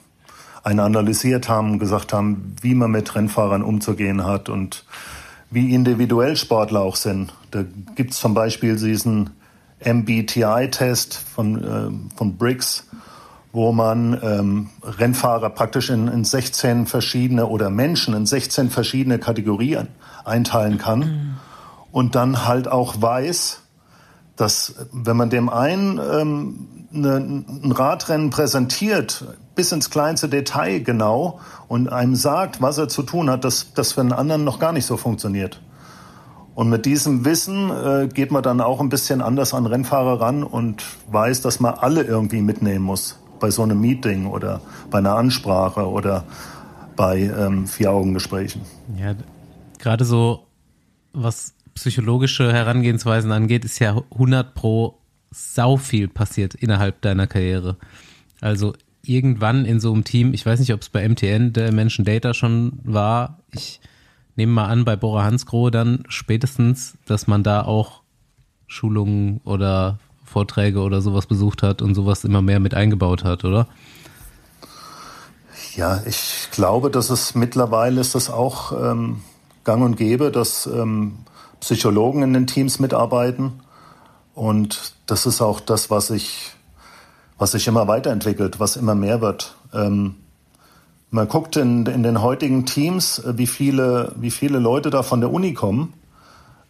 eine 0.62 0.82
analysiert 0.82 1.48
haben, 1.48 1.78
gesagt 1.78 2.12
haben, 2.12 2.56
wie 2.60 2.74
man 2.74 2.90
mit 2.90 3.14
Rennfahrern 3.14 3.62
umzugehen 3.62 4.24
hat 4.24 4.48
und 4.48 4.84
wie 5.50 5.74
individuell 5.74 6.36
Sportler 6.36 6.80
auch 6.80 6.96
sind. 6.96 7.32
Da 7.50 7.64
gibt's 7.94 8.18
zum 8.18 8.34
Beispiel 8.34 8.76
diesen 8.76 9.30
MBTI-Test 9.84 11.14
von, 11.14 11.64
äh, 11.64 12.16
von 12.16 12.36
Briggs, 12.36 12.86
wo 13.52 13.72
man 13.72 14.18
ähm, 14.22 14.70
Rennfahrer 14.82 15.50
praktisch 15.50 15.90
in, 15.90 16.08
in 16.08 16.24
16 16.24 16.86
verschiedene 16.86 17.46
oder 17.46 17.68
Menschen 17.68 18.14
in 18.14 18.24
16 18.24 18.70
verschiedene 18.70 19.18
Kategorien 19.18 19.88
einteilen 20.24 20.78
kann 20.78 20.98
mhm. 21.00 21.34
und 21.90 22.14
dann 22.14 22.46
halt 22.46 22.68
auch 22.68 23.02
weiß, 23.02 23.62
dass 24.36 24.74
wenn 24.92 25.16
man 25.16 25.30
dem 25.30 25.48
einen 25.48 25.98
ähm, 25.98 26.68
eine, 26.94 27.16
ein 27.16 27.72
Radrennen 27.72 28.30
präsentiert, 28.30 29.24
bis 29.54 29.72
ins 29.72 29.90
kleinste 29.90 30.28
Detail 30.28 30.80
genau 30.80 31.40
und 31.68 31.88
einem 31.88 32.14
sagt, 32.14 32.60
was 32.60 32.78
er 32.78 32.88
zu 32.88 33.02
tun 33.02 33.30
hat, 33.30 33.44
dass 33.44 33.72
das 33.74 33.92
für 33.92 34.00
einen 34.00 34.12
anderen 34.12 34.44
noch 34.44 34.58
gar 34.58 34.72
nicht 34.72 34.86
so 34.86 34.96
funktioniert. 34.96 35.60
Und 36.54 36.68
mit 36.68 36.84
diesem 36.84 37.24
Wissen 37.24 37.70
äh, 37.70 38.08
geht 38.08 38.30
man 38.30 38.42
dann 38.42 38.60
auch 38.60 38.80
ein 38.80 38.90
bisschen 38.90 39.22
anders 39.22 39.54
an 39.54 39.64
Rennfahrer 39.64 40.20
ran 40.20 40.42
und 40.44 40.84
weiß, 41.10 41.40
dass 41.40 41.60
man 41.60 41.74
alle 41.74 42.02
irgendwie 42.02 42.42
mitnehmen 42.42 42.84
muss 42.84 43.18
bei 43.40 43.50
so 43.50 43.62
einem 43.62 43.80
Meeting 43.80 44.26
oder 44.26 44.60
bei 44.90 44.98
einer 44.98 45.16
Ansprache 45.16 45.88
oder 45.88 46.24
bei 46.94 47.20
ähm, 47.20 47.66
Vier-Augen-Gesprächen. 47.66 48.60
Ja, 48.98 49.14
gerade 49.78 50.04
so, 50.04 50.46
was 51.14 51.54
psychologische 51.74 52.52
Herangehensweisen 52.52 53.32
angeht, 53.32 53.64
ist 53.64 53.78
ja 53.78 54.02
100 54.12 54.54
pro 54.54 54.98
sau 55.30 55.76
viel 55.76 56.08
passiert 56.08 56.54
innerhalb 56.54 57.00
deiner 57.00 57.26
Karriere. 57.26 57.76
Also 58.40 58.74
irgendwann 59.04 59.64
in 59.64 59.80
so 59.80 59.92
einem 59.92 60.04
Team, 60.04 60.34
ich 60.34 60.44
weiß 60.44 60.60
nicht, 60.60 60.72
ob 60.72 60.82
es 60.82 60.88
bei 60.88 61.08
MTN 61.08 61.52
der 61.52 61.72
Menschen 61.72 62.04
Data 62.04 62.34
schon 62.34 62.78
war, 62.84 63.38
ich 63.50 63.80
nehme 64.36 64.52
mal 64.52 64.66
an, 64.66 64.84
bei 64.84 64.96
Bora 64.96 65.24
Hansgrohe 65.24 65.70
dann 65.70 66.04
spätestens, 66.08 66.94
dass 67.06 67.26
man 67.26 67.42
da 67.42 67.62
auch 67.62 68.02
Schulungen 68.66 69.40
oder 69.44 69.98
Vorträge 70.24 70.80
oder 70.80 71.02
sowas 71.02 71.26
besucht 71.26 71.62
hat 71.62 71.82
und 71.82 71.94
sowas 71.94 72.24
immer 72.24 72.40
mehr 72.40 72.60
mit 72.60 72.74
eingebaut 72.74 73.24
hat, 73.24 73.44
oder? 73.44 73.68
Ja, 75.74 76.02
ich 76.06 76.48
glaube, 76.50 76.90
dass 76.90 77.10
es 77.10 77.34
mittlerweile 77.34 78.00
ist 78.00 78.14
das 78.14 78.30
auch 78.30 78.72
ähm, 78.72 79.22
gang 79.64 79.82
und 79.82 79.96
gäbe, 79.96 80.30
dass 80.30 80.66
ähm, 80.66 81.18
Psychologen 81.62 82.22
in 82.22 82.34
den 82.34 82.46
Teams 82.46 82.78
mitarbeiten. 82.78 83.60
Und 84.34 84.92
das 85.06 85.26
ist 85.26 85.40
auch 85.40 85.60
das, 85.60 85.90
was 85.90 86.10
ich 86.10 86.52
was 87.42 87.50
sich 87.50 87.66
immer 87.66 87.88
weiterentwickelt, 87.88 88.60
was 88.60 88.76
immer 88.76 88.94
mehr 88.94 89.20
wird. 89.20 89.56
Ähm, 89.74 90.14
man 91.10 91.26
guckt 91.26 91.56
in, 91.56 91.86
in 91.86 92.04
den 92.04 92.22
heutigen 92.22 92.66
Teams, 92.66 93.18
äh, 93.18 93.36
wie 93.36 93.48
viele, 93.48 94.12
wie 94.14 94.30
viele 94.30 94.60
Leute 94.60 94.90
da 94.90 95.02
von 95.02 95.20
der 95.20 95.32
Uni 95.32 95.52
kommen, 95.52 95.92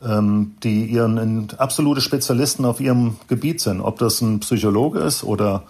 ähm, 0.03 0.55
die 0.63 0.87
ihren 0.87 1.51
absolute 1.59 2.01
Spezialisten 2.01 2.65
auf 2.65 2.81
ihrem 2.81 3.19
Gebiet 3.29 3.61
sind. 3.61 3.83
Ob 3.83 3.99
das 3.99 4.23
ein 4.23 4.41
Psychologe 4.41 5.01
ist 5.01 5.25
oder 5.25 5.65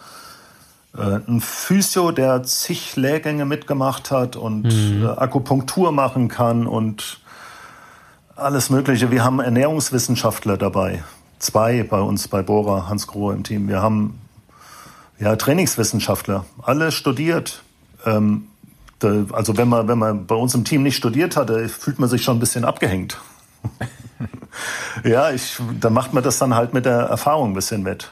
äh, 0.97 1.19
ein 1.27 1.41
Physio, 1.41 2.13
der 2.13 2.45
zig 2.45 2.95
Lehrgänge 2.95 3.45
mitgemacht 3.45 4.13
hat 4.13 4.37
und 4.37 4.63
mhm. 4.63 5.05
äh, 5.05 5.09
Akupunktur 5.09 5.91
machen 5.91 6.29
kann 6.29 6.69
und 6.69 7.19
alles 8.37 8.71
Mögliche. 8.71 9.11
Wir 9.11 9.25
haben 9.25 9.41
Ernährungswissenschaftler 9.41 10.57
dabei. 10.57 11.03
Zwei 11.39 11.83
bei 11.83 12.01
uns 12.01 12.29
bei 12.29 12.43
Bora, 12.43 12.89
Hans 12.89 13.07
Grohe 13.07 13.35
im 13.35 13.43
Team. 13.43 13.69
Wir 13.69 13.83
haben 13.83 14.21
ja, 15.19 15.37
Trainingswissenschaftler, 15.37 16.45
alle 16.63 16.93
studiert. 16.93 17.63
Ähm, 18.05 18.49
da, 18.99 19.25
also 19.33 19.57
wenn 19.57 19.69
man, 19.69 19.89
wenn 19.89 19.99
man 19.99 20.27
bei 20.27 20.35
uns 20.35 20.55
im 20.55 20.65
Team 20.65 20.83
nicht 20.83 20.97
studiert 20.97 21.37
hatte, 21.37 21.69
fühlt 21.69 21.99
man 21.99 22.09
sich 22.09 22.23
schon 22.23 22.37
ein 22.37 22.41
bisschen 22.41 22.65
abgehängt. 22.65 23.19
ja, 25.05 25.31
ich, 25.31 25.61
da 25.81 25.91
macht 25.91 26.13
man 26.13 26.23
das 26.23 26.39
dann 26.39 26.55
halt 26.55 26.75
mit 26.75 26.85
der 26.85 27.01
Erfahrung 27.01 27.51
ein 27.51 27.55
bisschen 27.55 27.83
mit. 27.83 28.11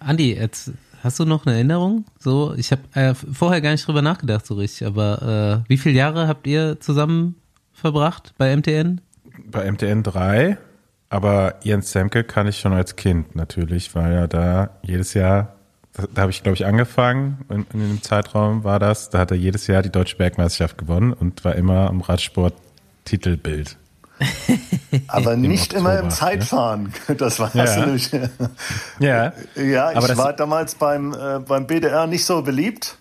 Andi, 0.00 0.34
jetzt 0.34 0.72
Hast 1.02 1.18
du 1.18 1.24
noch 1.24 1.46
eine 1.46 1.54
Erinnerung? 1.54 2.04
So, 2.18 2.52
ich 2.58 2.72
habe 2.72 2.82
äh, 2.92 3.14
vorher 3.14 3.62
gar 3.62 3.70
nicht 3.70 3.86
drüber 3.86 4.02
nachgedacht 4.02 4.46
so 4.46 4.54
richtig, 4.54 4.86
aber 4.86 5.64
äh, 5.64 5.70
wie 5.70 5.78
viele 5.78 5.94
Jahre 5.94 6.28
habt 6.28 6.46
ihr 6.46 6.78
zusammen 6.78 7.36
verbracht 7.80 8.32
bei 8.38 8.54
MTN? 8.56 9.00
Bei 9.46 9.70
MTN 9.70 10.02
3, 10.02 10.56
aber 11.08 11.54
Jens 11.62 11.90
Semke 11.92 12.22
kann 12.24 12.46
ich 12.46 12.58
schon 12.60 12.72
als 12.72 12.96
Kind 12.96 13.34
natürlich, 13.34 13.94
weil 13.94 14.12
er 14.12 14.28
da 14.28 14.70
jedes 14.82 15.14
Jahr, 15.14 15.54
da, 15.94 16.04
da 16.14 16.22
habe 16.22 16.30
ich 16.30 16.42
glaube 16.42 16.54
ich 16.56 16.66
angefangen, 16.66 17.38
in, 17.48 17.66
in 17.72 17.80
dem 17.80 18.02
Zeitraum 18.02 18.62
war 18.64 18.78
das, 18.78 19.10
da 19.10 19.18
hat 19.18 19.30
er 19.30 19.36
jedes 19.36 19.66
Jahr 19.66 19.82
die 19.82 19.90
Deutsche 19.90 20.16
Bergmeisterschaft 20.16 20.78
gewonnen 20.78 21.12
und 21.12 21.44
war 21.44 21.56
immer 21.56 21.88
am 21.88 22.00
Radsport 22.00 22.54
Titelbild. 23.04 23.76
Aber 25.08 25.32
Im 25.34 25.40
nicht 25.42 25.72
immer 25.72 25.92
im 25.92 26.06
Oktober, 26.06 26.10
Zeitfahren. 26.14 26.92
Das 27.16 27.38
war 27.40 27.50
Ja. 27.54 27.64
natürlich. 27.64 28.10
Ja, 28.98 29.32
Ja, 29.56 29.88
Aber 29.90 30.00
ich 30.00 30.06
das- 30.08 30.18
war 30.18 30.32
damals 30.34 30.74
beim, 30.74 31.14
äh, 31.14 31.38
beim 31.40 31.66
BDR 31.66 32.06
nicht 32.06 32.24
so 32.24 32.42
beliebt. 32.42 32.98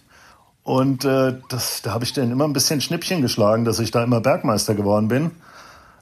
Und 0.69 1.03
äh, 1.03 1.33
das, 1.47 1.81
da 1.81 1.93
habe 1.95 2.03
ich 2.03 2.13
denen 2.13 2.31
immer 2.31 2.43
ein 2.43 2.53
bisschen 2.53 2.79
Schnippchen 2.79 3.23
geschlagen, 3.23 3.65
dass 3.65 3.79
ich 3.79 3.89
da 3.89 4.03
immer 4.03 4.21
Bergmeister 4.21 4.75
geworden 4.75 5.07
bin. 5.07 5.31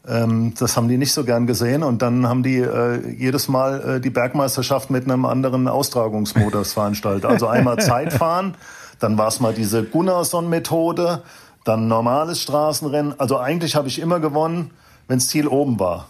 Ähm, 0.06 0.56
das 0.60 0.76
haben 0.76 0.89
die 0.89 0.98
nicht 0.98 1.14
so 1.14 1.23
gern 1.23 1.48
gesehen. 1.48 1.84
Und 1.84 2.02
dann 2.02 2.27
haben 2.27 2.44
die 2.44 2.57
äh, 2.57 2.99
jedes 3.18 3.48
Mal 3.48 3.95
äh, 3.95 4.02
die 4.02 4.10
Bergmeisterschaft 4.10 4.89
mit 4.89 5.06
einem 5.06 5.23
anderen 5.23 5.69
Austragungsmodus 5.69 6.73
veranstaltet. 6.73 7.23
Also 7.23 7.48
einmal 7.48 7.77
Zeitfahren, 7.80 8.56
dann 8.99 9.18
war 9.18 9.30
es 9.30 9.39
mal 9.39 9.53
diese 9.53 9.85
Gunnarsson-Methode, 9.85 11.22
dann 11.64 11.88
normales 11.88 12.41
Straßenrennen. 12.41 13.18
Also 13.22 13.38
eigentlich 13.38 13.77
habe 13.77 13.88
ich 13.88 13.99
immer 13.99 14.19
gewonnen, 14.19 14.72
wenns 15.07 15.30
Ziel 15.30 15.48
oben 15.48 15.80
war. 15.80 16.10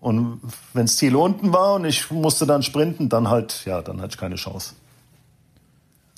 Und 0.00 0.40
wenns 0.72 0.96
Ziel 0.96 1.16
unten 1.16 1.52
war 1.52 1.74
und 1.74 1.84
ich 1.84 2.10
musste 2.10 2.46
dann 2.46 2.62
sprinten, 2.62 3.10
dann 3.10 3.28
halt, 3.28 3.66
ja, 3.66 3.82
dann 3.82 4.00
hatte 4.00 4.12
ich 4.12 4.18
keine 4.18 4.36
Chance. 4.36 4.72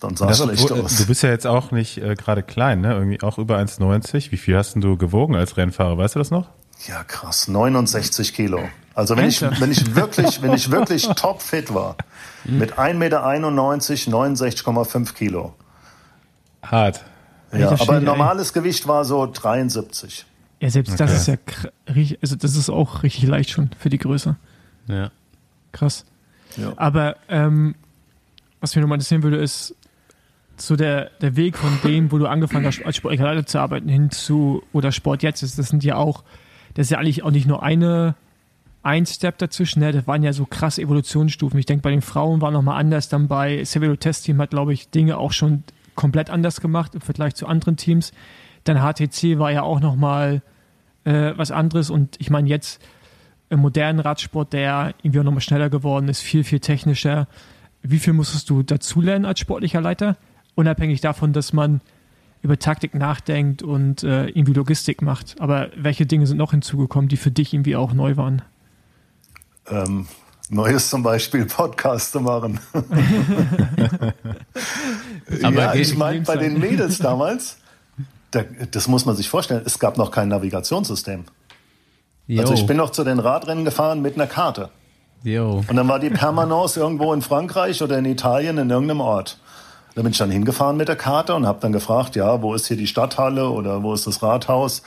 Dann 0.00 0.14
sah 0.16 0.28
es 0.30 0.38
das, 0.38 0.46
schlecht 0.46 0.72
aus. 0.72 0.96
du 0.98 1.06
bist 1.06 1.22
ja 1.22 1.30
jetzt 1.30 1.46
auch 1.46 1.70
nicht 1.70 1.98
äh, 1.98 2.14
gerade 2.14 2.42
klein, 2.42 2.82
ne? 2.82 2.92
Irgendwie 2.92 3.22
auch 3.22 3.38
über 3.38 3.58
1,90. 3.58 4.30
Wie 4.30 4.36
viel 4.36 4.56
hast 4.56 4.74
denn 4.74 4.82
du 4.82 4.96
gewogen 4.96 5.34
als 5.34 5.56
Rennfahrer? 5.56 5.96
Weißt 5.96 6.14
du 6.14 6.18
das 6.18 6.30
noch? 6.30 6.48
Ja, 6.86 7.02
krass, 7.04 7.48
69 7.48 8.34
Kilo. 8.34 8.60
Also 8.94 9.16
wenn 9.16 9.26
ich, 9.28 9.40
wenn 9.42 9.70
ich 9.70 9.94
wirklich, 9.94 10.42
wenn 10.42 10.52
ich 10.52 10.70
wirklich 10.70 11.06
topfit 11.08 11.72
war, 11.72 11.96
mit 12.44 12.74
1,91 12.78 12.94
Meter, 12.94 13.24
69,5 13.26 15.14
Kilo. 15.14 15.54
Hart. 16.62 17.04
Ja, 17.52 17.68
Alter 17.68 17.82
aber 17.82 18.00
normales 18.00 18.52
Gewicht 18.52 18.86
war 18.88 19.04
so 19.04 19.26
73. 19.26 20.26
Ja, 20.60 20.70
selbst 20.70 20.98
das 20.98 21.28
Okay. 21.28 21.38
ist 21.86 22.08
ja, 22.10 22.16
also 22.22 22.36
das 22.36 22.56
ist 22.56 22.70
auch 22.70 23.02
richtig 23.02 23.24
leicht 23.28 23.50
schon 23.50 23.70
für 23.78 23.88
die 23.88 23.98
Größe. 23.98 24.36
Ja. 24.88 25.10
Krass. 25.72 26.04
Ja. 26.56 26.72
Aber 26.76 27.16
ähm, 27.28 27.74
was 28.60 28.74
mich 28.74 28.80
nochmal 28.82 28.96
interessieren 28.96 29.22
würde, 29.22 29.36
ist 29.36 29.74
so 30.60 30.76
der, 30.76 31.10
der 31.20 31.36
Weg 31.36 31.56
von 31.56 31.70
dem, 31.84 32.12
wo 32.12 32.18
du 32.18 32.26
angefangen 32.26 32.66
hast, 32.66 32.84
als 32.84 32.96
sportlicher 32.96 33.24
Leiter 33.24 33.46
zu 33.46 33.58
arbeiten, 33.58 33.88
hin 33.88 34.10
zu, 34.10 34.62
wo 34.72 34.80
der 34.80 34.92
Sport 34.92 35.22
jetzt 35.22 35.42
ist. 35.42 35.58
Das 35.58 35.68
sind 35.68 35.84
ja 35.84 35.96
auch, 35.96 36.24
das 36.74 36.86
ist 36.86 36.90
ja 36.90 36.98
eigentlich 36.98 37.22
auch 37.22 37.30
nicht 37.30 37.46
nur 37.46 37.62
eine, 37.62 38.14
ein 38.82 39.04
Step 39.06 39.38
dazwischen, 39.38 39.80
ne? 39.80 39.92
das 39.92 40.06
waren 40.06 40.22
ja 40.22 40.32
so 40.32 40.46
krasse 40.46 40.82
Evolutionsstufen. 40.82 41.58
Ich 41.58 41.66
denke, 41.66 41.82
bei 41.82 41.90
den 41.90 42.02
Frauen 42.02 42.40
war 42.40 42.50
nochmal 42.50 42.78
anders. 42.78 43.08
Dann 43.08 43.28
bei 43.28 43.64
Severo 43.64 43.96
Test 43.96 44.24
Team 44.24 44.40
hat, 44.40 44.50
glaube 44.50 44.72
ich, 44.72 44.90
Dinge 44.90 45.18
auch 45.18 45.32
schon 45.32 45.64
komplett 45.94 46.30
anders 46.30 46.60
gemacht 46.60 46.94
im 46.94 47.00
Vergleich 47.00 47.34
zu 47.34 47.46
anderen 47.46 47.76
Teams. 47.76 48.12
Dann 48.64 48.78
HTC 48.78 49.38
war 49.38 49.50
ja 49.50 49.62
auch 49.62 49.80
nochmal 49.80 50.42
äh, 51.04 51.32
was 51.36 51.50
anderes 51.50 51.90
und 51.90 52.16
ich 52.20 52.30
meine 52.30 52.48
jetzt 52.48 52.80
im 53.48 53.60
modernen 53.60 54.00
Radsport, 54.00 54.52
der 54.52 54.94
irgendwie 55.02 55.20
auch 55.20 55.24
nochmal 55.24 55.40
schneller 55.40 55.70
geworden 55.70 56.08
ist, 56.08 56.20
viel, 56.20 56.44
viel 56.44 56.60
technischer. 56.60 57.28
Wie 57.82 57.98
viel 57.98 58.12
musstest 58.12 58.50
du 58.50 58.62
dazulernen 58.62 59.24
als 59.24 59.40
sportlicher 59.40 59.80
Leiter? 59.80 60.16
Unabhängig 60.56 61.00
davon, 61.00 61.32
dass 61.32 61.52
man 61.52 61.80
über 62.42 62.58
Taktik 62.58 62.94
nachdenkt 62.94 63.62
und 63.62 64.02
äh, 64.02 64.26
irgendwie 64.26 64.54
Logistik 64.54 65.02
macht. 65.02 65.36
Aber 65.38 65.70
welche 65.76 66.06
Dinge 66.06 66.26
sind 66.26 66.38
noch 66.38 66.50
hinzugekommen, 66.50 67.08
die 67.08 67.16
für 67.16 67.30
dich 67.30 67.54
irgendwie 67.54 67.76
auch 67.76 67.92
neu 67.92 68.16
waren? 68.16 68.42
Ähm, 69.68 70.06
Neues 70.48 70.90
zum 70.90 71.02
Beispiel 71.02 71.44
Podcast 71.46 72.12
zu 72.12 72.20
machen. 72.20 72.60
Aber 75.42 75.56
ja, 75.56 75.74
ich 75.74 75.96
meine, 75.96 76.20
bei 76.20 76.36
den 76.36 76.58
Mädels 76.58 76.98
damals, 77.00 77.58
da, 78.30 78.44
das 78.70 78.86
muss 78.88 79.04
man 79.04 79.16
sich 79.16 79.28
vorstellen, 79.28 79.62
es 79.64 79.78
gab 79.78 79.96
noch 79.98 80.10
kein 80.10 80.28
Navigationssystem. 80.28 81.24
Yo. 82.28 82.40
Also 82.40 82.54
ich 82.54 82.66
bin 82.66 82.76
noch 82.76 82.90
zu 82.90 83.04
den 83.04 83.18
Radrennen 83.18 83.64
gefahren 83.64 84.02
mit 84.02 84.14
einer 84.14 84.26
Karte. 84.26 84.70
Yo. 85.22 85.64
Und 85.66 85.76
dann 85.76 85.88
war 85.88 85.98
die 85.98 86.10
Permanence 86.10 86.76
irgendwo 86.76 87.12
in 87.12 87.22
Frankreich 87.22 87.82
oder 87.82 87.98
in 87.98 88.04
Italien 88.04 88.58
in 88.58 88.70
irgendeinem 88.70 89.00
Ort. 89.00 89.38
Da 89.96 90.02
bin 90.02 90.12
ich 90.12 90.18
dann 90.18 90.30
hingefahren 90.30 90.76
mit 90.76 90.88
der 90.88 90.96
Karte 90.96 91.34
und 91.34 91.46
habe 91.46 91.58
dann 91.62 91.72
gefragt, 91.72 92.16
ja, 92.16 92.42
wo 92.42 92.52
ist 92.52 92.66
hier 92.66 92.76
die 92.76 92.86
Stadthalle 92.86 93.48
oder 93.48 93.82
wo 93.82 93.94
ist 93.94 94.06
das 94.06 94.22
Rathaus? 94.22 94.82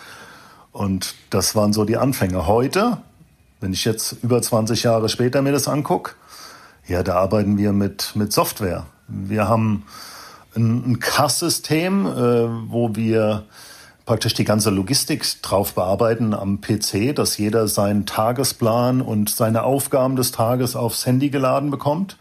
Und 0.72 1.16
das 1.32 1.56
waren 1.56 1.74
so 1.74 1.84
die 1.84 1.98
Anfänge. 1.98 2.46
Heute, 2.46 3.00
wenn 3.60 3.74
ich 3.74 3.86
jetzt 3.86 4.18
über 4.22 4.40
20 4.40 4.84
Jahre 4.84 5.10
später 5.10 5.42
mir 5.42 5.52
das 5.52 5.68
anguck, 5.68 6.16
ja, 6.88 7.02
da 7.02 7.16
arbeiten 7.16 7.58
wir 7.58 7.74
mit, 7.74 8.12
mit 8.14 8.32
Software. 8.32 8.86
Wir 9.08 9.48
haben 9.48 9.84
ein, 10.56 10.92
ein 10.92 11.00
CAS-System, 11.00 12.06
äh, 12.06 12.72
wo 12.72 12.96
wir 12.96 13.46
praktisch 14.06 14.36
die 14.36 14.46
ganze 14.46 14.70
Logistik 14.70 15.26
drauf 15.42 15.74
bearbeiten 15.74 16.36
am 16.36 16.62
PC, 16.62 17.16
dass 17.16 17.36
jeder 17.40 17.68
seinen 17.68 18.06
Tagesplan 18.06 19.02
und 19.02 19.32
seine 19.32 19.64
Aufgaben 19.64 20.16
des 20.16 20.32
Tages 20.32 20.76
aufs 20.76 21.08
Handy 21.08 21.32
geladen 21.32 21.72
bekommt. 21.72 22.18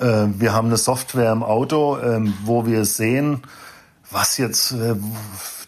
Äh, 0.00 0.28
wir 0.38 0.54
haben 0.54 0.68
eine 0.68 0.76
Software 0.76 1.32
im 1.32 1.42
Auto, 1.42 1.98
ähm, 1.98 2.34
wo 2.44 2.66
wir 2.66 2.84
sehen, 2.84 3.42
was 4.10 4.38
jetzt 4.38 4.72
äh, 4.72 4.94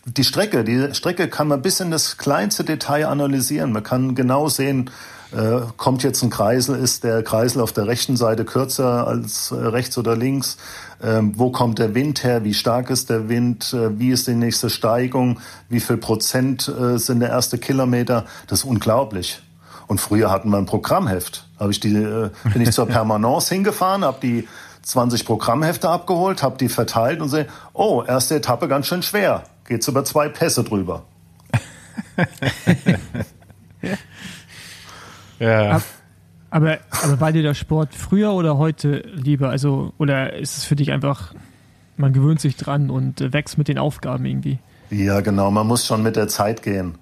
die 0.05 0.25
Strecke, 0.25 0.65
die 0.65 0.95
Strecke 0.95 1.29
kann 1.29 1.49
man 1.49 1.63
bis 1.63 1.81
in 1.81 1.91
das 1.91 2.17
kleinste 2.17 2.65
Detail 2.65 3.07
analysieren. 3.07 3.73
Man 3.73 3.83
kann 3.83 4.15
genau 4.15 4.49
sehen, 4.49 4.91
äh, 5.33 5.61
kommt 5.77 6.03
jetzt 6.03 6.23
ein 6.23 6.31
Kreisel, 6.31 6.77
ist 6.77 7.05
der 7.05 7.23
Kreisel 7.23 7.61
auf 7.61 7.73
der 7.73 7.87
rechten 7.87 8.17
Seite 8.17 8.45
kürzer 8.45 9.07
als 9.07 9.53
rechts 9.53 9.97
oder 9.99 10.17
links? 10.17 10.57
Ähm, 11.03 11.35
wo 11.37 11.51
kommt 11.51 11.79
der 11.79 11.95
Wind 11.95 12.25
her? 12.25 12.43
Wie 12.43 12.55
stark 12.55 12.91
ist 12.91 13.11
der 13.11 13.29
Wind? 13.29 13.77
Wie 13.97 14.11
ist 14.11 14.27
die 14.27 14.35
nächste 14.35 14.71
Steigung? 14.71 15.41
Wie 15.69 15.81
viel 15.81 15.99
Prozent 15.99 16.71
sind 16.97 17.21
der 17.21 17.31
erste 17.31 17.59
Kilometer? 17.59 18.25
Das 18.47 18.61
ist 18.61 18.65
unglaublich. 18.65 19.41
Und 19.93 20.01
früher 20.01 20.31
hatten 20.31 20.49
wir 20.49 20.57
ein 20.57 20.65
Programmheft. 20.65 21.45
Habe 21.61 21.71
ich 21.71 21.79
die, 21.79 21.95
äh, 21.95 22.31
bin 22.51 22.63
ich 22.63 22.73
zur 22.73 22.87
Permanence 22.89 23.51
hingefahren, 23.51 24.07
habe 24.07 24.17
die 24.23 24.49
20 24.81 25.27
Programmhefte 25.27 25.91
abgeholt, 25.91 26.43
habe 26.43 26.57
die 26.57 26.71
verteilt 26.71 27.21
und 27.21 27.29
sehe, 27.29 27.47
oh, 27.75 28.03
erste 28.03 28.37
Etappe 28.37 28.69
ganz 28.69 28.87
schön 28.87 29.03
schwer. 29.03 29.45
Geht's 29.69 29.87
über 29.89 30.03
zwei 30.07 30.31
Pässe 30.31 30.65
drüber. 30.65 31.03
Ja. 35.39 35.73
Ab- 35.73 35.83
Aber, 36.51 36.79
aber 37.03 37.21
war 37.21 37.33
dir 37.33 37.43
der 37.43 37.55
Sport 37.55 37.95
früher 37.95 38.33
oder 38.33 38.57
heute 38.57 38.99
lieber? 39.13 39.51
Also, 39.51 39.93
oder 39.99 40.35
ist 40.35 40.57
es 40.57 40.65
für 40.65 40.77
dich 40.77 40.91
einfach, 40.93 41.35
man 41.99 42.13
gewöhnt 42.15 42.41
sich 42.41 42.57
dran 42.57 42.89
und 42.91 43.21
äh, 43.21 43.33
wächst 43.33 43.59
mit 43.59 43.69
den 43.69 43.77
Aufgaben 43.77 44.25
irgendwie? 44.25 44.59
Ja, 44.91 45.21
genau, 45.21 45.51
man 45.51 45.67
muss 45.67 45.85
schon 45.87 46.03
mit 46.03 46.17
der 46.17 46.29
Zeit 46.29 46.63
gehen. 46.63 46.95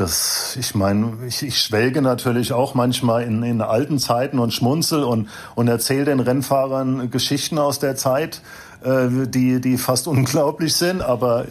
Das, 0.00 0.56
ich 0.58 0.74
meine, 0.74 1.18
ich, 1.28 1.42
ich 1.42 1.60
schwelge 1.60 2.00
natürlich 2.00 2.54
auch 2.54 2.72
manchmal 2.72 3.22
in, 3.24 3.42
in 3.42 3.60
alten 3.60 3.98
Zeiten 3.98 4.38
und 4.38 4.54
schmunzel 4.54 5.04
und, 5.04 5.28
und 5.56 5.68
erzähle 5.68 6.06
den 6.06 6.20
Rennfahrern 6.20 7.10
Geschichten 7.10 7.58
aus 7.58 7.80
der 7.80 7.96
Zeit, 7.96 8.40
äh, 8.82 9.26
die, 9.26 9.60
die 9.60 9.76
fast 9.76 10.08
unglaublich 10.08 10.74
sind. 10.74 11.02
Aber 11.02 11.44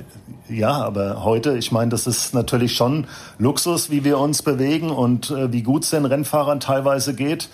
ja, 0.49 0.71
aber 0.71 1.23
heute, 1.23 1.59
ich 1.59 1.71
meine, 1.71 1.91
das 1.91 2.07
ist 2.07 2.33
natürlich 2.33 2.75
schon 2.75 3.05
Luxus, 3.37 3.91
wie 3.91 4.03
wir 4.03 4.17
uns 4.17 4.41
bewegen 4.41 4.89
und 4.89 5.29
äh, 5.29 5.53
wie 5.53 5.61
gut 5.61 5.83
es 5.83 5.91
den 5.91 6.05
Rennfahrern 6.05 6.59
teilweise 6.59 7.13
geht 7.13 7.49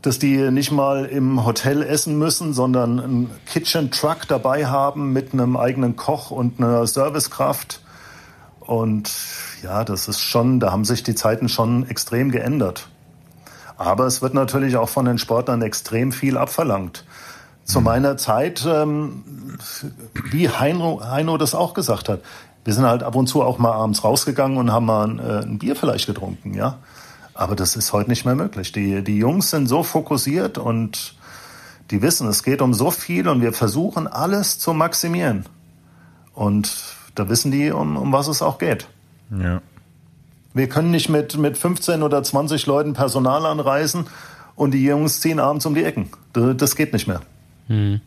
dass 0.00 0.20
die 0.20 0.52
nicht 0.52 0.70
mal 0.70 1.06
im 1.06 1.44
Hotel 1.44 1.82
essen 1.82 2.18
müssen, 2.18 2.54
sondern 2.54 3.00
einen 3.00 3.30
Kitchen 3.46 3.90
Truck 3.90 4.28
dabei 4.28 4.66
haben 4.66 5.12
mit 5.12 5.32
einem 5.32 5.56
eigenen 5.56 5.96
Koch 5.96 6.30
und 6.30 6.60
einer 6.60 6.86
Servicekraft. 6.86 7.82
Und 8.60 9.10
ja, 9.62 9.84
das 9.84 10.08
ist 10.08 10.20
schon, 10.20 10.60
da 10.60 10.72
haben 10.72 10.84
sich 10.84 11.02
die 11.02 11.14
Zeiten 11.14 11.48
schon 11.48 11.88
extrem 11.88 12.30
geändert. 12.30 12.88
Aber 13.76 14.06
es 14.06 14.22
wird 14.22 14.34
natürlich 14.34 14.76
auch 14.76 14.88
von 14.88 15.04
den 15.04 15.18
Sportlern 15.18 15.62
extrem 15.62 16.12
viel 16.12 16.36
abverlangt. 16.36 17.04
Zu 17.64 17.80
meiner 17.80 18.16
Zeit, 18.16 18.66
ähm, 18.66 19.58
wie 20.30 20.48
Heino, 20.48 21.00
Heino 21.04 21.36
das 21.36 21.54
auch 21.54 21.74
gesagt 21.74 22.08
hat, 22.08 22.20
wir 22.64 22.74
sind 22.74 22.84
halt 22.84 23.02
ab 23.02 23.14
und 23.14 23.28
zu 23.28 23.42
auch 23.42 23.58
mal 23.58 23.72
abends 23.72 24.02
rausgegangen 24.02 24.58
und 24.58 24.72
haben 24.72 24.86
mal 24.86 25.06
ein, 25.06 25.18
äh, 25.18 25.42
ein 25.42 25.58
Bier 25.58 25.76
vielleicht 25.76 26.06
getrunken, 26.06 26.54
ja. 26.54 26.78
Aber 27.34 27.54
das 27.54 27.76
ist 27.76 27.92
heute 27.92 28.10
nicht 28.10 28.24
mehr 28.24 28.34
möglich. 28.34 28.72
Die, 28.72 29.04
die 29.04 29.18
Jungs 29.18 29.50
sind 29.50 29.68
so 29.68 29.84
fokussiert 29.84 30.58
und 30.58 31.14
die 31.90 32.02
wissen, 32.02 32.26
es 32.28 32.42
geht 32.42 32.60
um 32.60 32.74
so 32.74 32.90
viel 32.90 33.28
und 33.28 33.40
wir 33.40 33.52
versuchen 33.52 34.08
alles 34.08 34.58
zu 34.58 34.74
maximieren. 34.74 35.46
Und 36.34 36.96
da 37.14 37.28
wissen 37.28 37.50
die, 37.50 37.70
um, 37.70 37.96
um 37.96 38.12
was 38.12 38.28
es 38.28 38.42
auch 38.42 38.58
geht. 38.58 38.88
Ja. 39.30 39.62
Wir 40.54 40.68
können 40.68 40.90
nicht 40.90 41.08
mit, 41.08 41.36
mit 41.36 41.56
15 41.56 42.02
oder 42.02 42.22
20 42.22 42.66
Leuten 42.66 42.92
Personal 42.94 43.46
anreisen 43.46 44.06
und 44.56 44.72
die 44.72 44.84
Jungs 44.84 45.20
ziehen 45.20 45.38
abends 45.38 45.66
um 45.66 45.74
die 45.74 45.84
Ecken. 45.84 46.10
Das, 46.32 46.74
geht 46.74 46.92
nicht 46.92 47.06
mehr. 47.06 47.20
Hm. 47.68 48.00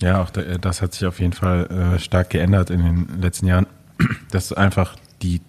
Ja, 0.00 0.22
auch 0.22 0.30
das 0.30 0.82
hat 0.82 0.94
sich 0.94 1.06
auf 1.06 1.20
jeden 1.20 1.32
Fall 1.32 1.66
äh, 1.66 1.98
stark 1.98 2.30
geändert 2.30 2.70
in 2.70 2.82
den 2.82 3.20
letzten 3.20 3.46
Jahren, 3.46 3.66
dass 4.30 4.52
einfach 4.52 4.96
die 5.20 5.40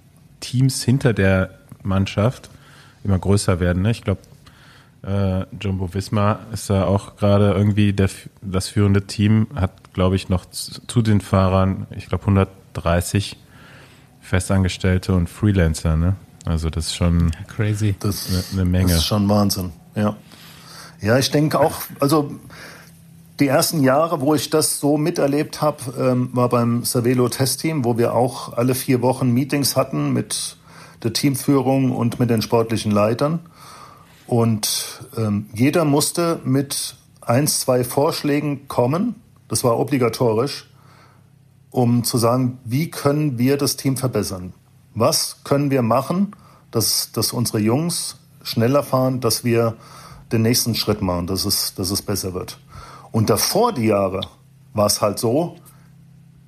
Teams 0.41 0.83
hinter 0.83 1.13
der 1.13 1.51
Mannschaft 1.83 2.49
immer 3.03 3.17
größer 3.17 3.59
werden. 3.59 3.83
Ne? 3.83 3.91
Ich 3.91 4.03
glaube, 4.03 4.21
äh, 5.03 5.45
Jumbo 5.59 5.93
Visma 5.93 6.39
ist 6.51 6.69
da 6.69 6.85
auch 6.85 7.15
gerade 7.15 7.51
irgendwie 7.51 7.93
der, 7.93 8.09
das 8.41 8.67
führende 8.67 9.03
Team, 9.07 9.47
hat, 9.55 9.71
glaube 9.93 10.15
ich, 10.15 10.29
noch 10.29 10.45
zu, 10.45 10.85
zu 10.85 11.01
den 11.01 11.21
Fahrern, 11.21 11.87
ich 11.91 12.07
glaube, 12.07 12.23
130 12.23 13.37
Festangestellte 14.23 15.13
und 15.13 15.29
Freelancer. 15.29 15.95
Ne? 15.95 16.15
Also 16.45 16.69
das 16.69 16.87
ist 16.87 16.95
schon 16.95 17.31
crazy. 17.47 17.95
Das, 17.99 18.27
eine, 18.29 18.43
eine 18.53 18.65
Menge. 18.65 18.87
Das 18.87 18.99
ist 18.99 19.05
schon 19.05 19.29
Wahnsinn. 19.29 19.71
Ja. 19.95 20.15
Ja, 21.01 21.19
ich 21.19 21.29
denke 21.31 21.59
auch, 21.59 21.73
also 21.99 22.31
die 23.39 23.47
ersten 23.47 23.83
Jahre, 23.83 24.21
wo 24.21 24.35
ich 24.35 24.49
das 24.49 24.79
so 24.79 24.97
miterlebt 24.97 25.61
habe, 25.61 25.77
ähm, 25.99 26.29
war 26.33 26.49
beim 26.49 26.85
Cervelo 26.85 27.27
Testteam, 27.27 27.83
wo 27.83 27.97
wir 27.97 28.13
auch 28.13 28.57
alle 28.57 28.73
vier 28.73 29.01
Wochen 29.01 29.31
Meetings 29.31 29.75
hatten 29.75 30.13
mit 30.13 30.57
der 31.03 31.11
Teamführung 31.11 31.91
und 31.91 32.19
mit 32.19 32.29
den 32.29 32.41
sportlichen 32.41 32.91
Leitern. 32.91 33.39
Und 34.27 35.03
ähm, 35.17 35.47
jeder 35.53 35.83
musste 35.83 36.39
mit 36.45 36.95
eins, 37.21 37.59
zwei 37.59 37.83
Vorschlägen 37.83 38.67
kommen. 38.67 39.15
Das 39.49 39.63
war 39.63 39.77
obligatorisch, 39.77 40.69
um 41.73 42.03
zu 42.03 42.19
sagen, 42.19 42.59
wie 42.63 42.89
können 42.91 43.39
wir 43.39 43.57
das 43.57 43.75
Team 43.75 43.97
verbessern? 43.97 44.53
Was 44.93 45.43
können 45.43 45.71
wir 45.71 45.81
machen, 45.81 46.35
dass, 46.69 47.11
dass 47.11 47.33
unsere 47.33 47.57
Jungs 47.59 48.17
schneller 48.43 48.83
fahren, 48.83 49.21
dass 49.21 49.43
wir 49.43 49.75
den 50.31 50.43
nächsten 50.43 50.75
Schritt 50.75 51.01
machen, 51.01 51.25
dass 51.25 51.45
es, 51.45 51.73
dass 51.73 51.89
es 51.89 52.03
besser 52.03 52.35
wird? 52.35 52.59
Und 53.11 53.31
davor 53.31 53.73
die 53.73 53.87
Jahre 53.87 54.21
war 54.75 54.85
es 54.85 55.01
halt 55.01 55.17
so, 55.17 55.55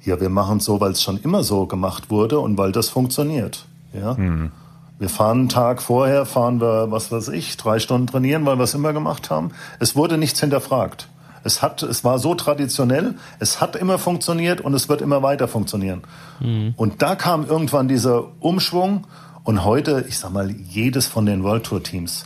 ja, 0.03 0.21
wir 0.21 0.29
machen 0.29 0.59
es 0.59 0.65
so, 0.65 0.79
weil 0.79 0.91
es 0.91 1.01
schon 1.01 1.19
immer 1.19 1.43
so 1.43 1.65
gemacht 1.65 2.11
wurde 2.11 2.39
und 2.39 2.59
weil 2.59 2.71
das 2.71 2.89
funktioniert. 2.89 3.65
Ja. 3.93 4.13
Mhm. 4.13 4.51
Wir 4.99 5.09
fahren 5.09 5.39
einen 5.39 5.49
Tag 5.49 5.81
vorher, 5.81 6.27
fahren 6.27 6.61
wir, 6.61 6.91
was 6.91 7.11
weiß 7.11 7.29
ich, 7.29 7.57
drei 7.57 7.79
Stunden 7.79 8.05
trainieren, 8.05 8.45
weil 8.45 8.57
wir 8.57 8.63
es 8.63 8.75
immer 8.75 8.93
gemacht 8.93 9.31
haben. 9.31 9.51
Es 9.79 9.95
wurde 9.95 10.19
nichts 10.19 10.39
hinterfragt. 10.39 11.09
Es 11.45 11.61
hat, 11.61 11.81
es 11.83 12.03
war 12.03 12.19
so 12.19 12.35
traditionell, 12.35 13.15
es 13.39 13.61
hat 13.61 13.77
immer 13.77 13.97
funktioniert 13.97 14.59
und 14.59 14.73
es 14.73 14.89
wird 14.89 15.01
immer 15.01 15.21
weiter 15.21 15.47
funktionieren. 15.47 16.01
Mhm. 16.41 16.73
Und 16.75 17.01
da 17.01 17.15
kam 17.15 17.45
irgendwann 17.45 17.87
dieser 17.87 18.25
Umschwung 18.41 19.07
und 19.43 19.63
heute, 19.63 20.03
ich 20.09 20.17
sag 20.17 20.33
mal, 20.33 20.51
jedes 20.51 21.07
von 21.07 21.25
den 21.25 21.43
World 21.43 21.63
Tour 21.63 21.81
Teams 21.81 22.25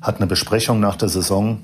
hat 0.00 0.16
eine 0.16 0.26
Besprechung 0.26 0.80
nach 0.80 0.96
der 0.96 1.10
Saison 1.10 1.60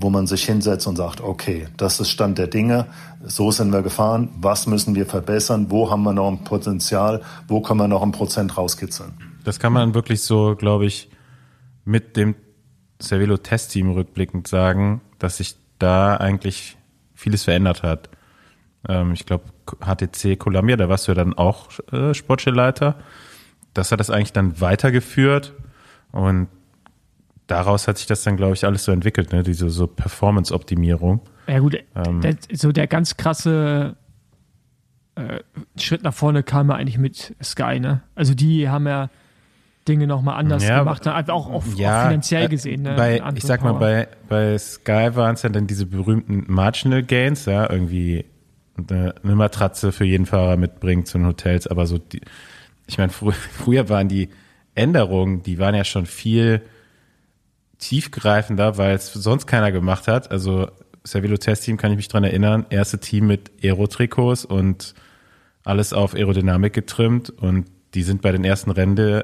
wo 0.00 0.08
man 0.08 0.26
sich 0.26 0.44
hinsetzt 0.44 0.86
und 0.86 0.96
sagt, 0.96 1.20
okay, 1.20 1.68
das 1.76 2.00
ist 2.00 2.08
Stand 2.08 2.38
der 2.38 2.46
Dinge, 2.46 2.86
so 3.22 3.50
sind 3.50 3.70
wir 3.70 3.82
gefahren, 3.82 4.30
was 4.40 4.66
müssen 4.66 4.94
wir 4.94 5.04
verbessern, 5.04 5.66
wo 5.68 5.90
haben 5.90 6.02
wir 6.02 6.14
noch 6.14 6.28
ein 6.28 6.42
Potenzial, 6.42 7.20
wo 7.48 7.60
können 7.60 7.80
wir 7.80 7.88
noch 7.88 8.02
ein 8.02 8.12
Prozent 8.12 8.56
rauskitzeln. 8.56 9.12
Das 9.44 9.58
kann 9.58 9.74
man 9.74 9.94
wirklich 9.94 10.22
so, 10.22 10.56
glaube 10.56 10.86
ich, 10.86 11.10
mit 11.84 12.16
dem 12.16 12.34
Cervelo 13.00 13.36
Testteam 13.36 13.90
rückblickend 13.90 14.48
sagen, 14.48 15.02
dass 15.18 15.36
sich 15.36 15.56
da 15.80 16.16
eigentlich 16.16 16.76
vieles 17.14 17.44
verändert 17.44 17.82
hat. 17.82 18.08
Ähm, 18.88 19.12
ich 19.12 19.26
glaube, 19.26 19.44
HTC 19.66 20.38
Columbia, 20.38 20.76
da 20.76 20.88
warst 20.88 21.08
du 21.08 21.12
ja 21.12 21.16
dann 21.16 21.34
auch 21.34 21.68
äh, 21.92 22.14
Sportstellleiter. 22.14 22.96
Das 23.74 23.92
hat 23.92 24.00
das 24.00 24.10
eigentlich 24.10 24.32
dann 24.32 24.60
weitergeführt 24.60 25.52
und 26.12 26.48
daraus 27.46 27.88
hat 27.88 27.98
sich 27.98 28.06
das 28.06 28.22
dann, 28.22 28.36
glaube 28.36 28.54
ich, 28.54 28.64
alles 28.64 28.84
so 28.84 28.92
entwickelt, 28.92 29.32
ne? 29.32 29.42
diese 29.42 29.70
so 29.70 29.86
Performance-Optimierung. 29.86 31.20
Ja 31.46 31.58
gut, 31.58 31.76
ähm, 31.94 32.20
der, 32.20 32.36
so 32.52 32.72
der 32.72 32.86
ganz 32.86 33.16
krasse 33.16 33.96
äh, 35.16 35.40
Schritt 35.76 36.02
nach 36.02 36.14
vorne 36.14 36.42
kam 36.42 36.70
ja 36.70 36.76
eigentlich 36.76 36.98
mit 36.98 37.34
Sky, 37.42 37.80
ne? 37.80 38.02
Also 38.14 38.34
die 38.34 38.68
haben 38.68 38.86
ja 38.86 39.10
Dinge 39.90 40.06
nochmal 40.06 40.36
anders 40.38 40.64
ja, 40.64 40.78
gemacht, 40.78 41.04
ne? 41.04 41.12
also 41.12 41.32
auch, 41.32 41.50
auf, 41.50 41.64
ja, 41.76 42.02
auch 42.02 42.06
finanziell 42.06 42.44
äh, 42.44 42.48
gesehen. 42.48 42.82
Ne? 42.82 42.94
Bei, 42.96 43.22
ich 43.34 43.42
sag 43.42 43.62
mal, 43.62 43.72
bei, 43.72 44.08
bei 44.28 44.56
Sky 44.56 45.10
waren 45.14 45.34
es 45.34 45.42
ja 45.42 45.48
dann 45.48 45.66
diese 45.66 45.86
berühmten 45.86 46.44
Marginal 46.46 47.02
Gains, 47.02 47.46
ja, 47.46 47.68
irgendwie 47.68 48.24
eine, 48.76 49.14
eine 49.22 49.34
Matratze 49.34 49.90
für 49.90 50.04
jeden 50.04 50.26
Fahrer 50.26 50.56
mitbringen 50.56 51.04
zu 51.04 51.18
den 51.18 51.26
Hotels, 51.26 51.66
aber 51.66 51.86
so 51.86 51.98
die, 51.98 52.20
ich 52.86 52.98
meine, 52.98 53.10
frü 53.10 53.32
früher 53.52 53.88
waren 53.88 54.08
die 54.08 54.30
Änderungen, 54.74 55.42
die 55.42 55.58
waren 55.58 55.74
ja 55.74 55.84
schon 55.84 56.06
viel 56.06 56.62
tiefgreifender, 57.78 58.78
weil 58.78 58.94
es 58.94 59.12
sonst 59.12 59.46
keiner 59.46 59.72
gemacht 59.72 60.06
hat. 60.06 60.30
Also 60.30 60.68
Cervelo 61.06 61.36
Test 61.36 61.64
Team 61.64 61.76
kann 61.76 61.90
ich 61.90 61.96
mich 61.96 62.08
dran 62.08 62.24
erinnern. 62.24 62.66
Erste 62.70 62.98
Team 62.98 63.26
mit 63.26 63.50
Aero-Trikots 63.62 64.44
und 64.44 64.94
alles 65.64 65.92
auf 65.92 66.14
Aerodynamik 66.14 66.72
getrimmt 66.72 67.30
und 67.30 67.66
die 67.94 68.02
sind 68.02 68.22
bei 68.22 68.32
den 68.32 68.44
ersten 68.44 68.70
Rennen, 68.70 69.22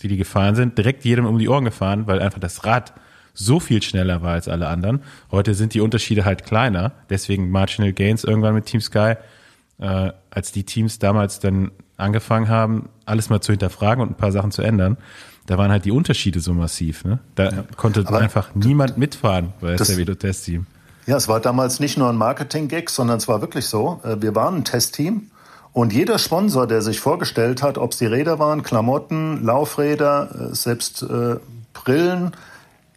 die 0.00 0.08
die 0.08 0.16
gefahren 0.16 0.54
sind, 0.54 0.78
direkt 0.78 1.04
jedem 1.04 1.26
um 1.26 1.38
die 1.38 1.48
Ohren 1.48 1.64
gefahren, 1.64 2.06
weil 2.06 2.20
einfach 2.20 2.40
das 2.40 2.64
Rad 2.64 2.92
so 3.32 3.58
viel 3.58 3.82
schneller 3.82 4.22
war 4.22 4.32
als 4.32 4.48
alle 4.48 4.68
anderen. 4.68 5.02
Heute 5.30 5.54
sind 5.54 5.74
die 5.74 5.80
Unterschiede 5.80 6.24
halt 6.24 6.44
kleiner, 6.44 6.92
deswegen 7.10 7.50
Marginal 7.50 7.92
Gains 7.92 8.24
irgendwann 8.24 8.54
mit 8.54 8.66
Team 8.66 8.80
Sky, 8.80 9.14
äh, 9.78 10.12
als 10.30 10.52
die 10.52 10.64
Teams 10.64 10.98
damals 10.98 11.40
dann 11.40 11.72
angefangen 11.96 12.48
haben, 12.48 12.88
alles 13.06 13.30
mal 13.30 13.40
zu 13.40 13.52
hinterfragen 13.52 14.02
und 14.02 14.12
ein 14.12 14.16
paar 14.16 14.32
Sachen 14.32 14.50
zu 14.50 14.62
ändern 14.62 14.96
da 15.46 15.58
waren 15.58 15.70
halt 15.70 15.84
die 15.84 15.90
Unterschiede 15.90 16.40
so 16.40 16.54
massiv. 16.54 17.04
Ne? 17.04 17.18
Da 17.34 17.50
ja. 17.50 17.64
konnte 17.76 18.04
Aber 18.06 18.18
einfach 18.18 18.54
niemand 18.54 18.96
mitfahren 18.96 19.52
bei 19.60 19.76
das 19.76 19.88
Cervelo 19.88 20.14
Testteam. 20.14 20.66
Ja, 21.06 21.16
es 21.16 21.28
war 21.28 21.40
damals 21.40 21.80
nicht 21.80 21.98
nur 21.98 22.08
ein 22.08 22.16
Marketing-Gag, 22.16 22.88
sondern 22.88 23.18
es 23.18 23.28
war 23.28 23.42
wirklich 23.42 23.66
so. 23.66 24.00
Äh, 24.04 24.22
wir 24.22 24.34
waren 24.34 24.56
ein 24.56 24.64
Testteam 24.64 25.30
und 25.74 25.92
jeder 25.92 26.20
Sponsor, 26.20 26.68
der 26.68 26.82
sich 26.82 27.00
vorgestellt 27.00 27.60
hat, 27.60 27.78
ob 27.78 27.90
es 27.90 27.98
die 27.98 28.06
Räder 28.06 28.38
waren, 28.38 28.62
Klamotten, 28.62 29.44
Laufräder, 29.44 30.50
äh, 30.52 30.54
selbst 30.54 31.02
äh, 31.02 31.36
Brillen, 31.74 32.32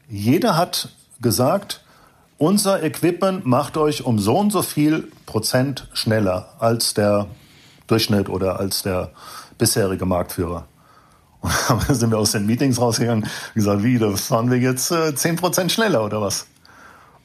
jeder 0.08 0.56
hat 0.56 0.90
gesagt, 1.20 1.84
unser 2.38 2.84
Equipment 2.84 3.48
macht 3.48 3.78
euch 3.78 4.06
um 4.06 4.20
so 4.20 4.38
und 4.38 4.52
so 4.52 4.62
viel 4.62 5.12
Prozent 5.26 5.90
schneller 5.94 6.54
als 6.60 6.94
der 6.94 7.26
Durchschnitt 7.88 8.30
oder 8.30 8.60
als 8.60 8.84
der 8.84 9.10
bisherige 9.58 10.06
Marktführer. 10.06 10.68
Und 11.42 11.52
dann 11.88 11.96
sind 11.96 12.12
wir 12.12 12.20
aus 12.20 12.34
den 12.34 12.46
Meetings 12.46 12.80
rausgegangen 12.80 13.24
und 13.24 13.54
gesagt, 13.56 13.82
wie, 13.82 13.98
das 13.98 14.28
fahren 14.28 14.52
wir 14.52 14.60
jetzt 14.60 14.92
äh, 14.92 15.10
10% 15.10 15.70
schneller 15.70 16.06
oder 16.06 16.22
was? 16.22 16.46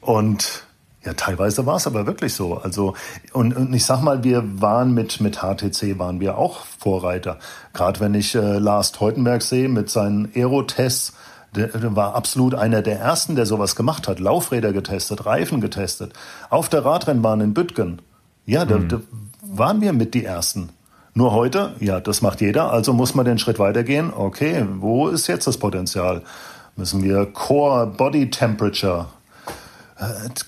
Und 0.01 0.65
ja, 1.05 1.13
teilweise 1.13 1.65
war 1.65 1.75
es 1.75 1.87
aber 1.87 2.05
wirklich 2.05 2.33
so. 2.33 2.57
Also, 2.57 2.93
und, 3.33 3.55
und 3.55 3.73
ich 3.73 3.85
sag 3.85 4.01
mal, 4.01 4.23
wir 4.23 4.61
waren 4.61 4.93
mit, 4.93 5.19
mit 5.19 5.39
HTC 5.39 5.99
waren 5.99 6.19
wir 6.19 6.37
auch 6.37 6.61
Vorreiter. 6.79 7.39
Gerade 7.73 7.99
wenn 7.99 8.13
ich 8.13 8.35
äh, 8.35 8.57
Lars 8.57 8.91
Teutenberg 8.93 9.41
sehe 9.41 9.67
mit 9.67 9.89
seinen 9.89 10.31
Aerotests, 10.33 11.13
der, 11.55 11.95
war 11.95 12.15
absolut 12.15 12.55
einer 12.55 12.81
der 12.81 12.99
ersten, 12.99 13.35
der 13.35 13.45
sowas 13.45 13.75
gemacht 13.75 14.07
hat. 14.07 14.19
Laufräder 14.19 14.73
getestet, 14.73 15.25
Reifen 15.25 15.61
getestet. 15.61 16.13
Auf 16.49 16.69
der 16.69 16.85
Radrennbahn 16.85 17.41
in 17.41 17.53
Büttgen. 17.53 18.01
Ja, 18.45 18.65
da, 18.65 18.77
mhm. 18.77 18.87
da 18.87 18.99
waren 19.41 19.81
wir 19.81 19.93
mit 19.93 20.13
die 20.13 20.25
Ersten. 20.25 20.69
Nur 21.13 21.31
heute, 21.33 21.75
ja, 21.79 21.99
das 21.99 22.23
macht 22.23 22.41
jeder, 22.41 22.71
also 22.71 22.91
muss 22.91 23.13
man 23.13 23.25
den 23.25 23.37
Schritt 23.37 23.59
weitergehen. 23.59 24.11
Okay, 24.11 24.65
wo 24.79 25.09
ist 25.09 25.27
jetzt 25.27 25.45
das 25.45 25.57
Potenzial? 25.57 26.23
Müssen 26.75 27.03
wir 27.03 27.27
Core 27.27 27.85
Body 27.85 28.31
Temperature 28.31 29.07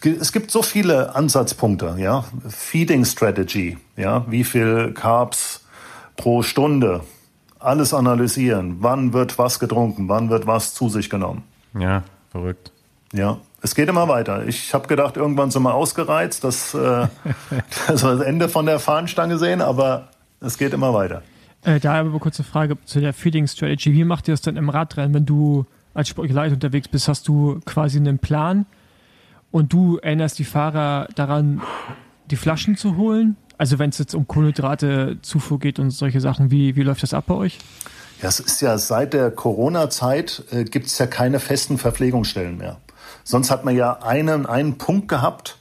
es 0.03 0.31
gibt 0.31 0.51
so 0.51 0.61
viele 0.61 1.15
Ansatzpunkte, 1.15 1.95
ja. 1.97 2.25
Feeding 2.47 3.05
Strategy, 3.05 3.77
ja. 3.97 4.25
Wie 4.29 4.43
viel 4.43 4.93
Carbs 4.93 5.65
pro 6.15 6.41
Stunde? 6.41 7.01
Alles 7.59 7.93
analysieren. 7.93 8.77
Wann 8.79 9.13
wird 9.13 9.37
was 9.37 9.59
getrunken? 9.59 10.07
Wann 10.07 10.29
wird 10.29 10.45
was 10.47 10.73
zu 10.73 10.89
sich 10.89 11.09
genommen? 11.09 11.43
Ja, 11.77 12.03
verrückt. 12.31 12.71
Ja, 13.13 13.37
es 13.61 13.75
geht 13.75 13.89
immer 13.89 14.07
weiter. 14.07 14.45
Ich 14.45 14.73
habe 14.73 14.87
gedacht, 14.87 15.17
irgendwann 15.17 15.49
sind 15.51 15.63
wir 15.63 15.73
ausgereizt, 15.73 16.43
dass 16.43 16.73
äh, 16.73 17.07
das, 17.87 18.01
das 18.01 18.21
Ende 18.21 18.49
von 18.49 18.65
der 18.65 18.79
Fahnenstange 18.79 19.37
sehen, 19.37 19.61
aber 19.61 20.09
es 20.41 20.57
geht 20.57 20.73
immer 20.73 20.93
weiter. 20.93 21.23
Äh, 21.63 21.79
da 21.79 21.99
aber 21.99 22.19
kurze 22.19 22.43
Frage 22.43 22.77
zu 22.85 22.99
der 22.99 23.13
Feeding 23.13 23.47
Strategy. 23.47 23.93
Wie 23.93 24.03
macht 24.03 24.27
ihr 24.27 24.33
das 24.33 24.41
denn 24.41 24.57
im 24.57 24.69
Radrennen, 24.69 25.13
wenn 25.13 25.25
du 25.25 25.65
als 25.93 26.09
Sportleiter 26.09 26.53
unterwegs 26.53 26.87
bist? 26.87 27.07
Hast 27.07 27.27
du 27.27 27.59
quasi 27.65 27.97
einen 27.97 28.19
Plan 28.19 28.65
und 29.55 29.71
du 29.71 29.99
erinnerst 29.99 30.37
die 30.37 30.43
Fahrer 30.43 31.07
daran, 31.15 31.61
die 32.29 32.35
Flaschen 32.35 32.75
zu 32.75 32.97
holen? 32.97 33.37
Also 33.57 33.79
wenn 33.79 33.89
es 33.89 33.97
jetzt 33.99 34.13
um 34.13 34.27
Kohlenhydrate, 34.27 35.19
Zufuhr 35.21 35.59
geht 35.59 35.79
und 35.79 35.91
solche 35.91 36.19
Sachen, 36.19 36.51
wie, 36.51 36.75
wie 36.75 36.81
läuft 36.83 37.03
das 37.03 37.13
ab 37.13 37.23
bei 37.27 37.35
euch? 37.35 37.59
Ja, 38.21 38.27
es 38.27 38.41
ist 38.41 38.59
ja 38.59 38.77
seit 38.77 39.13
der 39.13 39.31
Corona-Zeit 39.31 40.43
äh, 40.51 40.65
gibt 40.65 40.87
es 40.87 40.97
ja 40.97 41.07
keine 41.07 41.39
festen 41.39 41.77
Verpflegungsstellen 41.77 42.57
mehr. 42.57 42.81
Sonst 43.23 43.49
hat 43.49 43.63
man 43.63 43.77
ja 43.77 43.93
einen, 44.01 44.45
einen 44.45 44.77
Punkt 44.77 45.07
gehabt, 45.07 45.57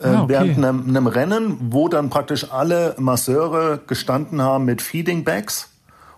äh, 0.00 0.08
ah, 0.08 0.22
okay. 0.24 0.32
während 0.32 0.56
einem, 0.56 0.88
einem, 0.88 1.06
Rennen, 1.06 1.56
wo 1.70 1.88
dann 1.88 2.10
praktisch 2.10 2.50
alle 2.50 2.96
Masseure 2.98 3.78
gestanden 3.86 4.42
haben 4.42 4.64
mit 4.64 4.82
Feeding 4.82 5.22
Bags. 5.22 5.68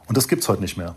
Und 0.07 0.17
das 0.17 0.29
gibt's 0.29 0.49
heute 0.49 0.63
nicht 0.63 0.79
mehr. 0.79 0.95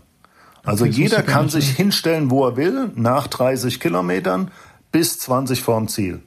Also 0.64 0.84
okay, 0.84 0.94
jeder 0.94 1.22
kann 1.22 1.50
sich 1.50 1.68
hinstellen, 1.68 2.30
wo 2.30 2.46
er 2.46 2.56
will, 2.56 2.90
nach 2.94 3.26
30 3.26 3.80
Kilometern 3.80 4.50
bis 4.92 5.18
20 5.18 5.62
vorm 5.62 5.88
Ziel. 5.88 6.22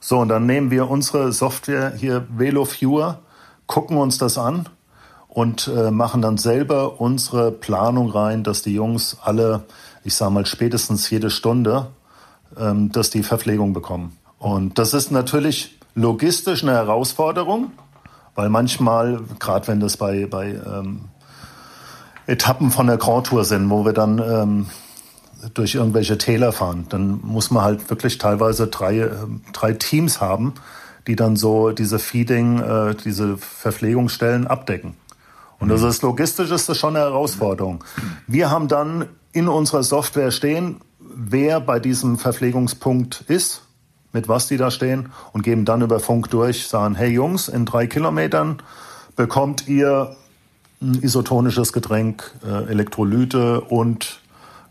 So, 0.00 0.18
und 0.18 0.28
dann 0.28 0.46
nehmen 0.46 0.70
wir 0.70 0.90
unsere 0.90 1.32
Software 1.32 1.92
hier 1.96 2.26
VeloViewer, 2.36 3.20
gucken 3.66 3.96
uns 3.96 4.18
das 4.18 4.38
an 4.38 4.68
und 5.28 5.68
äh, 5.68 5.90
machen 5.90 6.22
dann 6.22 6.38
selber 6.38 7.00
unsere 7.00 7.50
Planung 7.50 8.10
rein, 8.10 8.44
dass 8.44 8.62
die 8.62 8.74
Jungs 8.74 9.16
alle, 9.22 9.64
ich 10.04 10.14
sage 10.14 10.32
mal 10.32 10.46
spätestens 10.46 11.08
jede 11.10 11.30
Stunde, 11.30 11.88
ähm, 12.56 12.92
dass 12.92 13.10
die 13.10 13.22
Verpflegung 13.22 13.72
bekommen. 13.72 14.16
Und 14.38 14.78
das 14.78 14.94
ist 14.94 15.10
natürlich 15.10 15.78
logistisch 15.94 16.62
eine 16.62 16.72
Herausforderung, 16.72 17.72
weil 18.34 18.48
manchmal, 18.48 19.20
gerade 19.38 19.66
wenn 19.66 19.80
das 19.80 19.96
bei, 19.96 20.26
bei 20.26 20.50
ähm, 20.50 21.06
Etappen 22.26 22.70
von 22.70 22.86
der 22.86 22.98
Grand 22.98 23.26
Tour 23.26 23.44
sind, 23.44 23.68
wo 23.68 23.84
wir 23.84 23.92
dann 23.92 24.18
ähm, 24.18 24.66
durch 25.54 25.74
irgendwelche 25.74 26.18
Täler 26.18 26.52
fahren, 26.52 26.86
dann 26.88 27.20
muss 27.22 27.50
man 27.50 27.62
halt 27.62 27.90
wirklich 27.90 28.18
teilweise 28.18 28.66
drei, 28.66 28.98
äh, 28.98 29.10
drei 29.52 29.72
Teams 29.72 30.20
haben, 30.20 30.54
die 31.06 31.16
dann 31.16 31.36
so 31.36 31.70
diese 31.70 31.98
Feeding, 31.98 32.58
äh, 32.58 32.94
diese 32.94 33.38
Verpflegungsstellen 33.38 34.46
abdecken. 34.46 34.94
Und 35.60 35.70
das 35.70 35.82
ist 35.82 36.02
logistisch 36.02 36.50
ist 36.50 36.68
das 36.68 36.78
schon 36.78 36.94
eine 36.94 37.04
Herausforderung. 37.04 37.82
Wir 38.28 38.50
haben 38.50 38.68
dann 38.68 39.06
in 39.32 39.48
unserer 39.48 39.82
Software 39.82 40.30
stehen, 40.30 40.80
wer 41.00 41.60
bei 41.60 41.80
diesem 41.80 42.16
Verpflegungspunkt 42.16 43.24
ist, 43.26 43.62
mit 44.12 44.28
was 44.28 44.46
die 44.46 44.56
da 44.56 44.70
stehen 44.70 45.10
und 45.32 45.42
geben 45.42 45.64
dann 45.64 45.82
über 45.82 46.00
Funk 46.00 46.30
durch, 46.30 46.68
sagen, 46.68 46.94
hey 46.94 47.10
Jungs, 47.10 47.48
in 47.48 47.66
drei 47.66 47.86
Kilometern 47.86 48.62
bekommt 49.16 49.66
ihr 49.66 50.16
ein 50.80 51.02
isotonisches 51.02 51.72
Getränk, 51.72 52.32
äh, 52.46 52.70
Elektrolyte 52.70 53.60
und 53.62 54.17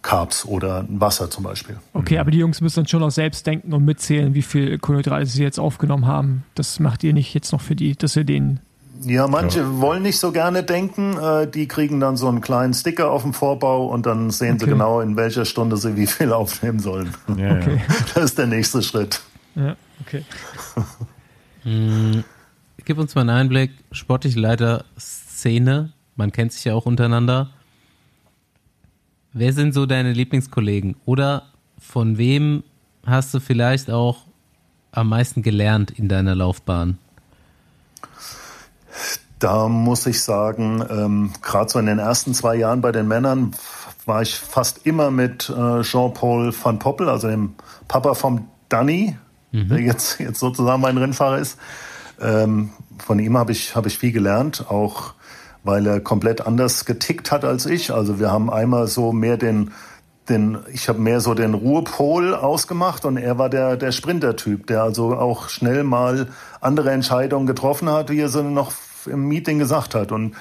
Carbs 0.07 0.45
oder 0.45 0.85
Wasser 0.87 1.29
zum 1.29 1.43
Beispiel. 1.43 1.75
Okay, 1.91 2.17
aber 2.17 2.31
die 2.31 2.37
Jungs 2.37 2.61
müssen 2.61 2.77
dann 2.77 2.87
schon 2.87 3.03
auch 3.03 3.11
selbst 3.11 3.45
denken 3.45 3.73
und 3.73 3.83
mitzählen, 3.83 4.33
wie 4.33 4.41
viel 4.41 4.77
Kohlenhydrate 4.77 5.25
sie 5.25 5.43
jetzt 5.43 5.59
aufgenommen 5.59 6.07
haben. 6.07 6.45
Das 6.55 6.79
macht 6.79 7.03
ihr 7.03 7.11
nicht 7.11 7.33
jetzt 7.33 7.51
noch 7.51 7.59
für 7.59 7.75
die, 7.75 7.93
dass 7.93 8.15
ihr 8.15 8.23
denen 8.23 8.61
ja, 9.03 9.27
manche 9.27 9.59
ja. 9.59 9.81
wollen 9.81 10.03
nicht 10.03 10.17
so 10.17 10.31
gerne 10.31 10.63
denken. 10.63 11.17
Äh, 11.17 11.47
die 11.51 11.67
kriegen 11.67 11.99
dann 11.99 12.15
so 12.15 12.29
einen 12.29 12.39
kleinen 12.39 12.73
Sticker 12.73 13.11
auf 13.11 13.23
dem 13.23 13.33
Vorbau 13.33 13.87
und 13.87 14.05
dann 14.05 14.31
sehen 14.31 14.55
okay. 14.55 14.65
sie 14.65 14.71
genau, 14.71 15.01
in 15.01 15.17
welcher 15.17 15.43
Stunde 15.43 15.75
sie 15.75 15.97
wie 15.97 16.07
viel 16.07 16.31
aufnehmen 16.33 16.79
sollen. 16.79 17.13
Ja, 17.37 17.57
okay. 17.57 17.81
Das 18.15 18.23
ist 18.23 18.37
der 18.37 18.47
nächste 18.47 18.81
Schritt. 18.81 19.21
Ja, 19.55 19.75
okay. 20.01 20.23
hm, 21.63 22.23
gib 22.85 22.97
uns 22.97 23.13
mal 23.13 23.21
einen 23.21 23.29
Einblick. 23.31 23.71
Sportliche 23.91 24.39
Leiter 24.39 24.85
Szene. 24.97 25.91
Man 26.15 26.31
kennt 26.31 26.53
sich 26.53 26.63
ja 26.63 26.73
auch 26.73 26.85
untereinander. 26.85 27.49
Wer 29.39 29.53
sind 29.53 29.75
so 29.75 29.85
deine 29.85 30.13
Lieblingskollegen? 30.13 30.95
Oder 31.05 31.43
von 31.77 32.17
wem 32.17 32.63
hast 33.05 33.35
du 33.35 33.39
vielleicht 33.39 33.91
auch 33.91 34.21
am 34.91 35.09
meisten 35.09 35.43
gelernt 35.43 35.91
in 35.91 36.07
deiner 36.07 36.33
Laufbahn? 36.33 36.97
Da 39.37 39.67
muss 39.67 40.07
ich 40.07 40.23
sagen, 40.23 40.83
ähm, 40.89 41.33
gerade 41.43 41.69
so 41.69 41.77
in 41.77 41.85
den 41.85 41.99
ersten 41.99 42.33
zwei 42.33 42.55
Jahren 42.55 42.81
bei 42.81 42.91
den 42.91 43.07
Männern 43.07 43.51
war 44.07 44.23
ich 44.23 44.33
fast 44.33 44.87
immer 44.87 45.11
mit 45.11 45.53
äh, 45.55 45.83
Jean-Paul 45.83 46.51
van 46.51 46.79
Poppel, 46.79 47.07
also 47.07 47.27
dem 47.27 47.53
Papa 47.87 48.15
vom 48.15 48.47
Danny, 48.69 49.15
mhm. 49.51 49.69
der 49.69 49.81
jetzt, 49.81 50.19
jetzt 50.19 50.39
sozusagen 50.39 50.81
mein 50.81 50.97
Rennfahrer 50.97 51.37
ist. 51.37 51.59
Ähm, 52.19 52.71
von 52.97 53.19
ihm 53.19 53.37
habe 53.37 53.51
ich, 53.51 53.75
hab 53.75 53.85
ich 53.85 53.99
viel 53.99 54.13
gelernt, 54.13 54.65
auch 54.67 55.13
weil 55.63 55.85
er 55.85 55.99
komplett 55.99 56.45
anders 56.45 56.85
getickt 56.85 57.31
hat 57.31 57.45
als 57.45 57.65
ich. 57.65 57.93
Also 57.93 58.19
wir 58.19 58.31
haben 58.31 58.49
einmal 58.49 58.87
so 58.87 59.11
mehr 59.11 59.37
den, 59.37 59.71
den 60.29 60.57
ich 60.73 60.89
habe 60.89 60.99
mehr 60.99 61.19
so 61.19 61.33
den 61.33 61.53
Ruhepol 61.53 62.33
ausgemacht 62.35 63.05
und 63.05 63.17
er 63.17 63.37
war 63.37 63.49
der, 63.49 63.77
der 63.77 63.91
Sprinter-Typ, 63.91 64.67
der 64.67 64.83
also 64.83 65.15
auch 65.15 65.49
schnell 65.49 65.83
mal 65.83 66.27
andere 66.61 66.91
Entscheidungen 66.91 67.47
getroffen 67.47 67.89
hat, 67.89 68.09
wie 68.09 68.19
er 68.19 68.29
sie 68.29 68.43
noch 68.43 68.73
im 69.05 69.27
Meeting 69.27 69.59
gesagt 69.59 69.95
hat. 69.95 70.11
Und 70.11 70.35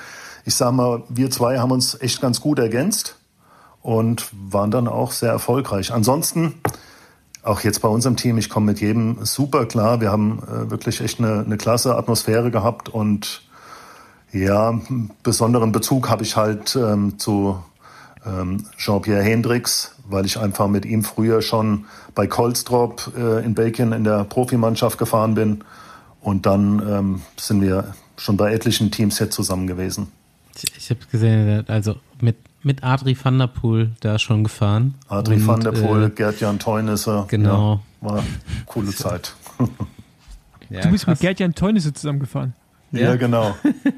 ich 0.45 0.55
sage 0.55 0.73
mal, 0.73 1.03
wir 1.09 1.31
zwei 1.31 1.59
haben 1.59 1.73
uns 1.73 2.01
echt 2.01 2.21
ganz 2.21 2.41
gut 2.41 2.59
ergänzt 2.59 3.19
und 3.83 4.29
waren 4.33 4.71
dann 4.71 4.89
auch 4.89 5.13
sehr 5.13 5.31
erfolgreich. 5.31 5.93
Ansonsten, 5.93 6.55
auch 7.43 7.61
jetzt 7.61 7.81
bei 7.81 7.89
unserem 7.89 8.17
Team, 8.17 8.39
ich 8.39 8.49
komme 8.49 8.67
mit 8.67 8.81
jedem 8.81 9.25
super 9.25 9.67
klar. 9.67 10.01
Wir 10.01 10.11
haben 10.11 10.43
äh, 10.43 10.71
wirklich 10.71 11.01
echt 11.01 11.21
eine, 11.21 11.45
eine 11.45 11.57
klasse 11.57 11.97
Atmosphäre 11.97 12.51
gehabt 12.51 12.89
und 12.89 13.46
ja, 14.37 14.81
besonderen 15.23 15.73
Bezug 15.73 16.09
habe 16.09 16.23
ich 16.23 16.37
halt 16.37 16.77
ähm, 16.77 17.19
zu 17.19 17.63
ähm, 18.27 18.65
Jean-Pierre 18.77 19.23
Hendricks, 19.23 19.95
weil 20.09 20.27
ich 20.27 20.39
einfach 20.39 20.69
mit 20.69 20.85
ihm 20.85 21.03
früher 21.05 21.43
schon 21.43 21.87
bei 22.15 22.27
Kolstrop 22.27 23.13
äh, 23.17 23.45
in 23.45 23.55
Belgien 23.55 23.93
in 23.93 24.05
der 24.05 24.25
Profimannschaft 24.25 24.99
gefahren 24.99 25.35
bin. 25.35 25.65
Und 26.21 26.47
dann 26.47 26.83
ähm, 26.89 27.23
sind 27.37 27.63
wir 27.63 27.95
schon 28.17 28.37
bei 28.37 28.53
etlichen 28.53 28.91
Teams 28.91 29.19
jetzt 29.19 29.35
zusammen 29.35 29.67
gewesen. 29.67 30.09
Ich, 30.57 30.77
ich 30.77 30.91
habe 30.91 31.01
gesehen, 31.11 31.65
also 31.69 31.97
mit, 32.21 32.37
mit 32.63 32.83
Adri 32.83 33.17
van 33.23 33.39
der 33.39 33.47
Poel 33.47 33.93
da 34.01 34.19
schon 34.19 34.43
gefahren. 34.43 34.95
Adri 35.09 35.37
und, 35.37 35.47
van 35.47 35.61
der 35.61 35.73
Poel, 35.73 36.05
äh, 36.05 36.11
Gerd-Jan 36.11 36.59
Teunisse. 36.59 37.27
Genau. 37.29 37.81
Ja, 38.03 38.09
war 38.09 38.23
coole 38.65 38.91
Zeit. 38.91 39.35
Ja, 40.71 40.81
du 40.83 40.91
bist 40.91 41.05
krass. 41.05 41.13
mit 41.13 41.21
Gerd-Jan 41.21 41.55
Teunisse 41.55 41.93
zusammengefahren. 41.93 42.55
Ja, 42.93 43.01
ja 43.01 43.17
genau. 43.17 43.57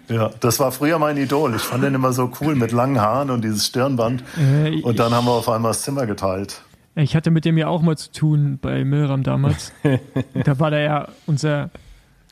ja, 0.08 0.30
das 0.40 0.58
war 0.60 0.72
früher 0.72 0.98
mein 0.98 1.16
Idol. 1.16 1.54
Ich 1.54 1.62
fand 1.62 1.84
den 1.84 1.94
immer 1.94 2.12
so 2.12 2.30
cool 2.40 2.54
mit 2.54 2.72
langen 2.72 3.00
Haaren 3.00 3.30
und 3.30 3.42
dieses 3.42 3.66
Stirnband. 3.66 4.24
Äh, 4.38 4.80
und 4.80 4.98
dann 4.98 5.12
haben 5.12 5.26
wir 5.26 5.32
auf 5.32 5.48
einmal 5.48 5.70
das 5.70 5.82
Zimmer 5.82 6.06
geteilt. 6.06 6.62
Ich 6.94 7.14
hatte 7.14 7.30
mit 7.30 7.44
dem 7.44 7.56
ja 7.58 7.68
auch 7.68 7.82
mal 7.82 7.96
zu 7.96 8.10
tun 8.10 8.58
bei 8.60 8.84
Milram 8.84 9.22
damals. 9.22 9.72
da 10.44 10.58
war 10.58 10.70
der 10.70 10.80
ja 10.80 11.08
unser 11.26 11.70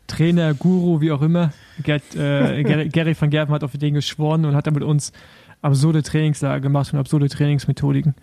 Trainer, 0.07 0.55
Guru, 0.55 1.01
wie 1.01 1.13
auch 1.13 1.23
immer. 1.23 1.53
Gerd, 1.83 2.03
äh, 2.17 2.89
Gary 2.89 3.15
van 3.19 3.31
Gerven 3.31 3.55
hat 3.55 3.63
auf 3.63 3.73
den 3.73 3.95
geschworen 3.95 4.45
und 4.45 4.55
hat 4.55 4.67
dann 4.67 4.75
mit 4.75 4.83
uns 4.83 5.13
absurde 5.63 6.03
Trainingslager 6.03 6.61
gemacht 6.61 6.93
und 6.93 6.99
absurde 6.99 7.29
Trainingsmethodiken. 7.29 8.15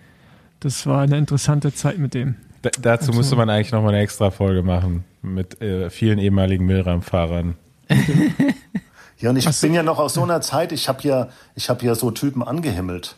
Das 0.60 0.86
war 0.86 1.02
eine 1.02 1.18
interessante 1.18 1.74
Zeit 1.74 1.98
mit 1.98 2.14
dem. 2.14 2.36
Da, 2.62 2.70
dazu 2.70 2.90
Absolut. 2.90 3.18
müsste 3.18 3.36
man 3.36 3.50
eigentlich 3.50 3.72
nochmal 3.72 3.94
eine 3.94 4.04
extra 4.04 4.32
Folge 4.32 4.64
machen 4.64 5.04
mit 5.22 5.62
äh, 5.62 5.90
vielen 5.90 6.20
ehemaligen 6.20 6.66
Milram-Fahrern. 6.66 7.56
Ja, 9.20 9.30
und 9.30 9.38
ich 9.38 9.46
so. 9.46 9.68
bin 9.68 9.74
ja 9.74 9.84
noch 9.84 10.00
aus 10.00 10.14
so 10.14 10.24
einer 10.24 10.42
Zeit, 10.42 10.72
ich 10.72 10.88
habe 10.90 11.02
ja, 11.04 11.28
ich 11.56 11.70
hab 11.70 11.84
ja 11.84 11.96
so 11.96 12.12
Typen 12.12 12.44
angehimmelt. 12.44 13.16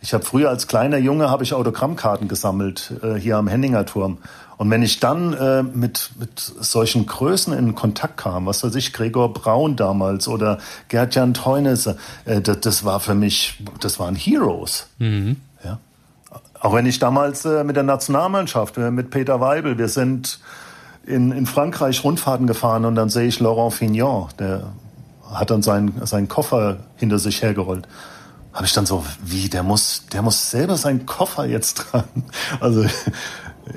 Ich 0.00 0.14
habe 0.14 0.24
früher 0.24 0.48
als 0.48 0.68
kleiner 0.68 0.98
Junge 0.98 1.28
habe 1.28 1.42
ich 1.42 1.54
Autogrammkarten 1.54 2.28
gesammelt 2.28 2.92
äh, 3.02 3.14
hier 3.14 3.36
am 3.36 3.48
Henninger 3.48 3.84
Turm. 3.84 4.18
Und 4.56 4.70
wenn 4.70 4.82
ich 4.82 5.00
dann 5.00 5.34
äh, 5.34 5.62
mit, 5.62 6.10
mit 6.18 6.38
solchen 6.40 7.06
Größen 7.06 7.52
in 7.52 7.74
Kontakt 7.74 8.16
kam, 8.16 8.46
was 8.46 8.62
weiß 8.62 8.74
ich, 8.74 8.92
Gregor 8.92 9.32
Braun 9.32 9.76
damals 9.76 10.26
oder 10.28 10.58
Gerd-Jan 10.88 11.34
Teunese, 11.34 11.96
äh, 12.24 12.40
das, 12.40 12.60
das 12.60 12.84
war 12.84 13.00
für 13.00 13.14
mich, 13.14 13.62
das 13.80 13.98
waren 13.98 14.14
Heroes. 14.14 14.88
Mhm. 14.98 15.36
Ja. 15.64 15.78
Auch 16.60 16.74
wenn 16.74 16.86
ich 16.86 16.98
damals 16.98 17.44
äh, 17.44 17.62
mit 17.64 17.76
der 17.76 17.84
Nationalmannschaft, 17.84 18.78
äh, 18.78 18.90
mit 18.90 19.10
Peter 19.10 19.40
Weibel, 19.40 19.78
wir 19.78 19.88
sind 19.88 20.40
in, 21.08 21.32
in 21.32 21.46
Frankreich 21.46 22.04
Rundfahrten 22.04 22.46
gefahren 22.46 22.84
und 22.84 22.94
dann 22.94 23.08
sehe 23.08 23.26
ich 23.26 23.40
Laurent 23.40 23.72
Fignon, 23.72 24.28
der 24.38 24.72
hat 25.32 25.50
dann 25.50 25.62
seinen, 25.62 26.06
seinen 26.06 26.28
Koffer 26.28 26.78
hinter 26.96 27.18
sich 27.18 27.42
hergerollt 27.42 27.86
habe 28.58 28.66
ich 28.66 28.72
dann 28.72 28.86
so, 28.86 29.04
wie, 29.22 29.48
der 29.48 29.62
muss, 29.62 30.06
der 30.12 30.20
muss 30.20 30.50
selber 30.50 30.76
seinen 30.76 31.06
Koffer 31.06 31.46
jetzt 31.46 31.78
tragen. 31.78 32.24
Also 32.60 32.84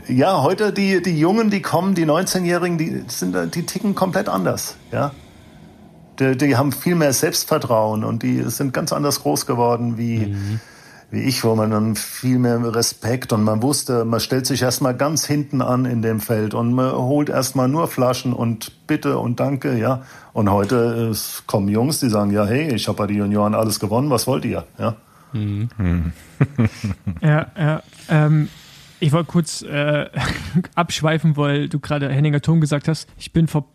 ja, 0.07 0.41
heute 0.41 0.73
die, 0.73 1.03
die 1.03 1.19
Jungen, 1.19 1.51
die 1.51 1.61
kommen, 1.61 1.93
die 1.93 2.05
19-Jährigen, 2.05 2.79
die 2.79 3.03
sind, 3.07 3.35
die 3.53 3.65
ticken 3.67 3.93
komplett 3.93 4.27
anders, 4.27 4.75
ja. 4.91 5.11
Die, 6.17 6.35
die 6.35 6.57
haben 6.57 6.71
viel 6.71 6.95
mehr 6.95 7.13
Selbstvertrauen 7.13 8.03
und 8.03 8.23
die 8.23 8.41
sind 8.49 8.73
ganz 8.73 8.91
anders 8.91 9.21
groß 9.21 9.45
geworden 9.45 9.99
wie, 9.99 10.27
mhm 10.27 10.59
wie 11.11 11.19
ich, 11.19 11.43
wo 11.43 11.55
man 11.55 11.71
dann 11.71 11.95
viel 11.95 12.39
mehr 12.39 12.73
Respekt 12.73 13.33
und 13.33 13.43
man 13.43 13.61
wusste, 13.61 14.05
man 14.05 14.21
stellt 14.21 14.45
sich 14.45 14.61
erstmal 14.61 14.95
ganz 14.95 15.25
hinten 15.25 15.61
an 15.61 15.83
in 15.83 16.01
dem 16.01 16.21
Feld 16.21 16.53
und 16.53 16.73
man 16.73 16.93
holt 16.93 17.27
erstmal 17.27 17.67
nur 17.67 17.89
Flaschen 17.89 18.31
und 18.31 18.87
bitte 18.87 19.17
und 19.17 19.41
danke, 19.41 19.77
ja. 19.77 20.03
Und 20.31 20.49
heute 20.49 21.09
es 21.09 21.43
kommen 21.47 21.67
Jungs, 21.67 21.99
die 21.99 22.09
sagen, 22.09 22.31
ja, 22.31 22.45
hey, 22.45 22.73
ich 22.73 22.87
habe 22.87 22.97
bei 22.97 23.07
den 23.07 23.17
Junioren 23.17 23.55
alles 23.55 23.81
gewonnen, 23.81 24.09
was 24.09 24.25
wollt 24.25 24.45
ihr, 24.45 24.63
ja. 24.79 24.95
Mhm. 25.33 26.13
ja, 27.21 27.47
ja. 27.57 27.83
Ähm, 28.09 28.47
ich 29.01 29.11
wollte 29.11 29.29
kurz 29.29 29.63
äh, 29.63 30.09
abschweifen, 30.75 31.35
weil 31.35 31.67
du 31.67 31.79
gerade 31.81 32.09
Henninger 32.09 32.41
Turm 32.41 32.61
gesagt 32.61 32.87
hast. 32.87 33.09
Ich 33.17 33.33
bin 33.33 33.47
vor, 33.47 33.65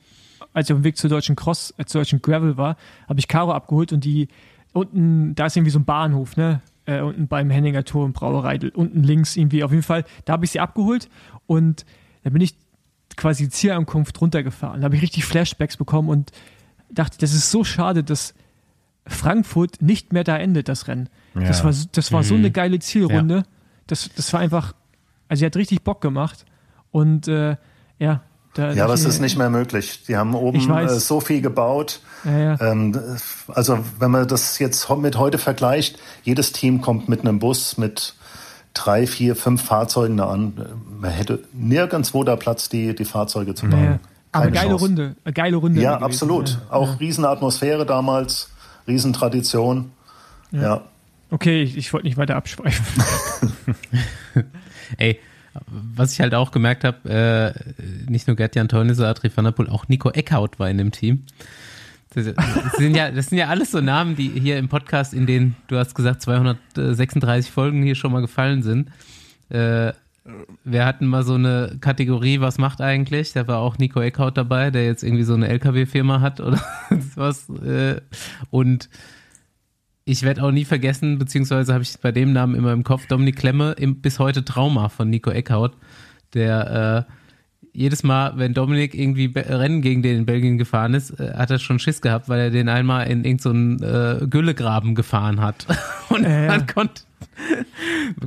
als 0.55 0.69
ich 0.69 0.73
auf 0.73 0.81
dem 0.81 0.85
Weg 0.85 0.97
zur 0.97 1.11
deutschen 1.11 1.37
Cross, 1.37 1.75
äh, 1.77 1.85
zur 1.85 2.01
deutschen 2.01 2.23
Gravel 2.23 2.57
war, 2.57 2.77
habe 3.09 3.19
ich 3.19 3.29
Caro 3.29 3.53
abgeholt 3.53 3.93
und 3.93 4.05
die 4.05 4.29
unten, 4.73 5.35
da 5.35 5.47
ist 5.47 5.57
irgendwie 5.57 5.71
so 5.71 5.79
ein 5.79 5.85
Bahnhof, 5.85 6.39
ne? 6.39 6.63
Äh, 6.87 7.01
unten 7.01 7.29
beim 7.29 7.51
Henninger 7.51 7.85
Tor 7.85 8.05
und 8.05 8.13
Brauerei, 8.13 8.59
unten 8.75 9.03
links 9.03 9.37
irgendwie. 9.37 9.63
Auf 9.65 9.71
jeden 9.71 9.83
Fall, 9.83 10.05
da 10.25 10.35
habe 10.35 10.45
ich 10.45 10.53
sie 10.53 10.61
abgeholt 10.61 11.09
und 11.47 11.85
da 12.23 12.31
bin 12.31 12.41
ich 12.41 12.57
quasi 13.17 13.45
die 13.45 13.51
Zielankunft 13.51 14.21
runtergefahren. 14.21 14.81
Da 14.81 14.87
habe 14.87 14.97
ich 14.97 15.03
richtig 15.03 15.25
Flashbacks 15.25 15.77
bekommen 15.77 16.09
und 16.09 16.33
dachte, 16.91 17.19
das 17.19 17.35
ist 17.35 17.51
so 17.51 17.65
schade, 17.65 18.05
dass 18.05 18.35
Frankfurt 19.07 19.81
nicht 19.83 20.13
mehr 20.13 20.25
da 20.25 20.37
endet, 20.37 20.69
das 20.69 20.89
Rennen. 20.89 21.09
Ja. 21.35 21.43
Das 21.43 21.65
war, 21.65 21.73
das 21.93 22.13
war 22.13 22.21
mhm. 22.21 22.25
so 22.25 22.35
eine 22.35 22.51
geile 22.51 22.79
Zielrunde. 22.79 23.37
Ja. 23.37 23.45
Das, 23.87 24.11
das 24.15 24.33
war 24.33 24.41
einfach, 24.41 24.75
also 25.29 25.41
sie 25.41 25.47
hat 25.47 25.57
richtig 25.57 25.83
Bock 25.83 26.01
gemacht 26.01 26.45
und 26.91 27.29
äh, 27.29 27.57
ja, 27.99 28.23
Da, 28.57 28.73
Ja, 28.73 28.85
aber 28.85 28.95
es 28.95 29.05
ist 29.05 29.21
nicht 29.21 29.37
mehr 29.37 29.51
möglich. 29.51 30.05
Die 30.09 30.17
haben 30.17 30.35
oben 30.35 30.67
weiß. 30.67 30.93
äh, 30.93 31.01
so 31.01 31.21
viel 31.21 31.43
gebaut. 31.43 32.01
Ja, 32.25 32.39
ja. 32.39 32.61
Ähm, 32.61 32.99
also 33.49 33.79
wenn 33.99 34.11
man 34.11 34.27
das 34.27 34.59
jetzt 34.59 34.89
mit 34.97 35.19
heute 35.19 35.39
vergleicht, 35.39 35.99
jedes 36.23 36.53
Team 36.53 36.81
kommt 36.81 37.09
mit 37.09 37.21
einem 37.21 37.39
Bus 37.39 37.77
mit 37.77 38.15
drei, 38.73 39.07
vier, 39.07 39.37
fünf 39.37 39.63
Fahrzeugen 39.63 40.17
da 40.17 40.31
an. 40.31 40.55
Man 41.01 41.11
hätte 41.11 41.41
nirgendwo 41.53 42.25
da 42.25 42.37
Platz, 42.37 42.69
die, 42.69 42.95
die 42.95 43.05
Fahrzeuge 43.05 43.55
zu 43.55 43.69
bauen. 43.69 43.85
Ja. 43.85 43.99
Aber 44.33 44.45
Keine 44.45 44.55
geile 44.57 44.69
Chance. 44.71 44.85
Runde, 44.85 45.17
eine 45.25 45.33
geile 45.33 45.57
Runde. 45.57 45.81
Ja, 45.81 45.99
absolut. 45.99 46.59
Auch 46.71 47.01
Riesenatmosphäre 47.01 47.87
damals, 47.87 48.51
Riesentradition. 48.87 49.93
Ja. 50.51 50.83
Okay, 51.31 51.63
ich, 51.63 51.77
ich 51.77 51.93
wollte 51.93 52.07
nicht 52.07 52.17
weiter 52.19 52.37
abschweifen. 52.37 52.85
Ey, 54.99 55.19
was 55.67 56.13
ich 56.13 56.21
halt 56.21 56.35
auch 56.35 56.51
gemerkt 56.51 56.85
habe, 56.85 57.09
äh, 57.09 58.11
nicht 58.11 58.27
nur 58.27 58.37
Gertjan 58.37 58.69
Teunisse, 58.69 59.07
Adri 59.07 59.31
van 59.35 59.45
der 59.45 59.53
Poel, 59.53 59.69
auch 59.69 59.89
Nico 59.89 60.11
Eckhout 60.11 60.59
war 60.59 60.69
in 60.69 60.79
dem 60.79 60.93
Team. 60.93 61.25
Das, 62.15 62.25
das, 62.35 62.73
sind 62.79 62.97
ja, 62.97 63.11
das 63.11 63.27
sind 63.27 63.39
ja 63.39 63.49
alles 63.49 63.73
so 63.73 63.81
Namen, 63.81 64.17
die 64.17 64.29
hier 64.29 64.59
im 64.59 64.69
Podcast, 64.69 65.13
in 65.13 65.27
denen, 65.27 65.57
du 65.69 65.77
hast 65.77 65.95
gesagt, 65.95 66.23
236 66.23 67.51
Folgen 67.51 67.83
hier 67.83 67.95
schon 67.95 68.13
mal 68.13 68.23
gefallen 68.23 68.63
sind. 68.63 68.91
Äh, 69.51 69.93
wir 70.65 70.85
hatten 70.85 71.07
mal 71.07 71.23
so 71.23 71.35
eine 71.35 71.77
Kategorie, 71.81 72.41
was 72.41 72.59
macht 72.59 72.81
eigentlich? 72.81 73.33
Da 73.33 73.47
war 73.47 73.59
auch 73.59 73.79
Nico 73.79 74.01
Eckhout 74.01 74.33
dabei, 74.33 74.71
der 74.71 74.85
jetzt 74.85 75.03
irgendwie 75.05 75.25
so 75.25 75.35
eine 75.35 75.49
LKW-Firma 75.49 76.21
hat 76.21 76.41
oder 76.41 76.61
was. 77.15 77.49
Äh, 77.51 78.01
und 78.51 78.89
ich 80.09 80.23
werde 80.23 80.43
auch 80.45 80.53
nie 80.53 80.65
vergessen, 80.65 81.19
beziehungsweise 81.19 81.75
habe 81.75 81.83
ich 81.83 81.99
bei 82.01 82.13
dem 82.13 82.33
Namen 82.33 82.55
immer 82.55 82.73
im 82.73 82.85
Kopf, 82.85 83.07
Dominik 83.09 83.37
Klemme, 83.37 83.73
im, 83.73 84.01
bis 84.01 84.19
heute 84.21 84.45
Trauma 84.45 84.89
von 84.89 85.11
Nico 85.11 85.31
Eckhout, 85.31 85.71
der 86.33 87.07
äh, 87.09 87.13
jedes 87.73 88.05
Mal, 88.05 88.35
wenn 88.37 88.55
Dominik 88.55 88.95
irgendwie 88.95 89.27
Be 89.29 89.45
Rennen 89.47 89.83
gegen 89.83 90.03
den 90.03 90.19
in 90.19 90.25
Belgien 90.27 90.59
gefahren 90.59 90.95
ist, 90.95 91.11
äh, 91.19 91.35
hat 91.35 91.51
er 91.51 91.59
schon 91.59 91.81
Schiss 91.81 92.01
gehabt, 92.01 92.29
weil 92.29 92.39
er 92.39 92.51
den 92.51 92.69
einmal 92.69 93.09
in 93.09 93.25
irgendeinen 93.25 93.79
so 93.81 93.85
äh, 94.25 94.27
Güllegraben 94.29 94.95
gefahren 94.95 95.41
hat. 95.41 95.67
Und 96.09 96.23
Ja, 96.23 96.31
ja. 96.43 96.47
man 96.47 96.67
konnte, 96.69 97.03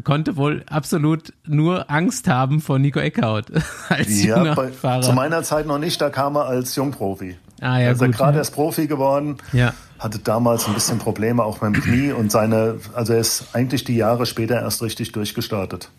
konnte 0.04 0.36
wohl 0.36 0.64
absolut 0.70 1.34
nur 1.48 1.90
Angst 1.90 2.28
haben 2.28 2.60
vor 2.60 2.78
Nico 2.78 3.00
Eckhout 3.00 3.44
als 3.90 4.22
Ja, 4.22 4.38
junger 4.38 4.56
bei, 4.56 4.68
Fahrer. 4.68 5.02
zu 5.02 5.14
meiner 5.14 5.44
Zeit 5.44 5.66
noch 5.66 5.80
nicht, 5.80 6.00
da 6.02 6.10
kam 6.10 6.36
er 6.36 6.46
als 6.46 6.76
Jungprofi. 6.76 7.38
Ah, 7.62 7.80
ja, 7.80 7.88
er 7.88 7.96
gut, 7.96 8.12
gerade 8.12 8.34
ja. 8.34 8.40
erst 8.40 8.54
Profi 8.54 8.88
geworden, 8.88 9.38
Ja. 9.52 9.74
hatte 10.00 10.20
damals 10.20 10.68
ein 10.68 10.74
bisschen 10.74 11.00
Probleme 11.00 11.44
auch 11.44 11.62
mit 11.62 11.76
dem 11.76 11.82
Knie 11.84 12.12
und 12.12 12.32
seine, 12.32 12.76
also 12.94 13.14
er 13.14 13.20
ist 13.20 13.48
eigentlich 13.54 13.84
die 13.84 13.96
Jahre 13.96 14.26
später 14.26 14.62
erst 14.62 14.82
richtig 14.82 15.12
durchgestartet. 15.12 15.90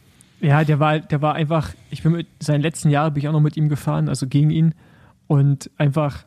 Ja, 0.41 0.65
der 0.65 0.81
war, 0.81 1.01
der 1.01 1.21
war 1.21 1.35
einfach, 1.35 1.71
ich 1.91 2.03
bin 2.03 2.13
mit 2.13 2.27
seinen 2.41 2.63
letzten 2.63 2.89
Jahren 2.89 3.13
bin 3.13 3.23
ich 3.23 3.29
auch 3.29 3.33
noch 3.33 3.41
mit 3.41 3.57
ihm 3.59 3.69
gefahren, 3.69 4.09
also 4.09 4.27
gegen 4.27 4.51
ihn. 4.51 4.75
Und 5.27 5.71
einfach, 5.77 6.25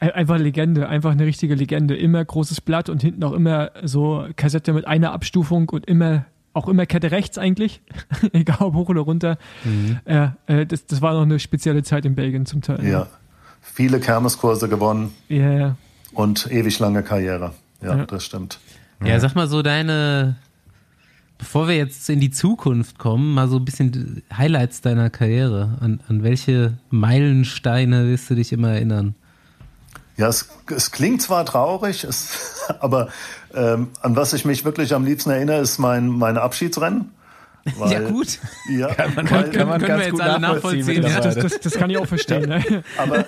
einfach 0.00 0.36
Legende, 0.38 0.88
einfach 0.88 1.12
eine 1.12 1.24
richtige 1.24 1.54
Legende. 1.54 1.96
Immer 1.96 2.24
großes 2.24 2.60
Blatt 2.60 2.88
und 2.88 3.02
hinten 3.02 3.22
auch 3.24 3.32
immer 3.32 3.70
so 3.84 4.26
Kassette 4.36 4.72
mit 4.72 4.86
einer 4.86 5.12
Abstufung 5.12 5.68
und 5.68 5.86
immer, 5.86 6.26
auch 6.52 6.68
immer 6.68 6.86
Kette 6.86 7.12
rechts 7.12 7.38
eigentlich. 7.38 7.80
Egal 8.32 8.56
ob 8.60 8.74
hoch 8.74 8.88
oder 8.88 9.02
runter. 9.02 9.38
Äh, 10.04 10.28
äh, 10.46 10.66
das, 10.66 10.86
das 10.86 11.00
war 11.00 11.14
noch 11.14 11.22
eine 11.22 11.38
spezielle 11.38 11.82
Zeit 11.82 12.04
in 12.04 12.14
Belgien 12.16 12.46
zum 12.46 12.60
Teil. 12.62 12.84
Ja. 12.84 13.06
Viele 13.72 14.00
Kermeskurse 14.00 14.68
gewonnen 14.68 15.14
Ja, 15.28 15.50
ja. 15.52 15.76
und 16.12 16.50
ewig 16.50 16.78
lange 16.78 17.02
Karriere. 17.02 17.52
Ja, 17.82 17.96
Ja. 17.96 18.04
das 18.06 18.24
stimmt. 18.24 18.58
Ja, 19.02 19.18
sag 19.18 19.34
mal 19.34 19.48
so 19.48 19.62
deine, 19.62 20.36
bevor 21.38 21.68
wir 21.68 21.76
jetzt 21.76 22.10
in 22.10 22.20
die 22.20 22.30
Zukunft 22.30 22.98
kommen, 22.98 23.32
mal 23.32 23.48
so 23.48 23.56
ein 23.56 23.64
bisschen 23.64 24.22
Highlights 24.36 24.82
deiner 24.82 25.08
Karriere. 25.08 25.78
An, 25.80 26.00
an 26.08 26.22
welche 26.22 26.74
Meilensteine 26.90 28.06
wirst 28.08 28.28
du 28.28 28.34
dich 28.34 28.52
immer 28.52 28.72
erinnern? 28.72 29.14
Ja, 30.18 30.28
es, 30.28 30.50
es 30.74 30.90
klingt 30.90 31.22
zwar 31.22 31.46
traurig, 31.46 32.04
es, 32.04 32.60
aber 32.80 33.08
ähm, 33.54 33.88
an 34.02 34.16
was 34.16 34.34
ich 34.34 34.44
mich 34.44 34.66
wirklich 34.66 34.92
am 34.94 35.04
liebsten 35.06 35.30
erinnere, 35.30 35.60
ist 35.60 35.78
mein, 35.78 36.08
mein 36.08 36.36
Abschiedsrennen. 36.36 37.10
Weil, 37.76 37.92
ja, 37.92 38.00
gut. 38.08 38.38
Ja, 38.70 38.88
man- 39.14 39.30
weil, 39.30 39.50
kann 39.50 39.68
man 39.68 39.80
können 39.80 39.80
wir 39.80 39.88
ganz 39.88 40.02
jetzt 40.04 40.10
gut 40.12 40.20
alle 40.22 40.40
nachvollziehen 40.40 41.02
nachvollziehen, 41.02 41.02
ja. 41.02 41.20
Das, 41.20 41.34
das, 41.34 41.60
das 41.60 41.74
kann 41.74 41.90
ich 41.90 41.98
auch 41.98 42.06
verstehen. 42.06 42.48
Ne? 42.48 42.82
aber, 42.98 43.24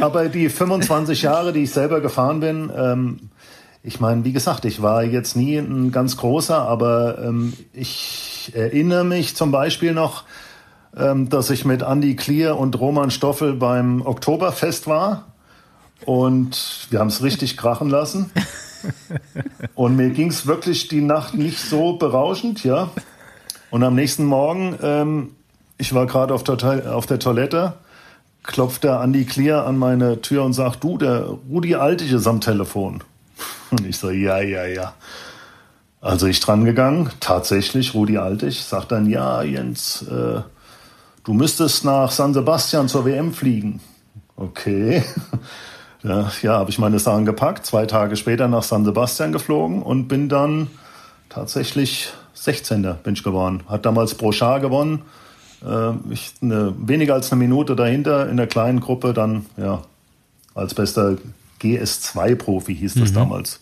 aber 0.00 0.28
die 0.28 0.48
25 0.48 1.22
Jahre, 1.22 1.52
die 1.52 1.64
ich 1.64 1.72
selber 1.72 2.00
gefahren 2.00 2.40
bin, 2.40 2.70
ähm, 2.76 3.30
ich 3.82 4.00
meine, 4.00 4.24
wie 4.24 4.32
gesagt, 4.32 4.64
ich 4.64 4.82
war 4.82 5.04
jetzt 5.04 5.36
nie 5.36 5.56
ein 5.58 5.92
ganz 5.92 6.16
großer, 6.16 6.56
aber 6.60 7.18
ähm, 7.22 7.52
ich 7.72 8.52
erinnere 8.54 9.04
mich 9.04 9.36
zum 9.36 9.52
Beispiel 9.52 9.92
noch, 9.92 10.24
ähm, 10.96 11.28
dass 11.28 11.50
ich 11.50 11.64
mit 11.64 11.82
Andy 11.82 12.16
Klier 12.16 12.56
und 12.56 12.78
Roman 12.80 13.10
Stoffel 13.10 13.54
beim 13.54 14.02
Oktoberfest 14.04 14.86
war 14.86 15.26
und 16.04 16.86
wir 16.90 16.98
haben 16.98 17.08
es 17.08 17.22
richtig 17.22 17.56
krachen 17.56 17.88
lassen. 17.90 18.30
Und 19.74 19.96
mir 19.96 20.10
ging 20.10 20.28
es 20.28 20.46
wirklich 20.46 20.86
die 20.86 21.00
Nacht 21.00 21.34
nicht 21.34 21.58
so 21.58 21.94
berauschend, 21.94 22.62
ja. 22.62 22.90
Und 23.70 23.82
am 23.82 23.94
nächsten 23.94 24.24
Morgen, 24.24 24.78
ähm, 24.82 25.30
ich 25.78 25.94
war 25.94 26.06
gerade 26.06 26.34
auf, 26.34 26.48
auf 26.48 27.06
der 27.06 27.18
Toilette, 27.18 27.74
klopft 28.42 28.84
der 28.84 29.00
Andi 29.00 29.24
Klier 29.24 29.66
an 29.66 29.76
meine 29.76 30.20
Tür 30.20 30.44
und 30.44 30.52
sagt, 30.52 30.84
du, 30.84 30.98
der 30.98 31.24
Rudi 31.50 31.74
Altig 31.74 32.12
ist 32.12 32.26
am 32.26 32.40
Telefon. 32.40 33.02
Und 33.70 33.84
ich 33.84 33.98
so, 33.98 34.10
ja, 34.10 34.40
ja, 34.40 34.64
ja. 34.64 34.94
Also 36.00 36.26
ich 36.26 36.38
dran 36.40 36.64
gegangen, 36.64 37.10
tatsächlich, 37.18 37.94
Rudi 37.94 38.16
Altig, 38.18 38.62
sagt 38.62 38.92
dann, 38.92 39.10
ja, 39.10 39.42
Jens, 39.42 40.02
äh, 40.02 40.40
du 41.24 41.34
müsstest 41.34 41.84
nach 41.84 42.12
San 42.12 42.32
Sebastian 42.32 42.88
zur 42.88 43.04
WM 43.04 43.32
fliegen. 43.32 43.80
Okay. 44.36 45.02
Ja, 46.02 46.30
ja 46.42 46.52
habe 46.52 46.70
ich 46.70 46.78
meine 46.78 47.00
Sachen 47.00 47.24
gepackt, 47.24 47.66
zwei 47.66 47.86
Tage 47.86 48.14
später 48.14 48.46
nach 48.46 48.62
San 48.62 48.84
Sebastian 48.84 49.32
geflogen 49.32 49.82
und 49.82 50.06
bin 50.06 50.28
dann 50.28 50.68
tatsächlich 51.28 52.12
16. 52.36 52.94
bin 53.02 53.14
ich 53.14 53.22
geworden. 53.22 53.62
Hat 53.68 53.84
damals 53.84 54.14
Brochard 54.14 54.62
gewonnen. 54.62 55.02
Äh, 55.64 55.92
ich, 56.10 56.34
eine, 56.42 56.74
weniger 56.78 57.14
als 57.14 57.32
eine 57.32 57.38
Minute 57.38 57.74
dahinter 57.74 58.28
in 58.28 58.36
der 58.36 58.46
kleinen 58.46 58.80
Gruppe 58.80 59.12
dann, 59.12 59.46
ja, 59.56 59.82
als 60.54 60.74
bester 60.74 61.16
GS2-Profi 61.60 62.74
hieß 62.76 62.94
das 62.94 63.12
damals. 63.12 63.60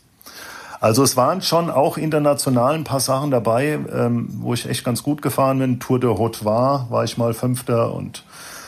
Also 0.80 1.02
es 1.02 1.16
waren 1.16 1.40
schon 1.40 1.70
auch 1.70 1.96
international 1.96 2.74
ein 2.74 2.84
paar 2.84 3.01
Sachen 3.01 3.30
dabei, 3.30 3.78
ähm, 3.90 4.28
wo 4.40 4.52
ich 4.52 4.68
echt 4.68 4.84
ganz 4.84 5.02
gut 5.02 5.22
gefahren 5.22 5.59
bin. 5.59 5.80
Tour 5.80 5.98
de 5.98 6.10
Haute 6.10 6.44
war, 6.44 6.90
war 6.90 7.05
ich 7.05 7.16
mal 7.16 7.32
Fünfter 7.32 7.94
und 7.94 8.22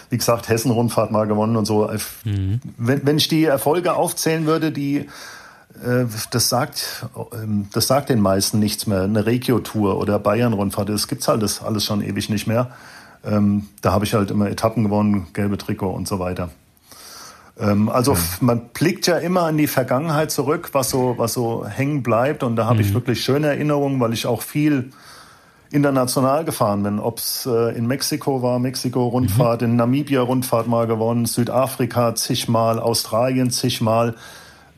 wie 0.09 0.17
gesagt, 0.17 0.49
Hessen-Rundfahrt 0.49 1.11
mal 1.11 1.27
gewonnen 1.27 1.57
und 1.57 1.67
so. 1.67 1.91
Wenn, 2.25 2.61
wenn 2.79 3.19
ich 3.19 3.29
die 3.29 3.45
Erfolge 3.45 3.95
aufzählen 3.95 4.47
würde, 4.47 4.73
die 4.73 4.99
äh, 4.99 5.07
das 6.31 6.49
sagt, 6.49 7.07
ähm, 7.33 7.69
das 7.73 7.87
sagt 7.87 8.09
den 8.09 8.21
meisten 8.21 8.59
nichts 8.59 8.87
mehr. 8.87 9.03
Eine 9.03 9.27
Regio-Tour 9.27 9.99
oder 9.99 10.19
Bayern-Rundfahrt, 10.19 10.89
das 10.89 11.09
gibt's 11.09 11.29
halt 11.29 11.43
das 11.43 11.63
alles 11.63 11.85
schon 11.85 12.03
ewig 12.03 12.29
nicht 12.29 12.47
mehr. 12.47 12.71
Ähm, 13.25 13.69
da 13.83 13.93
habe 13.93 14.05
ich 14.05 14.15
halt 14.15 14.31
immer 14.31 14.49
Etappen 14.49 14.85
gewonnen, 14.85 15.27
gelbe 15.33 15.59
Trikot 15.59 15.91
und 15.91 16.07
so 16.07 16.19
weiter. 16.19 16.51
Ähm, 17.59 17.89
also 17.89 18.13
f- 18.13 18.41
man 18.41 18.69
blickt 18.73 19.07
ja 19.07 19.19
immer 19.19 19.43
an 19.43 19.57
die 19.57 19.67
Vergangenheit 19.67 20.31
zurück, 20.31 20.71
was 20.73 20.91
so, 20.91 21.15
was 21.17 21.33
so 21.33 21.67
hängen 21.67 22.03
bleibt. 22.03 22.43
Und 22.43 22.57
da 22.57 22.67
habe 22.67 22.83
ich 22.83 22.95
wirklich 22.95 23.25
schöne 23.25 23.49
Erinnerungen, 23.49 23.99
weil 23.99 24.13
ich 24.13 24.27
auch 24.27 24.43
viel 24.43 24.91
international 25.73 26.45
gefahren 26.45 26.85
bin. 26.85 27.01
Ob 27.01 27.19
es 27.19 27.47
äh, 27.47 27.77
in 27.77 27.87
Mexiko 27.87 28.43
war, 28.43 28.59
Mexiko-Rundfahrt, 28.61 29.63
in 29.63 29.75
Namibia-Rundfahrt 29.77 30.69
mal 30.69 30.87
gewonnen, 30.87 31.27
Südafrika 31.27 32.15
zigmal, 32.15 32.79
Australien 32.79 33.51
zigmal. 33.51 34.15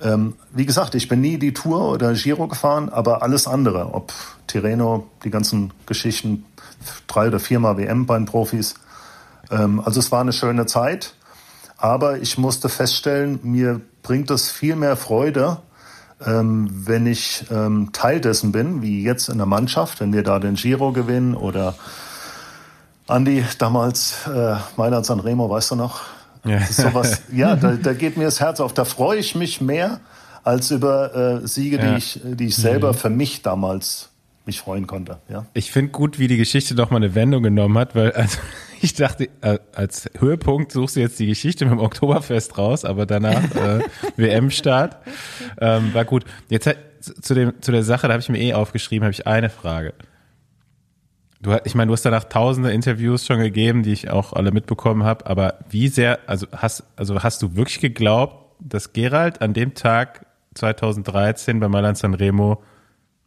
Ähm, 0.02 0.34
wie 0.52 0.66
gesagt, 0.66 0.94
ich 0.94 1.08
bin 1.08 1.20
nie 1.20 1.38
die 1.38 1.52
Tour 1.52 1.90
oder 1.90 2.12
Giro 2.14 2.46
gefahren, 2.46 2.88
aber 2.88 3.22
alles 3.22 3.48
andere, 3.48 3.94
ob 3.94 4.12
Tirreno, 4.46 5.08
die 5.24 5.30
ganzen 5.30 5.72
Geschichten, 5.86 6.44
drei 7.06 7.28
oder 7.28 7.40
viermal 7.40 7.76
WM 7.76 8.06
bei 8.06 8.16
den 8.16 8.26
Profis. 8.26 8.74
Ähm, 9.50 9.80
also 9.84 9.98
es 9.98 10.12
war 10.12 10.20
eine 10.20 10.32
schöne 10.32 10.66
Zeit, 10.66 11.14
aber 11.76 12.18
ich 12.18 12.38
musste 12.38 12.68
feststellen, 12.68 13.40
mir 13.42 13.80
bringt 14.02 14.30
es 14.30 14.50
viel 14.50 14.76
mehr 14.76 14.96
Freude, 14.96 15.58
ähm, 16.24 16.68
wenn 16.70 17.06
ich 17.06 17.44
ähm, 17.50 17.90
Teil 17.92 18.20
dessen 18.20 18.52
bin, 18.52 18.82
wie 18.82 19.02
jetzt 19.02 19.28
in 19.28 19.38
der 19.38 19.46
Mannschaft, 19.46 20.00
wenn 20.00 20.12
wir 20.12 20.22
da 20.22 20.38
den 20.38 20.54
Giro 20.54 20.92
gewinnen 20.92 21.34
oder 21.34 21.74
Andi, 23.06 23.44
damals 23.58 24.26
äh, 24.26 24.56
Mailand 24.76 25.06
Sanremo, 25.06 25.48
weißt 25.48 25.72
du 25.72 25.76
noch? 25.76 26.00
Ja. 26.44 26.58
Das 26.58 26.70
ist 26.70 26.80
sowas, 26.80 27.22
ja, 27.32 27.56
da, 27.56 27.72
da 27.72 27.92
geht 27.92 28.16
mir 28.16 28.24
das 28.24 28.40
Herz 28.40 28.60
auf. 28.60 28.72
Da 28.74 28.84
freue 28.84 29.18
ich 29.18 29.34
mich 29.34 29.60
mehr 29.60 30.00
als 30.44 30.70
über 30.70 31.40
äh, 31.42 31.46
Siege, 31.46 31.76
Ja. 31.78 31.92
die 31.92 31.98
ich, 31.98 32.20
die 32.24 32.46
ich 32.46 32.56
selber 32.56 32.94
für 32.94 33.10
mich 33.10 33.42
damals 33.42 34.10
mich 34.46 34.60
freuen 34.60 34.86
konnte. 34.86 35.18
Ja. 35.28 35.44
Ich 35.52 35.70
finde 35.70 35.92
gut, 35.92 36.18
wie 36.18 36.26
die 36.26 36.38
Geschichte 36.38 36.74
doch 36.74 36.90
mal 36.90 36.96
eine 36.96 37.14
Wendung 37.14 37.42
genommen 37.42 37.76
hat, 37.76 37.94
weil 37.94 38.12
also, 38.12 38.38
ich 38.80 38.94
dachte, 38.94 39.28
äh, 39.42 39.58
als 39.74 40.08
Höhepunkt 40.18 40.72
suchst 40.72 40.96
du 40.96 41.00
jetzt 41.00 41.18
die 41.18 41.26
Geschichte 41.26 41.66
mit 41.66 41.72
dem 41.72 41.80
Oktoberfest 41.80 42.56
raus, 42.56 42.84
aber 42.86 43.04
danach 43.04 43.42
äh, 43.54 43.80
WM-Start. 44.16 44.96
Ähm, 45.60 45.92
war 45.92 46.04
gut. 46.06 46.24
Jetzt 46.48 46.66
halt, 46.66 46.78
zu, 47.00 47.34
dem, 47.34 47.60
zu 47.60 47.72
der 47.72 47.82
Sache, 47.82 48.06
da 48.08 48.14
habe 48.14 48.22
ich 48.22 48.28
mir 48.28 48.40
eh 48.40 48.54
aufgeschrieben, 48.54 49.04
habe 49.04 49.12
ich 49.12 49.26
eine 49.26 49.50
Frage. 49.50 49.92
Du, 51.40 51.56
ich 51.64 51.74
meine, 51.74 51.88
du 51.88 51.92
hast 51.92 52.04
danach 52.04 52.24
tausende 52.24 52.72
Interviews 52.72 53.24
schon 53.24 53.38
gegeben, 53.38 53.84
die 53.84 53.92
ich 53.92 54.10
auch 54.10 54.32
alle 54.32 54.50
mitbekommen 54.50 55.04
habe, 55.04 55.26
aber 55.26 55.54
wie 55.70 55.88
sehr, 55.88 56.18
also 56.26 56.46
hast, 56.56 56.82
also 56.96 57.22
hast 57.22 57.42
du 57.42 57.54
wirklich 57.54 57.80
geglaubt, 57.80 58.56
dass 58.58 58.92
Gerald 58.92 59.40
an 59.40 59.54
dem 59.54 59.74
Tag 59.74 60.26
2013 60.54 61.60
bei 61.60 61.68
Mailand 61.68 61.96
Sanremo 61.96 62.62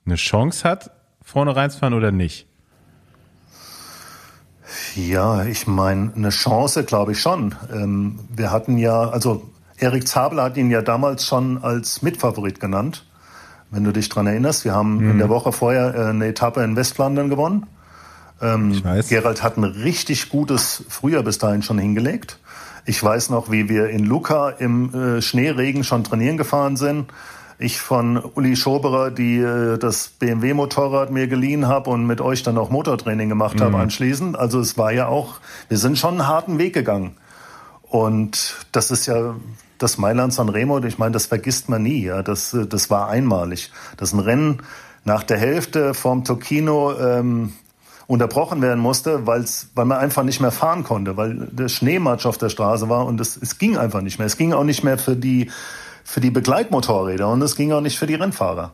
eine 0.06 0.16
Chance 0.16 0.68
hat, 0.68 0.92
vorne 1.22 1.56
reinzufahren 1.56 1.94
oder 1.94 2.12
nicht? 2.12 2.48
Ja, 4.96 5.46
ich 5.46 5.68
meine, 5.68 6.12
eine 6.14 6.30
Chance 6.30 6.84
glaube 6.84 7.14
ich 7.14 7.22
schon. 7.22 7.56
Ähm, 7.74 8.20
wir 8.30 8.52
hatten 8.52 8.78
ja, 8.78 9.10
also 9.10 9.50
Erik 9.78 10.08
Zabel 10.08 10.42
hat 10.42 10.58
ihn 10.58 10.70
ja 10.70 10.82
damals 10.82 11.26
schon 11.26 11.64
als 11.64 12.02
Mitfavorit 12.02 12.60
genannt. 12.60 13.06
Wenn 13.70 13.86
du 13.86 13.94
dich 13.94 14.10
dran 14.10 14.28
erinnerst, 14.28 14.66
wir 14.66 14.74
haben 14.74 14.98
mhm. 14.98 15.12
in 15.12 15.18
der 15.18 15.30
Woche 15.30 15.52
vorher 15.52 15.96
äh, 15.96 16.10
eine 16.10 16.28
Etappe 16.28 16.62
in 16.64 16.76
Westflandern 16.76 17.30
gewonnen. 17.30 17.68
Ähm, 18.42 18.72
ich 18.72 18.84
weiß. 18.84 19.10
Gerald 19.10 19.44
hat 19.44 19.58
ein 19.58 19.64
richtig 19.64 20.30
gutes 20.30 20.84
Frühjahr 20.90 21.24
bis 21.24 21.38
dahin 21.38 21.62
schon 21.62 21.78
hingelegt. 21.78 22.40
Ich 22.86 23.02
weiß 23.02 23.30
noch, 23.30 23.52
wie 23.52 23.70
wir 23.70 23.90
in 23.90 24.06
Luca 24.06 24.50
im 24.50 24.94
äh, 24.94 25.22
Schneeregen 25.22 25.84
schon 25.84 26.04
trainieren 26.04 26.38
gefahren 26.38 26.78
sind. 26.78 27.12
Ich 27.60 27.80
von 27.80 28.18
Uli 28.18 28.56
Schoberer, 28.56 29.12
die 29.12 29.38
äh, 29.38 29.78
das 29.78 30.08
BMW-Motorrad 30.08 31.12
mir 31.12 31.28
geliehen 31.28 31.68
habe 31.68 31.92
und 31.92 32.08
mit 32.08 32.20
euch 32.20 32.42
dann 32.42 32.58
auch 32.58 32.72
Motortraining 32.72 33.30
gemacht 33.30 33.58
mhm. 33.58 33.64
habe 33.64 33.78
anschließend. 33.78 34.38
Also 34.38 34.60
es 34.60 34.80
war 34.80 34.92
ja 34.92 35.08
auch, 35.08 35.36
wir 35.70 35.78
sind 35.78 36.00
schon 36.00 36.16
einen 36.16 36.28
harten 36.28 36.58
Weg 36.58 36.74
gegangen. 36.74 37.18
Und 37.84 38.56
das 38.72 38.90
ist 38.90 39.06
ja 39.06 39.36
das 39.78 39.98
Mailand 39.98 40.34
San 40.34 40.50
Remo, 40.50 40.80
ich 40.80 40.98
meine, 40.98 41.12
das 41.12 41.28
vergisst 41.28 41.70
man 41.70 41.84
nie. 41.84 42.06
Ja, 42.06 42.24
das, 42.24 42.54
äh, 42.54 42.66
das 42.66 42.90
war 42.90 43.10
einmalig. 43.10 43.72
Das 43.98 44.10
ist 44.10 44.14
ein 44.16 44.22
Rennen 44.22 44.64
nach 45.04 45.24
der 45.24 45.38
Hälfte 45.38 45.94
vom 45.94 46.24
Tocchino 46.24 46.98
ähm, 47.00 47.54
unterbrochen 48.12 48.62
werden 48.62 48.82
musste, 48.82 49.26
weil's, 49.26 49.70
weil 49.74 49.86
man 49.86 49.98
einfach 49.98 50.24
nicht 50.24 50.42
mehr 50.42 50.52
fahren 50.52 50.84
konnte, 50.84 51.16
weil 51.16 51.48
der 51.50 51.70
Schneematsch 51.70 52.26
auf 52.26 52.38
der 52.38 52.50
Straße 52.50 52.90
war 52.90 53.06
und 53.06 53.22
es, 53.22 53.38
es 53.38 53.58
ging 53.58 53.78
einfach 53.78 54.02
nicht 54.02 54.20
mehr. 54.20 54.26
Es 54.26 54.36
ging 54.36 54.52
auch 54.52 54.66
nicht 54.66 54.84
mehr 54.84 54.98
für 54.98 55.16
die, 55.16 55.50
für 56.04 56.20
die 56.20 56.30
Begleitmotorräder 56.30 57.30
und 57.30 57.42
es 57.42 57.56
ging 57.56 57.72
auch 57.72 57.80
nicht 57.80 57.98
für 57.98 58.08
die 58.08 58.16
Rennfahrer. 58.16 58.74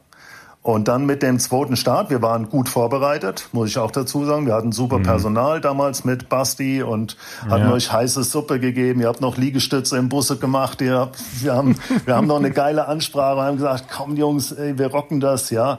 Und 0.64 0.88
dann 0.88 1.06
mit 1.06 1.22
dem 1.22 1.38
zweiten 1.38 1.78
Start, 1.78 2.10
wir 2.10 2.24
waren 2.24 2.50
gut 2.50 2.68
vorbereitet, 2.68 3.48
muss 3.52 3.70
ich 3.70 3.78
auch 3.78 3.92
dazu 3.92 4.26
sagen. 4.26 4.48
Wir 4.48 4.56
hatten 4.56 4.72
super 4.72 4.98
mhm. 4.98 5.04
Personal 5.04 5.62
damals 5.62 6.04
mit 6.04 6.30
Basti 6.30 6.82
und 6.82 7.16
hatten 7.48 7.68
ja. 7.68 7.72
euch 7.72 7.94
heiße 7.94 8.24
Suppe 8.24 8.60
gegeben. 8.60 9.02
Ihr 9.02 9.08
habt 9.08 9.22
noch 9.22 9.38
Liegestütze 9.38 9.98
im 9.98 10.10
Busse 10.10 10.38
gemacht. 10.38 10.82
Ihr, 10.82 11.12
wir, 11.42 11.54
haben, 11.54 11.78
wir 12.06 12.16
haben 12.16 12.26
noch 12.26 12.40
eine 12.40 12.50
geile 12.50 12.88
Ansprache. 12.88 13.38
Wir 13.38 13.44
haben 13.44 13.58
gesagt, 13.58 13.86
komm 13.96 14.18
Jungs, 14.18 14.52
ey, 14.52 14.80
wir 14.80 14.88
rocken 14.88 15.20
das, 15.20 15.52
ja. 15.52 15.78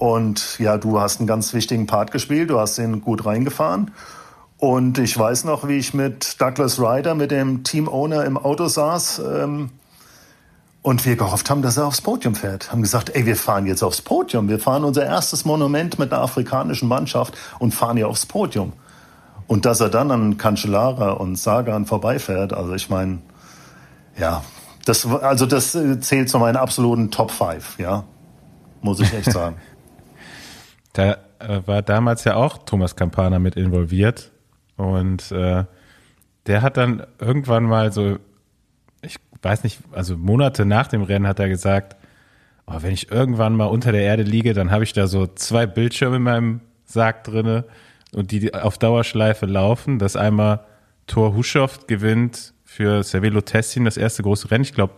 Und 0.00 0.58
ja, 0.58 0.78
du 0.78 0.98
hast 0.98 1.20
einen 1.20 1.26
ganz 1.26 1.52
wichtigen 1.52 1.86
Part 1.86 2.10
gespielt, 2.10 2.48
du 2.48 2.58
hast 2.58 2.78
ihn 2.78 3.02
gut 3.02 3.26
reingefahren. 3.26 3.90
Und 4.56 4.96
ich 4.96 5.16
weiß 5.18 5.44
noch, 5.44 5.68
wie 5.68 5.76
ich 5.76 5.92
mit 5.92 6.40
Douglas 6.40 6.80
Ryder, 6.80 7.14
mit 7.14 7.30
dem 7.30 7.64
Team-Owner 7.64 8.24
im 8.24 8.38
Auto 8.38 8.66
saß 8.66 9.18
ähm, 9.18 9.68
und 10.80 11.04
wir 11.04 11.16
gehofft 11.16 11.50
haben, 11.50 11.60
dass 11.60 11.76
er 11.76 11.86
aufs 11.86 12.00
Podium 12.00 12.34
fährt. 12.34 12.72
Haben 12.72 12.80
gesagt, 12.80 13.14
ey, 13.14 13.26
wir 13.26 13.36
fahren 13.36 13.66
jetzt 13.66 13.82
aufs 13.82 14.00
Podium. 14.00 14.48
Wir 14.48 14.58
fahren 14.58 14.84
unser 14.84 15.04
erstes 15.04 15.44
Monument 15.44 15.98
mit 15.98 16.10
einer 16.14 16.22
afrikanischen 16.22 16.88
Mannschaft 16.88 17.36
und 17.58 17.74
fahren 17.74 17.98
ja 17.98 18.06
aufs 18.06 18.24
Podium. 18.24 18.72
Und 19.48 19.66
dass 19.66 19.80
er 19.80 19.90
dann 19.90 20.10
an 20.10 20.38
Cancellara 20.38 21.10
und 21.10 21.36
Sagan 21.36 21.84
vorbeifährt, 21.84 22.54
also 22.54 22.72
ich 22.72 22.88
meine, 22.88 23.18
ja, 24.18 24.44
das, 24.86 25.04
also 25.06 25.44
das 25.44 25.76
zählt 26.00 26.30
zu 26.30 26.38
meinen 26.38 26.56
absoluten 26.56 27.10
Top 27.10 27.30
5, 27.30 27.78
ja, 27.78 28.04
muss 28.80 29.00
ich 29.00 29.12
echt 29.12 29.30
sagen. 29.30 29.56
Da 30.92 31.18
äh, 31.38 31.60
war 31.66 31.82
damals 31.82 32.24
ja 32.24 32.36
auch 32.36 32.58
Thomas 32.58 32.96
Campana 32.96 33.38
mit 33.38 33.56
involviert 33.56 34.30
und 34.76 35.30
äh, 35.32 35.64
der 36.46 36.62
hat 36.62 36.76
dann 36.76 37.06
irgendwann 37.18 37.64
mal 37.64 37.92
so, 37.92 38.18
ich 39.02 39.16
weiß 39.42 39.62
nicht, 39.62 39.80
also 39.92 40.16
Monate 40.16 40.64
nach 40.64 40.88
dem 40.88 41.02
Rennen 41.02 41.26
hat 41.26 41.38
er 41.38 41.48
gesagt, 41.48 41.96
oh, 42.66 42.76
wenn 42.80 42.92
ich 42.92 43.10
irgendwann 43.10 43.54
mal 43.54 43.66
unter 43.66 43.92
der 43.92 44.02
Erde 44.02 44.22
liege, 44.22 44.54
dann 44.54 44.70
habe 44.70 44.84
ich 44.84 44.92
da 44.92 45.06
so 45.06 45.26
zwei 45.26 45.66
Bildschirme 45.66 46.16
in 46.16 46.22
meinem 46.22 46.60
Sarg 46.84 47.24
drinne 47.24 47.64
und 48.12 48.32
die 48.32 48.52
auf 48.54 48.78
Dauerschleife 48.78 49.46
laufen. 49.46 49.98
Das 49.98 50.16
einmal 50.16 50.64
Thor 51.06 51.34
Huschow 51.34 51.86
gewinnt 51.86 52.54
für 52.64 53.02
Cervelo 53.04 53.40
Tessin 53.42 53.84
das 53.84 53.96
erste 53.96 54.22
große 54.22 54.50
Rennen. 54.50 54.64
Ich 54.64 54.72
glaube, 54.72 54.94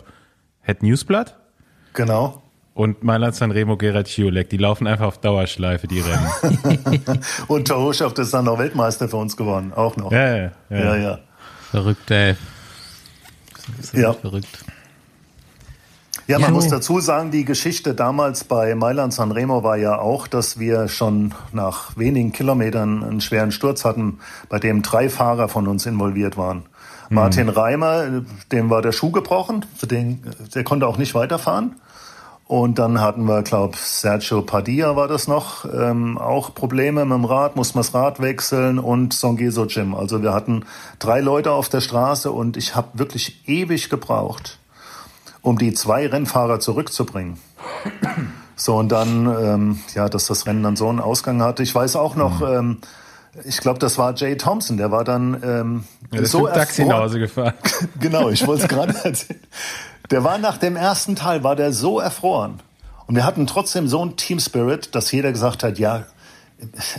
Het 0.60 0.82
Newsblatt. 0.82 1.39
Genau 1.93 2.41
und 2.74 3.03
Mailand 3.03 3.35
Sanremo 3.35 3.77
Gerard 3.77 4.09
Chiolek, 4.09 4.49
die 4.49 4.57
laufen 4.57 4.86
einfach 4.86 5.07
auf 5.07 5.19
Dauerschleife, 5.19 5.86
die 5.86 6.01
Rennen. 6.01 7.20
und 7.49 7.69
Tohuschow 7.69 8.16
ist 8.16 8.32
dann 8.32 8.47
noch 8.47 8.59
Weltmeister 8.59 9.09
für 9.09 9.19
uns 9.19 9.36
geworden, 9.36 9.73
auch 9.74 9.97
noch. 9.97 10.11
Ja, 10.11 10.36
ja, 10.36 10.51
ja. 10.70 10.78
ja, 10.78 10.97
ja. 10.97 11.19
Verrückt, 11.70 12.11
ey. 12.11 12.36
Ja. 13.93 14.12
Verrückt. 14.15 14.65
Ja, 16.28 16.39
man 16.39 16.51
ja. 16.51 16.55
muss 16.55 16.69
dazu 16.69 17.01
sagen, 17.01 17.31
die 17.31 17.44
Geschichte 17.44 17.94
damals 17.94 18.44
bei 18.44 18.74
Mailand 18.74 19.12
Sanremo 19.12 19.65
war 19.65 19.77
ja 19.77 19.99
auch, 19.99 20.27
dass 20.27 20.59
wir 20.59 20.89
schon 20.89 21.35
nach 21.53 21.97
wenigen 21.97 22.32
Kilometern 22.32 23.03
einen 23.03 23.20
schweren 23.20 23.51
Sturz 23.51 23.85
hatten, 23.85 24.20
bei 24.49 24.59
dem 24.59 24.82
drei 24.82 25.11
Fahrer 25.11 25.49
von 25.49 25.66
uns 25.66 25.85
involviert 25.85 26.36
waren. 26.36 26.62
Mhm. 27.09 27.16
Martin 27.16 27.49
Reimer, 27.49 28.23
dem 28.53 28.70
war 28.70 28.82
der 28.82 28.93
Schuh 28.93 29.11
gebrochen, 29.11 29.66
für 29.77 29.86
den, 29.86 30.23
der 30.55 30.65
konnte 30.65 30.86
auch 30.86 30.97
nicht 30.97 31.15
weiterfahren. 31.15 31.77
Und 32.53 32.79
dann 32.79 33.01
hatten 33.01 33.24
wir, 33.24 33.43
glaube 33.43 33.79
Sergio 33.79 34.43
Padilla 34.43 34.95
war 34.95 35.09
das 35.09 35.27
noch, 35.27 35.65
ähm, 35.65 36.19
auch 36.19 36.55
Probleme 36.55 37.07
mit 37.07 37.15
dem 37.15 37.24
Rad, 37.24 37.57
mussten 37.57 37.77
wir 37.77 37.81
das 37.81 37.95
Rad 37.95 38.20
wechseln 38.20 38.79
und 38.79 39.15
Songeso 39.15 39.65
Jim. 39.65 39.95
Also 39.95 40.23
wir 40.23 40.35
hatten 40.35 40.66
drei 40.99 41.23
Leute 41.23 41.53
auf 41.53 41.70
der 41.70 41.81
Straße 41.81 42.31
und 42.31 42.59
ich 42.59 42.77
habe 42.77 42.99
wirklich 42.99 43.49
ewig 43.49 43.89
gebraucht, 43.89 44.59
um 45.41 45.57
die 45.57 45.73
zwei 45.73 46.07
Rennfahrer 46.07 46.61
zurückzubringen. 46.61 47.39
So, 48.55 48.77
und 48.77 48.93
dann, 48.93 49.24
ähm, 49.27 49.79
ja, 49.95 50.11
dass 50.11 50.27
das 50.27 50.47
Rennen 50.47 50.62
dann 50.62 50.77
so 50.77 50.91
einen 50.91 51.01
Ausgang 51.01 51.41
hatte. 51.41 51.62
Ich 51.62 51.74
weiß 51.74 51.97
auch 51.97 52.16
noch, 52.16 52.41
mhm. 52.41 52.55
ähm, 52.55 52.79
ich 53.45 53.61
glaube, 53.61 53.79
das 53.79 53.97
war 53.97 54.15
Jay 54.15 54.37
Thompson, 54.37 54.77
der 54.77 54.91
war 54.91 55.05
dann 55.05 55.41
ähm, 55.43 55.85
ja, 56.12 56.27
so 56.27 56.47
Taxi 56.47 56.85
nach 56.85 56.99
Hause 56.99 57.19
gefahren. 57.19 57.55
genau, 57.99 58.29
ich 58.29 58.47
wollte 58.47 58.65
es 58.65 58.69
gerade 58.69 58.95
erzählen. 59.05 59.41
Der 60.11 60.24
war 60.24 60.39
nach 60.39 60.59
dem 60.59 60.77
ersten 60.77 61.16
Teil, 61.16 61.45
war 61.45 61.57
der 61.57 61.73
so 61.73 62.01
erfroren. 62.01 62.61
Und 63.07 63.16
wir 63.16 63.24
hatten 63.24 63.47
trotzdem 63.47 63.89
so 63.89 64.01
einen 64.01 64.16
Team 64.16 64.41
Spirit, 64.41 64.95
dass 64.95 65.11
jeder 65.12 65.33
gesagt 65.33 65.62
hat, 65.62 65.79
ja, 65.79 66.05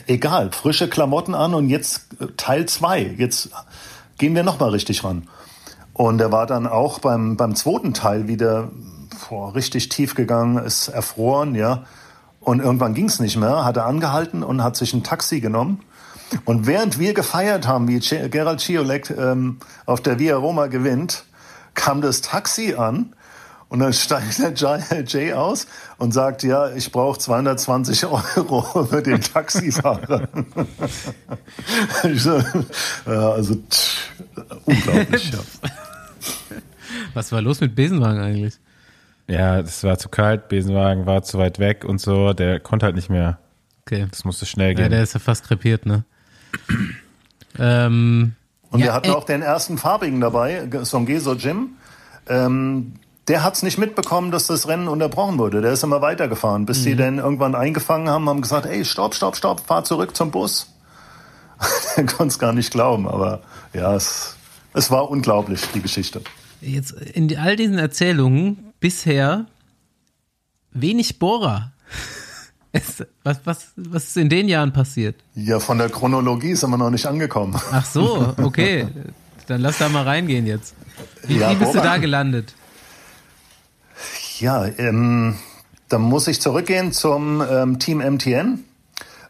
egal, 0.08 0.52
frische 0.52 0.90
Klamotten 0.90 1.36
an 1.36 1.54
und 1.54 1.70
jetzt 1.70 2.08
äh, 2.20 2.28
Teil 2.38 2.66
zwei. 2.68 3.16
Jetzt 3.18 3.50
gehen 4.18 4.36
wir 4.36 4.44
nochmal 4.44 4.70
richtig 4.70 5.04
ran. 5.04 5.28
Und 5.94 6.20
er 6.20 6.32
war 6.32 6.48
dann 6.48 6.68
auch 6.68 7.00
beim, 7.00 7.38
beim 7.38 7.56
zweiten 7.56 7.94
Teil 7.94 8.28
wieder 8.28 8.72
boah, 9.30 9.56
richtig 9.56 9.90
tief 9.90 10.16
gegangen, 10.16 10.64
ist 10.64 10.88
erfroren, 10.88 11.56
ja. 11.56 11.84
Und 12.40 12.60
irgendwann 12.60 12.94
ging 12.94 13.06
es 13.06 13.20
nicht 13.20 13.38
mehr, 13.38 13.64
hat 13.64 13.78
er 13.78 13.86
angehalten 13.86 14.44
und 14.44 14.64
hat 14.64 14.76
sich 14.76 14.94
ein 14.94 15.04
Taxi 15.04 15.40
genommen. 15.40 15.82
Und 16.46 16.68
während 16.68 17.00
wir 17.00 17.14
gefeiert 17.14 17.68
haben, 17.68 17.88
wie 17.88 18.00
Gerald 18.00 18.62
Schiolek 18.62 19.12
ähm, 19.12 19.60
auf 19.86 20.02
der 20.02 20.20
Via 20.20 20.36
Roma 20.36 20.68
gewinnt, 20.68 21.26
kam 21.74 22.02
das 22.02 22.22
Taxi 22.22 22.76
an 22.76 23.16
und 23.74 23.80
dann 23.80 23.92
steigt 23.92 24.38
der 24.40 25.04
Jay 25.04 25.34
aus 25.34 25.66
und 25.98 26.14
sagt, 26.14 26.44
ja, 26.44 26.72
ich 26.76 26.92
brauche 26.92 27.18
220 27.18 28.06
Euro 28.06 28.86
für 28.86 29.02
den 29.02 29.20
Taxifahrer. 29.20 30.28
so, 32.16 32.44
ja, 33.08 33.32
also 33.32 33.56
tsch, 33.68 34.12
unglaublich. 34.66 35.34
Ja. 35.34 35.40
Was 37.16 37.32
war 37.32 37.42
los 37.42 37.62
mit 37.62 37.74
Besenwagen 37.74 38.22
eigentlich? 38.22 38.60
Ja, 39.28 39.60
es 39.60 39.84
war 39.84 39.98
zu 39.98 40.10
kalt, 40.10 40.50
Besenwagen 40.50 41.08
war 41.08 41.24
zu 41.24 41.40
weit 41.40 41.58
weg 41.58 41.84
und 41.84 42.00
so, 42.00 42.34
der 42.34 42.60
konnte 42.60 42.86
halt 42.86 42.96
nicht 42.96 43.10
mehr. 43.10 43.40
Okay. 43.88 44.06
Das 44.10 44.24
musste 44.24 44.46
schnell 44.46 44.76
gehen. 44.76 44.84
Ja, 44.84 44.90
der 44.90 45.02
ist 45.02 45.14
ja 45.14 45.20
fast 45.20 45.48
krepiert, 45.48 45.88
ne? 45.88 46.04
ähm, 47.58 48.36
und 48.74 48.80
ja, 48.80 48.88
wir 48.88 48.94
hatten 48.94 49.10
äh, 49.10 49.14
auch 49.14 49.24
den 49.24 49.44
ersten 49.44 49.78
farbigen 49.78 50.20
dabei, 50.20 50.68
Songeso 50.82 51.34
Jim. 51.34 51.78
Ähm, 52.28 52.94
der 53.28 53.44
hat's 53.44 53.62
nicht 53.62 53.78
mitbekommen, 53.78 54.32
dass 54.32 54.48
das 54.48 54.68
Rennen 54.68 54.88
unterbrochen 54.88 55.38
wurde. 55.38 55.62
Der 55.62 55.74
ist 55.74 55.84
immer 55.84 56.02
weitergefahren, 56.02 56.66
bis 56.66 56.80
mhm. 56.80 56.84
die 56.84 56.96
dann 56.96 57.18
irgendwann 57.20 57.54
eingefangen 57.54 58.10
haben, 58.10 58.28
haben 58.28 58.42
gesagt, 58.42 58.66
ey, 58.66 58.84
stopp, 58.84 59.14
stopp, 59.14 59.36
stopp, 59.36 59.62
fahr 59.62 59.84
zurück 59.84 60.16
zum 60.16 60.32
Bus. 60.32 60.68
der 61.98 62.08
konnte 62.08 62.34
es 62.34 62.40
gar 62.40 62.52
nicht 62.52 62.72
glauben, 62.72 63.08
aber 63.08 63.42
ja, 63.74 63.96
es, 63.96 64.36
es 64.74 64.90
war 64.90 65.10
unglaublich, 65.10 65.62
die 65.74 65.82
Geschichte. 65.82 66.22
Jetzt 66.60 66.92
in 66.92 67.38
all 67.38 67.56
diesen 67.56 67.78
Erzählungen 67.78 68.74
bisher 68.80 69.46
wenig 70.72 71.20
Bohrer. 71.20 71.74
Was, 73.24 73.40
was, 73.44 73.68
was 73.76 74.04
ist 74.06 74.18
in 74.18 74.30
den 74.30 74.48
Jahren 74.48 74.74
passiert? 74.74 75.16
Ja, 75.36 75.60
von 75.60 75.78
der 75.78 75.90
Chronologie 75.90 76.56
sind 76.56 76.72
wir 76.72 76.78
noch 76.78 76.90
nicht 76.90 77.06
angekommen. 77.06 77.56
Ach 77.72 77.86
so, 77.86 78.34
okay. 78.42 78.88
Dann 79.48 79.62
lass 79.62 79.78
da 79.78 79.90
mal 79.90 80.04
reingehen 80.04 80.48
jetzt. 80.48 80.74
Wie, 81.28 81.38
ja, 81.38 81.52
wie 81.52 81.56
bist 81.56 81.76
du 81.76 81.80
da 81.80 81.98
gelandet? 81.98 82.56
Ja, 84.40 84.66
ähm, 84.66 85.36
dann 85.90 86.02
muss 86.02 86.28
ich 86.28 86.42
zurückgehen 86.42 86.92
zum 86.92 87.44
ähm, 87.48 87.78
Team 87.78 88.00
MTN. 88.00 88.64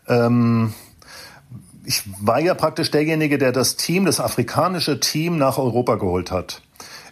Ähm, 0.08 0.74
ich 1.84 2.04
war 2.22 2.40
ja 2.40 2.54
praktisch 2.54 2.92
derjenige, 2.92 3.38
der 3.38 3.52
das 3.52 3.76
Team, 3.76 4.06
das 4.06 4.22
afrikanische 4.22 5.02
Team 5.02 5.38
nach 5.38 5.58
Europa 5.58 5.96
geholt 5.96 6.32
hat. 6.32 6.62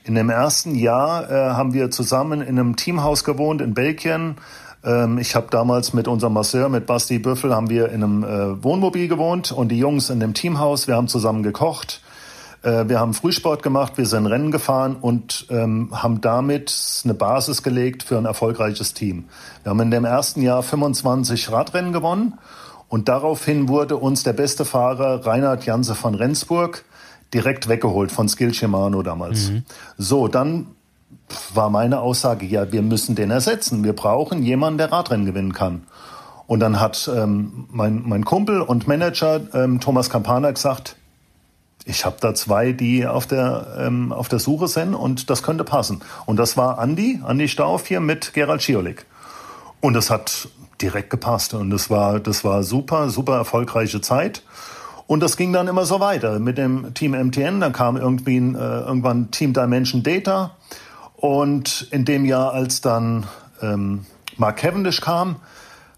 In 0.03 0.15
dem 0.15 0.29
ersten 0.29 0.75
Jahr 0.75 1.29
äh, 1.29 1.33
haben 1.33 1.73
wir 1.73 1.91
zusammen 1.91 2.41
in 2.41 2.57
einem 2.57 2.75
Teamhaus 2.75 3.23
gewohnt 3.23 3.61
in 3.61 3.73
Belgien. 3.73 4.37
Ähm, 4.83 5.17
ich 5.17 5.35
habe 5.35 5.47
damals 5.49 5.93
mit 5.93 6.07
unserem 6.07 6.33
Masseur, 6.33 6.69
mit 6.69 6.85
Basti 6.85 7.19
Büffel, 7.19 7.53
haben 7.55 7.69
wir 7.69 7.89
in 7.89 8.03
einem 8.03 8.23
äh, 8.23 8.63
Wohnmobil 8.63 9.07
gewohnt 9.07 9.51
und 9.51 9.69
die 9.69 9.77
Jungs 9.77 10.09
in 10.09 10.19
dem 10.19 10.33
Teamhaus. 10.33 10.87
Wir 10.87 10.95
haben 10.95 11.07
zusammen 11.07 11.43
gekocht. 11.43 12.01
Äh, 12.63 12.87
wir 12.87 12.99
haben 12.99 13.13
Frühsport 13.13 13.63
gemacht, 13.63 13.93
wir 13.97 14.05
sind 14.05 14.25
Rennen 14.25 14.51
gefahren 14.51 14.95
und 14.99 15.47
ähm, 15.49 15.89
haben 15.91 16.21
damit 16.21 17.01
eine 17.03 17.13
Basis 17.13 17.63
gelegt 17.63 18.03
für 18.03 18.17
ein 18.17 18.25
erfolgreiches 18.25 18.93
Team. 18.93 19.25
Wir 19.63 19.71
haben 19.71 19.79
in 19.81 19.91
dem 19.91 20.05
ersten 20.05 20.41
Jahr 20.41 20.63
25 20.63 21.51
Radrennen 21.51 21.93
gewonnen 21.93 22.37
und 22.87 23.07
daraufhin 23.07 23.67
wurde 23.67 23.97
uns 23.97 24.23
der 24.23 24.33
beste 24.33 24.65
Fahrer 24.65 25.25
Reinhard 25.25 25.65
Janse 25.65 25.95
von 25.95 26.15
Rendsburg 26.15 26.83
direkt 27.33 27.69
weggeholt 27.69 28.11
von 28.11 28.27
Skill 28.27 28.53
Shimano 28.53 29.01
damals. 29.03 29.49
Mhm. 29.49 29.63
So, 29.97 30.27
dann 30.27 30.67
war 31.53 31.69
meine 31.69 31.99
Aussage, 31.99 32.45
ja, 32.45 32.71
wir 32.71 32.81
müssen 32.81 33.15
den 33.15 33.31
ersetzen. 33.31 33.83
Wir 33.83 33.93
brauchen 33.93 34.43
jemanden, 34.43 34.77
der 34.77 34.91
Radrennen 34.91 35.25
gewinnen 35.25 35.53
kann. 35.53 35.83
Und 36.47 36.59
dann 36.59 36.79
hat 36.79 37.09
ähm, 37.15 37.67
mein, 37.71 38.03
mein 38.05 38.25
Kumpel 38.25 38.61
und 38.61 38.87
Manager 38.87 39.41
ähm, 39.53 39.79
Thomas 39.79 40.09
Campana 40.09 40.51
gesagt, 40.51 40.97
ich 41.85 42.05
habe 42.05 42.17
da 42.19 42.33
zwei, 42.33 42.73
die 42.73 43.07
auf 43.07 43.25
der, 43.25 43.67
ähm, 43.79 44.11
auf 44.11 44.27
der 44.27 44.39
Suche 44.39 44.67
sind 44.67 44.93
und 44.93 45.29
das 45.29 45.43
könnte 45.43 45.63
passen. 45.63 46.01
Und 46.25 46.37
das 46.37 46.57
war 46.57 46.77
Andi, 46.79 47.21
Andi 47.23 47.47
Stauf 47.47 47.87
hier 47.87 48.01
mit 48.01 48.33
Gerald 48.33 48.61
Schiolik. 48.61 49.05
Und 49.79 49.93
das 49.93 50.09
hat 50.09 50.49
direkt 50.81 51.09
gepasst. 51.09 51.53
Und 51.53 51.69
das 51.71 51.89
war, 51.89 52.19
das 52.19 52.43
war 52.43 52.63
super, 52.63 53.09
super 53.09 53.37
erfolgreiche 53.37 54.01
Zeit. 54.01 54.43
Und 55.07 55.21
das 55.21 55.37
ging 55.37 55.51
dann 55.51 55.67
immer 55.67 55.85
so 55.85 55.99
weiter 55.99 56.39
mit 56.39 56.57
dem 56.57 56.93
Team 56.93 57.11
MTN. 57.11 57.59
Dann 57.59 57.73
kam 57.73 57.97
irgendwie 57.97 58.37
äh, 58.37 58.81
irgendwann 58.85 59.31
Team 59.31 59.53
Dimension 59.53 60.03
Data. 60.03 60.51
Und 61.21 61.87
in 61.91 62.03
dem 62.03 62.25
Jahr, 62.25 62.51
als 62.51 62.81
dann 62.81 63.27
ähm, 63.61 64.05
Mark 64.37 64.57
Cavendish 64.57 65.01
kam, 65.01 65.35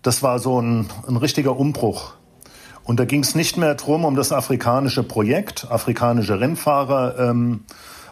das 0.02 0.22
war 0.22 0.38
so 0.38 0.62
ein, 0.62 0.90
ein 1.08 1.16
richtiger 1.16 1.58
Umbruch. 1.58 2.14
Und 2.84 3.00
da 3.00 3.06
ging 3.06 3.22
es 3.22 3.34
nicht 3.34 3.56
mehr 3.56 3.76
drum, 3.76 4.04
um 4.04 4.18
das 4.18 4.34
afrikanische 4.34 5.02
Projekt, 5.02 5.72
afrikanische 5.72 6.42
Rennfahrer 6.42 7.18
ähm, 7.18 7.62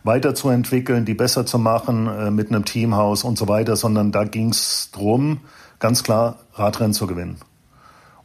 weiterzuentwickeln, 0.04 1.04
die 1.04 1.14
besser 1.14 1.46
zu 1.46 1.60
machen 1.60 2.08
äh, 2.08 2.32
mit 2.32 2.48
einem 2.48 2.64
Teamhaus 2.64 3.26
und 3.26 3.38
so 3.38 3.50
weiter, 3.50 3.76
sondern 3.76 4.14
da 4.14 4.24
ging 4.24 4.50
es 4.50 4.90
drum, 4.94 5.42
ganz 5.80 6.04
klar 6.04 6.38
Radrennen 6.54 6.94
zu 6.94 7.08
gewinnen. 7.08 7.40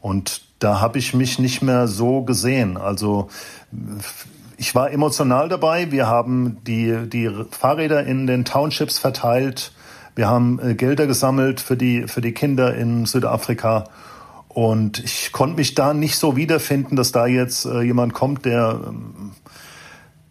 Und 0.01 0.43
da 0.61 0.81
habe 0.81 0.99
ich 0.99 1.13
mich 1.13 1.41
nicht 1.41 1.61
mehr 1.61 1.89
so 1.89 2.23
gesehen. 2.23 2.77
Also 2.77 3.29
ich 4.57 4.75
war 4.75 4.91
emotional 4.91 5.49
dabei. 5.49 5.91
Wir 5.93 6.07
haben 6.07 6.59
die, 6.67 7.09
die 7.09 7.31
Fahrräder 7.51 8.05
in 8.05 8.27
den 8.27 8.45
Townships 8.45 8.99
verteilt. 8.99 9.73
Wir 10.15 10.29
haben 10.29 10.59
äh, 10.61 10.75
Gelder 10.75 11.07
gesammelt 11.07 11.61
für 11.61 11.77
die, 11.77 12.07
für 12.09 12.21
die 12.21 12.33
Kinder 12.33 12.75
in 12.75 13.07
Südafrika. 13.07 13.85
Und 14.49 14.99
ich 15.01 15.33
konnte 15.33 15.57
mich 15.57 15.75
da 15.75 15.93
nicht 15.93 16.17
so 16.17 16.37
wiederfinden, 16.37 16.97
dass 16.97 17.13
da 17.13 17.27
jetzt 17.27 17.67
äh, 17.67 17.83
jemand 17.83 18.15
kommt, 18.15 18.47
der, 18.47 18.81
ähm, 18.87 19.33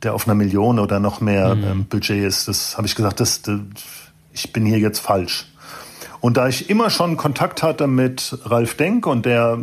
der 0.01 0.15
auf 0.15 0.27
einer 0.27 0.33
Million 0.33 0.79
oder 0.79 0.99
noch 0.99 1.21
mehr 1.21 1.53
mhm. 1.53 1.63
ähm, 1.63 1.85
Budget 1.85 2.23
ist. 2.23 2.47
Das 2.47 2.77
habe 2.77 2.87
ich 2.87 2.95
gesagt, 2.95 3.19
das, 3.19 3.43
das, 3.43 3.59
ich 4.33 4.51
bin 4.51 4.65
hier 4.65 4.79
jetzt 4.79 4.99
falsch. 4.99 5.51
Und 6.19 6.37
da 6.37 6.47
ich 6.47 6.71
immer 6.71 6.89
schon 6.89 7.17
Kontakt 7.17 7.61
hatte 7.61 7.85
mit 7.85 8.35
Ralf 8.45 8.75
Denk 8.77 9.05
und 9.05 9.27
der 9.27 9.59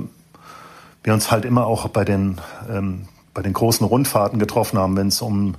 wir 1.02 1.12
uns 1.12 1.32
halt 1.32 1.44
immer 1.44 1.66
auch 1.66 1.88
bei 1.88 2.04
den, 2.04 2.40
ähm, 2.70 3.08
bei 3.34 3.42
den 3.42 3.52
großen 3.52 3.86
Rundfahrten 3.86 4.38
getroffen 4.38 4.78
haben, 4.78 4.96
wenn 4.96 5.08
es 5.08 5.22
um, 5.22 5.54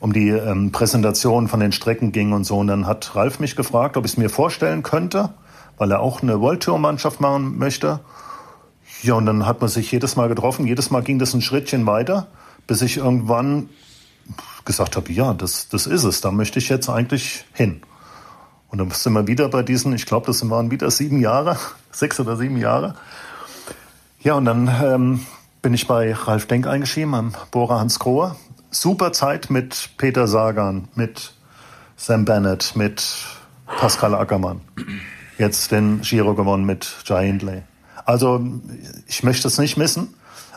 um 0.00 0.12
die 0.12 0.28
ähm, 0.28 0.72
Präsentation 0.72 1.48
von 1.48 1.60
den 1.60 1.72
Strecken 1.72 2.12
ging 2.12 2.32
und 2.32 2.44
so. 2.44 2.58
Und 2.58 2.68
dann 2.68 2.86
hat 2.86 3.14
Ralf 3.14 3.40
mich 3.40 3.56
gefragt, 3.56 3.96
ob 3.96 4.04
ich 4.04 4.12
es 4.12 4.18
mir 4.18 4.30
vorstellen 4.30 4.82
könnte, 4.82 5.30
weil 5.76 5.90
er 5.90 6.00
auch 6.00 6.22
eine 6.22 6.40
World 6.40 6.62
Tour 6.62 6.78
Mannschaft 6.78 7.20
machen 7.20 7.58
möchte. 7.58 8.00
Ja, 9.02 9.14
und 9.14 9.26
dann 9.26 9.46
hat 9.46 9.60
man 9.60 9.70
sich 9.70 9.90
jedes 9.90 10.16
Mal 10.16 10.28
getroffen. 10.28 10.66
Jedes 10.66 10.90
Mal 10.90 11.02
ging 11.02 11.18
das 11.18 11.34
ein 11.34 11.42
Schrittchen 11.42 11.86
weiter, 11.86 12.28
bis 12.66 12.82
ich 12.82 12.96
irgendwann 12.96 13.68
gesagt 14.64 14.96
habe, 14.96 15.12
ja, 15.12 15.34
das, 15.34 15.68
das 15.68 15.86
ist 15.86 16.04
es. 16.04 16.20
Da 16.20 16.30
möchte 16.30 16.58
ich 16.58 16.68
jetzt 16.68 16.88
eigentlich 16.88 17.44
hin. 17.54 17.80
Und 18.70 18.78
dann 18.78 18.90
sind 18.90 19.14
wir 19.14 19.26
wieder 19.26 19.48
bei 19.48 19.62
diesen, 19.62 19.94
ich 19.94 20.04
glaube, 20.04 20.26
das 20.26 20.48
waren 20.50 20.70
wieder 20.70 20.90
sieben 20.90 21.20
Jahre, 21.20 21.56
sechs 21.90 22.20
oder 22.20 22.36
sieben 22.36 22.58
Jahre. 22.58 22.94
Ja, 24.20 24.34
und 24.34 24.44
dann 24.44 24.70
ähm, 24.82 25.20
bin 25.62 25.74
ich 25.74 25.86
bei 25.86 26.12
Ralf 26.12 26.46
Denk 26.46 26.66
eingeschrieben, 26.66 27.14
am 27.14 27.34
Bohrer 27.50 27.80
Hans 27.80 27.98
Krohe. 27.98 28.36
Super 28.70 29.12
Zeit 29.12 29.50
mit 29.50 29.90
Peter 29.96 30.28
Sagan, 30.28 30.88
mit 30.94 31.32
Sam 31.96 32.24
Bennett, 32.24 32.76
mit 32.76 33.04
Pascal 33.66 34.14
Ackermann. 34.14 34.60
Jetzt 35.38 35.72
den 35.72 36.00
Giro 36.02 36.34
gewonnen 36.34 36.64
mit 36.64 36.96
Jai 37.04 37.26
Hindley. 37.26 37.62
Also 38.04 38.44
ich 39.06 39.22
möchte 39.22 39.48
es 39.48 39.58
nicht 39.58 39.76
missen. 39.76 40.14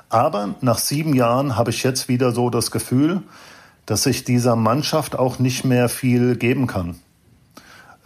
Aber 0.10 0.56
nach 0.62 0.78
sieben 0.78 1.14
Jahren 1.14 1.56
habe 1.56 1.70
ich 1.70 1.84
jetzt 1.84 2.10
wieder 2.10 2.32
so 2.32 2.50
das 2.50 2.70
Gefühl, 2.70 3.24
dass 3.86 4.06
ich 4.06 4.24
dieser 4.24 4.56
Mannschaft 4.56 5.18
auch 5.18 5.40
nicht 5.40 5.64
mehr 5.64 5.88
viel 5.88 6.36
geben 6.36 6.68
kann 6.68 6.96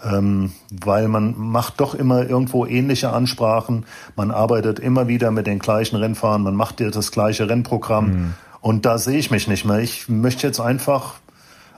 ähm, 0.04 0.52
weil 0.72 1.08
man 1.08 1.36
macht 1.38 1.80
doch 1.80 1.96
immer 1.96 2.28
irgendwo 2.28 2.66
ähnliche 2.66 3.12
Ansprachen. 3.12 3.86
Man 4.16 4.32
arbeitet 4.32 4.80
immer 4.80 5.08
wieder 5.08 5.32
mit 5.32 5.48
den 5.48 5.60
gleichen 5.60 5.96
Rennfahrern, 5.96 6.44
man 6.44 6.56
macht 6.56 6.80
ja 6.80 6.90
das 6.90 7.12
gleiche 7.12 7.50
Rennprogramm. 7.50 8.10
Mhm. 8.10 8.34
Und 8.62 8.86
da 8.86 8.98
sehe 8.98 9.18
ich 9.18 9.32
mich 9.32 9.48
nicht 9.48 9.66
mehr. 9.66 9.80
Ich 9.80 10.10
möchte 10.10 10.48
jetzt 10.48 10.60
einfach, 10.60 11.16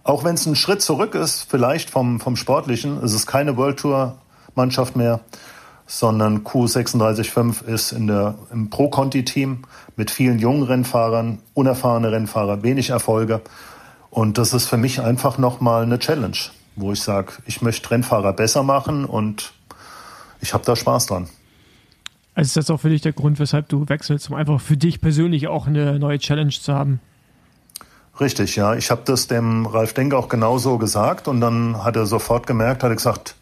auch 0.04 0.24
wenn 0.24 0.36
es 0.36 0.46
ein 0.46 0.56
Schritt 0.56 0.82
zurück 0.82 1.16
ist, 1.16 1.46
vielleicht 1.50 1.90
vom, 1.90 2.20
vom 2.20 2.36
Sportlichen, 2.36 2.98
es 3.04 3.14
ist 3.14 3.28
keine 3.28 3.58
World 3.58 3.80
Tour 3.80 4.16
Mannschaft 4.56 4.96
mehr, 4.96 5.20
sondern 5.86 6.44
Q365 6.44 7.66
ist 7.66 7.92
in 7.92 8.08
der, 8.08 8.36
im 8.52 8.70
Pro-Conti-Team 8.70 9.60
mit 9.96 10.12
vielen 10.12 10.40
jungen 10.40 10.64
Rennfahrern, 10.64 11.40
unerfahrene 11.54 12.12
Rennfahrer, 12.12 12.64
wenig 12.64 12.90
Erfolge. 12.90 13.42
Und 14.10 14.38
das 14.38 14.54
ist 14.54 14.68
für 14.68 14.78
mich 14.78 15.02
einfach 15.02 15.38
nochmal 15.38 15.84
eine 15.84 16.00
Challenge 16.00 16.38
wo 16.78 16.94
ich 16.94 17.02
sage, 17.02 17.34
ich 17.46 17.62
möchte 17.62 17.92
Rennfahrer 17.92 18.34
besser 18.34 18.64
machen 18.64 19.04
und 19.04 19.52
ich 20.40 20.54
habe 20.54 20.64
da 20.64 20.76
Spaß 20.76 21.08
dran. 21.08 21.28
Also 22.36 22.50
ist 22.50 22.58
das 22.58 22.70
auch 22.70 22.80
für 22.80 22.90
dich 22.90 23.02
der 23.02 23.14
Grund, 23.14 23.40
weshalb 23.40 23.68
du 23.68 23.90
wechselst, 23.90 24.30
um 24.30 24.36
einfach 24.36 24.62
für 24.62 24.78
dich 24.78 25.02
persönlich 25.02 25.48
auch 25.48 25.68
eine 25.68 25.98
neue 25.98 26.20
Challenge 26.20 26.52
zu 26.52 26.74
haben? 26.74 27.00
Richtig, 28.20 28.56
ja. 28.56 28.76
Ich 28.76 28.92
habe 28.92 29.02
das 29.06 29.28
dem 29.28 29.66
Ralf 29.66 29.94
Denk 29.94 30.14
auch 30.14 30.30
genauso 30.30 30.78
gesagt 30.78 31.28
und 31.28 31.42
dann 31.42 31.84
hat 31.84 31.96
er 31.96 32.06
sofort 32.06 32.48
gemerkt, 32.48 32.84
hat 32.84 32.92
er 32.92 32.96
gesagt, 32.96 33.36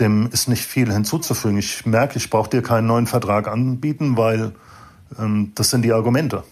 dem 0.00 0.28
ist 0.32 0.48
nicht 0.48 0.64
viel 0.64 0.92
hinzuzufügen. 0.92 1.58
Ich 1.58 1.84
merke, 1.84 2.18
ich 2.18 2.30
brauche 2.30 2.48
dir 2.48 2.62
keinen 2.62 2.86
neuen 2.86 3.06
Vertrag 3.06 3.48
anbieten, 3.48 4.16
weil 4.16 4.52
ähm, 5.18 5.52
das 5.54 5.70
sind 5.70 5.82
die 5.82 5.92
Argumente. 5.92 6.44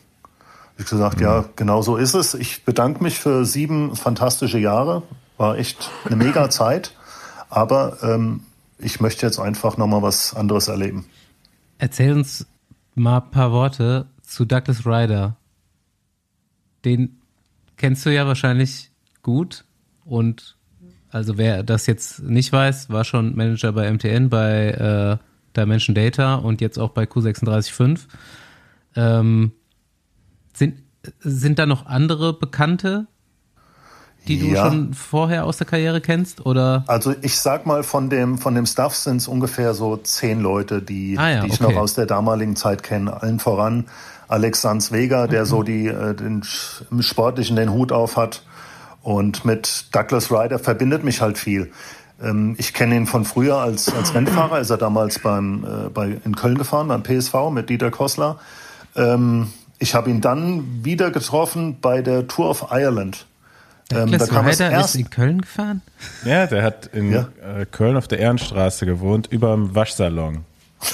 Ich 0.76 0.84
habe 0.84 0.90
gesagt, 0.90 1.16
mhm. 1.18 1.22
ja, 1.22 1.44
genau 1.56 1.82
so 1.82 1.96
ist 1.96 2.14
es. 2.14 2.34
Ich 2.34 2.64
bedanke 2.64 3.02
mich 3.02 3.18
für 3.18 3.44
sieben 3.44 3.96
fantastische 3.96 4.58
Jahre. 4.58 5.02
War 5.36 5.58
echt 5.58 5.90
eine 6.04 6.16
mega 6.16 6.50
Zeit. 6.50 6.92
Aber 7.48 7.98
ähm, 8.02 8.40
ich 8.78 9.00
möchte 9.00 9.26
jetzt 9.26 9.38
einfach 9.38 9.76
nochmal 9.76 10.02
was 10.02 10.34
anderes 10.34 10.68
erleben. 10.68 11.06
Erzähl 11.78 12.12
uns 12.12 12.46
mal 12.94 13.18
ein 13.18 13.30
paar 13.30 13.52
Worte 13.52 14.06
zu 14.22 14.44
Douglas 14.44 14.86
Ryder. 14.86 15.36
Den 16.84 17.20
kennst 17.76 18.04
du 18.06 18.12
ja 18.12 18.26
wahrscheinlich 18.26 18.90
gut. 19.22 19.64
Und 20.04 20.56
also 21.10 21.38
wer 21.38 21.62
das 21.62 21.86
jetzt 21.86 22.22
nicht 22.22 22.52
weiß, 22.52 22.90
war 22.90 23.04
schon 23.04 23.36
Manager 23.36 23.72
bei 23.72 23.90
MTN, 23.90 24.28
bei 24.28 24.70
äh, 24.70 25.16
Dimension 25.56 25.94
Data 25.94 26.36
und 26.36 26.60
jetzt 26.60 26.78
auch 26.78 26.90
bei 26.90 27.04
Q365. 27.04 28.00
Ähm, 28.96 29.52
sind, 30.52 30.82
sind 31.20 31.58
da 31.58 31.66
noch 31.66 31.86
andere 31.86 32.38
Bekannte 32.38 33.06
die 34.28 34.38
du 34.38 34.46
ja. 34.46 34.66
schon 34.66 34.94
vorher 34.94 35.44
aus 35.44 35.56
der 35.56 35.66
Karriere 35.66 36.00
kennst? 36.00 36.44
Oder? 36.44 36.84
Also 36.86 37.14
ich 37.22 37.38
sag 37.38 37.66
mal, 37.66 37.82
von 37.82 38.10
dem, 38.10 38.38
von 38.38 38.54
dem 38.54 38.66
Staff 38.66 38.94
sind 38.94 39.18
es 39.18 39.28
ungefähr 39.28 39.74
so 39.74 39.96
zehn 39.96 40.40
Leute, 40.40 40.82
die, 40.82 41.16
ah 41.18 41.30
ja, 41.30 41.40
die 41.40 41.48
ich 41.48 41.60
okay. 41.60 41.72
noch 41.72 41.80
aus 41.80 41.94
der 41.94 42.06
damaligen 42.06 42.56
Zeit 42.56 42.82
kenne. 42.82 43.22
Allen 43.22 43.38
voran 43.38 43.86
Alex 44.28 44.62
Sanz 44.62 44.92
Vega, 44.92 45.26
der 45.26 45.42
mhm. 45.42 45.46
so 45.46 45.62
die, 45.62 45.86
äh, 45.86 46.14
den, 46.14 46.42
im 46.90 47.02
Sportlichen 47.02 47.56
den 47.56 47.72
Hut 47.72 47.92
auf 47.92 48.16
hat. 48.16 48.42
Und 49.02 49.44
mit 49.44 49.86
Douglas 49.92 50.32
Ryder 50.32 50.58
verbindet 50.58 51.04
mich 51.04 51.20
halt 51.20 51.38
viel. 51.38 51.70
Ähm, 52.20 52.56
ich 52.58 52.74
kenne 52.74 52.96
ihn 52.96 53.06
von 53.06 53.24
früher 53.24 53.58
als, 53.58 53.92
als 53.94 54.14
Rennfahrer. 54.14 54.58
Ist 54.58 54.70
er 54.70 54.78
damals 54.78 55.20
beim, 55.20 55.64
äh, 55.64 55.88
bei, 55.90 56.16
in 56.24 56.34
Köln 56.34 56.58
gefahren, 56.58 56.88
beim 56.88 57.02
PSV 57.02 57.50
mit 57.52 57.70
Dieter 57.70 57.90
Kossler. 57.90 58.38
Ähm, 58.96 59.48
ich 59.78 59.94
habe 59.94 60.10
ihn 60.10 60.20
dann 60.20 60.84
wieder 60.84 61.10
getroffen 61.10 61.78
bei 61.80 62.02
der 62.02 62.26
Tour 62.26 62.50
of 62.50 62.66
Ireland. 62.70 63.26
Ähm, 63.92 64.10
da 64.10 64.26
kam 64.26 64.46
Ryder 64.46 64.70
erst, 64.70 64.94
ist 64.94 65.00
in 65.00 65.10
Köln 65.10 65.40
gefahren? 65.42 65.82
Ja, 66.24 66.46
der 66.46 66.62
hat 66.62 66.86
in 66.86 67.12
ja. 67.12 67.28
äh, 67.42 67.66
Köln 67.66 67.96
auf 67.96 68.08
der 68.08 68.18
Ehrenstraße 68.18 68.84
gewohnt, 68.84 69.28
über 69.30 69.52
dem 69.54 69.74
Waschsalon. 69.74 70.44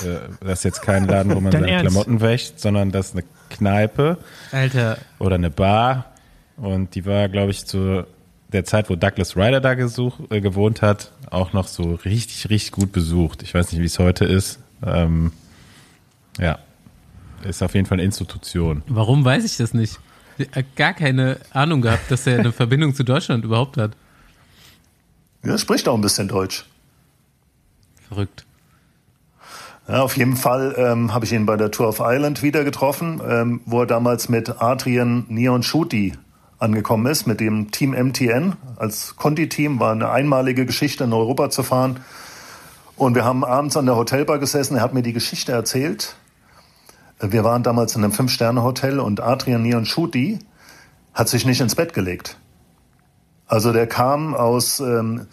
äh, 0.05 0.19
das 0.41 0.59
ist 0.59 0.65
jetzt 0.65 0.83
kein 0.83 1.07
Laden, 1.07 1.35
wo 1.35 1.41
man 1.41 1.53
seine 1.53 1.71
Ernst? 1.71 1.87
Klamotten 1.87 2.21
wäscht, 2.21 2.61
sondern 2.61 2.93
das 2.93 3.09
ist 3.09 3.13
eine 3.15 3.25
Kneipe 3.49 4.19
Alter, 4.51 4.99
oder 5.19 5.37
eine 5.37 5.51
Bar. 5.51 6.13
Und 6.57 6.95
die 6.95 7.07
war, 7.07 7.29
glaube 7.29 7.51
ich, 7.51 7.65
zu 7.65 8.05
der 8.53 8.65
Zeit, 8.65 8.91
wo 8.91 8.97
Douglas 8.97 9.37
Ryder 9.37 9.61
da 9.61 9.75
gesuch, 9.75 10.21
äh, 10.31 10.41
gewohnt 10.41 10.83
hat, 10.83 11.13
auch 11.31 11.55
noch 11.55 11.69
so 11.69 11.95
richtig, 11.95 12.51
richtig 12.51 12.73
gut 12.73 12.93
besucht. 12.93 13.43
Ich 13.43 13.55
weiß 13.55 13.73
nicht, 13.73 13.81
wie 13.81 13.87
es 13.87 13.99
heute 13.99 14.27
ist. 14.27 14.59
Ähm, 14.85 15.33
ja, 16.39 16.59
ist 17.45 17.63
auf 17.63 17.75
jeden 17.75 17.87
Fall 17.87 17.97
eine 17.97 18.05
Institution. 18.05 18.83
warum 18.87 19.25
weiß 19.25 19.45
ich 19.45 19.57
das 19.57 19.75
nicht? 19.75 19.99
Gar 20.77 20.95
keine 20.95 21.39
Ahnung 21.51 21.83
gehabt, 21.83 22.11
dass 22.11 22.27
er 22.27 22.39
eine 22.39 22.53
Verbindung 22.53 22.95
zu 22.95 23.05
Deutschland 23.05 23.45
überhaupt 23.45 23.77
hat. 23.77 23.93
Ja, 25.45 25.59
spricht 25.59 25.89
auch 25.89 25.95
ein 25.95 26.01
bisschen 26.01 26.29
Deutsch. 26.29 26.65
Verrückt. 28.09 28.45
Ja, 29.89 30.03
auf 30.03 30.17
jeden 30.17 30.37
Fall 30.37 30.75
ähm, 30.79 31.13
habe 31.13 31.25
ich 31.25 31.33
ihn 31.33 31.45
bei 31.45 31.57
der 31.57 31.71
Tour 31.71 31.89
of 31.89 31.99
Ireland 31.99 32.43
wieder 32.43 32.63
getroffen, 32.63 33.21
ähm, 33.29 33.61
wo 33.67 33.81
er 33.81 33.87
damals 33.87 34.29
mit 34.29 34.63
Adrian 34.63 35.25
Neon 35.29 35.63
Schuti 35.63 36.15
angekommen 36.59 37.07
ist, 37.07 37.27
mit 37.27 37.41
dem 37.41 37.73
Team 37.73 37.91
MTN. 37.91 38.55
Als 38.77 39.17
Conti-Team 39.17 39.81
war 39.81 39.93
eine 39.93 40.11
einmalige 40.11 40.65
Geschichte, 40.65 41.05
in 41.05 41.13
Europa 41.13 41.51
zu 41.51 41.65
fahren. 41.65 41.99
Und 42.95 43.17
wir 43.17 43.25
haben 43.25 43.45
abends 43.45 43.77
an 43.77 43.87
der 43.87 43.97
Hotelbar 43.97 44.39
gesessen, 44.39 44.77
er 44.77 44.83
hat 44.83 44.95
mir 44.95 45.03
die 45.03 45.13
Geschichte 45.13 45.51
erzählt. 45.51 46.15
Wir 47.23 47.45
waren 47.45 47.63
damals 47.63 47.97
in 47.97 48.05
einem 48.05 48.13
Fünf-Sterne-Hotel 48.13 49.01
und 49.01 49.21
Adrian 49.21 49.63
Neon 49.63 49.87
Schuti 49.87 50.39
hat 51.15 51.29
sich 51.29 51.47
nicht 51.47 51.61
ins 51.61 51.75
Bett 51.75 51.95
gelegt. 51.95 52.39
Also 53.47 53.73
der 53.73 53.87
kam 53.87 54.35
aus... 54.35 54.81
Ähm, 54.81 55.27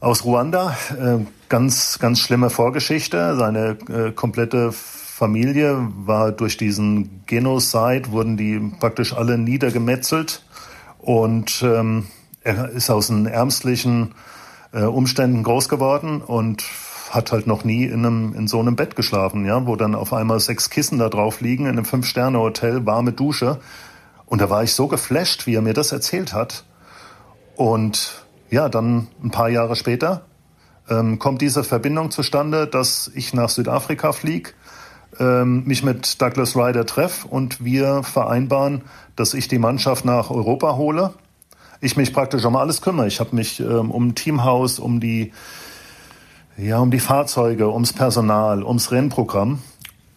aus 0.00 0.24
Ruanda. 0.24 0.76
Äh, 0.90 1.24
ganz, 1.48 1.98
ganz 1.98 2.20
schlimme 2.20 2.50
Vorgeschichte. 2.50 3.36
Seine 3.36 3.76
äh, 3.88 4.12
komplette 4.12 4.72
Familie 4.72 5.88
war 5.96 6.32
durch 6.32 6.56
diesen 6.56 7.24
Genocide, 7.26 8.10
wurden 8.10 8.36
die 8.36 8.60
praktisch 8.78 9.12
alle 9.12 9.38
niedergemetzelt. 9.38 10.44
Und 10.98 11.62
ähm, 11.62 12.06
er 12.42 12.68
ist 12.68 12.90
aus 12.90 13.08
den 13.08 13.26
ärmstlichen 13.26 14.14
äh, 14.72 14.82
Umständen 14.82 15.42
groß 15.42 15.68
geworden 15.68 16.20
und 16.20 16.64
hat 17.10 17.32
halt 17.32 17.46
noch 17.46 17.64
nie 17.64 17.84
in, 17.84 18.04
einem, 18.04 18.34
in 18.34 18.48
so 18.48 18.60
einem 18.60 18.76
Bett 18.76 18.96
geschlafen, 18.96 19.44
ja, 19.44 19.66
wo 19.66 19.76
dann 19.76 19.94
auf 19.94 20.12
einmal 20.12 20.40
sechs 20.40 20.70
Kissen 20.70 20.98
da 20.98 21.08
drauf 21.08 21.40
liegen, 21.40 21.64
in 21.64 21.72
einem 21.72 21.84
Fünf-Sterne-Hotel, 21.84 22.86
warme 22.86 23.12
Dusche. 23.12 23.58
Und 24.26 24.40
da 24.40 24.50
war 24.50 24.62
ich 24.62 24.74
so 24.74 24.88
geflasht, 24.88 25.46
wie 25.46 25.54
er 25.54 25.62
mir 25.62 25.74
das 25.74 25.92
erzählt 25.92 26.34
hat. 26.34 26.64
Und 27.56 28.24
ja, 28.50 28.68
dann 28.68 29.08
ein 29.22 29.30
paar 29.30 29.48
Jahre 29.48 29.76
später 29.76 30.22
ähm, 30.88 31.18
kommt 31.18 31.42
diese 31.42 31.64
Verbindung 31.64 32.10
zustande, 32.10 32.66
dass 32.66 33.10
ich 33.14 33.34
nach 33.34 33.48
Südafrika 33.48 34.12
fliege, 34.12 34.50
ähm, 35.18 35.64
mich 35.64 35.82
mit 35.82 36.20
Douglas 36.20 36.56
Ryder 36.56 36.86
treffe 36.86 37.28
und 37.28 37.64
wir 37.64 38.02
vereinbaren, 38.02 38.82
dass 39.16 39.34
ich 39.34 39.48
die 39.48 39.58
Mannschaft 39.58 40.04
nach 40.04 40.30
Europa 40.30 40.76
hole. 40.76 41.14
Ich 41.80 41.96
mich 41.96 42.12
praktisch 42.12 42.44
um 42.44 42.56
alles 42.56 42.80
kümmere. 42.80 43.06
Ich 43.06 43.20
habe 43.20 43.34
mich 43.36 43.60
ähm, 43.60 43.90
um 43.90 44.14
Teamhaus, 44.14 44.78
um 44.78 45.00
die, 45.00 45.32
ja, 46.58 46.80
um 46.80 46.90
die 46.90 47.00
Fahrzeuge, 47.00 47.70
ums 47.70 47.92
Personal, 47.92 48.64
ums 48.64 48.90
Rennprogramm. 48.90 49.62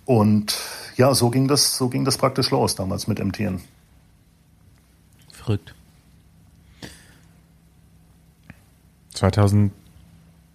Und 0.06 0.58
ja, 0.98 1.14
so 1.14 1.30
ging 1.30 1.48
das, 1.48 1.78
so 1.78 1.88
ging 1.88 2.04
das 2.04 2.18
praktisch 2.18 2.50
los 2.50 2.76
damals 2.76 3.08
mit 3.08 3.24
MTN. 3.24 3.62
Verrückt. 5.32 5.76
2000, 9.14 9.72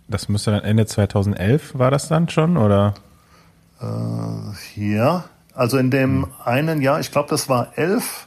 das 0.08 0.28
müsste 0.28 0.50
dann 0.50 0.64
Ende 0.64 0.86
2011 0.86 1.78
war 1.78 1.90
das 1.90 2.08
dann 2.08 2.28
schon, 2.28 2.56
oder? 2.56 2.94
Ja, 4.74 5.24
also 5.54 5.78
in 5.78 5.90
dem 5.90 6.26
einen 6.44 6.82
Jahr, 6.82 6.98
ich 6.98 7.12
glaube, 7.12 7.28
das 7.28 7.48
war 7.48 7.78
elf, 7.78 8.26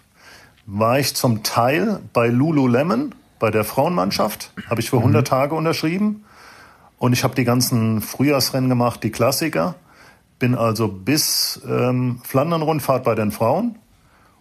war 0.65 0.99
ich 0.99 1.15
zum 1.15 1.43
Teil 1.43 1.99
bei 2.13 2.27
Lululemon, 2.27 3.15
bei 3.39 3.51
der 3.51 3.65
Frauenmannschaft, 3.65 4.53
habe 4.69 4.79
ich 4.79 4.91
für 4.91 4.97
100 4.97 5.27
Tage 5.27 5.55
unterschrieben 5.55 6.23
und 6.99 7.13
ich 7.13 7.23
habe 7.23 7.33
die 7.33 7.45
ganzen 7.45 8.01
Frühjahrsrennen 8.01 8.69
gemacht, 8.69 9.03
die 9.03 9.09
Klassiker, 9.09 9.75
bin 10.37 10.55
also 10.55 10.87
bis 10.87 11.61
ähm, 11.67 12.19
Flandern-Rundfahrt 12.23 13.03
bei 13.03 13.15
den 13.15 13.31
Frauen 13.31 13.77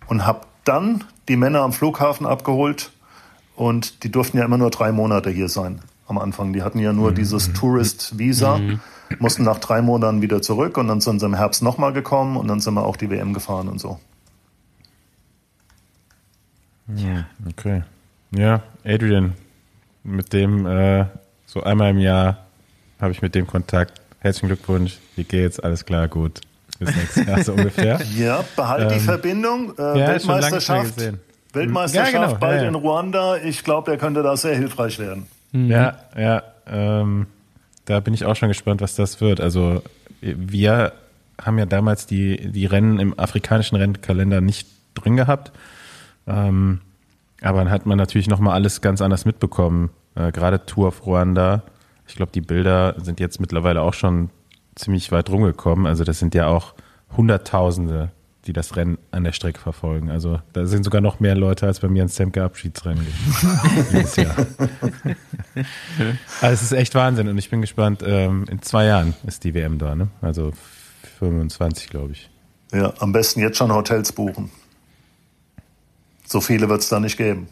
und 0.09 0.26
habe 0.26 0.43
dann 0.64 1.05
die 1.28 1.36
Männer 1.36 1.62
am 1.62 1.72
Flughafen 1.72 2.26
abgeholt 2.26 2.93
und 3.56 4.05
die 4.05 4.10
durften 4.10 4.39
ja 4.39 4.44
immer 4.44 4.59
nur 4.59 4.70
drei 4.70 4.93
Monate 4.93 5.30
hier 5.30 5.48
sein 5.48 5.80
am 6.06 6.18
Anfang. 6.18 6.52
Die 6.52 6.62
hatten 6.62 6.78
ja 6.78 6.93
nur 6.93 7.12
dieses 7.12 7.52
Tourist-Visa, 7.52 8.60
mussten 9.18 9.44
nach 9.44 9.59
drei 9.59 9.82
Monaten 9.82 10.22
wieder 10.22 10.43
zurück 10.43 10.78
und 10.78 10.89
dann 10.89 11.01
sind 11.01 11.20
sie 11.20 11.26
im 11.26 11.35
Herbst 11.35 11.62
nochmal 11.62 11.93
gekommen 11.93 12.36
und 12.36 12.48
dann 12.48 12.60
sind 12.60 12.74
wir 12.74 12.85
auch 12.85 12.97
die 12.97 13.10
WM 13.10 13.35
gefahren 13.35 13.68
und 13.68 13.80
so. 13.80 14.01
Okay. 17.48 17.82
Ja, 18.30 18.62
Adrian, 18.85 19.35
mit 20.02 20.32
dem 20.32 20.66
äh, 20.66 21.06
so 21.47 21.62
einmal 21.62 21.90
im 21.90 21.98
Jahr 21.98 22.47
habe 23.00 23.12
ich 23.12 23.22
mit 23.22 23.34
dem 23.34 23.46
Kontakt. 23.46 24.00
Herzlichen 24.20 24.48
Glückwunsch. 24.48 24.98
Wie 25.16 25.24
geht's? 25.24 25.60
Alles 25.60 25.84
klar, 25.84 26.08
gut. 26.08 26.40
Bis 26.78 26.94
nächstes 26.94 27.26
Jahr 27.26 27.42
so 27.42 27.52
ungefähr. 27.52 28.00
Ja, 28.16 28.44
behalt 28.56 28.90
die 28.90 28.94
Ähm, 28.96 29.00
Verbindung. 29.00 29.74
Äh, 29.78 29.82
ja, 30.00 30.08
Weltmeisterschaft. 30.08 30.94
Weltmeisterschaft 31.52 32.12
Ja, 32.12 32.26
genau, 32.26 32.34
bald 32.38 32.56
ja, 32.58 32.62
ja. 32.62 32.68
in 32.68 32.74
Ruanda. 32.74 33.36
Ich 33.38 33.64
glaube, 33.64 33.90
der 33.90 33.98
könnte 33.98 34.22
da 34.22 34.36
sehr 34.36 34.56
hilfreich 34.56 34.98
werden. 34.98 35.26
Ja, 35.52 35.96
ja. 36.16 36.42
Ähm, 36.66 37.26
da 37.86 38.00
bin 38.00 38.12
ich 38.14 38.24
auch 38.24 38.36
schon 38.36 38.48
gespannt, 38.48 38.80
was 38.80 38.94
das 38.96 39.20
wird. 39.20 39.40
Also 39.40 39.82
wir 40.20 40.92
haben 41.40 41.58
ja 41.58 41.66
damals 41.66 42.06
die, 42.06 42.50
die 42.50 42.66
Rennen 42.66 42.98
im 42.98 43.18
afrikanischen 43.18 43.76
Rennkalender 43.76 44.40
nicht 44.40 44.68
drin 44.94 45.16
gehabt. 45.16 45.52
Ähm, 46.26 46.80
aber 47.40 47.58
dann 47.60 47.70
hat 47.70 47.86
man 47.86 47.96
natürlich 47.96 48.28
nochmal 48.28 48.54
alles 48.54 48.80
ganz 48.80 49.00
anders 49.00 49.24
mitbekommen. 49.24 49.90
Äh, 50.16 50.32
Gerade 50.32 50.66
Tour 50.66 50.88
of 50.88 51.06
Ruanda. 51.06 51.62
Ich 52.09 52.16
glaube, 52.16 52.32
die 52.32 52.40
Bilder 52.40 52.94
sind 52.98 53.20
jetzt 53.20 53.40
mittlerweile 53.40 53.82
auch 53.82 53.94
schon 53.94 54.30
ziemlich 54.74 55.12
weit 55.12 55.30
rumgekommen. 55.30 55.86
Also 55.86 56.05
das 56.05 56.18
sind 56.18 56.35
ja 56.35 56.47
auch 56.47 56.74
Hunderttausende, 57.16 58.10
die 58.47 58.52
das 58.52 58.76
Rennen 58.76 58.98
an 59.10 59.24
der 59.24 59.32
Strecke 59.32 59.60
verfolgen. 59.60 60.10
Also 60.10 60.40
da 60.52 60.66
sind 60.66 60.85
sogar 60.85 61.01
noch 61.01 61.20
mehr 61.20 61.35
Leute 61.35 61.66
als 61.66 61.80
bei 61.80 61.89
mir 61.89 62.02
ins 62.02 62.16
Semke 62.16 62.43
Abschiedsrennen 62.43 63.06
dieses 63.93 64.16
Jahr. 64.16 64.36
Also 66.40 66.55
es 66.55 66.62
ist 66.62 66.72
echt 66.72 66.94
Wahnsinn 66.94 67.28
und 67.28 67.36
ich 67.36 67.51
bin 67.51 67.60
gespannt. 67.60 68.02
Ähm, 68.05 68.47
in 68.51 68.62
zwei 68.62 68.86
Jahren 68.86 69.14
ist 69.26 69.44
die 69.44 69.55
WM 69.55 69.78
da, 69.78 69.94
ne? 69.94 70.09
Also 70.22 70.52
25, 71.18 71.90
glaube 71.90 72.12
ich. 72.12 72.30
Ja, 72.72 72.93
am 72.98 73.12
besten 73.12 73.40
jetzt 73.40 73.59
schon 73.59 73.72
Hotels 73.72 74.12
buchen. 74.12 74.51
So 76.24 76.40
viele 76.40 76.68
wird 76.68 76.80
es 76.82 76.89
da 76.89 77.01
nicht 77.01 77.16
geben. 77.16 77.48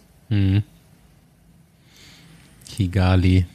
Kigali. 2.68 3.46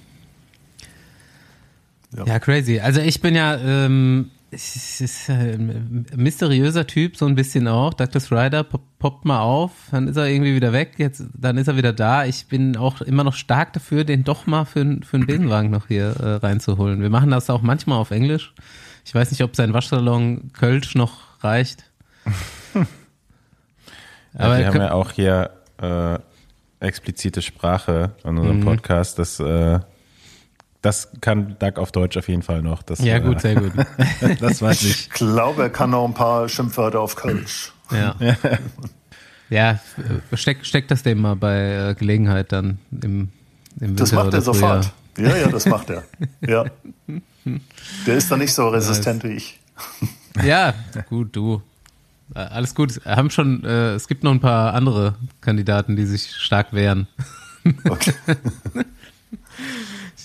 Ja. 2.16 2.26
Ja. 2.26 2.40
crazy. 2.40 2.80
Also 2.80 3.00
ich 3.02 3.22
bin 3.22 3.36
ja 3.36 3.58
ähm, 3.58 4.32
äh, 4.52 4.58
ein 5.32 6.06
mysteriöser 6.16 6.86
Typ, 6.88 7.16
so 7.16 7.26
ein 7.26 7.36
bisschen 7.36 7.68
auch. 7.68 7.94
Douglas 7.94 8.32
Ryder 8.32 8.64
pop, 8.64 8.82
poppt 9.00 9.26
mal 9.26 9.40
auf, 9.40 9.72
dann 9.92 10.08
ist 10.10 10.18
er 10.18 10.28
irgendwie 10.28 10.54
wieder 10.56 10.74
weg, 10.74 10.96
jetzt, 10.98 11.24
dann 11.34 11.58
ist 11.58 11.68
er 11.68 11.78
wieder 11.78 11.94
da. 11.94 12.26
Ich 12.26 12.48
bin 12.48 12.76
auch 12.76 13.02
immer 13.02 13.24
noch 13.24 13.34
stark 13.36 13.72
dafür, 13.74 14.04
den 14.04 14.24
doch 14.26 14.48
mal 14.48 14.66
für, 14.66 15.00
für 15.04 15.18
einen 15.18 15.26
Besenwagen 15.26 15.72
noch 15.72 15.88
hier 15.88 16.16
äh, 16.20 16.34
reinzuholen. 16.46 17.02
Wir 17.02 17.10
machen 17.10 17.32
das 17.32 17.50
auch 17.50 17.62
manchmal 17.62 17.98
auf 17.98 18.12
Englisch. 18.12 18.54
Ich 19.06 19.16
weiß 19.16 19.32
nicht, 19.32 19.44
ob 19.44 19.56
sein 19.56 19.74
Waschsalon 19.74 20.52
Kölsch 20.54 20.96
noch 20.96 21.42
reicht. 21.44 21.86
Aber 24.34 24.58
wir 24.58 24.68
haben 24.68 24.78
ja 24.78 24.92
auch 24.94 25.12
hier 25.12 25.50
äh, 25.82 26.20
explizite 26.80 27.42
Sprache 27.42 28.12
in 28.24 28.38
unserem 28.38 28.60
Mhm. 28.60 28.66
Podcast. 28.66 29.18
Das, 29.20 29.40
äh, 29.40 29.80
das 30.82 31.10
kann 31.22 31.56
Doug 31.60 31.74
auf 31.78 31.92
Deutsch 31.92 32.18
auf 32.18 32.28
jeden 32.28 32.42
Fall 32.42 32.62
noch. 32.62 32.82
Das, 32.84 33.00
ja, 33.00 33.18
äh, 33.18 33.22
gut, 33.22 33.42
sehr 33.42 33.56
gut. 33.56 33.72
Das 34.40 34.62
weiß 34.62 34.84
ich. 34.84 35.02
Ich 35.02 35.10
glaube, 35.10 35.64
er 35.64 35.70
kann 35.70 35.92
noch 35.92 36.06
ein 36.06 36.14
paar 36.14 36.50
Schimpfwörter 36.50 37.00
auf 37.00 37.16
Kölsch. 37.16 37.74
Ja. 37.92 38.16
Ja, 39.52 39.82
äh, 40.32 40.38
steck, 40.38 40.66
steck 40.66 40.88
das 40.88 41.04
dem 41.04 41.20
mal 41.20 41.36
bei 41.36 41.90
äh, 41.90 41.94
Gelegenheit 41.94 42.54
dann 42.54 42.80
im, 43.02 43.28
im 43.82 43.98
Das 43.98 44.14
macht 44.14 44.34
er 44.34 44.40
sofort. 44.40 44.94
Ja, 45.18 45.36
ja, 45.36 45.50
das 45.50 45.66
macht 45.66 45.90
er. 45.90 46.06
Ja. 46.40 46.66
Der 48.08 48.16
ist 48.16 48.32
da 48.32 48.38
nicht 48.38 48.54
so 48.54 48.70
resistent 48.70 49.26
wie 49.26 49.34
ich. 49.34 49.60
Ja, 50.42 50.74
gut, 51.10 51.36
du. 51.36 51.62
Äh, 52.34 52.40
Alles 52.40 52.74
gut. 52.76 53.02
Haben 53.04 53.30
schon, 53.30 53.66
äh, 53.66 53.94
es 53.94 54.08
gibt 54.08 54.24
noch 54.24 54.32
ein 54.32 54.40
paar 54.40 54.74
andere 54.74 55.16
Kandidaten, 55.42 55.98
die 55.98 56.06
sich 56.06 56.34
stark 56.38 56.72
wehren. 56.72 57.08
Okay. 57.84 58.14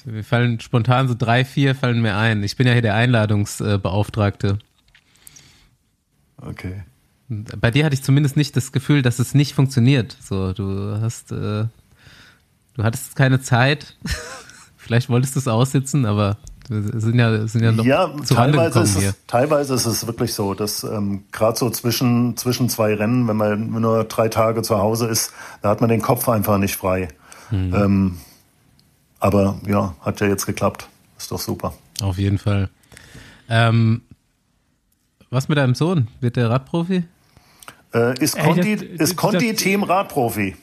Mir 0.07 0.23
fallen 0.23 0.61
spontan 0.61 1.09
so 1.09 1.15
drei, 1.19 1.45
vier 1.45 1.75
fallen 1.75 2.01
mir 2.01 2.17
ein. 2.17 2.45
Ich 2.45 2.57
bin 2.57 2.67
ja 2.67 2.73
hier 2.73 2.83
der 2.83 2.95
Einladungsbeauftragte. 2.95 4.59
okay. 6.41 6.85
Bei 7.29 7.73
dir 7.73 7.85
hatte 7.85 7.95
ich 7.95 8.05
zumindest 8.05 8.37
nicht 8.37 8.57
das 8.57 8.71
Gefühl, 8.71 9.03
dass 9.03 9.19
es 9.19 9.35
nicht 9.35 9.53
funktioniert. 9.55 10.17
So, 10.23 10.53
du 10.53 11.01
hast, 11.01 11.33
äh, 11.33 11.65
du 12.75 12.83
hattest 12.85 13.17
keine 13.17 13.41
Zeit. 13.41 13.97
Vielleicht 14.77 15.09
wolltest 15.09 15.35
du 15.35 15.41
es 15.41 15.49
aussitzen, 15.49 16.07
aber 16.07 16.37
Wir 16.69 17.01
sind 17.01 17.19
ja, 17.19 17.45
sind 17.49 17.65
ja 17.65 17.73
noch 17.73 17.85
Ja, 17.85 18.15
zu 18.23 18.35
teilweise 18.35 18.81
ist, 18.83 18.97
es, 18.97 19.15
teilweise 19.27 19.75
ist 19.75 19.87
es 19.87 20.07
wirklich 20.07 20.35
so, 20.35 20.55
dass 20.55 20.85
ähm, 20.85 21.25
gerade 21.33 21.59
so 21.59 21.69
zwischen, 21.71 22.37
zwischen 22.37 22.69
zwei 22.69 22.95
Rennen, 22.95 23.27
wenn 23.27 23.37
man 23.37 23.71
nur 23.71 24.05
drei 24.05 24.29
Tage 24.29 24.63
zu 24.63 24.79
Hause 24.79 25.09
ist, 25.09 25.33
da 25.63 25.71
hat 25.71 25.81
man 25.81 25.91
den 25.91 26.03
Kopf 26.03 26.29
einfach 26.29 26.59
nicht 26.59 26.77
frei. 26.77 27.09
Mhm. 27.51 27.75
Ähm, 27.75 28.17
aber 29.21 29.59
ja, 29.67 29.95
hat 30.01 30.21
ja 30.21 30.27
jetzt 30.29 30.47
geklappt. 30.47 30.89
Ist 31.19 31.31
doch 31.31 31.41
super. 31.41 31.73
Auf 32.03 32.19
jeden 32.19 32.39
Fall. 32.39 32.69
Ähm, 33.49 34.03
was 35.31 35.49
mit 35.49 35.59
deinem 35.59 35.75
Sohn? 35.75 36.09
Wird 36.21 36.37
der 36.37 36.51
Radprofi? 36.51 37.05
Äh, 37.95 38.19
ist 38.23 38.37
Ey, 38.37 38.45
Conti, 38.45 38.77
das- 38.77 39.11
ist 39.11 39.17
Conti 39.17 39.53
das- 39.53 39.63
Team 39.63 39.83
Radprofi? 39.83 40.57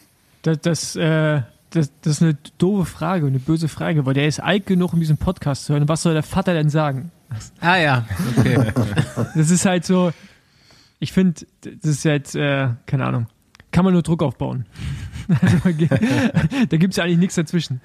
Das, 0.44 0.60
das, 0.62 0.96
äh, 0.96 1.42
das, 1.72 1.92
das 2.02 2.14
ist 2.18 2.22
eine 2.22 2.38
doofe 2.58 2.86
Frage, 2.86 3.26
eine 3.28 3.40
böse 3.40 3.68
Frage, 3.68 4.06
weil 4.06 4.14
der 4.14 4.28
ist 4.28 4.40
alt 4.42 4.66
genug, 4.68 4.94
um 4.94 5.00
diesen 5.00 5.18
Podcast 5.18 5.66
zu 5.66 5.74
hören. 5.74 5.88
Was 5.90 6.04
soll 6.04 6.14
der 6.14 6.24
Vater 6.24 6.54
denn 6.54 6.70
sagen? 6.70 7.12
Ah 7.62 7.78
ja, 7.78 8.06
okay. 8.38 8.72
Das 9.36 9.50
ist 9.50 9.66
halt 9.66 9.86
so, 9.86 10.12
ich 11.00 11.12
finde, 11.14 11.46
das 11.62 11.90
ist 11.90 12.04
jetzt, 12.04 12.36
äh, 12.36 12.70
keine 12.86 13.06
Ahnung, 13.06 13.28
kann 13.72 13.86
man 13.86 13.94
nur 13.94 14.04
Druck 14.04 14.22
aufbauen. 14.22 14.66
Also, 15.42 15.58
da 16.70 16.78
gibt 16.78 16.92
es 16.92 16.98
ja 16.98 17.06
eigentlich 17.06 17.18
nichts 17.18 17.36
dazwischen. 17.36 17.80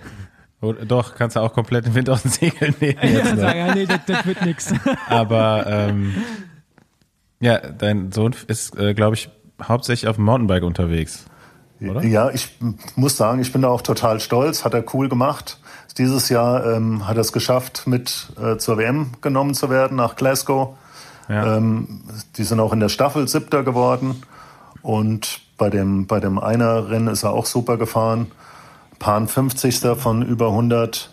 Oder, 0.60 0.84
doch, 0.84 1.14
kannst 1.14 1.36
du 1.36 1.40
auch 1.40 1.52
komplett 1.52 1.86
den 1.86 1.94
Wind 1.94 2.10
aus 2.10 2.22
den 2.22 2.30
Segeln 2.32 2.74
nehmen. 2.80 2.98
Ja, 3.00 3.08
Jetzt, 3.08 3.34
ne? 3.34 3.40
sagen, 3.40 3.58
ja, 3.58 3.74
nee, 3.74 3.86
das, 3.86 4.00
das 4.06 4.26
wird 4.26 4.44
nichts. 4.44 4.72
Aber 5.08 5.66
ähm, 5.66 6.14
ja, 7.40 7.58
dein 7.58 8.10
Sohn 8.10 8.34
ist, 8.48 8.76
äh, 8.76 8.94
glaube 8.94 9.14
ich, 9.14 9.30
hauptsächlich 9.62 10.08
auf 10.08 10.16
dem 10.16 10.24
Mountainbike 10.24 10.64
unterwegs. 10.64 11.24
Oder? 11.80 12.02
Ja, 12.04 12.30
ich 12.30 12.56
muss 12.96 13.16
sagen, 13.16 13.40
ich 13.40 13.52
bin 13.52 13.62
da 13.62 13.68
auch 13.68 13.82
total 13.82 14.18
stolz. 14.18 14.64
Hat 14.64 14.74
er 14.74 14.84
cool 14.94 15.08
gemacht. 15.08 15.58
Dieses 15.96 16.28
Jahr 16.28 16.74
ähm, 16.74 17.06
hat 17.06 17.16
er 17.16 17.20
es 17.20 17.32
geschafft, 17.32 17.86
mit 17.86 18.28
äh, 18.40 18.56
zur 18.56 18.78
WM 18.78 19.12
genommen 19.20 19.54
zu 19.54 19.70
werden 19.70 19.96
nach 19.96 20.16
Glasgow. 20.16 20.76
Ja. 21.28 21.56
Ähm, 21.56 22.02
die 22.36 22.44
sind 22.44 22.58
auch 22.58 22.72
in 22.72 22.80
der 22.80 22.88
Staffel 22.88 23.28
siebter 23.28 23.62
geworden. 23.62 24.22
Und 24.82 25.40
bei 25.56 25.70
dem, 25.70 26.06
bei 26.06 26.20
dem 26.20 26.38
Einer-Rennen 26.38 27.08
ist 27.08 27.22
er 27.22 27.32
auch 27.32 27.46
super 27.46 27.76
gefahren. 27.76 28.30
Pan 28.98 29.28
50. 29.28 29.80
von 29.96 30.22
über 30.22 30.48
100. 30.48 31.10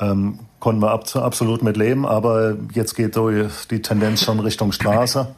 Ähm, 0.00 0.40
konnten 0.60 0.80
wir 0.80 0.90
ab, 0.90 1.04
absolut 1.16 1.62
mit 1.62 1.76
leben, 1.76 2.06
aber 2.06 2.56
jetzt 2.72 2.94
geht 2.94 3.14
so 3.14 3.30
die 3.30 3.82
Tendenz 3.82 4.24
schon 4.24 4.40
Richtung 4.40 4.72
Straße. 4.72 5.34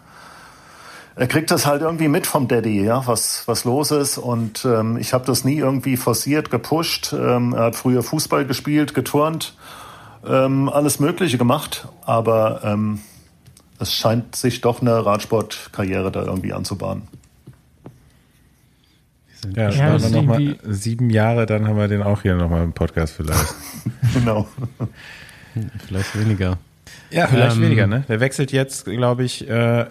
Er 1.16 1.26
kriegt 1.26 1.50
das 1.50 1.64
halt 1.64 1.80
irgendwie 1.80 2.08
mit 2.08 2.26
vom 2.26 2.46
Daddy, 2.46 2.84
ja, 2.84 3.06
was, 3.06 3.42
was 3.46 3.64
los 3.64 3.90
ist. 3.90 4.18
Und 4.18 4.66
ähm, 4.66 4.98
ich 4.98 5.14
habe 5.14 5.24
das 5.24 5.44
nie 5.44 5.56
irgendwie 5.56 5.96
forciert, 5.96 6.50
gepusht. 6.50 7.14
Ähm, 7.14 7.54
er 7.54 7.64
hat 7.64 7.76
früher 7.76 8.02
Fußball 8.02 8.44
gespielt, 8.44 8.92
geturnt, 8.92 9.56
ähm, 10.26 10.68
alles 10.68 11.00
Mögliche 11.00 11.38
gemacht. 11.38 11.88
Aber 12.04 12.60
ähm, 12.64 13.00
es 13.78 13.94
scheint 13.94 14.36
sich 14.36 14.60
doch 14.60 14.82
eine 14.82 15.06
Radsportkarriere 15.06 16.12
da 16.12 16.22
irgendwie 16.22 16.52
anzubahnen. 16.52 17.08
Ja, 19.54 19.70
Ja, 19.70 19.70
das 19.70 19.78
waren 19.78 19.96
ist 19.96 20.12
noch 20.12 20.22
mal 20.24 20.56
sieben 20.64 21.10
Jahre, 21.10 21.46
dann 21.46 21.66
haben 21.68 21.76
wir 21.78 21.88
den 21.88 22.02
auch 22.02 22.22
hier 22.22 22.34
nochmal 22.36 22.64
im 22.64 22.72
Podcast 22.72 23.14
vielleicht. 23.14 23.54
genau. 24.14 24.46
Vielleicht 25.86 26.18
weniger. 26.18 26.58
Ja, 27.10 27.26
vielleicht 27.26 27.56
Ähm, 27.56 27.62
weniger, 27.62 27.86
ne? 27.86 28.04
Der 28.08 28.20
wechselt 28.20 28.52
jetzt, 28.52 28.84
glaube 28.84 29.24
ich, 29.24 29.48
äh, 29.48 29.86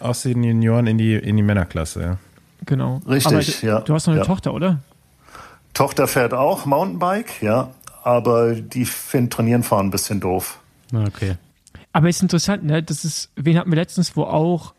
aus 0.00 0.22
den 0.22 0.42
Junioren 0.42 0.86
in 0.86 0.98
die, 0.98 1.14
in 1.14 1.36
die 1.36 1.42
Männerklasse. 1.42 2.00
Ja. 2.00 2.16
Genau. 2.66 3.00
Richtig, 3.08 3.26
Aber 3.32 3.42
du, 3.42 3.66
ja. 3.66 3.80
Du 3.80 3.94
hast 3.94 4.06
noch 4.06 4.12
eine 4.14 4.22
Ja. 4.22 4.26
Tochter, 4.26 4.54
oder? 4.54 4.80
Tochter 5.74 6.06
fährt 6.08 6.34
auch 6.34 6.66
Mountainbike, 6.66 7.42
ja. 7.42 7.70
Aber 8.02 8.54
die 8.54 8.84
finden 8.86 9.30
Trainieren 9.30 9.62
fahren 9.62 9.86
ein 9.86 9.90
bisschen 9.90 10.20
doof. 10.20 10.58
Ah, 10.92 11.04
Okay. 11.06 11.36
Aber 11.92 12.08
ist 12.08 12.22
interessant, 12.22 12.62
ne? 12.64 12.82
Das 12.84 13.04
ist, 13.04 13.30
wen 13.34 13.58
hatten 13.58 13.70
wir 13.70 13.76
letztens, 13.76 14.16
wo 14.16 14.22
auch, 14.22 14.74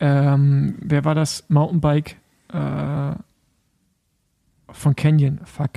ähm, 0.00 0.74
wer 0.80 1.04
war 1.04 1.14
das? 1.14 1.44
Mountainbike 1.48 2.16
äh, 2.52 3.12
von 4.72 4.96
Canyon, 4.96 5.40
fuck. 5.44 5.70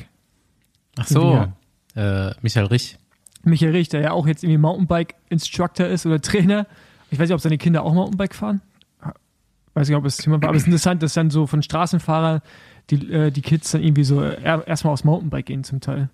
Ach 0.97 1.07
so, 1.07 1.47
äh, 1.95 2.31
Michael 2.41 2.67
Rich. 2.67 2.97
Michael 3.43 3.71
Rich, 3.71 3.89
der 3.89 4.01
ja 4.01 4.11
auch 4.11 4.27
jetzt 4.27 4.43
irgendwie 4.43 4.57
Mountainbike-Instructor 4.59 5.87
ist 5.87 6.05
oder 6.05 6.21
Trainer. 6.21 6.65
Ich 7.11 7.19
weiß 7.19 7.27
nicht, 7.29 7.35
ob 7.35 7.41
seine 7.41 7.57
Kinder 7.57 7.83
auch 7.83 7.93
Mountainbike 7.93 8.33
fahren. 8.33 8.61
Weiß 9.73 9.89
nicht, 9.89 9.97
ob 9.97 10.05
es 10.05 10.17
Thema 10.17 10.41
war, 10.41 10.47
aber 10.49 10.55
es 10.57 10.63
ist 10.63 10.67
interessant, 10.67 11.03
dass 11.03 11.13
dann 11.13 11.29
so 11.29 11.47
von 11.47 11.61
Straßenfahrer 11.61 12.41
die, 12.89 13.11
äh, 13.11 13.29
die 13.31 13.41
Kids 13.41 13.71
dann 13.71 13.83
irgendwie 13.83 14.03
so 14.05 14.21
er, 14.21 14.65
erstmal 14.67 14.93
aufs 14.93 15.03
Mountainbike 15.03 15.45
gehen 15.47 15.63
zum 15.63 15.81
Teil. 15.81 16.09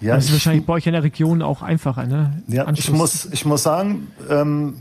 Ja, 0.00 0.14
das 0.14 0.24
ist 0.24 0.28
ich- 0.30 0.34
wahrscheinlich 0.34 0.66
bei 0.66 0.74
euch 0.74 0.86
in 0.86 0.92
der 0.92 1.02
Region 1.02 1.42
auch 1.42 1.62
einfacher, 1.62 2.06
ne? 2.06 2.42
Ja, 2.46 2.70
ich 2.70 2.92
muss, 2.92 3.24
ich 3.32 3.44
muss 3.46 3.62
sagen, 3.62 4.08
ähm, 4.30 4.74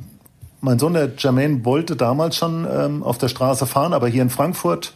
mein 0.62 0.80
Sohn, 0.80 0.94
der 0.94 1.12
Jermaine, 1.18 1.64
wollte 1.66 1.96
damals 1.96 2.36
schon 2.36 2.68
ähm, 2.70 3.04
auf 3.04 3.18
der 3.18 3.30
Straße 3.30 3.66
fahren, 3.66 3.94
aber 3.94 4.08
hier 4.10 4.22
in 4.22 4.30
Frankfurt 4.30 4.94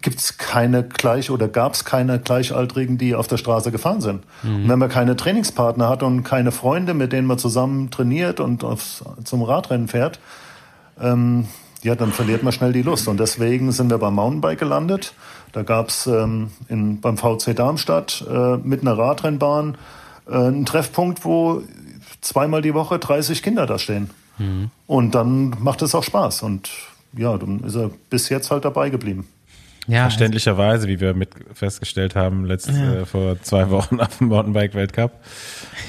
gibt's 0.00 0.38
keine 0.38 0.82
gleich 0.82 1.30
oder 1.30 1.48
gab's 1.48 1.84
keine 1.84 2.18
Gleichaltrigen, 2.18 2.98
die 2.98 3.14
auf 3.14 3.28
der 3.28 3.36
Straße 3.36 3.70
gefahren 3.70 4.00
sind. 4.00 4.24
Und 4.42 4.68
wenn 4.68 4.78
man 4.78 4.88
keine 4.88 5.16
Trainingspartner 5.16 5.88
hat 5.88 6.02
und 6.02 6.22
keine 6.22 6.52
Freunde, 6.52 6.94
mit 6.94 7.12
denen 7.12 7.26
man 7.26 7.38
zusammen 7.38 7.90
trainiert 7.90 8.40
und 8.40 8.64
aufs, 8.64 9.04
zum 9.24 9.42
Radrennen 9.42 9.88
fährt, 9.88 10.20
ähm, 11.00 11.46
ja, 11.82 11.94
dann 11.94 12.12
verliert 12.12 12.42
man 12.42 12.52
schnell 12.52 12.72
die 12.72 12.82
Lust. 12.82 13.08
Und 13.08 13.20
deswegen 13.20 13.72
sind 13.72 13.90
wir 13.90 13.98
beim 13.98 14.14
Mountainbike 14.14 14.58
gelandet. 14.58 15.12
Da 15.52 15.62
gab's 15.62 16.06
ähm, 16.06 16.50
in, 16.68 17.00
beim 17.00 17.18
VC 17.18 17.54
Darmstadt 17.54 18.24
äh, 18.28 18.56
mit 18.56 18.80
einer 18.80 18.96
Radrennbahn 18.96 19.76
äh, 20.26 20.34
einen 20.34 20.64
Treffpunkt, 20.64 21.24
wo 21.24 21.62
zweimal 22.22 22.62
die 22.62 22.74
Woche 22.74 22.98
30 22.98 23.42
Kinder 23.42 23.66
da 23.66 23.78
stehen. 23.78 24.10
Und 24.86 25.14
dann 25.14 25.56
macht 25.60 25.82
es 25.82 25.94
auch 25.94 26.02
Spaß. 26.02 26.42
Und 26.42 26.70
ja, 27.16 27.36
dann 27.36 27.60
ist 27.60 27.76
er 27.76 27.90
bis 28.10 28.30
jetzt 28.30 28.50
halt 28.50 28.64
dabei 28.64 28.90
geblieben. 28.90 29.28
Ja, 29.86 30.02
Verständlicherweise, 30.02 30.88
wie 30.88 31.00
wir 31.00 31.14
mit 31.14 31.30
festgestellt 31.52 32.16
haben, 32.16 32.44
letzt, 32.46 32.68
äh, 32.68 33.04
vor 33.04 33.40
zwei 33.42 33.70
Wochen 33.70 34.00
auf 34.00 34.18
dem 34.18 34.28
Mountainbike-Weltcup. 34.28 35.12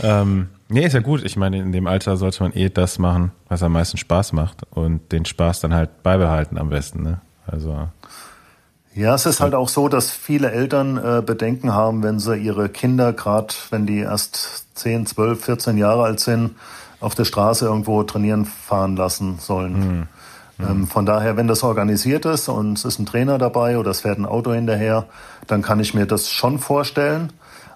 Ähm, 0.04 0.50
nee, 0.68 0.86
ist 0.86 0.94
ja 0.94 1.00
gut. 1.00 1.24
Ich 1.24 1.38
meine, 1.38 1.60
in 1.60 1.72
dem 1.72 1.88
Alter 1.88 2.18
sollte 2.18 2.44
man 2.44 2.54
eh 2.54 2.70
das 2.70 3.00
machen, 3.00 3.32
was 3.48 3.64
am 3.64 3.72
meisten 3.72 3.98
Spaß 3.98 4.34
macht 4.34 4.64
und 4.72 5.12
den 5.12 5.26
Spaß 5.26 5.62
dann 5.62 5.74
halt 5.74 6.04
beibehalten 6.04 6.58
am 6.58 6.70
besten. 6.70 7.04
Ne? 7.04 7.22
Also 7.48 7.88
Ja, 8.94 9.16
es 9.16 9.26
ist 9.26 9.40
halt 9.40 9.54
auch 9.54 9.70
so, 9.70 9.88
dass 9.88 10.12
viele 10.12 10.52
Eltern 10.52 10.98
äh, 10.98 11.22
Bedenken 11.26 11.74
haben, 11.74 12.04
wenn 12.04 12.20
sie 12.20 12.36
ihre 12.36 12.68
Kinder, 12.70 13.14
gerade 13.14 13.54
wenn 13.70 13.86
die 13.86 14.00
erst 14.00 14.66
10, 14.76 15.06
12, 15.06 15.46
14 15.46 15.78
Jahre 15.78 16.04
alt 16.04 16.20
sind, 16.20 16.56
auf 17.00 17.16
der 17.16 17.26
Straße 17.26 17.66
irgendwo 17.66 18.04
trainieren 18.04 18.46
fahren 18.46 18.96
lassen 18.96 19.38
sollen. 19.40 20.08
Ähm, 20.60 20.88
von 20.88 21.06
daher, 21.06 21.38
wenn 21.38 21.48
das 21.48 21.64
organisiert 21.64 22.26
ist 22.26 22.48
und 22.48 22.78
es 22.78 22.86
ist 22.86 23.00
ein 23.00 23.06
Trainer 23.06 23.38
dabei 23.38 23.78
oder 23.78 23.92
es 23.92 24.02
fährt 24.02 24.18
ein 24.18 24.26
Auto 24.26 24.54
hinterher, 24.54 25.06
dann 25.48 25.62
kann 25.62 25.80
ich 25.80 25.94
mir 25.94 26.06
das 26.06 26.30
schon 26.30 26.60
vorstellen. 26.60 27.34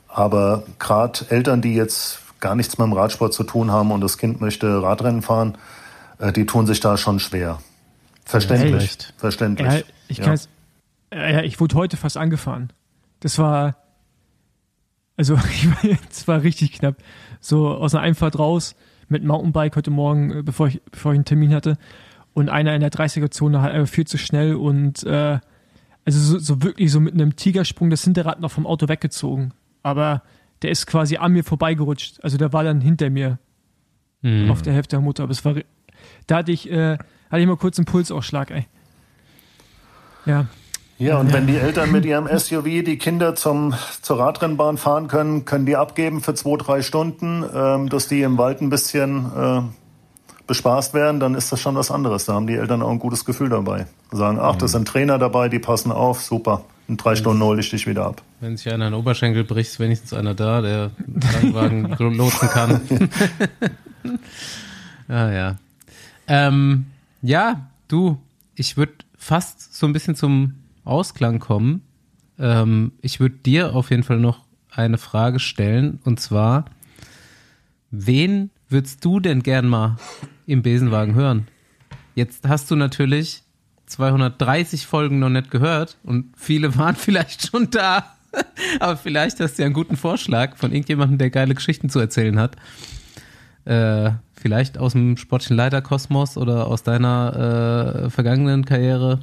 Aber 0.08 0.64
gerade 0.80 1.26
Eltern, 1.30 1.62
die 1.62 1.76
jetzt 1.76 2.20
gar 2.40 2.56
nichts 2.56 2.78
mit 2.78 2.86
dem 2.86 2.94
Radsport 2.94 3.34
zu 3.34 3.44
tun 3.44 3.72
haben 3.72 3.92
und 3.92 4.02
das 4.02 4.18
Kind 4.18 4.42
möchte 4.42 4.82
Radrennen 4.82 5.22
fahren, 5.22 5.58
äh, 6.20 6.32
die 6.32 6.46
tun 6.46 6.68
sich 6.68 6.80
da 6.80 6.98
schon 6.98 7.20
schwer. 7.20 7.60
Verständlich. 8.26 8.72
Vielleicht. 8.72 9.14
Verständlich. 9.18 9.68
Ja, 9.68 9.80
ich 10.08 10.18
Ja. 10.18 10.36
Ja, 11.12 11.42
ich 11.42 11.60
wurde 11.60 11.76
heute 11.76 11.98
fast 11.98 12.18
angefahren. 12.18 12.72
Das 13.20 13.40
war. 13.40 13.76
Also, 15.18 15.36
ich 15.52 15.68
war, 15.70 15.98
es 16.10 16.28
war 16.28 16.44
richtig 16.44 16.74
knapp. 16.74 16.96
So 17.40 17.68
aus 17.70 17.96
einer 17.96 18.04
Einfahrt 18.04 18.38
raus 18.38 18.76
mit 19.08 19.24
Mountainbike 19.24 19.76
heute 19.76 19.92
Morgen, 19.92 20.32
äh, 20.32 20.44
bevor 20.44 20.68
ich, 20.68 20.82
bevor 20.92 21.14
ich 21.14 21.18
einen 21.18 21.26
Termin 21.26 21.54
hatte. 21.54 21.78
Und 22.34 22.50
einer 22.50 22.74
in 22.76 22.82
der 22.82 22.92
30er-Zone 22.92 23.62
halt 23.62 23.74
einfach 23.74 23.92
viel 23.94 24.06
zu 24.08 24.18
schnell 24.18 24.56
und 24.56 25.04
äh, 25.04 25.40
also 26.06 26.20
so, 26.20 26.40
so 26.40 26.64
wirklich 26.64 26.92
so 26.92 27.00
mit 27.00 27.14
einem 27.14 27.36
Tigersprung 27.36 27.90
das 27.90 28.04
Hinterrad 28.04 28.40
noch 28.40 28.52
vom 28.52 28.66
Auto 28.66 28.88
weggezogen. 28.88 29.52
Aber 29.84 30.24
der 30.62 30.72
ist 30.72 30.88
quasi 30.88 31.18
an 31.18 31.34
mir 31.34 31.44
vorbeigerutscht. 31.44 32.24
Also 32.24 32.38
der 32.38 32.54
war 32.54 32.64
dann 32.64 32.82
hinter 32.82 33.10
mir 33.10 33.40
Mhm. 34.22 34.52
auf 34.52 34.62
der 34.62 34.74
Hälfte 34.74 34.98
der 34.98 35.02
Motor. 35.02 35.24
Aber 35.24 35.32
es 35.32 35.46
war, 35.46 35.56
da 36.28 36.38
hatte 36.38 36.52
ich, 36.52 36.70
äh, 36.70 36.98
hatte 37.30 37.42
ich 37.42 37.48
mal 37.48 37.56
kurz 37.58 37.78
einen 37.80 37.86
Pulsausschlag, 37.86 38.52
ey. 38.52 38.68
Ja, 40.26 40.48
Ja, 40.98 41.18
und 41.18 41.32
wenn 41.32 41.48
die 41.48 41.56
Eltern 41.56 41.94
mit 41.94 42.04
ihrem 42.06 42.28
SUV 42.28 42.84
die 42.84 42.98
Kinder 42.98 43.34
zum, 43.34 43.74
zur 44.02 44.20
Radrennbahn 44.20 44.78
fahren 44.78 45.08
können, 45.08 45.46
können 45.46 45.66
die 45.66 45.78
abgeben 45.78 46.20
für 46.20 46.34
zwei, 46.34 46.58
drei 46.58 46.82
Stunden, 46.82 47.46
ähm, 47.54 47.88
dass 47.88 48.10
die 48.10 48.22
im 48.22 48.38
Wald 48.38 48.60
ein 48.62 48.70
bisschen 48.70 49.26
äh, 49.34 49.62
bespaßt 50.50 50.94
werden, 50.94 51.20
dann 51.20 51.36
ist 51.36 51.52
das 51.52 51.62
schon 51.62 51.76
was 51.76 51.92
anderes. 51.92 52.26
Da 52.26 52.34
haben 52.34 52.48
die 52.48 52.56
Eltern 52.56 52.82
auch 52.82 52.90
ein 52.90 53.00
gutes 53.00 53.24
Gefühl 53.24 53.50
dabei. 53.50 53.86
Sagen, 54.12 54.40
ach, 54.42 54.56
das 54.56 54.72
sind 54.72 54.88
Trainer 54.88 55.18
dabei, 55.20 55.48
die 55.48 55.60
passen 55.60 55.92
auf, 55.92 56.22
super. 56.22 56.66
In 56.88 56.98
drei 56.98 57.16
Stunden 57.16 57.42
hole 57.44 57.60
ich 57.60 57.70
dich 57.70 57.86
wieder 57.86 58.06
ab. 58.06 58.24
Wenn 58.40 58.58
sich 58.58 58.74
einer 58.74 58.88
einen 58.88 58.96
Oberschenkel 58.96 59.44
bricht, 59.44 59.70
ist 59.70 59.80
wenigstens 59.80 60.12
einer 60.12 60.34
da, 60.34 60.62
der 60.62 60.92
einen 60.98 61.20
Krankenwagen 61.20 61.96
lotsen 62.18 62.50
kann. 62.50 62.82
ah 65.08 65.32
ja. 65.32 65.58
Ähm, 66.28 66.88
ja, 67.22 67.68
du, 67.88 68.18
ich 68.56 68.76
würde 68.76 68.94
fast 69.16 69.76
so 69.76 69.86
ein 69.86 69.94
bisschen 69.94 70.16
zum 70.16 70.56
Ausklang 70.84 71.38
kommen. 71.38 71.84
Ähm, 72.40 72.94
ich 73.02 73.20
würde 73.20 73.36
dir 73.36 73.76
auf 73.76 73.92
jeden 73.92 74.04
Fall 74.04 74.18
noch 74.18 74.40
eine 74.72 74.98
Frage 74.98 75.40
stellen 75.40 76.00
und 76.06 76.20
zwar, 76.20 76.66
wen 77.92 78.50
würdest 78.68 79.06
du 79.06 79.20
denn 79.20 79.44
gern 79.44 79.68
mal 79.68 79.98
im 80.50 80.62
Besenwagen 80.62 81.16
hören? 81.16 81.48
Jetzt 82.16 82.48
hast 82.48 82.70
du 82.72 82.76
natürlich 82.76 83.44
230 83.86 84.86
Folgen 84.86 85.20
noch 85.20 85.30
nicht 85.30 85.52
gehört 85.52 85.98
und 86.04 86.34
viele 86.36 86.76
waren 86.78 86.96
vielleicht 86.96 87.50
schon 87.50 87.70
da. 87.70 88.16
Aber 88.80 88.98
vielleicht 88.98 89.40
hast 89.40 89.58
du 89.58 89.64
ja 89.64 89.66
einen 89.66 89.74
guten 89.74 89.98
Vorschlag 89.98 90.56
von 90.58 90.72
irgendjemandem, 90.72 91.18
der 91.18 91.30
geile 91.30 91.56
Geschichten 91.56 91.90
zu 91.90 92.00
erzählen 92.00 92.40
hat. 92.40 92.56
Äh, 93.66 94.12
vielleicht 94.40 94.78
aus 94.78 94.94
dem 94.94 95.18
sportlichen 95.18 95.58
Leiterkosmos 95.58 96.38
oder 96.38 96.68
aus 96.68 96.84
deiner 96.84 98.06
äh, 98.06 98.10
vergangenen 98.10 98.66
Karriere. 98.66 99.20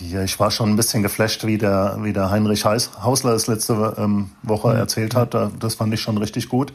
Ja, 0.00 0.22
ich 0.22 0.38
war 0.40 0.50
schon 0.50 0.70
ein 0.70 0.76
bisschen 0.76 1.02
geflasht, 1.02 1.46
wie 1.46 1.58
der, 1.58 1.98
wie 2.00 2.12
der 2.12 2.30
Heinrich 2.30 2.64
Hausler 2.64 3.32
es 3.32 3.46
letzte 3.46 3.94
ähm, 3.98 4.30
Woche 4.42 4.68
mhm. 4.68 4.76
erzählt 4.76 5.14
hat. 5.14 5.36
Das 5.60 5.74
fand 5.74 5.92
ich 5.94 6.00
schon 6.00 6.18
richtig 6.18 6.48
gut. 6.48 6.72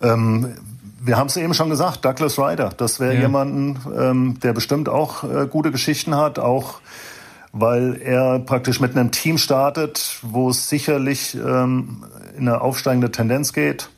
Ähm, 0.00 0.54
wir 1.08 1.16
haben 1.16 1.28
es 1.28 1.38
eben 1.38 1.54
schon 1.54 1.70
gesagt, 1.70 2.04
Douglas 2.04 2.38
Ryder. 2.38 2.68
Das 2.76 3.00
wäre 3.00 3.14
ja. 3.14 3.22
jemanden, 3.22 3.80
ähm, 3.98 4.38
der 4.42 4.52
bestimmt 4.52 4.90
auch 4.90 5.24
äh, 5.24 5.46
gute 5.46 5.70
Geschichten 5.70 6.14
hat, 6.14 6.38
auch 6.38 6.80
weil 7.50 7.98
er 8.02 8.38
praktisch 8.40 8.78
mit 8.78 8.94
einem 8.94 9.10
Team 9.10 9.38
startet, 9.38 10.18
wo 10.20 10.50
es 10.50 10.68
sicherlich 10.68 11.34
ähm, 11.34 12.04
in 12.36 12.46
eine 12.46 12.60
aufsteigende 12.60 13.10
Tendenz 13.10 13.54
geht. 13.54 13.88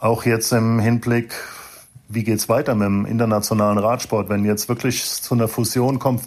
Auch 0.00 0.24
jetzt 0.24 0.52
im 0.52 0.80
Hinblick, 0.80 1.36
wie 2.08 2.24
geht's 2.24 2.48
weiter 2.48 2.74
mit 2.74 2.86
dem 2.86 3.06
internationalen 3.06 3.78
Radsport, 3.78 4.28
wenn 4.28 4.44
jetzt 4.44 4.68
wirklich 4.68 5.04
zu 5.04 5.34
einer 5.34 5.46
Fusion 5.46 6.00
kommt 6.00 6.24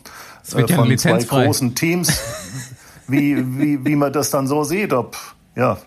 äh, 0.55 0.65
von 0.73 0.89
ja 0.89 0.97
zwei 0.97 1.21
großen 1.21 1.75
Teams, 1.75 2.17
wie, 3.09 3.35
wie, 3.59 3.85
wie 3.85 3.95
man 3.97 4.13
das 4.13 4.29
dann 4.29 4.47
so 4.47 4.63
sieht, 4.63 4.93
ob, 4.93 5.17
ja, 5.53 5.77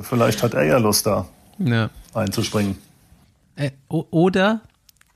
vielleicht 0.00 0.42
hat 0.42 0.54
er 0.54 0.64
ja 0.64 0.78
Lust 0.78 1.06
da 1.06 1.26
ja. 1.58 1.90
einzuspringen. 2.14 2.87
Äh, 3.58 3.72
oder, 3.88 4.60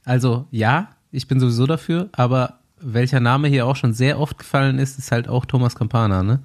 also 0.04 0.46
ja, 0.50 0.88
ich 1.12 1.28
bin 1.28 1.38
sowieso 1.38 1.66
dafür, 1.66 2.08
aber 2.12 2.58
welcher 2.80 3.20
Name 3.20 3.46
hier 3.46 3.66
auch 3.66 3.76
schon 3.76 3.94
sehr 3.94 4.18
oft 4.18 4.36
gefallen 4.38 4.80
ist, 4.80 4.98
ist 4.98 5.12
halt 5.12 5.28
auch 5.28 5.46
Thomas 5.46 5.76
Campana, 5.76 6.24
ne? 6.24 6.40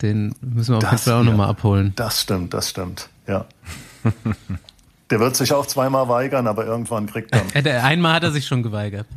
Den 0.00 0.34
müssen 0.40 0.72
wir 0.72 0.78
auf 0.78 0.84
jeden 0.84 0.98
Fall 0.98 1.14
auch 1.14 1.24
ja, 1.24 1.30
nochmal 1.30 1.48
abholen. 1.48 1.92
Das 1.96 2.22
stimmt, 2.22 2.54
das 2.54 2.70
stimmt, 2.70 3.10
ja. 3.26 3.44
Der 5.10 5.20
wird 5.20 5.36
sich 5.36 5.52
auch 5.52 5.66
zweimal 5.66 6.08
weigern, 6.08 6.46
aber 6.46 6.66
irgendwann 6.66 7.06
kriegt 7.06 7.32
er. 7.32 7.84
Einmal 7.84 8.14
hat 8.14 8.24
er 8.24 8.32
sich 8.32 8.46
schon 8.46 8.62
geweigert. 8.62 9.06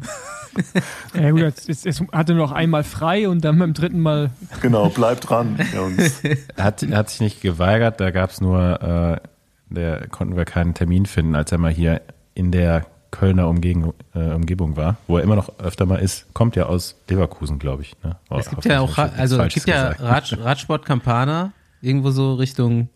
Ja 1.14 1.30
gut, 1.30 1.41
jetzt, 1.41 1.68
jetzt, 1.68 1.86
jetzt 1.86 2.02
hatte 2.12 2.34
noch 2.34 2.52
einmal 2.52 2.84
frei 2.84 3.30
und 3.30 3.46
dann 3.46 3.60
beim 3.60 3.74
dritten 3.74 4.00
Mal. 4.00 4.32
Genau, 4.62 4.90
bleibt 4.90 5.30
dran, 5.30 5.58
Jungs. 5.74 6.22
Er 6.24 6.64
hat, 6.64 6.82
hat 6.91 7.10
sich 7.12 7.22
nicht 7.22 7.41
geweigert, 7.41 8.02
da 8.02 8.10
gab 8.10 8.32
es 8.32 8.41
nur, 8.41 8.82
äh, 8.82 9.28
der 9.70 10.08
konnten 10.08 10.36
wir 10.36 10.46
keinen 10.46 10.74
Termin 10.74 11.06
finden, 11.06 11.36
als 11.36 11.52
er 11.52 11.58
mal 11.58 11.72
hier 11.72 12.02
in 12.34 12.52
der 12.52 12.86
Kölner 13.12 13.48
Umgegend, 13.48 13.94
äh, 14.14 14.34
Umgebung 14.34 14.78
war, 14.78 14.98
wo 15.08 15.18
er 15.18 15.24
immer 15.24 15.36
noch 15.36 15.58
öfter 15.60 15.86
mal 15.86 15.98
ist, 15.98 16.32
kommt 16.34 16.56
ja 16.56 16.68
aus 16.68 16.96
Leverkusen, 17.08 17.58
glaube 17.58 17.82
ich. 17.82 17.96
Ne? 18.04 18.16
Es 18.30 18.50
gibt 18.50 18.66
ja 18.66 18.82
auch, 18.82 18.98
also 18.98 19.41
es 19.41 19.54
gibt 19.54 19.68
ja 19.68 19.90
Rad, 19.90 20.38
Radsport 20.40 20.86
Campana, 20.86 21.52
irgendwo 21.82 22.12
so 22.12 22.36
Richtung, 22.36 22.90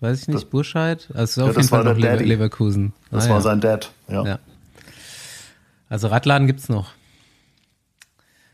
weiß 0.00 0.22
ich 0.22 0.28
nicht, 0.28 0.50
Burscheid. 0.50 1.08
Also 1.14 1.42
ja, 1.42 1.50
auf 1.50 1.56
jeden 1.56 1.68
Fall 1.68 1.84
noch 1.84 1.98
Daddy. 1.98 2.24
Leverkusen. 2.24 2.94
Das 3.10 3.26
ah, 3.26 3.30
war 3.30 3.36
ja. 3.36 3.42
sein 3.42 3.60
Dad, 3.60 3.92
ja. 4.08 4.24
ja. 4.24 4.38
Also 5.88 6.08
Radladen 6.08 6.46
gibt's 6.46 6.68
noch. 6.68 6.92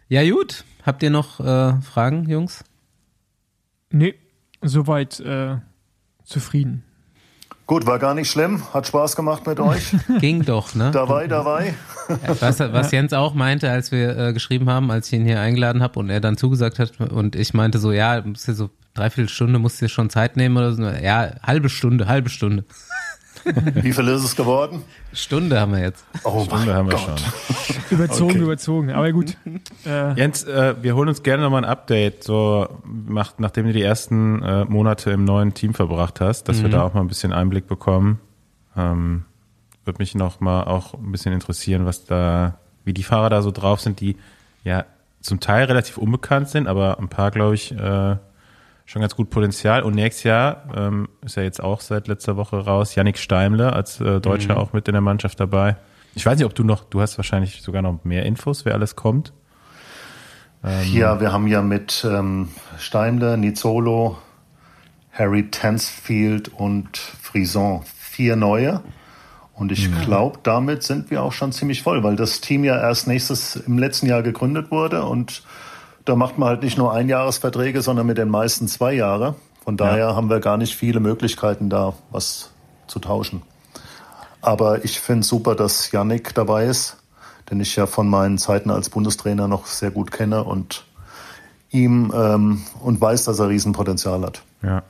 Ja 0.09 0.29
gut, 0.29 0.65
habt 0.85 1.03
ihr 1.03 1.11
noch 1.11 1.39
äh, 1.39 1.81
Fragen, 1.81 2.29
Jungs? 2.29 2.65
Nee, 3.91 4.17
soweit 4.63 5.21
äh, 5.21 5.59
zufrieden. 6.25 6.83
Gut, 7.71 7.87
war 7.87 8.01
gar 8.01 8.15
nicht 8.15 8.29
schlimm. 8.29 8.65
Hat 8.75 8.89
Spaß 8.89 9.15
gemacht 9.15 9.47
mit 9.47 9.61
euch. 9.61 9.95
Ging 10.19 10.45
doch, 10.45 10.75
ne? 10.75 10.91
Dabei, 10.91 11.29
dabei. 11.29 11.73
Was, 12.41 12.59
was 12.59 12.91
Jens 12.91 13.13
auch 13.13 13.33
meinte, 13.33 13.71
als 13.71 13.93
wir 13.93 14.19
äh, 14.19 14.33
geschrieben 14.33 14.69
haben, 14.69 14.91
als 14.91 15.07
ich 15.07 15.13
ihn 15.13 15.25
hier 15.25 15.39
eingeladen 15.39 15.81
habe 15.81 16.01
und 16.01 16.11
er 16.11 16.19
dann 16.19 16.37
zugesagt 16.37 16.81
hat 16.81 16.99
und 17.01 17.37
ich 17.37 17.55
meinte 17.55 17.79
so, 17.79 17.93
ja, 17.93 18.23
musst 18.23 18.49
du 18.49 18.55
so 18.55 18.71
dreiviertel 18.95 19.29
Stunde, 19.29 19.61
musst 19.61 19.81
du 19.81 19.85
dir 19.85 19.89
schon 19.89 20.11
Zeit 20.11 20.37
nehmen 20.37 20.57
oder 20.57 20.73
so. 20.73 20.83
Ja, 20.83 21.31
halbe 21.45 21.69
Stunde, 21.69 22.09
halbe 22.09 22.29
Stunde. 22.29 22.65
Wie 23.75 23.93
viel 23.93 24.09
ist 24.09 24.25
es 24.25 24.37
geworden? 24.37 24.83
Stunde 25.13 25.61
haben 25.61 25.73
wir 25.73 25.81
jetzt. 25.81 26.05
Oh, 26.25 26.45
Stunde 26.45 26.75
haben 26.75 26.91
wir 26.91 26.97
Gott. 26.97 27.21
schon. 27.21 27.77
überzogen, 27.91 28.31
okay. 28.31 28.41
überzogen. 28.41 28.91
Aber 28.91 29.13
gut. 29.13 29.37
Äh. 29.87 30.15
Jens, 30.17 30.45
äh, 30.45 30.75
wir 30.81 30.95
holen 30.95 31.09
uns 31.09 31.23
gerne 31.23 31.43
nochmal 31.43 31.65
ein 31.65 31.71
Update, 31.71 32.25
so 32.25 32.69
macht, 32.85 33.41
nachdem 33.41 33.67
du 33.67 33.73
die 33.73 33.83
ersten 33.83 34.43
äh, 34.43 34.65
Monate 34.65 35.11
im 35.11 35.25
neuen 35.25 35.55
Team 35.55 35.75
verbracht 35.75 36.21
hast, 36.21 36.45
dass 36.45 36.59
mhm. 36.59 36.63
wir 36.63 36.71
da 36.71 36.83
auch 36.83 36.95
mal 36.95 37.01
ein 37.01 37.09
bisschen 37.09 37.33
Einblick 37.33 37.67
bekommen. 37.67 38.21
Ähm, 38.77 39.25
Würde 39.85 39.99
mich 39.99 40.15
noch 40.15 40.41
mal 40.41 40.65
auch 40.65 40.95
ein 40.95 41.13
bisschen 41.13 41.33
interessieren, 41.33 41.87
was 41.87 42.05
da, 42.05 42.59
wie 42.85 42.93
die 42.93 43.03
Fahrer 43.03 43.31
da 43.31 43.43
so 43.43 43.51
drauf 43.51 43.81
sind, 43.81 44.01
die 44.01 44.17
ja 44.65 44.85
zum 45.21 45.41
Teil 45.41 45.65
relativ 45.65 45.99
unbekannt 45.99 46.49
sind, 46.49 46.67
aber 46.67 46.99
ein 46.99 47.09
paar, 47.09 47.31
glaube 47.31 47.55
ich, 47.55 47.73
äh, 47.73 48.17
schon 48.91 49.03
ganz 49.03 49.15
gut 49.15 49.31
Potenzial. 49.31 49.83
Und 49.83 49.95
nächstes 49.95 50.25
Jahr 50.25 50.65
ähm, 50.75 51.09
ist 51.25 51.37
ja 51.37 51.45
jetzt 51.45 51.63
auch 51.63 51.81
seit 51.81 52.09
letzter 52.09 52.37
Woche 52.37 52.59
raus, 52.59 52.97
Yannick 52.97 53.19
Steimle 53.19 53.73
als 53.73 54.01
äh, 54.01 54.21
Deutscher 54.21 54.55
mhm. 54.55 54.61
auch 54.61 54.73
mit 54.73 54.89
in 54.89 54.93
der 54.95 55.01
Mannschaft 55.01 55.39
dabei. 55.39 55.77
Ich 56.17 56.27
weiß 56.27 56.37
nicht, 56.37 56.45
ob 56.45 56.57
du 56.57 56.65
noch, 56.65 56.83
du 56.83 57.01
hast 57.01 57.17
wahrscheinlich 57.17 57.63
sogar 57.63 57.83
noch 57.83 58.03
mehr 58.03 58.27
Infos, 58.27 58.65
wer 58.65 58.75
alles 58.75 58.97
kommt. 58.97 59.33
Ähm, 60.65 60.93
ja, 60.93 61.21
wir 61.21 61.33
haben 61.33 61.47
ja 61.47 61.63
mit 61.63 62.05
ähm, 62.05 62.49
Steimle, 62.79 63.39
Nizolo, 63.39 64.19
Harry 65.13 65.49
Tansfield 65.53 66.49
und 66.49 66.97
Frison 66.99 67.85
vier 67.85 68.35
neue. 68.35 68.83
Und 69.55 69.71
ich 69.71 69.89
mhm. 69.89 70.01
glaube, 70.01 70.41
damit 70.43 70.83
sind 70.83 71.13
wir 71.13 71.23
auch 71.23 71.33
schon 71.33 71.53
ziemlich 71.53 71.83
voll, 71.83 72.03
weil 72.03 72.17
das 72.17 72.41
Team 72.41 72.65
ja 72.65 72.77
erst 72.77 73.07
nächstes 73.07 73.55
im 73.55 73.79
letzten 73.79 74.07
Jahr 74.07 74.23
gegründet 74.25 74.73
wurde 74.73 75.05
und 75.05 75.45
da 76.05 76.17
macht 76.17 76.39
man 76.39 76.49
halt 76.49 76.63
nicht 76.63 76.79
nur 76.79 76.93
Einjahresverträge, 76.93 77.83
sondern 77.83 78.07
mit 78.07 78.19
den 78.19 78.29
meisten 78.29 78.69
zwei 78.69 78.93
Jahre. 78.95 79.35
Von 79.63 79.77
daher 79.77 79.99
ja. 79.99 80.17
haben 80.17 80.31
wir 80.31 80.41
gar 80.41 80.57
nicht 80.57 80.75
viele 80.75 81.01
Möglichkeiten, 81.01 81.69
da 81.69 81.95
was 82.11 82.51
zu 82.87 82.99
tauschen. 82.99 83.43
Aber 84.41 84.85
ich 84.85 85.01
finde 85.01 85.27
super, 85.27 85.55
dass 85.55 85.93
Yannick 85.93 86.35
dabei 86.35 86.65
ist, 86.65 86.97
den 87.51 87.61
ich 87.61 87.77
ja 87.77 87.87
von 87.87 88.09
meinen 88.09 88.39
Zeiten 88.39 88.71
als 88.71 88.89
Bundestrainer 88.89 89.49
noch 89.49 89.67
sehr 89.67 89.91
gut 89.91 90.11
kenne 90.11 90.45
und 90.45 90.85
ihm 91.71 92.13
ähm, 92.15 92.63
und 92.81 93.01
weiß, 93.01 93.25
dass 93.25 93.39
er 93.39 93.49
Riesenpotenzial 93.49 94.23
hat. 94.23 94.43
Ja. 94.63 94.83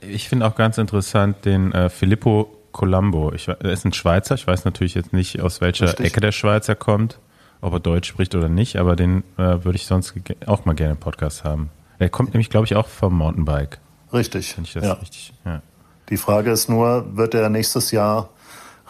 Ich 0.00 0.28
finde 0.28 0.46
auch 0.46 0.56
ganz 0.56 0.78
interessant 0.78 1.44
den 1.44 1.70
äh, 1.72 1.88
Filippo 1.88 2.52
Colombo. 2.72 3.32
Ich, 3.32 3.46
er 3.46 3.64
ist 3.64 3.84
ein 3.84 3.92
Schweizer. 3.92 4.34
Ich 4.34 4.46
weiß 4.46 4.64
natürlich 4.64 4.94
jetzt 4.94 5.12
nicht, 5.12 5.40
aus 5.40 5.60
welcher 5.60 5.86
Richtig. 5.86 6.06
Ecke 6.06 6.20
der 6.20 6.32
Schweizer 6.32 6.74
kommt 6.74 7.18
ob 7.60 7.72
er 7.72 7.80
Deutsch 7.80 8.08
spricht 8.08 8.34
oder 8.34 8.48
nicht, 8.48 8.76
aber 8.76 8.96
den 8.96 9.24
äh, 9.36 9.64
würde 9.64 9.76
ich 9.76 9.86
sonst 9.86 10.14
auch 10.46 10.64
mal 10.64 10.74
gerne 10.74 10.92
im 10.92 11.00
Podcast 11.00 11.44
haben. 11.44 11.70
Er 11.98 12.08
kommt 12.08 12.34
nämlich, 12.34 12.50
glaube 12.50 12.66
ich, 12.66 12.76
auch 12.76 12.88
vom 12.88 13.16
Mountainbike. 13.16 13.78
Richtig. 14.12 14.56
Ich 14.62 14.72
das 14.74 14.84
ja. 14.84 14.92
richtig 14.94 15.32
ja. 15.44 15.62
Die 16.08 16.16
Frage 16.16 16.50
ist 16.50 16.68
nur, 16.68 17.16
wird 17.16 17.34
er 17.34 17.48
nächstes 17.48 17.90
Jahr 17.90 18.28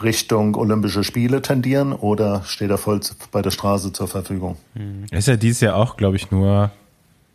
Richtung 0.02 0.54
Olympische 0.56 1.02
Spiele 1.04 1.40
tendieren 1.40 1.92
oder 1.92 2.42
steht 2.44 2.70
er 2.70 2.78
voll 2.78 3.00
bei 3.32 3.40
der 3.40 3.50
Straße 3.50 3.92
zur 3.92 4.08
Verfügung? 4.08 4.56
Mhm. 4.74 5.06
Er 5.10 5.18
ist 5.18 5.28
ja 5.28 5.36
dieses 5.36 5.60
Jahr 5.60 5.76
auch, 5.76 5.96
glaube 5.96 6.16
ich, 6.16 6.30
nur 6.30 6.70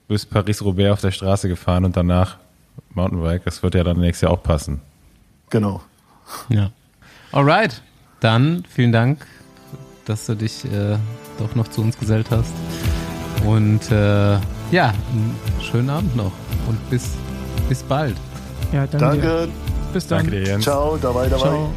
bis 0.07 0.25
Paris-Roubaix 0.25 0.91
auf 0.91 1.01
der 1.01 1.11
Straße 1.11 1.47
gefahren 1.47 1.85
und 1.85 1.97
danach 1.97 2.37
Mountainbike. 2.93 3.43
Das 3.45 3.63
wird 3.63 3.75
ja 3.75 3.83
dann 3.83 3.99
nächstes 3.99 4.21
Jahr 4.21 4.33
auch 4.33 4.43
passen. 4.43 4.81
Genau. 5.49 5.81
Ja. 6.49 6.71
Alright. 7.31 7.81
Dann 8.19 8.63
vielen 8.69 8.91
Dank, 8.91 9.25
dass 10.05 10.27
du 10.27 10.35
dich 10.35 10.65
äh, 10.65 10.97
doch 11.37 11.55
noch 11.55 11.67
zu 11.67 11.81
uns 11.81 11.97
gesellt 11.97 12.29
hast. 12.31 12.53
Und 13.45 13.91
äh, 13.91 14.33
ja, 14.71 14.93
einen 15.11 15.35
schönen 15.61 15.89
Abend 15.89 16.15
noch 16.15 16.31
und 16.67 16.89
bis, 16.89 17.09
bis 17.67 17.83
bald. 17.83 18.15
Ja, 18.71 18.87
danke. 18.87 18.99
danke. 18.99 19.47
Bis 19.93 20.07
dann. 20.07 20.19
Danke 20.19 20.31
dir, 20.31 20.43
Jens. 20.43 20.63
Ciao, 20.63 20.97
dabei, 21.01 21.27
dabei. 21.27 21.41
Ciao. 21.41 21.73